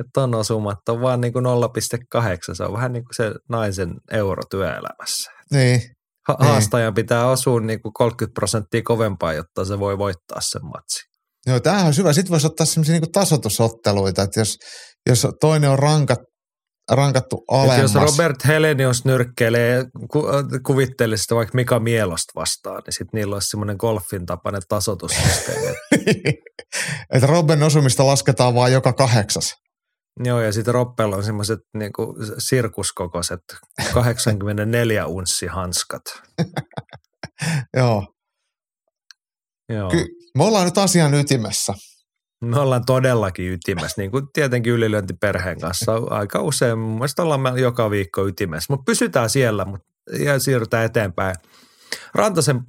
[0.00, 3.94] että ton osumat on vaan niin kuin 0,8, se on vähän niin kuin se naisen
[4.12, 5.30] euro työelämässä.
[5.52, 5.80] Niin,
[6.28, 6.48] Ha- Niin.
[6.50, 11.00] haastajan pitää osua niin kuin 30 prosenttia kovempaa, jotta se voi voittaa sen matsi.
[11.46, 12.12] Joo, tämähän on hyvä.
[12.12, 14.56] Sitten voisi ottaa sellaisia niin tasotusotteluita, että jos,
[15.08, 16.18] jos toinen on rankat,
[16.90, 17.94] rankattu Et alemmas.
[17.94, 20.24] jos Robert Helenius nyrkkeilee, ku,
[20.66, 25.66] kuvittelisi sitä vaikka Mika Mielosta vastaan, niin sitten niillä olisi semmoinen golfin tapainen tasotussysteemi.
[27.10, 29.54] että Robben osumista lasketaan vain joka kahdeksas.
[30.24, 33.40] Joo, ja sitten Roppella on semmoiset niinku sirkuskokoiset
[33.94, 36.02] 84 unssi hanskat.
[37.76, 38.06] Joo.
[39.72, 39.90] Joo.
[39.90, 40.06] Ky-
[40.38, 41.74] me ollaan nyt asian ytimessä.
[42.44, 45.92] Me ollaan todellakin ytimessä, niin kuin tietenkin ylilyönti perheen kanssa.
[46.10, 49.86] Aika usein, mun mielestä ollaan me joka viikko ytimessä, mutta pysytään siellä mutta,
[50.18, 51.36] ja siirrytään eteenpäin.
[52.14, 52.60] Rantasen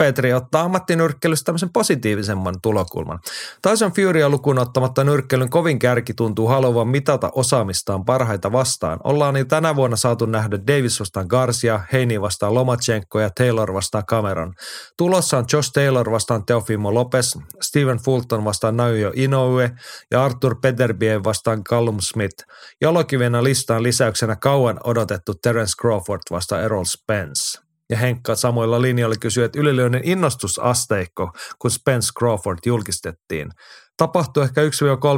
[0.00, 3.18] Petri ottaa ammattinyrkkeilystä tämmöisen positiivisemman tulokulman.
[3.62, 8.98] Tyson Furya lukuun ottamatta nyrkkeilyn kovin kärki tuntuu haluavan mitata osaamistaan parhaita vastaan.
[9.04, 14.06] Ollaan niin tänä vuonna saatu nähdä Davis vastaan Garcia, Heini vastaan Lomachenko ja Taylor vastaan
[14.06, 14.54] Cameron.
[14.96, 19.70] Tulossa on Josh Taylor vastaan Teofimo Lopez, Stephen Fulton vastaan Naoya Inoue
[20.10, 22.44] ja Arthur Peterbie vastaan Callum Smith.
[22.80, 27.49] Jalokivenä listaan lisäyksenä kauan odotettu Terence Crawford vastaan Errol Spence.
[27.90, 33.50] Ja Henkka samoilla linjoilla kysyi, että ylilyönnin innostusasteikko, kun Spence Crawford julkistettiin.
[33.96, 34.60] Tapahtui ehkä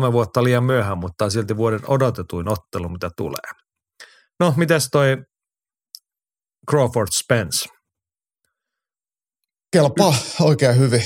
[0.09, 3.63] 1-3 vuotta liian myöhään, mutta silti vuoden odotetuin ottelu, mitä tulee.
[4.41, 5.17] No, mitäs toi
[6.71, 7.69] Crawford Spence?
[9.73, 11.03] Kelpaa oikein hyvin.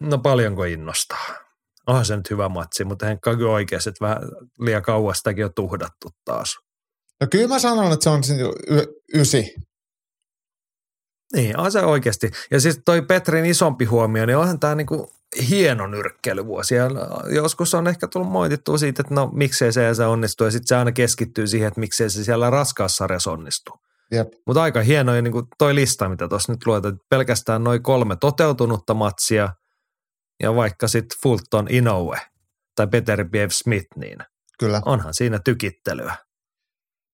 [0.00, 1.26] No paljonko innostaa?
[1.86, 4.18] Onhan se nyt hyvä matsi, mutta Henkka on oikeassa, että vähän
[4.58, 6.56] liian kauastakin on tuhdattu taas.
[7.20, 8.22] No kyllä mä sanon, että se on
[9.14, 9.54] ysi.
[11.34, 12.30] Niin, on se oikeasti.
[12.50, 15.12] Ja siis toi Petrin isompi huomio, niin onhan tämä niinku
[15.48, 16.74] hieno nyrkkeilyvuosi.
[16.74, 16.90] Ja
[17.34, 20.44] joskus on ehkä tullut moitittua siitä, että no miksei se ja se onnistu.
[20.44, 23.72] Ja sitten se aina keskittyy siihen, että miksei se siellä raskaassa sarjassa onnistu.
[24.46, 26.94] Mutta aika hieno ja niinku toi lista, mitä tuossa nyt luetaan.
[26.94, 29.52] että Pelkästään noin kolme toteutunutta matsia
[30.42, 32.20] ja vaikka sitten Fulton Inoue
[32.74, 34.18] tai Peter Biev Smith, niin
[34.58, 34.82] Kyllä.
[34.84, 36.16] onhan siinä tykittelyä.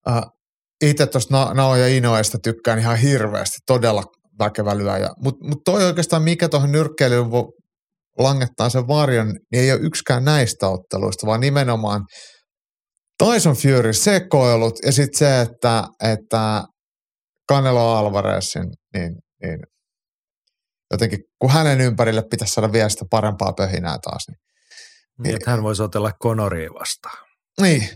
[0.09, 0.42] Uh,
[0.83, 4.03] itse tuosta Na- Naoja Inoesta tykkään ihan hirveästi, todella
[4.39, 5.09] väkevä lyöjä.
[5.23, 7.31] Mutta mut toi oikeastaan, mikä tuohon nyrkkeilyyn
[8.19, 12.05] langettaa sen varjon, niin ei ole yksikään näistä otteluista, vaan nimenomaan
[13.19, 16.63] Tyson Fury sekoilut ja sitten se, että, että
[17.53, 18.65] Canelo Alvarezin,
[18.95, 19.59] niin, niin
[20.91, 24.23] jotenkin kun hänen ympärille pitäisi saada vielä sitä parempaa pöhinää taas.
[24.29, 24.39] Niin,
[25.23, 27.27] Niin, että hän voisi otella Conoria vastaan.
[27.61, 27.89] niin.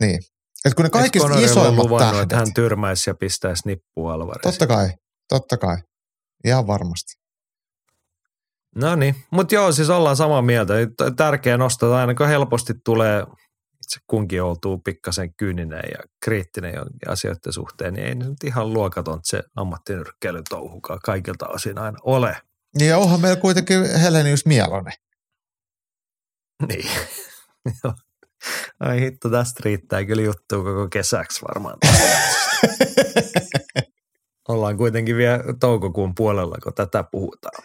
[0.00, 0.18] niin.
[0.64, 4.14] Et kun ne Eikö kaikista ole isoimmat luvannut, tähdet, että hän tyrmäisi ja pistäisi nippua
[4.14, 4.42] Alvarez.
[4.42, 4.90] totta kai,
[5.28, 5.76] totta kai,
[6.44, 7.24] ihan varmasti.
[8.76, 10.74] No niin, mutta joo, siis ollaan samaa mieltä.
[11.16, 13.26] Tärkeä nostaa, että aina kun helposti tulee
[13.84, 19.20] itse kunkin oltuu pikkasen kyyninen ja kriittinen jonkin asioiden suhteen, niin ei nyt ihan luokaton
[19.22, 22.36] se ammattinyrkkeilyn touhukaan kaikilta osin aina ole.
[22.78, 24.92] Niin ja onhan meillä kuitenkin Helenius Mielonen.
[26.68, 26.90] Niin.
[28.80, 31.78] Ai hitto, tästä riittää kyllä juttua koko kesäksi varmaan.
[34.48, 37.64] Ollaan kuitenkin vielä toukokuun puolella, kun tätä puhutaan.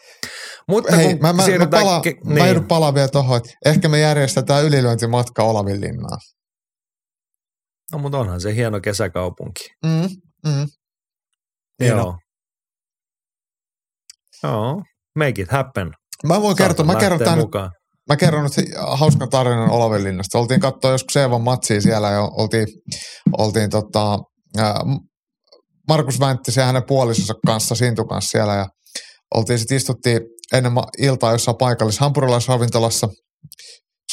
[0.68, 2.38] Mutta Hei, kun mä, mä, mä, siirrytään pala, ke- niin.
[2.38, 6.19] mä joudun palaa vielä tuohon, että ehkä me järjestetään ylilyöntimatka Olavinlinnaan.
[7.91, 9.69] No mutta onhan se hieno kesäkaupunki.
[9.85, 10.07] Mm,
[10.45, 10.68] mm.
[11.80, 12.18] Niin Joo.
[14.43, 14.84] Joo.
[15.15, 15.91] Make it happen.
[16.27, 17.72] Mä voin kertoa, mä kerron, tämän, mukaan.
[18.10, 20.40] Mä kerron nyt hauskan tarinan Olavinlinnasta.
[20.40, 22.68] Oltiin katsoa joskus Eevan matsia siellä ja oltiin,
[23.38, 24.19] oltiin tota,
[24.57, 24.81] ää,
[25.88, 28.68] Markus Vänttisen ja hänen puolisonsa kanssa, Sintu kanssa siellä ja
[29.36, 30.22] oltiin sitten istuttiin
[30.53, 33.07] ennen iltaa jossain paikallisessa hampurilaisravintolassa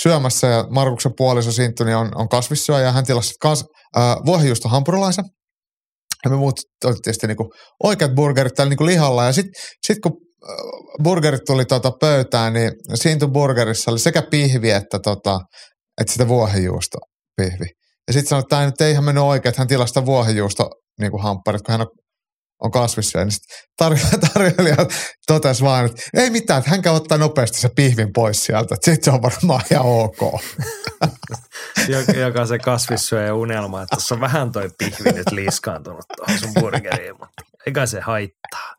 [0.02, 3.64] syömässä ja Markuksen puoliso Sinttu niin on, on kasvissyöjä ja hän tilasi kas,
[3.96, 5.24] äh, vuohijuusto hampurilaisen.
[6.24, 7.52] Ja me muut tietysti niinku
[7.84, 9.52] oikeat burgerit täällä niinku lihalla ja sitten
[9.86, 10.12] sit kun
[11.02, 15.40] burgerit tuli tuota pöytään, niin Sintu burgerissa oli sekä pihvi että, tota,
[16.00, 16.98] että sitä vuohijuusto
[17.36, 17.66] pihvi.
[18.06, 21.10] Ja sitten sanoi, että tämä ei ihan mennyt oikein, että hän tilasi sitä vuohijuusto niin
[21.10, 21.86] kuin hampparit, kun hän on
[22.62, 23.24] on kasvissyöjä.
[23.24, 23.38] Niin
[23.82, 24.76] tarjo- tarjoilija
[25.26, 28.74] totesi vaan, että ei mitään, että hän käy ottaa nopeasti se pihvin pois sieltä.
[28.74, 30.18] Sitten se on varmaan ihan ok.
[31.88, 36.54] joka, joka se kasvissyöjä unelma, että tuossa on vähän toi pihvi nyt liiskaantunut tuohon sun
[36.60, 38.74] burgeriin, mutta eikä se haittaa.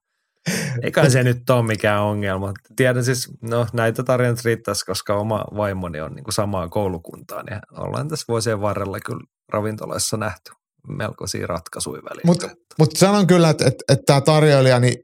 [0.83, 2.53] Eikä se nyt ole mikään ongelma.
[2.75, 7.59] Tiedän siis, no näitä tarinoita riittäisi, koska oma vaimoni on niin kuin samaa koulukuntaa, niin
[7.71, 10.51] ollaan tässä vuosien varrella kyllä ravintoloissa nähty
[10.87, 12.25] melkoisia ratkaisuja väliin.
[12.27, 12.49] Mutta
[12.79, 14.95] mut sanon kyllä, että et, et tämä tarjoilija, niin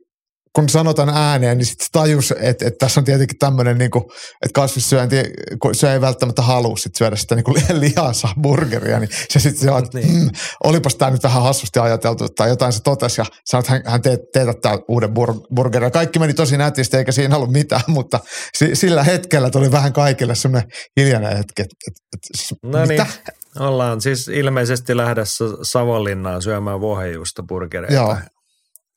[0.56, 4.04] kun sanotaan ääneen, niin sitten tajus, että, että tässä on tietenkin tämmöinen, niin kuin,
[4.46, 5.16] että kasvissyönti,
[5.62, 9.74] kun se ei välttämättä halua sit syödä sitä niin kuin lihansa burgeria, niin se sitten
[9.74, 10.24] on, että niin.
[10.24, 10.30] mm,
[10.64, 14.02] olipas tämä nyt vähän hassusti ajateltu, tai jotain se totesi, ja sanoi, että hän, hän
[14.02, 15.92] teet, teetättää uuden bur- burgeria.
[15.92, 18.20] Kaikki meni tosi nätisti, eikä siinä ollut mitään, mutta
[18.58, 20.70] si, sillä hetkellä tuli vähän kaikille semmoinen
[21.00, 23.04] hiljainen hetki, että, että, että No mitä?
[23.04, 27.96] niin, ollaan siis ilmeisesti lähdössä Savonlinnaan syömään vuohenjuusta burgereita.
[27.96, 28.18] Joo.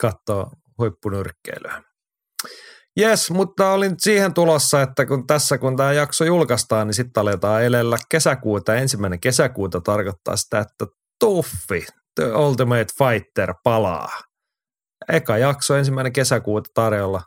[0.00, 1.82] Katsoo huippunyrkkeilyä.
[2.96, 7.64] Jes, mutta olin siihen tulossa, että kun tässä kun tämä jakso julkaistaan, niin sitten aletaan
[7.64, 8.74] elellä kesäkuuta.
[8.74, 10.86] Ensimmäinen kesäkuuta tarkoittaa sitä, että
[11.20, 14.20] Tuffi, The Ultimate Fighter, palaa.
[15.12, 17.22] Eka jakso ensimmäinen kesäkuuta tarjolla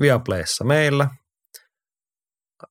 [0.00, 1.08] Viaplayssa meillä.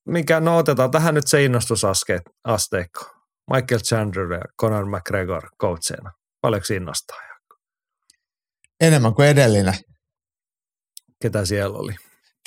[0.06, 3.06] Mikä, no otetaan tähän nyt se innostusasteikko.
[3.54, 6.12] Michael Chandler ja Conor McGregor coachina.
[6.42, 7.18] Paljonko innostaa?
[8.82, 9.74] Enemmän kuin edellinen.
[11.22, 11.96] Ketä siellä oli?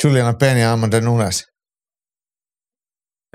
[0.05, 1.45] Juliana Penn ja Amanda Nunes.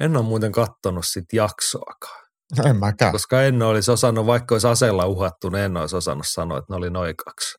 [0.01, 2.27] En ole muuten kattonut sit jaksoakaan.
[2.57, 3.11] No en mäkään.
[3.11, 6.77] Koska en olisi osannut, vaikka olisi aseella uhattu, niin en olisi osannut sanoa, että ne
[6.77, 7.57] oli noin kaksi.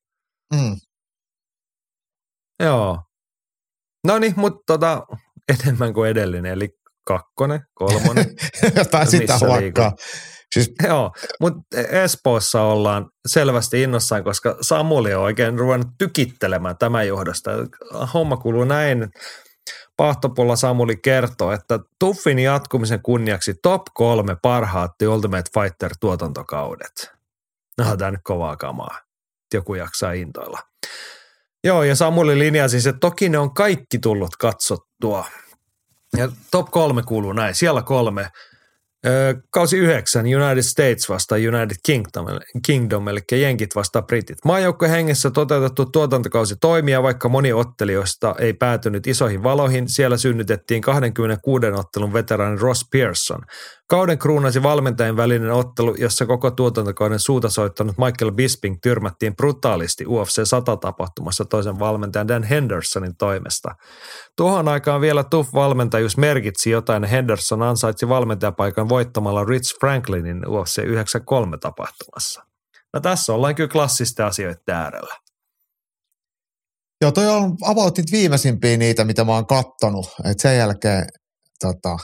[0.55, 0.77] Mm.
[2.63, 2.99] Joo.
[4.07, 5.03] No niin, mutta tota,
[5.49, 6.69] enemmän kuin edellinen, eli
[7.07, 8.27] kakkonen, kolmonen.
[8.77, 9.85] Jotain sitä liikut?
[10.55, 17.51] Siis Joo, mutta Espoossa ollaan selvästi innossaan, koska Samuli on oikein ruvennut tykittelemään tämän johdosta.
[18.15, 19.09] Homma kuuluu näin.
[19.97, 27.11] Pahtopulla Samuli kertoo, että Tuffin jatkumisen kunniaksi top kolme parhaat The Ultimate Fighter tuotantokaudet.
[27.79, 29.01] No, tämä nyt kovaa kamaa.
[29.55, 30.59] Joku jaksaa intoilla.
[31.65, 35.25] Joo, ja Samuli linjasi siis, että toki ne on kaikki tullut katsottua.
[36.17, 37.55] Ja top kolme kuuluu näin.
[37.55, 38.31] Siellä kolme
[39.51, 42.27] Kausi yhdeksän United States vasta United Kingdom,
[42.67, 44.39] Kingdom eli Jenkit vasta Britit.
[44.45, 49.89] Maajoukkojen hengessä toteutettu tuotantokausi toimia, vaikka moni ottelijoista ei päätynyt isoihin valoihin.
[49.89, 53.41] Siellä synnytettiin 26 ottelun veteraani Ross Pearson.
[53.91, 60.39] Kauden kruunasi valmentajien välinen ottelu, jossa koko tuotantokauden suuta soittanut Michael Bisping tyrmättiin brutaalisti UFC
[60.39, 63.75] 100-tapahtumassa toisen valmentajan Dan Hendersonin toimesta.
[64.37, 71.59] Tuohon aikaan vielä Tuff valmentajuus merkitsi jotain Henderson ansaitsi valmentajapaikan voittamalla Rich Franklinin UFC 93
[71.59, 72.45] tapahtumassa.
[72.95, 75.15] No tässä ollaan kyllä klassisten asioiden äärellä.
[77.01, 80.07] Joo, toi on about viimeisimpiä niitä, mitä mä oon kattonut.
[80.31, 81.07] Et sen jälkeen
[81.61, 81.97] tota,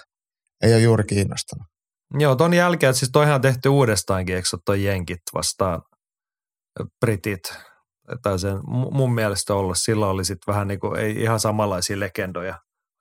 [0.62, 1.73] ei ole juuri kiinnostanut.
[2.18, 5.82] Joo, ton jälkeen, että siis toihan on tehty uudestaankin, eikö toi Jenkit vastaan
[7.00, 7.54] Britit,
[8.22, 9.76] tai sen mu- mun mielestä ollut.
[9.78, 12.58] Silloin oli sitten vähän niin kuin, ei ihan samanlaisia legendoja.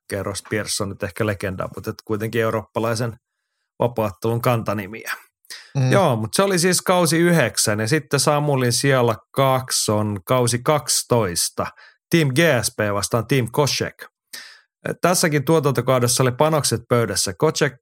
[0.10, 3.16] Kerros Pearson nyt ehkä legenda, mutta et kuitenkin eurooppalaisen
[3.80, 5.14] vapaattelun kantanimiä.
[5.78, 5.92] Mm.
[5.92, 11.66] Joo, mutta se oli siis kausi yhdeksän ja sitten Samulin siellä kaksi on kausi 12.
[12.10, 14.08] Team GSP vastaan Team Koshek.
[15.02, 17.34] Tässäkin tuotantokaudessa oli panokset pöydässä.
[17.38, 17.74] Kochek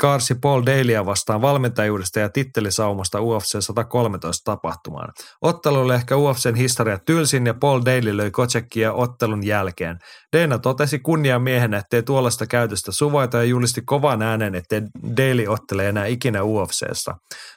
[0.00, 5.12] karsi Paul Dailyä vastaan valmentajuudesta ja tittelisaumasta UFC 113 tapahtumaan.
[5.42, 9.98] Ottelu oli ehkä UFCn historia tylsin ja Paul Daly löi Kochekia ottelun jälkeen.
[10.36, 14.82] Dana totesi kunniamiehenä, ettei tuollaista käytöstä suvaita ja julisti kovan äänen, ettei
[15.16, 17.14] Daly ottele enää ikinä UFCssä.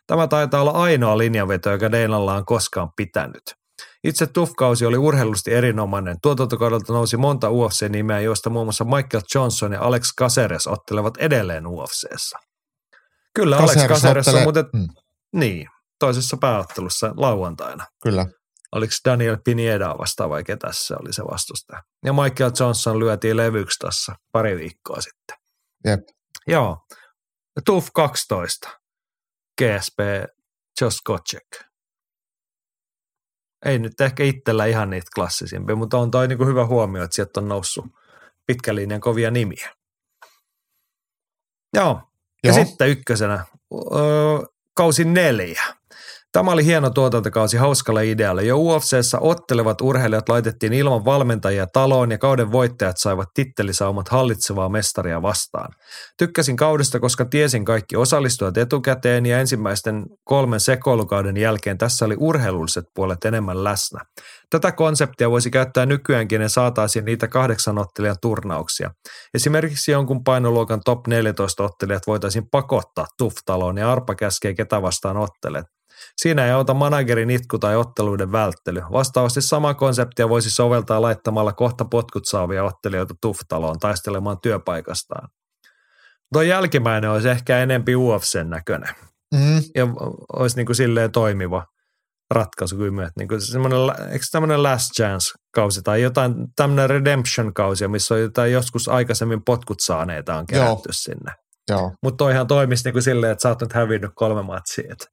[0.07, 3.62] Tämä taitaa olla ainoa linjanveto, joka Danalla on koskaan pitänyt.
[4.03, 6.17] Itse Tuff-kausi oli urheilusti erinomainen.
[6.21, 12.37] Tuotantokaudelta nousi monta UFC-nimeä, joista muun muassa Michael Johnson ja Alex Caceres ottelevat edelleen UFCssä.
[13.35, 14.87] Kyllä, Alex Caceres Caceres on muuten, Mm,
[15.35, 15.67] niin,
[15.99, 17.85] toisessa pääottelussa lauantaina.
[18.03, 18.25] kyllä.
[18.71, 21.83] Oliko Daniel Pineda vastaan vai ketä se oli se vastustaja.
[22.05, 25.37] Ja Michael Johnson lyötiin levyksi tuossa pari viikkoa sitten.
[25.85, 25.99] Jep.
[26.47, 26.77] Joo.
[27.65, 28.69] TUF 12.
[29.61, 29.97] GSP
[30.81, 31.47] Josh Kochek.
[33.65, 37.39] Ei nyt ehkä itsellä ihan niitä klassisimpia, mutta on toi niinku hyvä huomio, että sieltä
[37.39, 37.85] on noussut
[38.47, 39.69] pitkän linjan kovia nimiä.
[41.73, 42.01] Joo.
[42.43, 42.65] Ja Joo.
[42.65, 44.39] sitten ykkösenä, öö,
[44.73, 45.63] kausi neljä.
[46.33, 48.41] Tämä oli hieno tuotantokausi hauskalla idealla.
[48.41, 55.21] Jo UFCssä ottelevat urheilijat laitettiin ilman valmentajia taloon ja kauden voittajat saivat tittelisaumat hallitsevaa mestaria
[55.21, 55.69] vastaan.
[56.17, 62.85] Tykkäsin kaudesta, koska tiesin kaikki osallistujat etukäteen ja ensimmäisten kolmen sekoilukauden jälkeen tässä oli urheilulliset
[62.95, 63.99] puolet enemmän läsnä.
[64.49, 68.91] Tätä konseptia voisi käyttää nykyäänkin ja saataisiin niitä kahdeksan ottelijan turnauksia.
[69.33, 75.72] Esimerkiksi jonkun painoluokan top 14 ottelijat voitaisiin pakottaa tuftaloon ja arpa käskee ketä vastaan ottelet.
[76.17, 78.81] Siinä ei auta managerin itku tai otteluiden välttely.
[78.91, 85.29] Vastaavasti sama konseptia voisi soveltaa laittamalla kohta potkut saavia ottelijoita tuftaloon taistelemaan työpaikastaan.
[86.33, 88.95] Tuo jälkimmäinen olisi ehkä enempi UFCn näköinen
[89.33, 89.61] Mm.
[89.75, 89.87] ja
[90.33, 91.65] olisi niin kuin silleen toimiva
[92.31, 93.79] ratkaisu kyllä, että niin semmoinen,
[94.11, 100.35] eikö tämmöinen last chance-kausi tai jotain tämmöinen redemption-kausi, missä on jotain joskus aikaisemmin potkut saaneita
[100.35, 100.91] on kerätty Joo.
[100.91, 101.31] sinne.
[102.03, 105.05] Mutta toihan toimisi niin kuin silleen, että sä oot nyt hävinnyt kolme matsia, että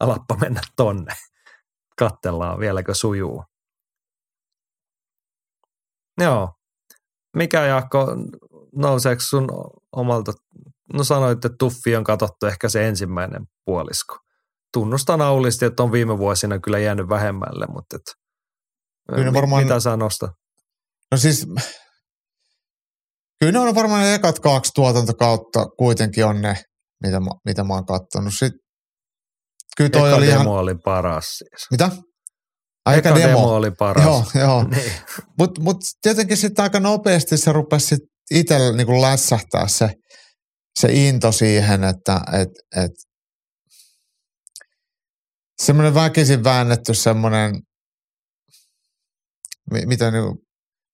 [0.00, 1.14] alappa mennä tonne.
[1.98, 3.44] Kattellaan vieläkö sujuu.
[6.20, 6.54] Joo.
[7.36, 8.06] Mikä Jaakko,
[8.76, 9.48] nouseeko sun
[9.92, 10.32] omalta,
[10.92, 14.16] no sanoit, että Tuffi on katsottu ehkä se ensimmäinen puolisko.
[14.72, 18.02] Tunnustan aulisti, että on viime vuosina kyllä jäänyt vähemmälle, mutta et,
[19.14, 20.30] Kyllä varmaan- mitä sä nostat?
[21.10, 21.46] No siis,
[23.40, 26.62] kyllä ne on varmaan ne ekat kaksi tuotantokautta kuitenkin on ne,
[27.02, 28.34] mitä mä, mitä mä oon kattonut.
[28.34, 28.60] Sitten,
[29.78, 31.66] kyllä toi Eka oli demo ihan, oli paras siis.
[31.70, 31.90] mitä?
[32.86, 33.54] Ai, Eka, demo.
[33.54, 34.04] oli paras.
[34.04, 34.62] Joo, joo.
[34.70, 34.92] Niin.
[35.38, 37.98] Mutta mut tietenkin sitten aika nopeasti se rupesi sit
[38.30, 39.90] itsellä niinku lässähtää se,
[40.80, 42.48] se into siihen, että et,
[42.84, 42.90] et,
[45.62, 47.54] semmoinen väkisin väännetty semmoinen,
[49.72, 50.42] mi- mitä niinku,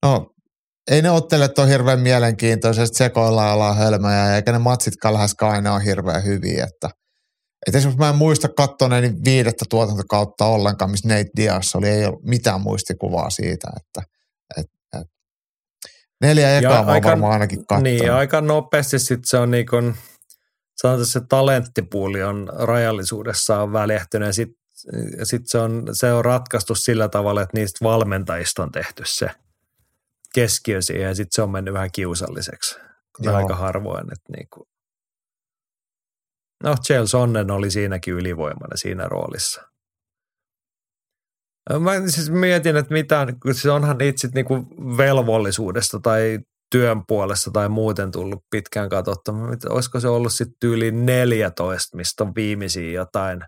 [0.02, 0.26] no
[0.90, 5.84] ei ne ottelet ole hirveän mielenkiintoisesti, sekoillaan ollaan hölmöjä, eikä ne matsitkaan läheskään aina ole
[5.84, 6.90] hirveän hyviä, että
[7.68, 12.24] et esimerkiksi mä en muista kattoneeni viidettä tuotantokautta ollenkaan, missä Nate Diaz oli, ei ollut
[12.24, 14.10] mitään muistikuvaa siitä, että
[14.56, 14.66] et,
[15.00, 15.08] et.
[16.20, 17.82] neljä ekaa mä aika- varmaan ainakin kattonut.
[17.82, 19.94] Niin, aika nopeasti sitten se on niin kuin,
[20.76, 24.64] sanotaan, se talenttipuuli on rajallisuudessaan väljähtynyt ja sitten
[25.22, 29.30] sit se, on, se on ratkaistu sillä tavalla, että niistä valmentajista on tehty se
[30.34, 32.78] keskiö siihen ja sitten se on mennyt vähän kiusalliseksi.
[33.18, 33.36] Joo.
[33.36, 34.68] aika harvoin, että niin kuin.
[36.64, 39.62] No, Chael Sonnen oli siinäkin ylivoimainen siinä roolissa.
[41.80, 44.54] Mä siis mietin, että mitä, siis onhan sit niinku
[44.96, 46.38] velvollisuudesta tai
[46.70, 49.12] työn puolesta tai muuten tullut pitkään mietin,
[49.68, 53.40] Olisiko se ollut sitten yli 14, mistä on viimeisiä jotain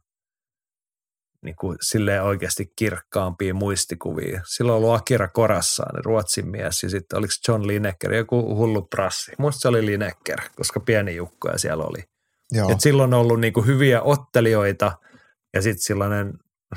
[1.44, 4.40] niin kuin silleen oikeasti kirkkaampia muistikuvia.
[4.46, 9.32] Silloin ollut Akira Korassaan, Ruotsin mies, ja sitten oliko John Lineker, joku hullu prassi.
[9.38, 12.15] Musta se oli Lineker, koska pieni jukkoja siellä oli.
[12.52, 12.70] Joo.
[12.70, 14.98] Et silloin on ollut niinku hyviä ottelijoita
[15.54, 16.32] ja sitten sellainen,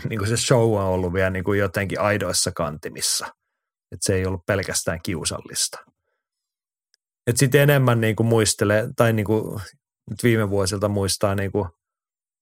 [0.09, 3.27] niinku se show on ollut vielä niinku jotenkin aidoissa kantimissa.
[3.91, 5.79] Et se ei ollut pelkästään kiusallista.
[7.35, 9.61] Sitten enemmän niinku muistelee, tai niinku
[10.09, 11.67] nyt viime vuosilta muistaa niinku,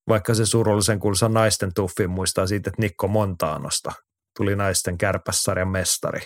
[0.07, 3.91] vaikka se surullisen kuuluisa naisten tuffin muistaa siitä, että Nikko Montanosta
[4.37, 6.21] tuli naisten kärpässarjan mestari.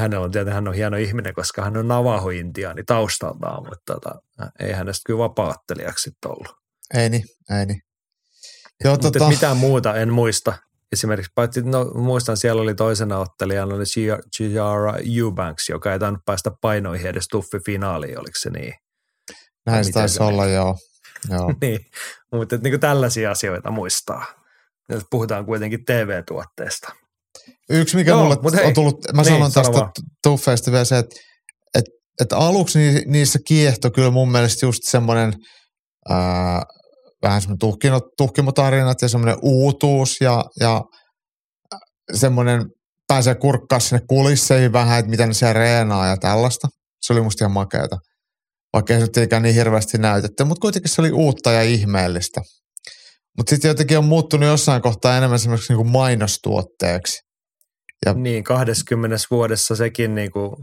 [0.00, 4.14] Hänellä on tietenkin, hän on hieno ihminen, koska hän on Navajo-intiaani taustaltaan, mutta tota,
[4.60, 6.56] ei hänestä kyllä vapaattelijaksi ollut.
[6.94, 7.24] Ei niin,
[7.58, 7.80] ei niin.
[8.84, 10.52] Joo, Mutta tota, mitään muuta en muista.
[10.92, 13.84] Esimerkiksi, paitsi no, muistan, siellä oli toisena ottelijana oli
[14.36, 18.74] Giara Eubanks, joka ei tainnut päästä painoihin edes tuffi-finaaliin, oliko se niin?
[19.66, 20.76] näin se taisi olla, joo.
[21.30, 21.54] joo.
[21.62, 21.86] niin,
[22.32, 24.24] mutta niin kuin tällaisia asioita muistaa.
[24.88, 26.92] Nyt puhutaan kuitenkin TV-tuotteesta.
[27.70, 28.66] Yksi, mikä Joo, mulle hei.
[28.66, 29.90] on tullut, mä Niin, sanon sano tästä
[30.22, 31.16] tuffeista vielä se, että
[31.74, 31.84] et,
[32.20, 35.32] et aluksi ni- niissä kiehto kyllä mun mielestä just semmoinen
[36.08, 36.62] ää,
[37.22, 40.82] vähän semmoinen tuhkimo, tuhkimotarinat ja semmoinen uutuus ja, ja
[42.14, 42.64] semmoinen
[43.08, 46.68] pääsee kurkkaa sinne kulisseihin vähän, että mitä ne siellä reenaa ja tällaista.
[47.02, 47.96] Se oli musta ihan makeata.
[48.72, 52.40] Vaikka ei se ikään niin hirveästi näytetty, mutta kuitenkin se oli uutta ja ihmeellistä.
[53.38, 57.29] Mutta sitten jotenkin on muuttunut jossain kohtaa enemmän semmoiseksi niin mainostuotteeksi.
[58.06, 60.56] Ja- Niin, 20 vuodessa sekin niin kuin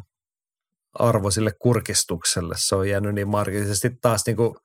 [0.99, 4.55] arvo sille kurkistukselle, se on jäänyt niin markisesti taas niin kuin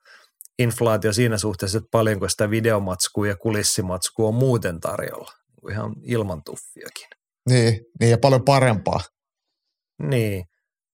[0.59, 5.31] inflaatio siinä suhteessa, että paljonko sitä videomatskua ja kulissimatskua on muuten tarjolla,
[5.71, 7.07] ihan ilman tuffiakin.
[7.49, 8.99] Niin, niin ja paljon parempaa.
[10.01, 10.45] Niin.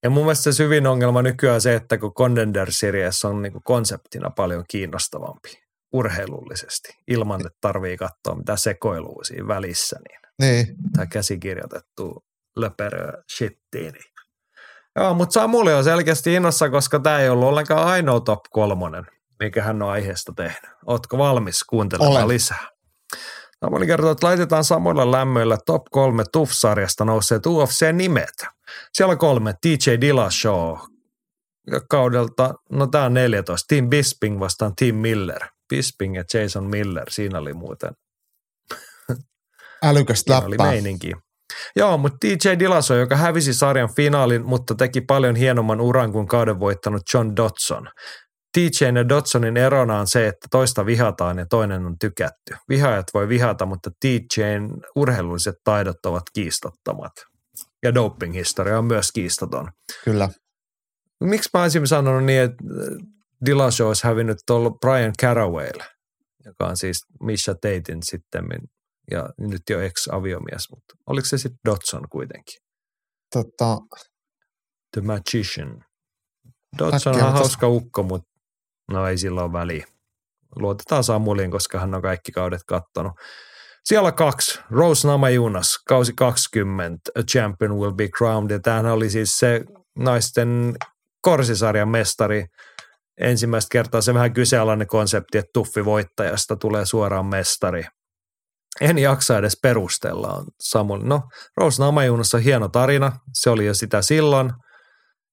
[0.03, 3.51] Ja mun mielestä se syvin ongelma nykyään on se, että kun Contender Series on niin
[3.51, 5.49] kuin konseptina paljon kiinnostavampi
[5.93, 13.93] urheilullisesti, ilman että tarvii katsoa mitä sekoilua siinä välissä, niin Niin, tai käsikirjoitettu löperö shittiin.
[13.93, 14.03] Niin.
[14.95, 19.05] Joo, mutta Samuli on selkeästi innossa, koska tämä ei ollut ollenkaan ainoa top kolmonen,
[19.39, 20.71] mikä hän on aiheesta tehnyt.
[20.85, 22.27] Ootko valmis kuuntelemaan Olen.
[22.27, 22.67] lisää?
[23.65, 28.47] Samuli kertoo, että laitetaan samoilla lämmöillä top kolme TUF-sarjasta nousseet UFC-nimet.
[28.93, 29.53] Siellä on kolme.
[29.61, 30.77] TJ Dillashaw
[31.89, 33.65] kaudelta, no tämä on 14.
[33.67, 35.41] Tim Bisping vastaan Tim Miller.
[35.69, 37.91] Bisping ja Jason Miller, siinä oli muuten
[39.83, 40.73] Älykästä läppää.
[41.75, 46.59] Joo, mutta DJ Dilaso, joka hävisi sarjan finaalin, mutta teki paljon hienomman uran kuin kauden
[46.59, 47.89] voittanut John Dodson.
[48.57, 52.55] TJn ja Dodsonin erona on se, että toista vihataan ja toinen on tykätty.
[52.69, 57.11] Vihaajat voi vihata, mutta TJn urheilulliset taidot ovat kiistattomat.
[57.83, 59.67] Ja doping-historia on myös kiistaton.
[60.05, 60.29] Kyllä.
[61.23, 62.63] Miksi mä olisin sanonut niin, että
[63.45, 65.85] Dillashaw olisi hävinnyt tuolla Brian Carawaylle,
[66.45, 68.45] joka on siis Misha Tatein sitten
[69.11, 72.59] ja nyt jo ex-aviomies, mutta oliko se sitten Dodson kuitenkin?
[73.33, 73.77] Tota,
[74.93, 75.83] The Magician.
[76.77, 78.29] Dodson on hauska ukko, mutta
[78.91, 79.85] no ei sillä ole väliä.
[80.55, 83.13] Luotetaan Samuliin, koska hän on kaikki kaudet kattonut.
[83.83, 88.51] Siellä kaksi, Rose Namajunas, kausi 20, A Champion Will Be Crowned.
[88.51, 89.61] Ja tämähän oli siis se
[89.97, 90.75] naisten
[91.21, 92.45] korsisarjan mestari.
[93.21, 97.83] Ensimmäistä kertaa se vähän kyseenalainen konsepti, että tuffi voittajasta tulee suoraan mestari.
[98.81, 101.03] En jaksa edes perustella, on Samuli.
[101.03, 101.21] No,
[101.57, 104.51] Rose Namajunas on hieno tarina, se oli jo sitä silloin.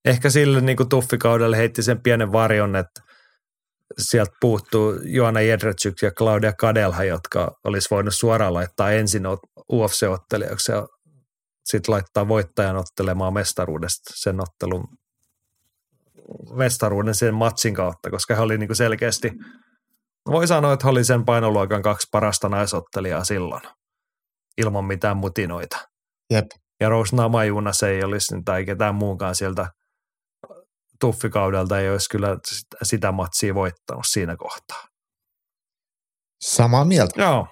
[0.05, 3.01] Ehkä sille niin kuin tuffikaudelle heitti sen pienen varjon, että
[3.97, 9.23] sieltä puuttuu Joana Jedrzejczyk ja Claudia Kadelha, jotka olisi voinut suoraan laittaa ensin
[9.71, 10.87] UFC-ottelijaksi ja
[11.65, 14.87] sitten laittaa voittajan ottelemaan mestaruudesta sen ottelun
[16.55, 19.31] mestaruuden sen matsin kautta, koska he oli niin kuin selkeästi,
[20.31, 23.61] voi sanoa, että oli sen painoluokan kaksi parasta naisottelijaa silloin,
[24.57, 25.77] ilman mitään mutinoita.
[26.33, 26.45] jep.
[26.79, 29.67] Ja Rose Namajunas ei olisi, tai ketään muunkaan sieltä
[30.99, 34.87] tuffikaudelta ei olisi kyllä sit- sitä matsia voittanut siinä kohtaa.
[36.41, 37.21] Samaa mieltä.
[37.21, 37.47] Joo.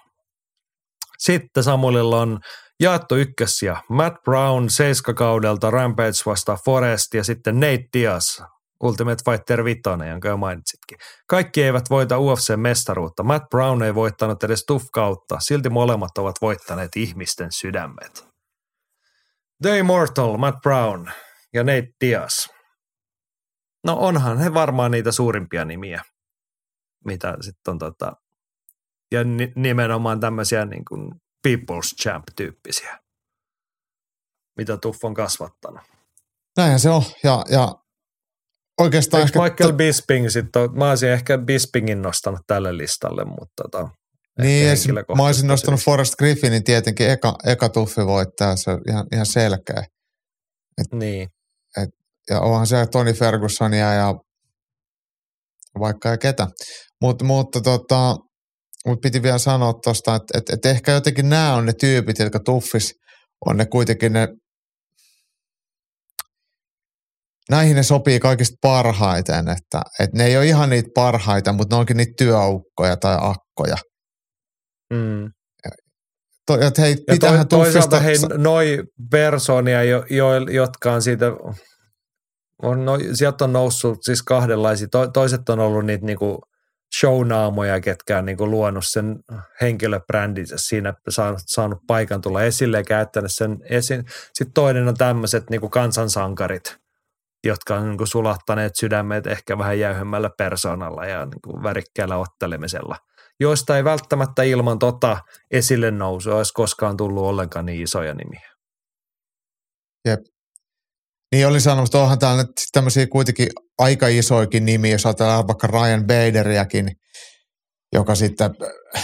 [1.18, 2.40] Sitten Samulilla on
[2.80, 3.82] jaettu ykkössiä.
[3.90, 8.42] Matt Brown seiskakaudelta Rampage vastaan Forest ja sitten Nate Diaz
[8.86, 10.98] Ultimate Fighter 5, jonka jo mainitsitkin.
[11.28, 13.24] Kaikki eivät voita UFC-mestaruutta.
[13.24, 15.40] Matt Brown ei voittanut edes tuff kautta.
[15.40, 18.28] Silti molemmat ovat voittaneet ihmisten sydämet.
[19.62, 21.12] The Immortal, Matt Brown
[21.54, 22.48] ja Nate Diaz.
[23.84, 26.02] No onhan he varmaan niitä suurimpia nimiä,
[27.06, 28.14] mitä sitten on tota,
[29.12, 31.12] ja ni- nimenomaan tämmöisiä niin kuin
[31.48, 33.00] People's Champ-tyyppisiä,
[34.58, 35.82] mitä Tuff on kasvattanut.
[36.58, 37.04] Näinhän se on.
[37.24, 37.76] Ja, ja
[38.82, 39.52] oikeastaan Eikö ehkä...
[39.52, 43.90] Michael Bisping sitten, on- mä olisin ehkä Bispingin nostanut tälle listalle, mutta tota,
[44.42, 45.80] Niin, sit mä olisin nostanut.
[45.80, 49.84] Forrest Griffinin tietenkin eka, eka tuffi voittaja, se on ihan, ihan selkeä.
[50.92, 51.30] Niin,
[52.30, 54.14] Ja onhan siellä Tony Fergusonia ja
[55.80, 56.48] vaikka ja ketä.
[57.02, 58.16] Mut, mutta tota,
[58.86, 62.40] mut piti vielä sanoa tuosta, että et, et ehkä jotenkin nämä on ne tyypit, jotka
[62.40, 62.94] tuffis
[63.46, 64.28] on ne kuitenkin ne,
[67.50, 71.80] näihin ne sopii kaikista parhaiten, että et ne ei ole ihan niitä parhaita, mutta ne
[71.80, 73.78] onkin niitä työaukkoja tai akkoja.
[74.94, 75.32] mm.
[76.48, 81.26] To, et hei, Ja to, toisaalta hei, noi persoonia, jo, jo, jotka on siitä,
[82.64, 84.88] on, no, sieltä on noussut siis kahdenlaisia.
[84.92, 86.42] To, toiset on ollut niitä niinku
[87.00, 89.20] shownaamoja, ketkä on niinku luonut sen
[89.62, 94.04] henkilöbrändinsä siinä, saanut, saanut paikan tulla esille ja käyttänyt sen esiin.
[94.34, 96.78] Sitten toinen on tämmöiset niinku kansansankarit,
[97.46, 102.96] jotka on niinku sulattaneet sydämet ehkä vähän jäyhemmällä persoonalla ja niinku värikkäällä ottelemisella
[103.40, 105.18] joista ei välttämättä ilman tota
[105.52, 108.50] esille nousua olisi koskaan tullut ollenkaan niin isoja nimiä.
[111.32, 115.68] Niin oli sanonut, että onhan täällä nyt tämmöisiä kuitenkin aika isoikin nimiä, jos ajatellaan vaikka
[115.68, 116.92] Ryan Baderiakin,
[117.94, 118.52] joka sitten
[118.96, 119.04] äh,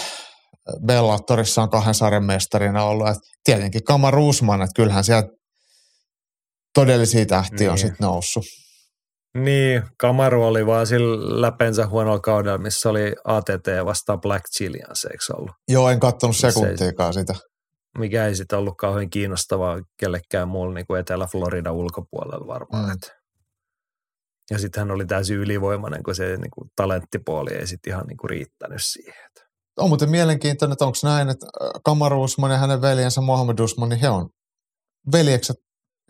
[0.86, 3.08] Bellatorissa on kahden sarjan mestarina ollut.
[3.08, 5.28] Et tietenkin Kamaru Usman, että kyllähän sieltä
[6.74, 7.88] todellisia tähtiä on Niin.
[7.88, 8.44] sitten noussut.
[9.38, 15.24] Niin, Kamaru oli vaan sillä läpensä huonolla kaudella, missä oli ATT vastaan Black Chilians, eikö
[15.38, 15.52] ollut?
[15.68, 17.36] Joo, en katsonut sekuntiikaan sitä.
[17.98, 22.86] Mikä ei sitten ollut kauhean kiinnostavaa kellekään muulle niin kuin Etelä-Florida ulkopuolella varmaan.
[22.86, 22.92] Mm.
[22.92, 23.00] Mm.
[24.52, 28.18] Ja sitten hän oli täysin ylivoimainen, kun se niin kuin talenttipuoli ei sitten ihan niin
[28.18, 29.30] kuin riittänyt siihen.
[29.78, 33.90] On muuten mielenkiintoinen, että onko näin, että äh, Kamaru Usman ja hänen veljensä Mohamed Usman,
[33.90, 34.30] niin he on
[35.12, 35.56] veljekset,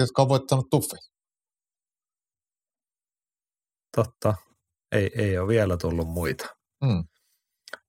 [0.02, 0.96] jotka on voittanut tuffi.
[3.96, 4.36] Totta,
[4.92, 6.46] ei, ei ole vielä tullut muita.
[6.84, 7.04] Mm.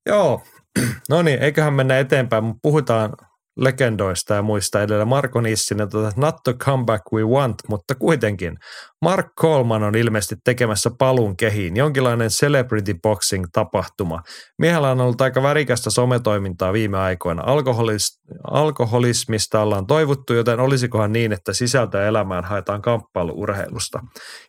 [0.05, 0.41] Joo,
[1.09, 3.17] no niin, eiköhän mennä eteenpäin, mutta puhutaan
[3.57, 5.05] legendoista ja muista edellä.
[5.05, 8.57] Marko Nissinen, tota, not the comeback we want, mutta kuitenkin.
[9.01, 14.21] Mark Coleman on ilmeisesti tekemässä palun kehiin, jonkinlainen celebrity boxing tapahtuma.
[14.57, 17.41] Miehellä on ollut aika värikästä sometoimintaa viime aikoina.
[17.41, 23.99] Alkoholis- alkoholismista ollaan toivuttu, joten olisikohan niin, että sisältöä elämään haetaan kamppailuurheilusta.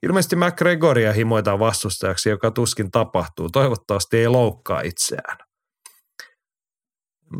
[0.02, 3.50] Ilmeisesti McGregoria himoitaan vastustajaksi, joka tuskin tapahtuu.
[3.50, 5.43] Toivottavasti ei loukkaa itseään.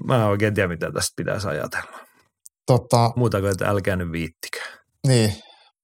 [0.06, 1.98] Mä en oikein tiedä, mitä tästä pitäisi ajatella.
[2.66, 4.58] Tota, Muuta kuin, että älkää nyt viittikö.
[5.06, 5.30] niin,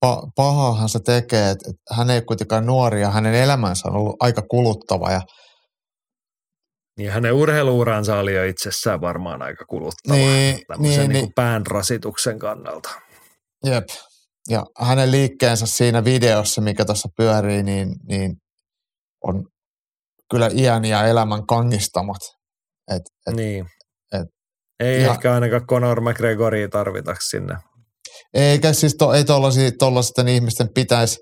[0.05, 4.15] pa- pahahan se tekee, että et hän ei kuitenkaan nuori ja hänen elämänsä on ollut
[4.19, 5.21] aika kuluttava ja
[6.97, 10.15] Niin hänen urheiluuransa oli jo itsessään varmaan aika kuluttava.
[10.15, 11.33] Niin, tämmöisen niin, niin, niin.
[11.35, 12.89] pään rasituksen kannalta.
[13.65, 13.83] Jep.
[14.49, 18.35] Ja hänen liikkeensä siinä videossa, mikä tuossa pyörii, niin, niin
[19.23, 19.45] on
[20.31, 22.21] kyllä iän ja elämän kangistamat.
[22.95, 23.65] Et, et, niin.
[24.81, 27.55] Ei ja- ehkä ainakaan Conor McGregoria tarvitaksi sinne.
[28.33, 29.23] eikä siis to, ei
[29.79, 31.19] tuollaisten ihmisten pitäisi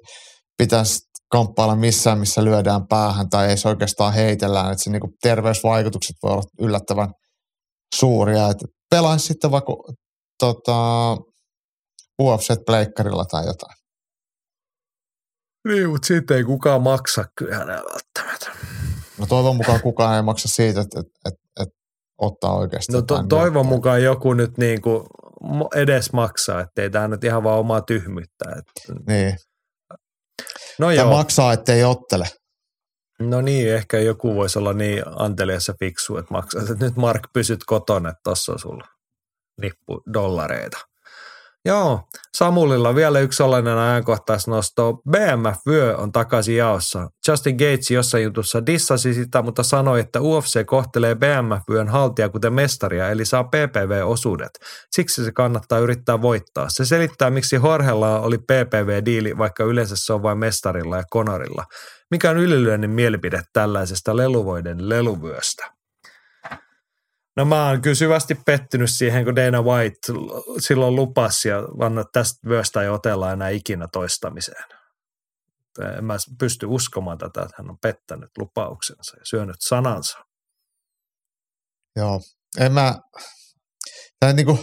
[0.58, 1.00] pitäis
[1.32, 4.72] kamppailla missään, missä lyödään päähän tai ei se oikeastaan heitellään.
[4.72, 7.10] Että se niinku terveysvaikutukset voi olla yllättävän
[7.96, 8.50] suuria.
[8.50, 8.58] Et
[8.90, 9.74] pelaisi sitten vaikka
[10.40, 11.18] tota,
[12.22, 13.76] UFC-pleikkarilla tai jotain.
[15.68, 18.50] Niin, mutta siitä ei kukaan maksa kyllä välttämättä.
[19.18, 21.40] No toivon mukaan kukaan ei maksa siitä, että, että, että
[22.20, 22.94] ottaa oikeasti.
[22.94, 23.70] No to, toivon merkkiä.
[23.76, 25.04] mukaan joku nyt niin kuin
[25.76, 28.46] edes maksaa, ettei tämä nyt ihan vaan omaa tyhmyyttä.
[28.58, 29.38] Et, Niin.
[30.80, 32.28] no joo, maksaa, ettei ottele.
[33.20, 37.22] no niin, ehkä joku voisi olla niin antelias ja fiksu, että maksaa, että nyt Mark
[37.34, 38.88] pysyt kotona, että tossa on sulla
[39.62, 40.78] nippu dollareita.
[41.70, 42.02] Joo,
[42.38, 44.94] Samulilla vielä yksi sellainen ajankohtaisnosto.
[45.10, 47.08] BMF-vyö on takaisin jaossa.
[47.28, 53.10] Justin Gates jossain jutussa dissasi sitä, mutta sanoi, että UFC kohtelee BMF-vyön haltia kuten mestaria,
[53.10, 54.50] eli saa PPV-osuudet.
[54.92, 56.66] Siksi se kannattaa yrittää voittaa.
[56.70, 61.66] Se selittää, miksi Horhella oli PPV-diili, vaikka yleensä se on vain mestarilla ja konorilla.
[62.12, 65.79] Mikä on ylilyönnin mielipide tällaisesta leluvoiden leluvyöstä?
[67.40, 70.00] No mä oon kyllä syvästi pettynyt siihen, kun Dana White
[70.60, 74.64] silloin lupasi ja vanna, tästä vyöstä ei otella enää ikinä toistamiseen.
[75.98, 80.18] En mä pysty uskomaan tätä, että hän on pettänyt lupauksensa ja syönyt sanansa.
[81.96, 82.22] Joo.
[82.60, 82.96] En mä,
[84.20, 84.60] tää niinku,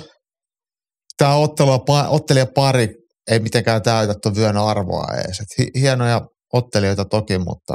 [1.19, 2.95] tää ottelu, ottelijapari
[3.31, 5.43] ei mitenkään täytä tuon vyön arvoa edes.
[5.75, 6.21] Hienoja
[6.53, 7.75] ottelijoita toki, mutta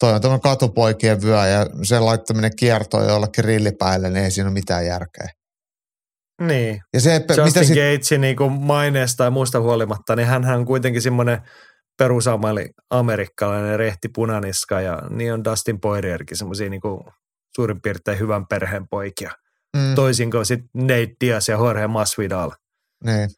[0.00, 4.54] toi on tämmöinen katupoikien vyö ja sen laittaminen kiertoon jollekin rillipäille, niin ei siinä ole
[4.54, 5.28] mitään järkeä.
[6.42, 6.80] Niin.
[6.94, 10.44] Ja se, pe- Justin mitä sit, Gatesin niin kuin maineesta ja muista huolimatta, niin hän
[10.46, 11.38] on kuitenkin semmoinen
[11.98, 17.00] perusamali amerikkalainen rehti punaniska ja niin on Dustin Poirierkin semmoisia niin kuin
[17.56, 19.30] suurin piirtein hyvän perheen poikia.
[19.76, 22.50] mm, Toisin kuin sitten Nate Diaz ja Jorge Masvidal.
[23.04, 23.30] niin,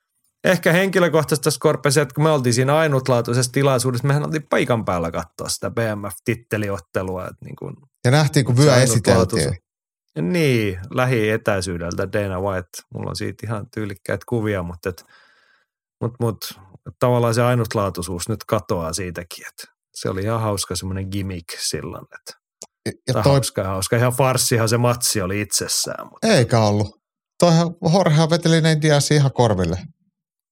[0.44, 5.10] Ehkä henkilökohtaisesti Skorpe se, että kun me oltiin siinä ainutlaatuisessa tilaisuudessa, mehän oltiin paikan päällä
[5.10, 7.22] katsoa sitä BMF-titteliottelua.
[7.22, 9.56] Että niin kuin, ja nähtiin, kun vyö esiteltiin.
[10.20, 12.68] niin, lähietäisyydeltä Dana White.
[12.94, 15.04] Mulla on siitä ihan tyylikkäitä kuvia, mutta, et,
[16.00, 16.38] mut, mut,
[16.98, 19.46] tavallaan se ainutlaatuisuus nyt katoaa siitäkin.
[19.48, 22.04] Että se oli ihan hauska semmoinen gimmick silloin.
[22.04, 22.32] Että,
[23.08, 23.96] Ja toi, hauska hauska.
[23.96, 26.06] Ihan farssihan se matsi oli itsessään.
[26.10, 27.00] Mutta, eikä ollut.
[27.38, 28.76] Toihan Jorgehan veteli ne
[29.14, 29.78] ihan korville.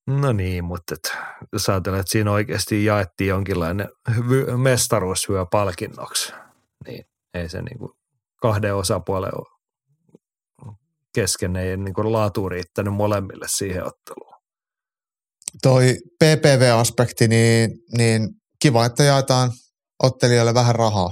[0.06, 1.18] No niin, mutta et,
[1.52, 6.32] jos ajatellaan, että siinä oikeasti jaettiin jonkinlainen vy- mestaruushyö palkinnoksi,
[6.86, 7.04] niin
[7.34, 7.92] ei se niin kuin
[8.42, 9.32] kahden osapuolen
[11.14, 14.34] kesken ei niin kuin laatu riittänyt molemmille siihen otteluun.
[15.62, 15.94] Toi
[16.24, 18.28] PPV-aspekti, niin, niin
[18.62, 19.50] kiva, että jaetaan
[20.02, 21.10] ottelijoille vähän rahaa.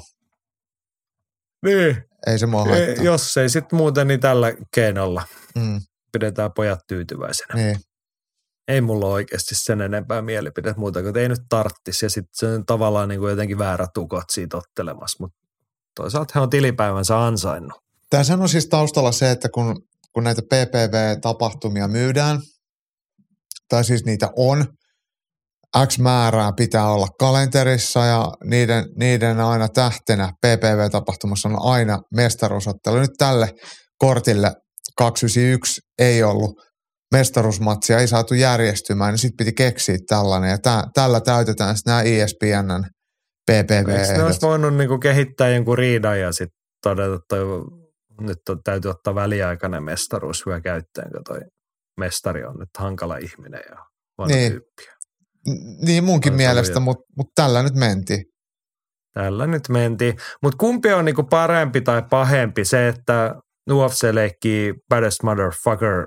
[1.64, 3.04] Niin, Ei se mua haittaa.
[3.04, 5.22] jos ei sitten muuten, niin tällä keinolla
[5.56, 5.80] Mm,
[6.12, 7.54] pidetään pojat tyytyväisenä.
[7.54, 7.76] niin.
[8.68, 12.04] Ei mulla oikeasti sen enempää mielipide muuta kuin, ei nyt tarttisi.
[12.04, 15.38] Ja sitten se on tavallaan niin kuin jotenkin väärä tukot siitä ottelemassa, mutta
[15.96, 17.78] toisaalta he on tilipäivänsä ansainnut.
[18.10, 22.40] Tässä on siis taustalla se, että kun, kun näitä PPV-tapahtumia myydään,
[23.68, 24.64] tai siis niitä on,
[25.86, 32.96] X määrää pitää olla kalenterissa ja niiden, niiden aina tähtenä PPV-tapahtumassa on aina mestaruusottelu.
[32.96, 33.52] Nyt tälle
[33.98, 34.52] kortille
[34.98, 36.60] 291 ei ollut
[37.18, 40.50] mestaruusmatsia, ei saatu järjestymään, niin sitten piti keksiä tällainen.
[40.50, 42.84] Ja tä, tällä täytetään sitten nämä ESPNn
[43.48, 47.36] Eikö ne olisi voinut niin kuin kehittää jonkun riidan ja sitten todeta, että
[48.20, 51.40] nyt on, täytyy ottaa väliaikainen mestaruus hyvä käyttöön, kun toi
[52.00, 53.76] mestari on nyt hankala ihminen ja
[54.18, 54.52] vanha Niin.
[54.52, 54.82] tyyppi.
[55.86, 58.24] Niin munkin ollut mielestä, mutta mut tällä nyt mentiin.
[59.14, 60.14] Tällä nyt mentiin.
[60.42, 62.64] Mutta kumpi on niinku parempi tai pahempi?
[62.64, 63.34] Se, että
[63.70, 66.06] UFC leikkii Baddest Motherfucker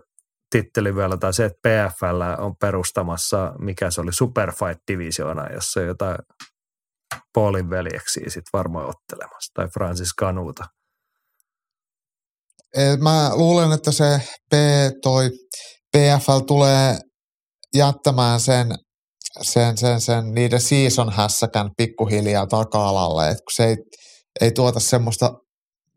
[0.50, 6.18] titteli vielä, tai se, että PFL on perustamassa, mikä se oli, Superfight-divisioona, jossa on jotain
[7.34, 10.64] Paulin veljeksiä sitten varmaan ottelemassa, tai Francis Kanuta.
[13.00, 14.54] Mä luulen, että se P,
[15.02, 15.30] toi
[15.98, 16.98] PFL tulee
[17.76, 18.68] jättämään sen,
[19.42, 23.76] sen, sen, sen niiden season hässäkän pikkuhiljaa taka-alalle, että kun se ei,
[24.42, 25.34] ei tuota semmoista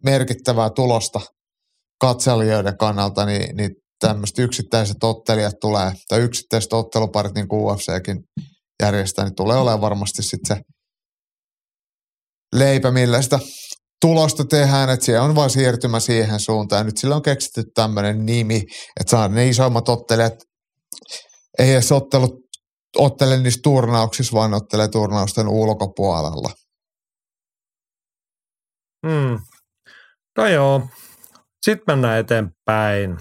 [0.05, 1.21] merkittävää tulosta
[2.01, 3.71] katselijoiden kannalta, niin, niin
[4.01, 8.25] tämmöiset yksittäiset ottelijat tulee, tai yksittäiset otteluparit, niin kuin UFCkin
[8.83, 10.63] järjestää, niin tulee olemaan varmasti sitten se
[12.57, 13.39] leipä, millä sitä
[14.01, 16.87] tulosta tehdään, että siellä on vain siirtymä siihen suuntaan.
[16.87, 18.57] Nyt sillä on keksitty tämmöinen nimi,
[19.01, 20.35] että saa ne isoimmat ottelijat,
[21.59, 22.35] ei edes ottelut,
[22.97, 26.53] ottele niissä turnauksissa, vaan ottelee turnausten ulkopuolella.
[29.07, 29.39] Hmm.
[30.39, 30.89] No joo,
[31.63, 33.17] sitten mennään eteenpäin.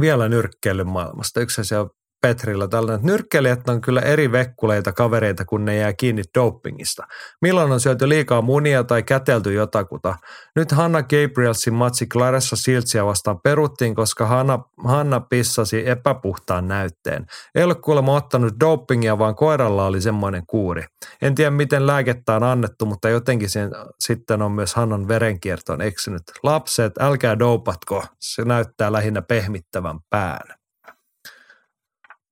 [0.00, 1.40] Vielä nyrkkeilyn maailmasta.
[1.40, 1.86] Yksi asia
[2.20, 7.06] Petrillä tällainen, että nyrkkeilijät on kyllä eri vekkuleita kavereita, kun ne jää kiinni dopingista.
[7.42, 10.14] Milloin on syöty liikaa munia tai kätelty jotakuta.
[10.56, 17.26] Nyt Hanna Gabrielsin matsi Clarissa Siltsiä vastaan peruttiin, koska Hanna, Hanna pissasi epäpuhtaan näytteen.
[17.54, 20.84] Ei ole kuulemma ottanut dopingia, vaan koiralla oli semmoinen kuuri.
[21.22, 26.22] En tiedä, miten lääkettä on annettu, mutta jotenkin sen, sitten on myös Hannan verenkiertoon eksynyt.
[26.42, 30.57] Lapset, älkää dopatko, se näyttää lähinnä pehmittävän pään.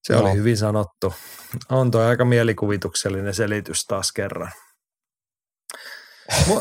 [0.07, 0.23] Se Joo.
[0.23, 1.15] oli hyvin sanottu.
[1.71, 4.53] On toi aika mielikuvituksellinen selitys taas kerran.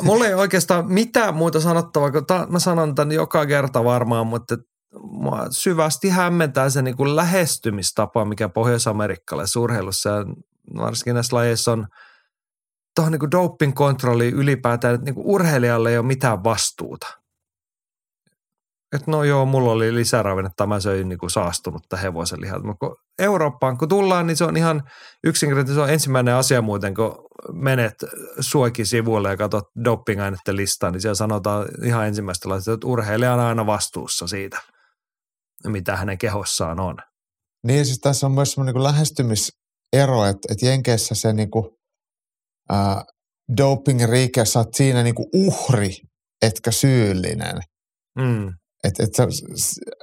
[0.02, 4.58] Mulla ei oikeastaan mitään muuta sanottavaa, kun ta, mä sanon tämän joka kerta varmaan, mutta
[5.02, 10.26] mua syvästi hämmentää se niin kuin lähestymistapa, mikä pohjois-amerikkalaisessa urheilussa ja
[10.78, 11.88] varsinkin näissä lajeissa on
[12.96, 17.08] tuohon niin doping kontrolliin ylipäätään, että niin kuin urheilijalle ei ole mitään vastuuta–
[18.94, 22.60] että no joo, mulla oli lisäravinnetta, mä söin niin kuin saastunutta hevosen lihaa.
[22.80, 24.84] Kun Eurooppaan, kun tullaan, niin se on ihan
[25.24, 27.94] yksinkertaisesti, se on ensimmäinen asia muuten, kun menet
[28.40, 33.40] suokin sivuille ja katsot dopingaineiden listaa, niin siellä sanotaan ihan ensimmäistä laista, että urheilija on
[33.40, 34.62] aina vastuussa siitä,
[35.68, 36.98] mitä hänen kehossaan on.
[37.68, 41.66] Niin, siis tässä on myös semmoinen niin lähestymisero, että, että Jenkeissä se niin kuin,
[42.70, 43.04] ää,
[43.58, 45.98] doping-riike, sä oot siinä niin kuin uhri,
[46.42, 47.62] etkä syyllinen.
[48.18, 48.54] Mm.
[48.88, 49.28] Et, et se,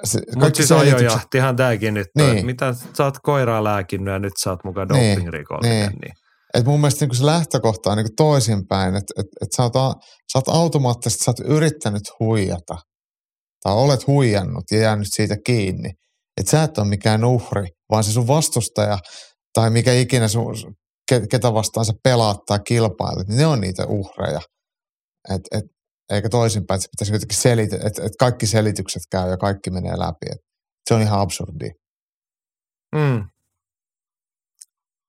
[0.04, 2.38] se, Mutta siis ajojahtihan tämäkin nyt niin.
[2.38, 5.16] on, mitä sä oot koiraa lääkinnyt ja nyt sä oot mukaan niin.
[5.16, 5.88] dopingrikollinen.
[5.88, 5.98] Niin.
[6.00, 6.12] niin.
[6.54, 9.72] Et mun mielestä niin se lähtökohta on niin toisinpäin, että et, et sä, oot,
[10.32, 12.76] sä oot automaattisesti sä oot yrittänyt huijata
[13.62, 15.90] tai olet huijannut ja jäänyt siitä kiinni.
[16.40, 18.98] Että sä et ole mikään uhri, vaan se sun vastustaja
[19.54, 20.74] tai mikä ikinä sun,
[21.30, 24.40] ketä vastaan sä pelaat tai kilpailet, niin ne on niitä uhreja.
[25.34, 25.64] Et, et,
[26.14, 29.98] eikä toisinpäin, että se pitäisi jotenkin selitä, että, että kaikki selitykset käy ja kaikki menee
[29.98, 30.26] läpi.
[30.32, 30.46] Että
[30.88, 31.70] se on ihan absurdi.
[32.94, 33.24] Mm.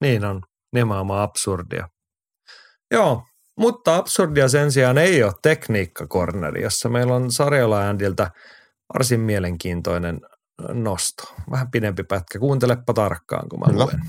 [0.02, 0.42] Niin on,
[0.74, 1.88] nimenomaan absurdia.
[2.92, 3.24] Joo,
[3.58, 8.32] mutta absurdia sen sijaan ei ole tekniikkakorneri, jossa meillä on Sarjola Ändiltä
[8.94, 10.20] varsin mielenkiintoinen
[10.74, 11.24] nosto.
[11.52, 12.40] Vähän pidempi pätkä.
[12.40, 13.84] Kuuntelepa tarkkaan, kun mä Kyllä.
[13.86, 14.00] luen.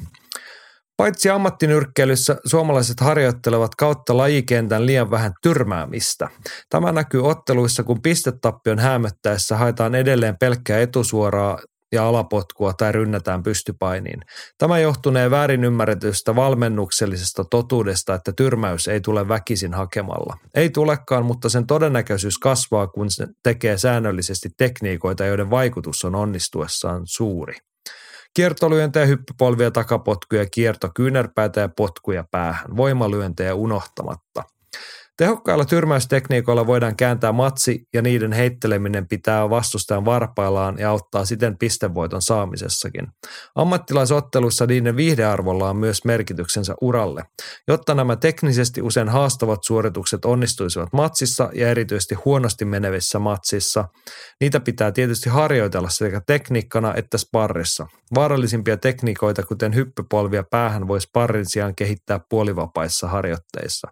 [0.97, 6.28] Paitsi ammattinyrkkeilyssä suomalaiset harjoittelevat kautta lajikentän liian vähän tyrmäämistä.
[6.68, 11.58] Tämä näkyy otteluissa, kun pistetappion häämöttäessä haetaan edelleen pelkkää etusuoraa
[11.92, 14.20] ja alapotkua tai rynnätään pystypainiin.
[14.58, 20.36] Tämä johtunee väärin ymmärretystä valmennuksellisesta totuudesta, että tyrmäys ei tule väkisin hakemalla.
[20.55, 27.02] Ei tulekaan, mutta sen todennäköisyys kasvaa, kun se tekee säännöllisesti tekniikoita, joiden vaikutus on onnistuessaan
[27.05, 27.55] suuri.
[28.34, 34.53] Kiertolyöntejä, hyppypolvia, takapotkuja, kierto, kyynärpäätä ja potkuja päähän, voimalyöntejä unohtamatta.
[35.17, 42.23] Tehokkailla tyrmäystekniikoilla voidaan kääntää matsi ja niiden heitteleminen pitää vastustajan varpaillaan ja auttaa siten pistevoiton
[42.23, 43.07] saamisessakin.
[43.55, 47.23] Ammattilaisotteluissa niiden viihdearvolla on myös merkityksensä uralle.
[47.68, 53.84] Jotta nämä teknisesti usein haastavat suoritukset onnistuisivat matsissa ja erityisesti huonosti menevissä matsissa,
[54.41, 57.86] niitä pitää tietysti harjoitella sekä tekniikkana että sparrissa.
[58.15, 63.89] Vaarallisimpia tekniikoita, kuten hyppypolvia päähän, voisi sparrin sijaan kehittää puolivapaissa harjoitteissa.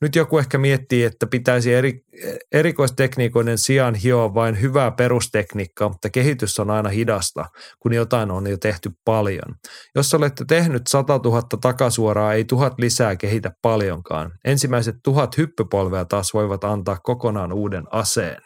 [0.00, 2.04] Nyt joku ehkä miettii, että pitäisi eri,
[2.52, 7.44] erikoistekniikoiden sijaan hioa vain hyvää perustekniikkaa, mutta kehitys on aina hidasta,
[7.78, 9.54] kun jotain on jo tehty paljon.
[9.94, 14.32] Jos olette tehnyt 100 000 takasuoraa, ei tuhat lisää kehitä paljonkaan.
[14.44, 18.42] Ensimmäiset tuhat hyppypolvea taas voivat antaa kokonaan uuden aseen.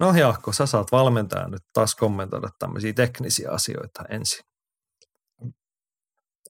[0.00, 4.55] No Jaakko, sä saat valmentaa nyt taas kommentoida tämmöisiä teknisiä asioita ensin.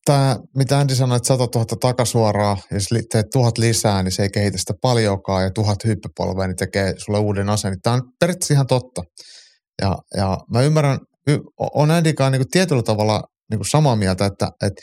[0.07, 4.23] Tämä, mitä Andy sanoi, että 100 000 takasuoraa, ja jos teet tuhat lisää, niin se
[4.23, 7.73] ei kehitä sitä paljonkaan, ja tuhat hyppypolvea, niin tekee sulle uuden aseen.
[7.73, 9.03] Niin tämä on periaatteessa ihan totta.
[9.83, 10.99] Ja, ja mä ymmärrän,
[11.59, 14.83] on Andykaan niin tietyllä tavalla niin kuin samaa mieltä, että, että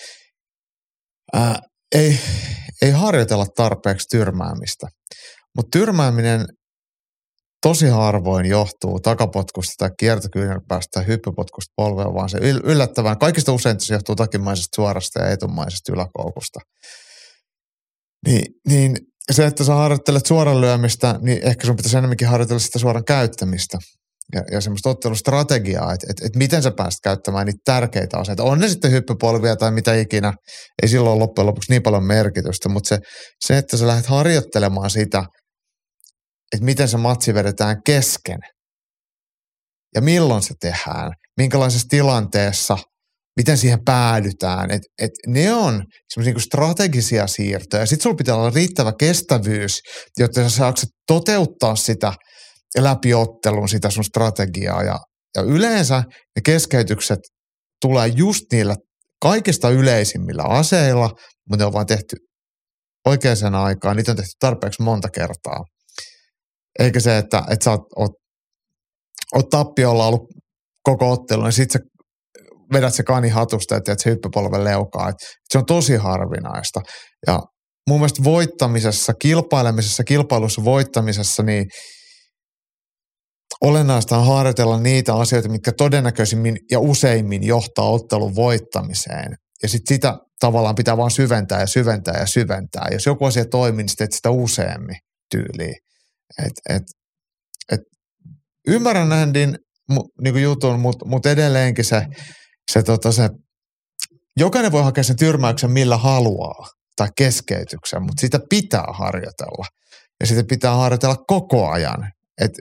[1.34, 1.60] ää,
[1.96, 2.20] ei,
[2.82, 4.88] ei harjoitella tarpeeksi tyrmäämistä.
[5.56, 6.46] Mutta tyrmääminen
[7.64, 13.94] tosi harvoin johtuu takapotkusta tai kiertokyynärpäästä tai hyppypotkusta polvea, vaan se yllättävän, kaikista usein se
[13.94, 16.60] johtuu takimaisesta suorasta ja etumaisesta yläkoukusta.
[18.28, 18.98] Niin, niin
[19.32, 23.78] se, että sä harjoittelet suoran lyömistä, niin ehkä sun pitäisi enemmänkin harjoitella sitä suoran käyttämistä
[24.36, 28.44] ja, ja semmoista ottelustrategiaa, että, että, että miten sä pääst käyttämään niitä tärkeitä asioita.
[28.44, 30.34] On ne sitten hyppypolvia tai mitä ikinä,
[30.82, 33.00] ei silloin loppujen lopuksi niin paljon merkitystä, mutta se,
[33.46, 35.24] se että sä lähdet harjoittelemaan sitä–
[36.54, 38.40] että miten se matsi vedetään kesken
[39.96, 42.78] ja milloin se tehdään, minkälaisessa tilanteessa,
[43.38, 44.72] miten siihen päädytään.
[44.72, 45.84] Et, et ne on
[46.14, 47.86] semmoisia niinku strategisia siirtoja.
[47.86, 49.80] Sitten sulla pitää olla riittävä kestävyys,
[50.20, 50.76] jotta sä saat
[51.08, 52.14] toteuttaa sitä
[52.78, 54.84] läpiottelun, sitä sun strategiaa.
[54.84, 55.00] Ja,
[55.36, 56.04] ja yleensä
[56.36, 57.20] ne keskeytykset
[57.82, 58.76] tulee just niillä
[59.22, 61.10] kaikista yleisimmillä aseilla,
[61.50, 62.16] mutta ne on vaan tehty
[63.08, 63.98] oikeaan aikaan.
[63.98, 65.64] Niitä on tehty tarpeeksi monta kertaa.
[66.80, 68.12] Eikä se, että, että sä oot, oot,
[69.36, 70.28] oot tappiolla ollut
[70.84, 71.80] koko ottelu, niin sit sä
[72.74, 75.10] vedät se kani hatusta, että se hyppypolven leukaa.
[75.10, 75.16] Et
[75.50, 76.80] se on tosi harvinaista.
[77.28, 77.40] Ja
[77.90, 81.66] mun mielestä voittamisessa, kilpailemisessa, kilpailussa voittamisessa, niin
[83.62, 89.36] olennaista on harjoitella niitä asioita, mitkä todennäköisimmin ja useimmin johtaa ottelun voittamiseen.
[89.64, 92.88] Ja sitten sitä tavallaan pitää vaan syventää ja syventää ja syventää.
[92.92, 94.98] Jos joku asia toimii, niin sitä useammin
[95.32, 95.76] tyyliin.
[96.46, 96.84] Et, et,
[97.72, 97.80] et,
[98.68, 99.58] ymmärrän Andin
[100.22, 102.06] niin jutun, mutta mut edelleenkin se,
[102.72, 103.30] se, tota, se,
[104.38, 109.66] jokainen voi hakea sen tyrmäyksen millä haluaa tai keskeytyksen, mutta sitä pitää harjoitella.
[110.20, 112.12] Ja sitä pitää harjoitella koko ajan.
[112.42, 112.52] Et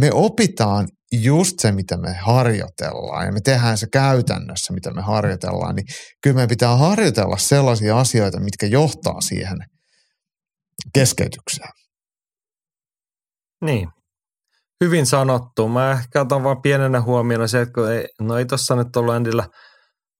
[0.00, 5.74] me opitaan just se, mitä me harjoitellaan ja me tehdään se käytännössä, mitä me harjoitellaan,
[5.74, 5.86] niin
[6.22, 9.58] kyllä me pitää harjoitella sellaisia asioita, mitkä johtaa siihen
[10.94, 11.70] keskeytykseen.
[13.60, 13.88] Niin.
[14.84, 15.68] Hyvin sanottu.
[15.68, 19.14] Mä ehkä otan vaan pienenä huomiona se, että kun ei, no ei tossa nyt ollut
[19.14, 19.48] Andillä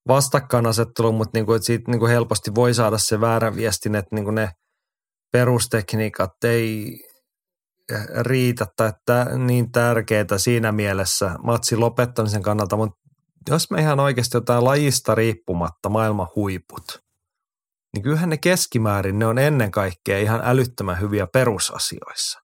[0.09, 4.15] vastakkainasettelu, mutta niin kuin, että siitä niin kuin helposti voi saada se väärä viestin, että
[4.15, 4.51] niin kuin ne
[5.33, 6.99] perustekniikat ei
[8.21, 13.01] riitä tai että niin tärkeitä siinä mielessä matsin lopettamisen kannalta, mutta
[13.51, 17.03] jos me ihan oikeasti jotain lajista riippumatta maailman huiput,
[17.95, 22.41] niin kyllähän ne keskimäärin ne on ennen kaikkea ihan älyttömän hyviä perusasioissa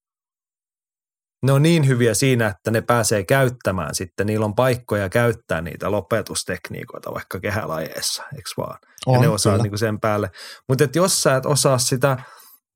[1.47, 5.91] ne on niin hyviä siinä, että ne pääsee käyttämään sitten, niillä on paikkoja käyttää niitä
[5.91, 8.79] lopetustekniikoita vaikka kehälajeissa, eikö vaan?
[9.07, 10.31] On, ja ne osaa niin sen päälle.
[10.69, 12.17] Mutta jos sä et osaa sitä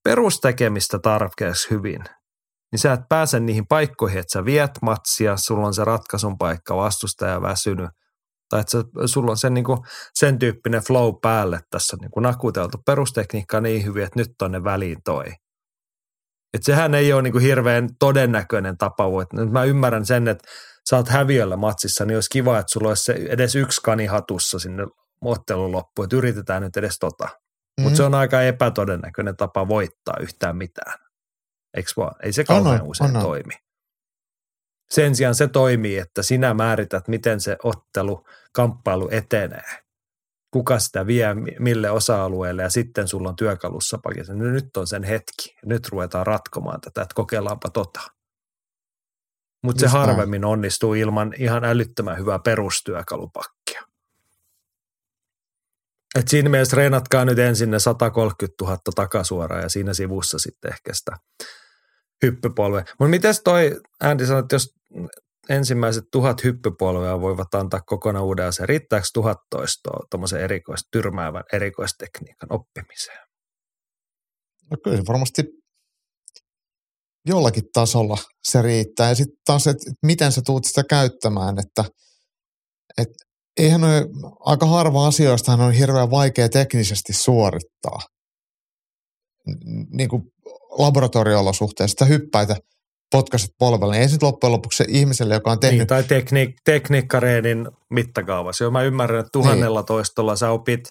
[0.05, 2.05] perustekemistä tarpeeksi hyvin,
[2.73, 6.77] niin sä et pääse niihin paikkoihin, että sä viet matsia, sulla on se ratkaisun paikka,
[6.77, 7.91] vastustaja väsynyt,
[8.49, 9.79] tai että sulla on sen, niin kuin,
[10.15, 14.99] sen tyyppinen flow päälle tässä niin kuin nakuteltu perustekniikka niin hyvin, että nyt tonne väliin
[15.05, 15.25] toi.
[16.55, 19.05] Et sehän ei ole niinku hirveän todennäköinen tapa.
[19.33, 20.49] Nyt mä ymmärrän sen, että
[20.91, 24.59] sä oot häviöllä matsissa, niin olisi kiva, että sulla olisi se edes yksi kani hatussa
[24.59, 24.87] sinne
[25.25, 27.25] ottelun loppuun, että yritetään nyt edes tota.
[27.81, 27.83] Mm.
[27.83, 30.99] Mutta se on aika epätodennäköinen tapa voittaa yhtään mitään.
[31.77, 32.15] Eikö vaan?
[32.23, 33.55] Ei se kauhean on, usein on, toimi.
[34.91, 39.90] Sen sijaan se toimii, että sinä määrität, miten se ottelu, kamppailu etenee
[40.51, 44.35] kuka sitä vie mille osa-alueelle ja sitten sulla on työkalussa pakissa.
[44.35, 45.57] No nyt on sen hetki.
[45.67, 48.01] Nyt ruvetaan ratkomaan tätä, että kokeillaanpa tota.
[49.62, 53.83] Mutta se harvemmin onnistuu ilman ihan älyttömän hyvää perustyökalupakkia.
[56.15, 60.95] Et siinä mielessä reenatkaa nyt ensin ne 130 000 takasuoraan ja siinä sivussa sitten ehkä
[60.95, 61.17] sitä
[62.23, 62.85] hyppypolve.
[62.99, 64.75] Mutta miten toi, Andy sanoi, että jos
[65.51, 68.69] ensimmäiset tuhat hyppypolvea voivat antaa kokonaan uuden asian.
[68.69, 73.27] Riittääkö tuhat toistoa tuommoisen erikois, tyrmäävän erikoistekniikan oppimiseen?
[74.70, 75.43] No kyllä se varmasti
[77.27, 79.09] jollakin tasolla se riittää.
[79.09, 81.85] Ja sitten taas, että miten sä tuut sitä käyttämään, että
[82.99, 83.09] et,
[83.57, 84.07] eihän ole,
[84.41, 87.99] aika harva asioista on hirveän vaikea teknisesti suorittaa.
[89.91, 90.23] Niin kuin
[90.70, 92.57] laboratorio-olosuhteissa, sitä hyppäitä–
[93.11, 95.79] potkaset polvelle, niin ei sitten loppujen lopuksi se ihmiselle, joka on tehnyt...
[95.79, 98.65] Niin, tai tekniik- tekniikkareenin mittakaavassa.
[98.65, 99.87] Joo, mä ymmärrän, että tuhannella niin.
[99.87, 100.89] toistolla sä opit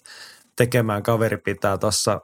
[0.56, 2.20] tekemään, kaveri pitää tuossa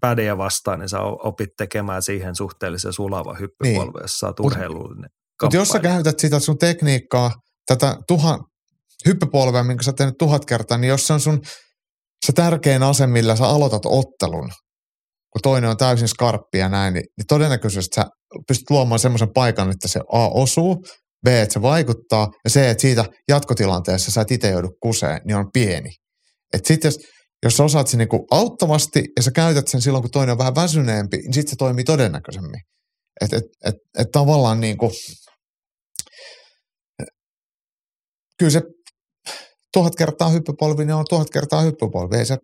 [0.00, 4.02] pädejä vastaan, niin sä opit tekemään siihen suhteellisen sulava hyppypolve, niin.
[4.02, 5.10] jos sä oot urheilullinen
[5.42, 7.30] Mutta jos sä käytät sitä sun tekniikkaa,
[7.66, 8.44] tätä tuhan,
[9.06, 11.40] hyppypolvea, minkä sä oot tehnyt tuhat kertaa, niin jos se on sun
[12.26, 14.50] se tärkein ase, millä sä aloitat ottelun,
[15.30, 18.06] kun toinen on täysin skarppi ja näin, niin, niin todennäköisesti sä
[18.48, 20.84] pystyt luomaan semmoisen paikan, että se A osuu,
[21.24, 25.36] B, että se vaikuttaa, ja C, että siitä jatkotilanteessa sä et itse joudu kuseen, niin
[25.36, 25.90] on pieni.
[26.52, 26.98] Että sitten jos,
[27.44, 30.54] jos sä osaat sen niinku auttavasti ja sä käytät sen silloin, kun toinen on vähän
[30.54, 32.60] väsyneempi, niin sitten se toimii todennäköisemmin.
[33.20, 34.90] Että et, et, et tavallaan niinku,
[38.38, 38.62] kyllä se
[39.72, 42.16] tuhat kertaa hyppypolvi, niin on tuhat kertaa hyppypolvi.
[42.16, 42.38] Ei se,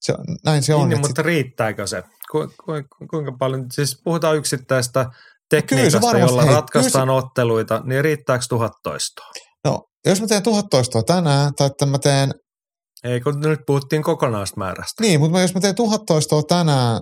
[0.00, 0.88] se, näin se on.
[0.88, 2.02] Niin, mutta riittääkö se?
[2.30, 2.72] Ku, ku,
[3.10, 5.06] kuinka paljon, siis puhutaan yksittäistä
[5.50, 9.30] tekniikasta, varmasti- jolla hei, ratkaistaan otteluita, niin riittääkö tuhat toistoa?
[9.64, 12.30] No, jos mä teen tuhat toistoa tänään, tai että mä teen,
[13.04, 15.02] Ei, kun nyt puhuttiin kokonaismäärästä.
[15.02, 17.00] niin, mutta jos mä teen tuhat toistoa tänään,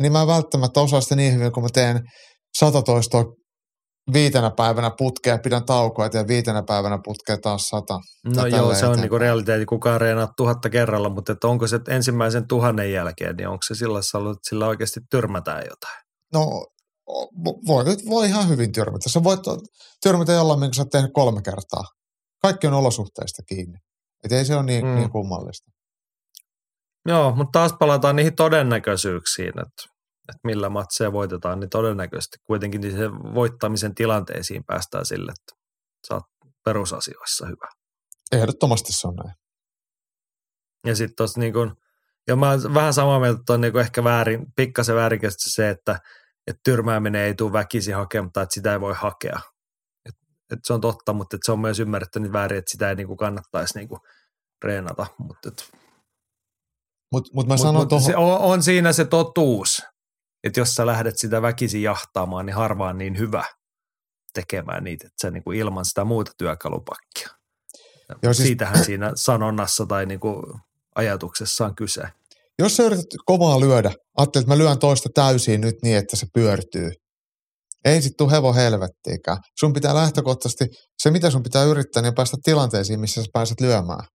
[0.00, 2.00] niin mä en välttämättä osaa sitä niin hyvin, kun mä teen
[2.58, 3.24] sata toistoa
[4.12, 8.00] viitenä päivänä putkea, pidän taukoa ja viitenä päivänä putkea taas sata.
[8.36, 9.00] No joo, se on eteenpäin.
[9.00, 13.62] niinku realiteetti, kukaan reenaa tuhatta kerralla, mutta että onko se ensimmäisen tuhannen jälkeen, niin onko
[13.66, 16.02] se sillä, että sillä oikeasti tyrmätään jotain?
[16.32, 16.66] No,
[17.44, 19.08] vo- voi, voi ihan hyvin tyrmätä.
[19.08, 19.40] Sä voit
[20.02, 21.84] tyrmätä jollain, minkä sä oot tehnyt kolme kertaa.
[22.42, 23.78] Kaikki on olosuhteista kiinni.
[24.24, 24.94] Et ei se ole niin, mm.
[24.94, 25.70] niin kummallista.
[27.08, 29.82] Joo, mutta taas palataan niihin todennäköisyyksiin, että,
[30.28, 35.62] että millä matseja voitetaan, niin todennäköisesti kuitenkin niin se voittamisen tilanteisiin päästään sille, että
[36.08, 36.24] sä oot
[36.64, 37.68] perusasioissa hyvä.
[38.32, 39.34] Ehdottomasti se on näin.
[40.86, 41.72] Ja sitten tuossa niin kuin,
[42.28, 46.00] ja mä vähän samaa mieltä, että on niin ehkä väärin, pikkasen väärinkäsitys se, että,
[46.46, 49.40] että tyrmääminen ei tule väkisin hakemaan, tai että sitä ei voi hakea.
[50.08, 50.14] Et,
[50.52, 52.94] et se on totta, mutta et se on myös ymmärretty nyt väärin, että sitä ei
[52.94, 53.88] niin kannattaisi niin
[54.64, 55.06] reenata.
[55.18, 55.70] Mutta et,
[57.12, 59.82] Mutta mut mä mut, sanon mut se on, on siinä se totuus,
[60.44, 63.44] että jos sä lähdet sitä väkisin jahtaamaan, niin harvaan niin hyvä
[64.34, 67.28] tekemään niitä, että sä niin kuin ilman sitä muuta työkalupakkia.
[68.22, 70.42] Joo, siis- Siitähän siinä sanonnassa tai niin kuin
[70.94, 72.02] ajatuksessa on kyse.
[72.58, 76.26] jos sä yrität kovaa lyödä, ajattelet, että mä lyön toista täysin nyt niin, että se
[76.34, 76.90] pyörtyy.
[77.84, 79.36] Ei sit tuu hevo helvettiikään.
[79.60, 80.66] Sun pitää lähtökohtaisesti,
[81.02, 84.06] se mitä sun pitää yrittää, niin päästä tilanteisiin, missä sä pääset lyömään.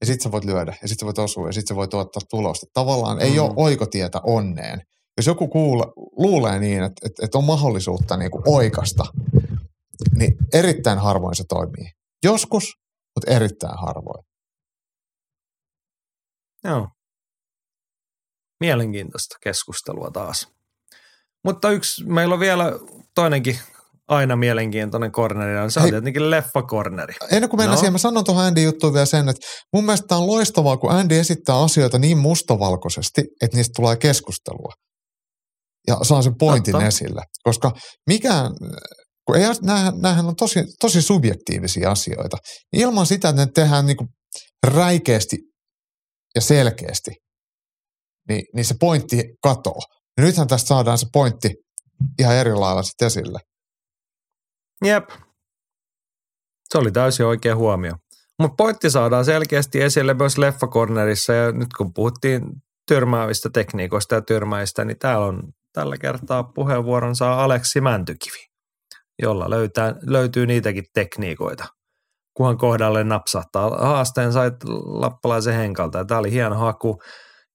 [0.00, 2.22] Ja sit sä voit lyödä, ja sit sä voit osua, ja sit sä voit tuottaa
[2.30, 2.66] tulosta.
[2.72, 3.38] Tavallaan ei Mm.
[3.38, 4.80] ole oikotietä onneen.
[5.16, 5.84] Jos joku kuule,
[6.16, 9.04] luulee niin, että, että, että on mahdollisuutta niin kuin oikasta,
[10.14, 11.90] niin erittäin harvoin se toimii.
[12.24, 12.64] Joskus,
[13.14, 14.24] mutta erittäin harvoin.
[16.64, 16.88] Joo.
[18.60, 20.48] Mielenkiintoista keskustelua taas.
[21.44, 22.72] Mutta yksi, meillä on vielä
[23.14, 23.58] toinenkin
[24.08, 25.92] aina mielenkiintoinen korneri, ja se on Hei.
[25.92, 27.14] tietenkin leffakorneri.
[27.32, 27.80] Ennen kuin mennään No.
[27.80, 31.18] siihen, mä sanon tuohon Andy juttuun vielä sen, että mun mielestä on loistavaa, kun Andy
[31.18, 34.72] esittää asioita niin mustavalkoisesti, että niistä tulee keskustelua.
[35.88, 36.86] Ja saa sen pointin Totta.
[36.86, 37.22] esille.
[37.42, 37.72] Koska
[38.06, 38.52] mikään,
[39.26, 42.36] kun ei, näähän, näähän on tosi, tosi subjektiivisia asioita.
[42.72, 44.08] Niin Ilman sitä, että ne tehdään niin kuin
[44.66, 45.36] räikeästi
[46.34, 47.10] ja selkeästi,
[48.28, 49.80] niin, niin se pointti katoo.
[50.16, 51.54] Ja nythän tästä saadaan se pointti
[52.18, 53.38] ihan eri lailla sitten esille.
[54.84, 55.04] Jep.
[56.72, 57.92] Se oli täysin oikea huomio.
[58.42, 62.42] Mutta pointti saadaan selkeästi esille myös leffakornerissa ja nyt kun puhuttiin
[62.88, 65.42] tyrmäävistä tekniikoista ja tyrmäistä, niin täällä on
[65.76, 68.46] tällä kertaa puheenvuoron saa Aleksi Mäntykivi,
[69.22, 71.64] jolla löytää, löytyy niitäkin tekniikoita.
[72.34, 73.70] Kunhan kohdalle napsahtaa.
[73.70, 77.02] Haasteen sait lappalaisen henkalta tämä oli hieno haku.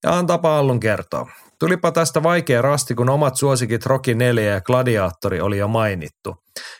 [0.03, 1.27] Ja antaa Pallun kertoa.
[1.59, 6.35] Tulipa tästä vaikea rasti, kun omat suosikit Rocky 4 ja Gladiaattori oli jo mainittu.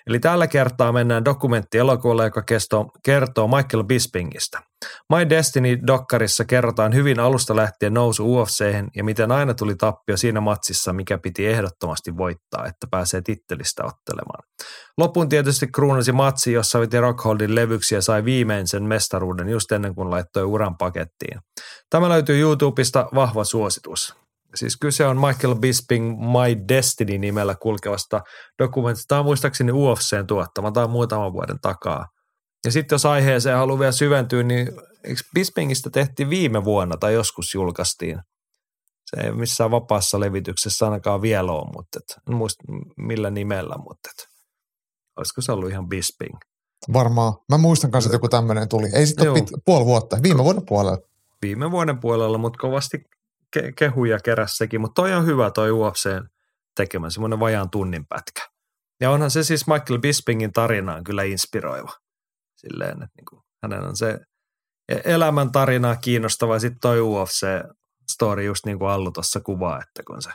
[0.08, 4.71] Eli tällä kertaa mennään dokumenttielokuvalle, joka kesto, kertoo Michael Bispingistä.
[5.10, 10.94] My Destiny-dokkarissa kerrotaan hyvin alusta lähtien nousu UFC:hen ja miten aina tuli tappio siinä matsissa,
[10.94, 14.44] mikä piti ehdottomasti voittaa, että pääsee tittelistä ottelemaan.
[14.98, 19.96] Lopun tietysti kruunasi matsi, jossa veti Rockholdin levyksi ja sai viimein sen mestaruuden just ennen
[19.96, 21.40] kuin laittoi uran pakettiin.
[21.90, 24.16] Tämä löytyy YouTubesta, vahva suositus.
[24.56, 28.22] Siis kyse on Michael Bisping My Destiny nimellä kulkevasta
[28.64, 29.08] dokumentista.
[29.08, 32.06] Tämä on muistaakseni UFCn tuottama, tämä on muutaman vuoden takaa.
[32.66, 34.68] Ja sitten jos aiheeseen haluaa vielä syventyä, niin
[35.04, 38.20] eikö Bispingistä tehtiin viime vuonna tai joskus julkaistiin?
[39.06, 42.64] Se ei missään vapaassa levityksessä ainakaan vielä ole, mutta et, en muista
[42.98, 44.28] millä nimellä, mutta et,
[45.18, 46.38] olisiko se ollut ihan Bisping?
[46.94, 47.34] Varmaan.
[47.50, 48.88] Mä muistan kanssa, että joku tämmöinen tuli.
[48.94, 50.18] Ei sitten ole pit, puoli vuotta.
[50.24, 50.98] Viime vuoden puolella.
[51.42, 52.98] viime vuoden puolella, mutta kovasti
[53.58, 54.82] ke- kehuja keräs sekin.
[54.82, 56.28] Mutta toi on hyvä toi UFCn
[56.76, 58.42] tekemä, semmoinen vajaan tunnin pätkä.
[59.02, 61.92] Ja onhan se siis Michael Bispingin tarina on kyllä inspiroiva.
[62.62, 64.20] Silleen, että niinku, hänen on se
[64.90, 66.60] e- elämän tarinaa kiinnostava.
[66.60, 70.30] Sitten toi UFC-story just niin kuin Allu tuossa kuvaa, että kun se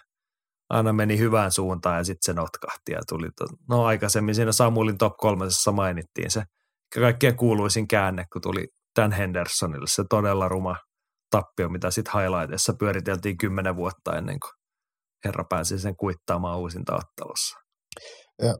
[0.70, 4.98] aina meni hyvään suuntaan ja sitten se notkahti ja tuli, to, no aikaisemmin siinä Samulin
[4.98, 6.42] top kolmesessa mainittiin se
[6.94, 8.66] kaikkien kuuluisin käänne, kun tuli
[9.00, 10.76] Dan Hendersonille se todella ruma
[11.30, 14.52] tappio, mitä sitten highlightissa pyöriteltiin kymmenen vuotta ennen kuin
[15.24, 17.56] herra pääsi sen kuittaamaan uusinta ottelussa.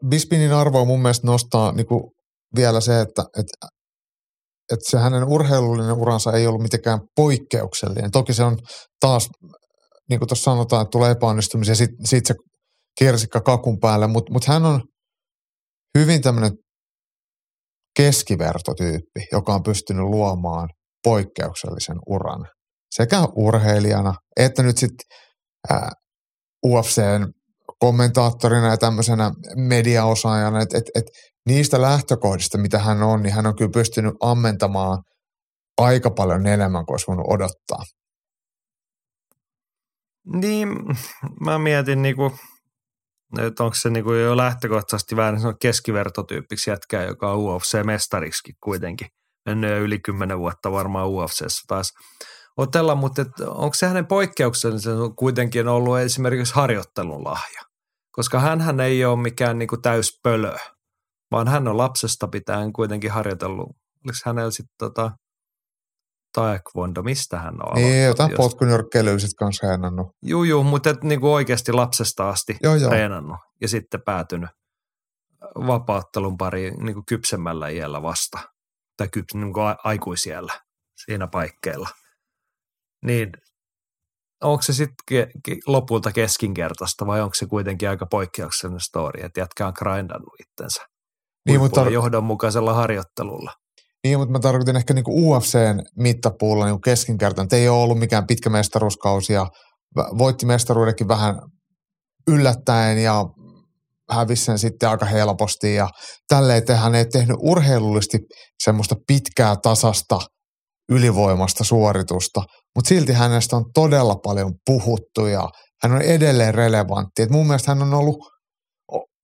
[0.09, 2.16] Bispinin arvoa mun mielestä nostaa niin kuin
[2.57, 3.67] vielä se, että, että,
[4.73, 8.11] että se hänen urheilullinen uransa ei ollut mitenkään poikkeuksellinen.
[8.11, 8.59] Toki se on
[9.01, 9.29] taas,
[10.09, 12.35] niin kuin tuossa sanotaan, että tulee epäonnistumisia, sitten sit se
[12.99, 14.81] kirsikka kakun päälle, mutta mut hän on
[15.99, 16.53] hyvin tämmöinen
[17.97, 20.69] keskivertotyyppi, joka on pystynyt luomaan
[21.05, 22.47] poikkeuksellisen uran
[22.95, 25.07] sekä urheilijana että nyt sitten
[26.67, 27.27] UFCn
[27.79, 31.05] kommentaattorina ja tämmöisenä mediaosaajana, että et, et
[31.47, 35.03] niistä lähtökohdista, mitä hän on, niin hän on kyllä pystynyt ammentamaan
[35.79, 37.83] aika paljon enemmän kuin olisi voinut odottaa.
[40.33, 40.69] Niin,
[41.41, 42.33] mä mietin niinku,
[43.39, 49.09] että onko se niinku jo lähtökohtaisesti vähän keskivertotyyppiksi jätkää, joka on UFC-mestariksi kuitenkin.
[49.47, 51.93] Mennyt jo yli kymmenen vuotta varmaan UFCssä taas
[52.57, 57.63] otella, mutta onko se hänen poikkeuksensa kuitenkin ollut esimerkiksi harjoittelun lahja?
[58.13, 60.57] Koska hän ei ole mikään niinku täyspölö,
[61.31, 63.67] vaan hän on lapsesta pitäen kuitenkin harjoitellut.
[64.05, 65.11] Oliko hänellä sitten tota,
[66.33, 70.07] taekwondo, mistä hän on Niin, jotain potkunyrkkeilyä sitten kanssa treenannut.
[70.23, 72.89] Juu, juu, mutta et, niinku oikeasti lapsesta asti joo, joo.
[72.89, 74.51] treenannut ja sitten päätynyt
[75.67, 78.39] vapauttelun pariin niinku kypsemmällä iällä vasta.
[78.97, 80.53] Tai kyps, niinku aikuisiellä
[81.05, 81.89] siinä paikkeilla–
[83.07, 83.33] niin
[84.43, 85.29] onko se sitten
[85.67, 90.87] lopulta keskinkertaista vai onko se kuitenkin aika poikkeuksellinen story, että jätkä on grindannut itsensä
[91.47, 93.53] niin, mutta tar- johdonmukaisella harjoittelulla.
[94.05, 97.61] Niin, mutta mä tarkoitin ehkä niinku UFCn mittapuulla niinku keskinkertainen.
[97.61, 99.47] Ei ole ollut mikään pitkä mestaruuskausi ja
[99.97, 101.35] voitti mestaruudenkin vähän
[102.29, 103.25] yllättäen ja
[104.11, 105.89] hävisi sen sitten aika helposti ja
[106.29, 108.19] tälleen, että hän ei tehnyt urheilullisesti
[108.63, 110.19] semmoista pitkää tasasta
[110.93, 112.43] ylivoimasta suoritusta,
[112.75, 115.49] mutta silti hänestä on todella paljon puhuttu ja
[115.83, 117.23] hän on edelleen relevantti.
[117.23, 118.17] Et mun mielestä hän on ollut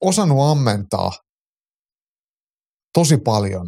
[0.00, 1.12] osannut ammentaa
[2.94, 3.66] tosi paljon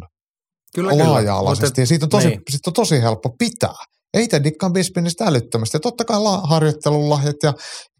[0.75, 1.83] kyllä, laaja-alaisesti kyllä.
[1.83, 2.41] ja siitä on, tosi, niin.
[2.49, 3.75] siitä on tosi helppo pitää.
[4.13, 5.75] Ei te dikkaan Bispinistä älyttömästi.
[5.75, 7.53] Ja totta kai la- harjoittelun lahjat ja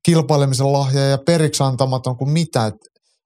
[0.06, 2.72] kilpailemisen lahja ja periksi antamaton kuin mitä.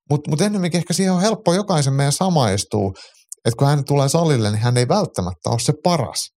[0.09, 2.93] Mutta mut ennemminkin ehkä siihen on helppo jokaisen meidän samaistuu,
[3.45, 6.29] että kun hän tulee salille, niin hän ei välttämättä ole se paras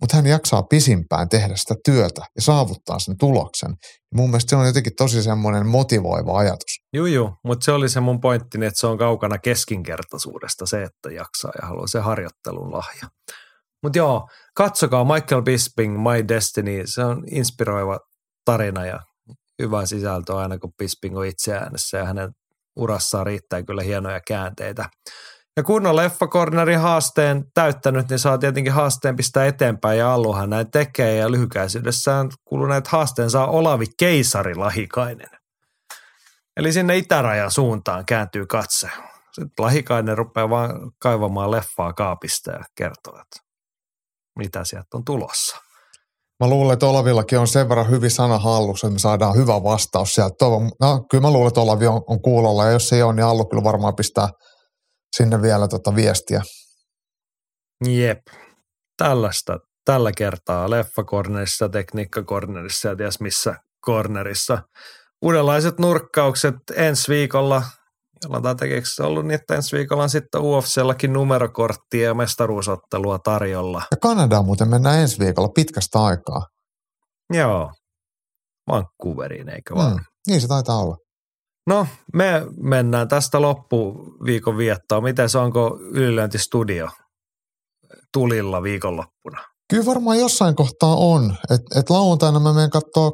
[0.00, 3.74] mutta hän jaksaa pisimpään tehdä sitä työtä ja saavuttaa sen tuloksen.
[4.14, 6.77] Mun mielestä se on jotenkin tosi semmoinen motivoiva ajatus.
[6.92, 11.10] Joo, joo, mutta se oli se mun pointti, että se on kaukana keskinkertaisuudesta se, että
[11.10, 13.08] jaksaa ja haluaa se harjoittelun lahja.
[13.82, 17.98] Mutta joo, katsokaa Michael Bisping, My Destiny, se on inspiroiva
[18.44, 19.00] tarina ja
[19.62, 22.30] hyvä sisältö aina, kun Bisping on itse äänessä ja hänen
[22.76, 24.88] urassaan riittää kyllä hienoja käänteitä.
[25.56, 30.70] Ja kun on leffakornerin haasteen täyttänyt, niin saa tietenkin haasteen pistää eteenpäin ja Alluhan näin
[30.70, 35.37] tekee ja lyhykäisyydessään kuluneet haasteen saa Olavi Keisari Lahikainen.
[36.58, 38.90] Eli sinne itärajan suuntaan kääntyy katse.
[39.32, 43.40] Sitten Lahikainen rupeaa vaan kaivamaan leffaa kaapista ja kertoo, että
[44.38, 45.56] mitä sieltä on tulossa.
[46.44, 50.14] Mä luulen, että Olavillakin on sen verran hyvin sana hallussa, että me saadaan hyvä vastaus
[50.14, 50.34] sieltä.
[50.80, 53.24] No, kyllä mä luulen, että Olavi on, on kuulolla ja jos se ei ole, niin
[53.24, 54.28] Allu kyllä varmaan pistää–
[55.16, 56.42] sinne vielä tota viestiä.
[57.86, 58.18] Jep,
[58.96, 64.58] tällaista tällä kertaa leffakornerissa, tekniikkakornerissa ja ties missä kornerissa.
[65.22, 67.62] Uudenlaiset nurkkaukset ensi viikolla.
[68.24, 73.82] Jollain tekeekö se ollut niin, että ensi viikolla on sitten UFCllakin numerokorttia ja mestaruusottelua tarjolla.
[73.90, 76.46] Ja Kanadaan muuten mennään ensi viikolla pitkästä aikaa.
[77.32, 77.72] Joo,
[78.68, 79.92] Vancouveriin eikö vaan?
[79.92, 80.96] Mm, niin se taitaa olla.
[81.66, 85.04] No, me mennään tästä loppuviikon viettoon.
[85.04, 86.88] Miten se onko ylilöintistudio
[88.12, 89.44] tulilla viikonloppuna?
[89.70, 91.36] Kyllä varmaan jossain kohtaa on.
[91.50, 93.12] Et, et lauantaina mä menen katsoa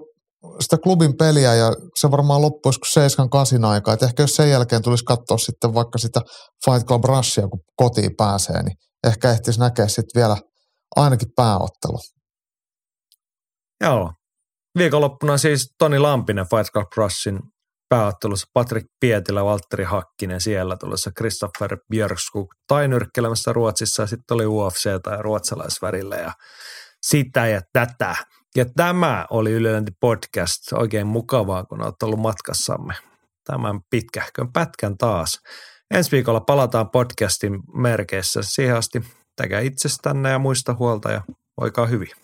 [0.61, 3.95] sitä klubin peliä ja se varmaan loppuisi kuin 7-8 aikaa.
[3.95, 6.21] Et ehkä jos sen jälkeen tulisi katsoa sitten vaikka sitä
[6.65, 10.37] Fight Club Rushia, kun kotiin pääsee, niin ehkä ehtisi näkeä sitten vielä
[10.97, 11.99] ainakin pääottelu.
[13.81, 14.13] Joo.
[14.79, 17.39] Viikonloppuna siis Toni Lampinen Fight Club Rushin
[17.89, 24.47] pääottelussa Patrick Pietilä, Valtteri Hakkinen siellä tulossa Christopher Björskuk tai nyrkkelemässä Ruotsissa ja sitten oli
[24.47, 26.33] UFC tai ruotsalaisvärillä ja
[27.03, 28.17] sitä ja tätä.
[28.57, 30.73] Ja tämä oli Ylelänti podcast.
[30.73, 32.95] Oikein mukavaa, kun olet ollut matkassamme
[33.45, 35.41] tämän pitkähkön pätkän taas.
[35.95, 38.41] Ensi viikolla palataan podcastin merkeissä.
[38.43, 39.05] Siihen asti
[39.37, 41.23] täkä itsestänne ja muista huolta ja
[41.61, 42.24] voikaa hyvin.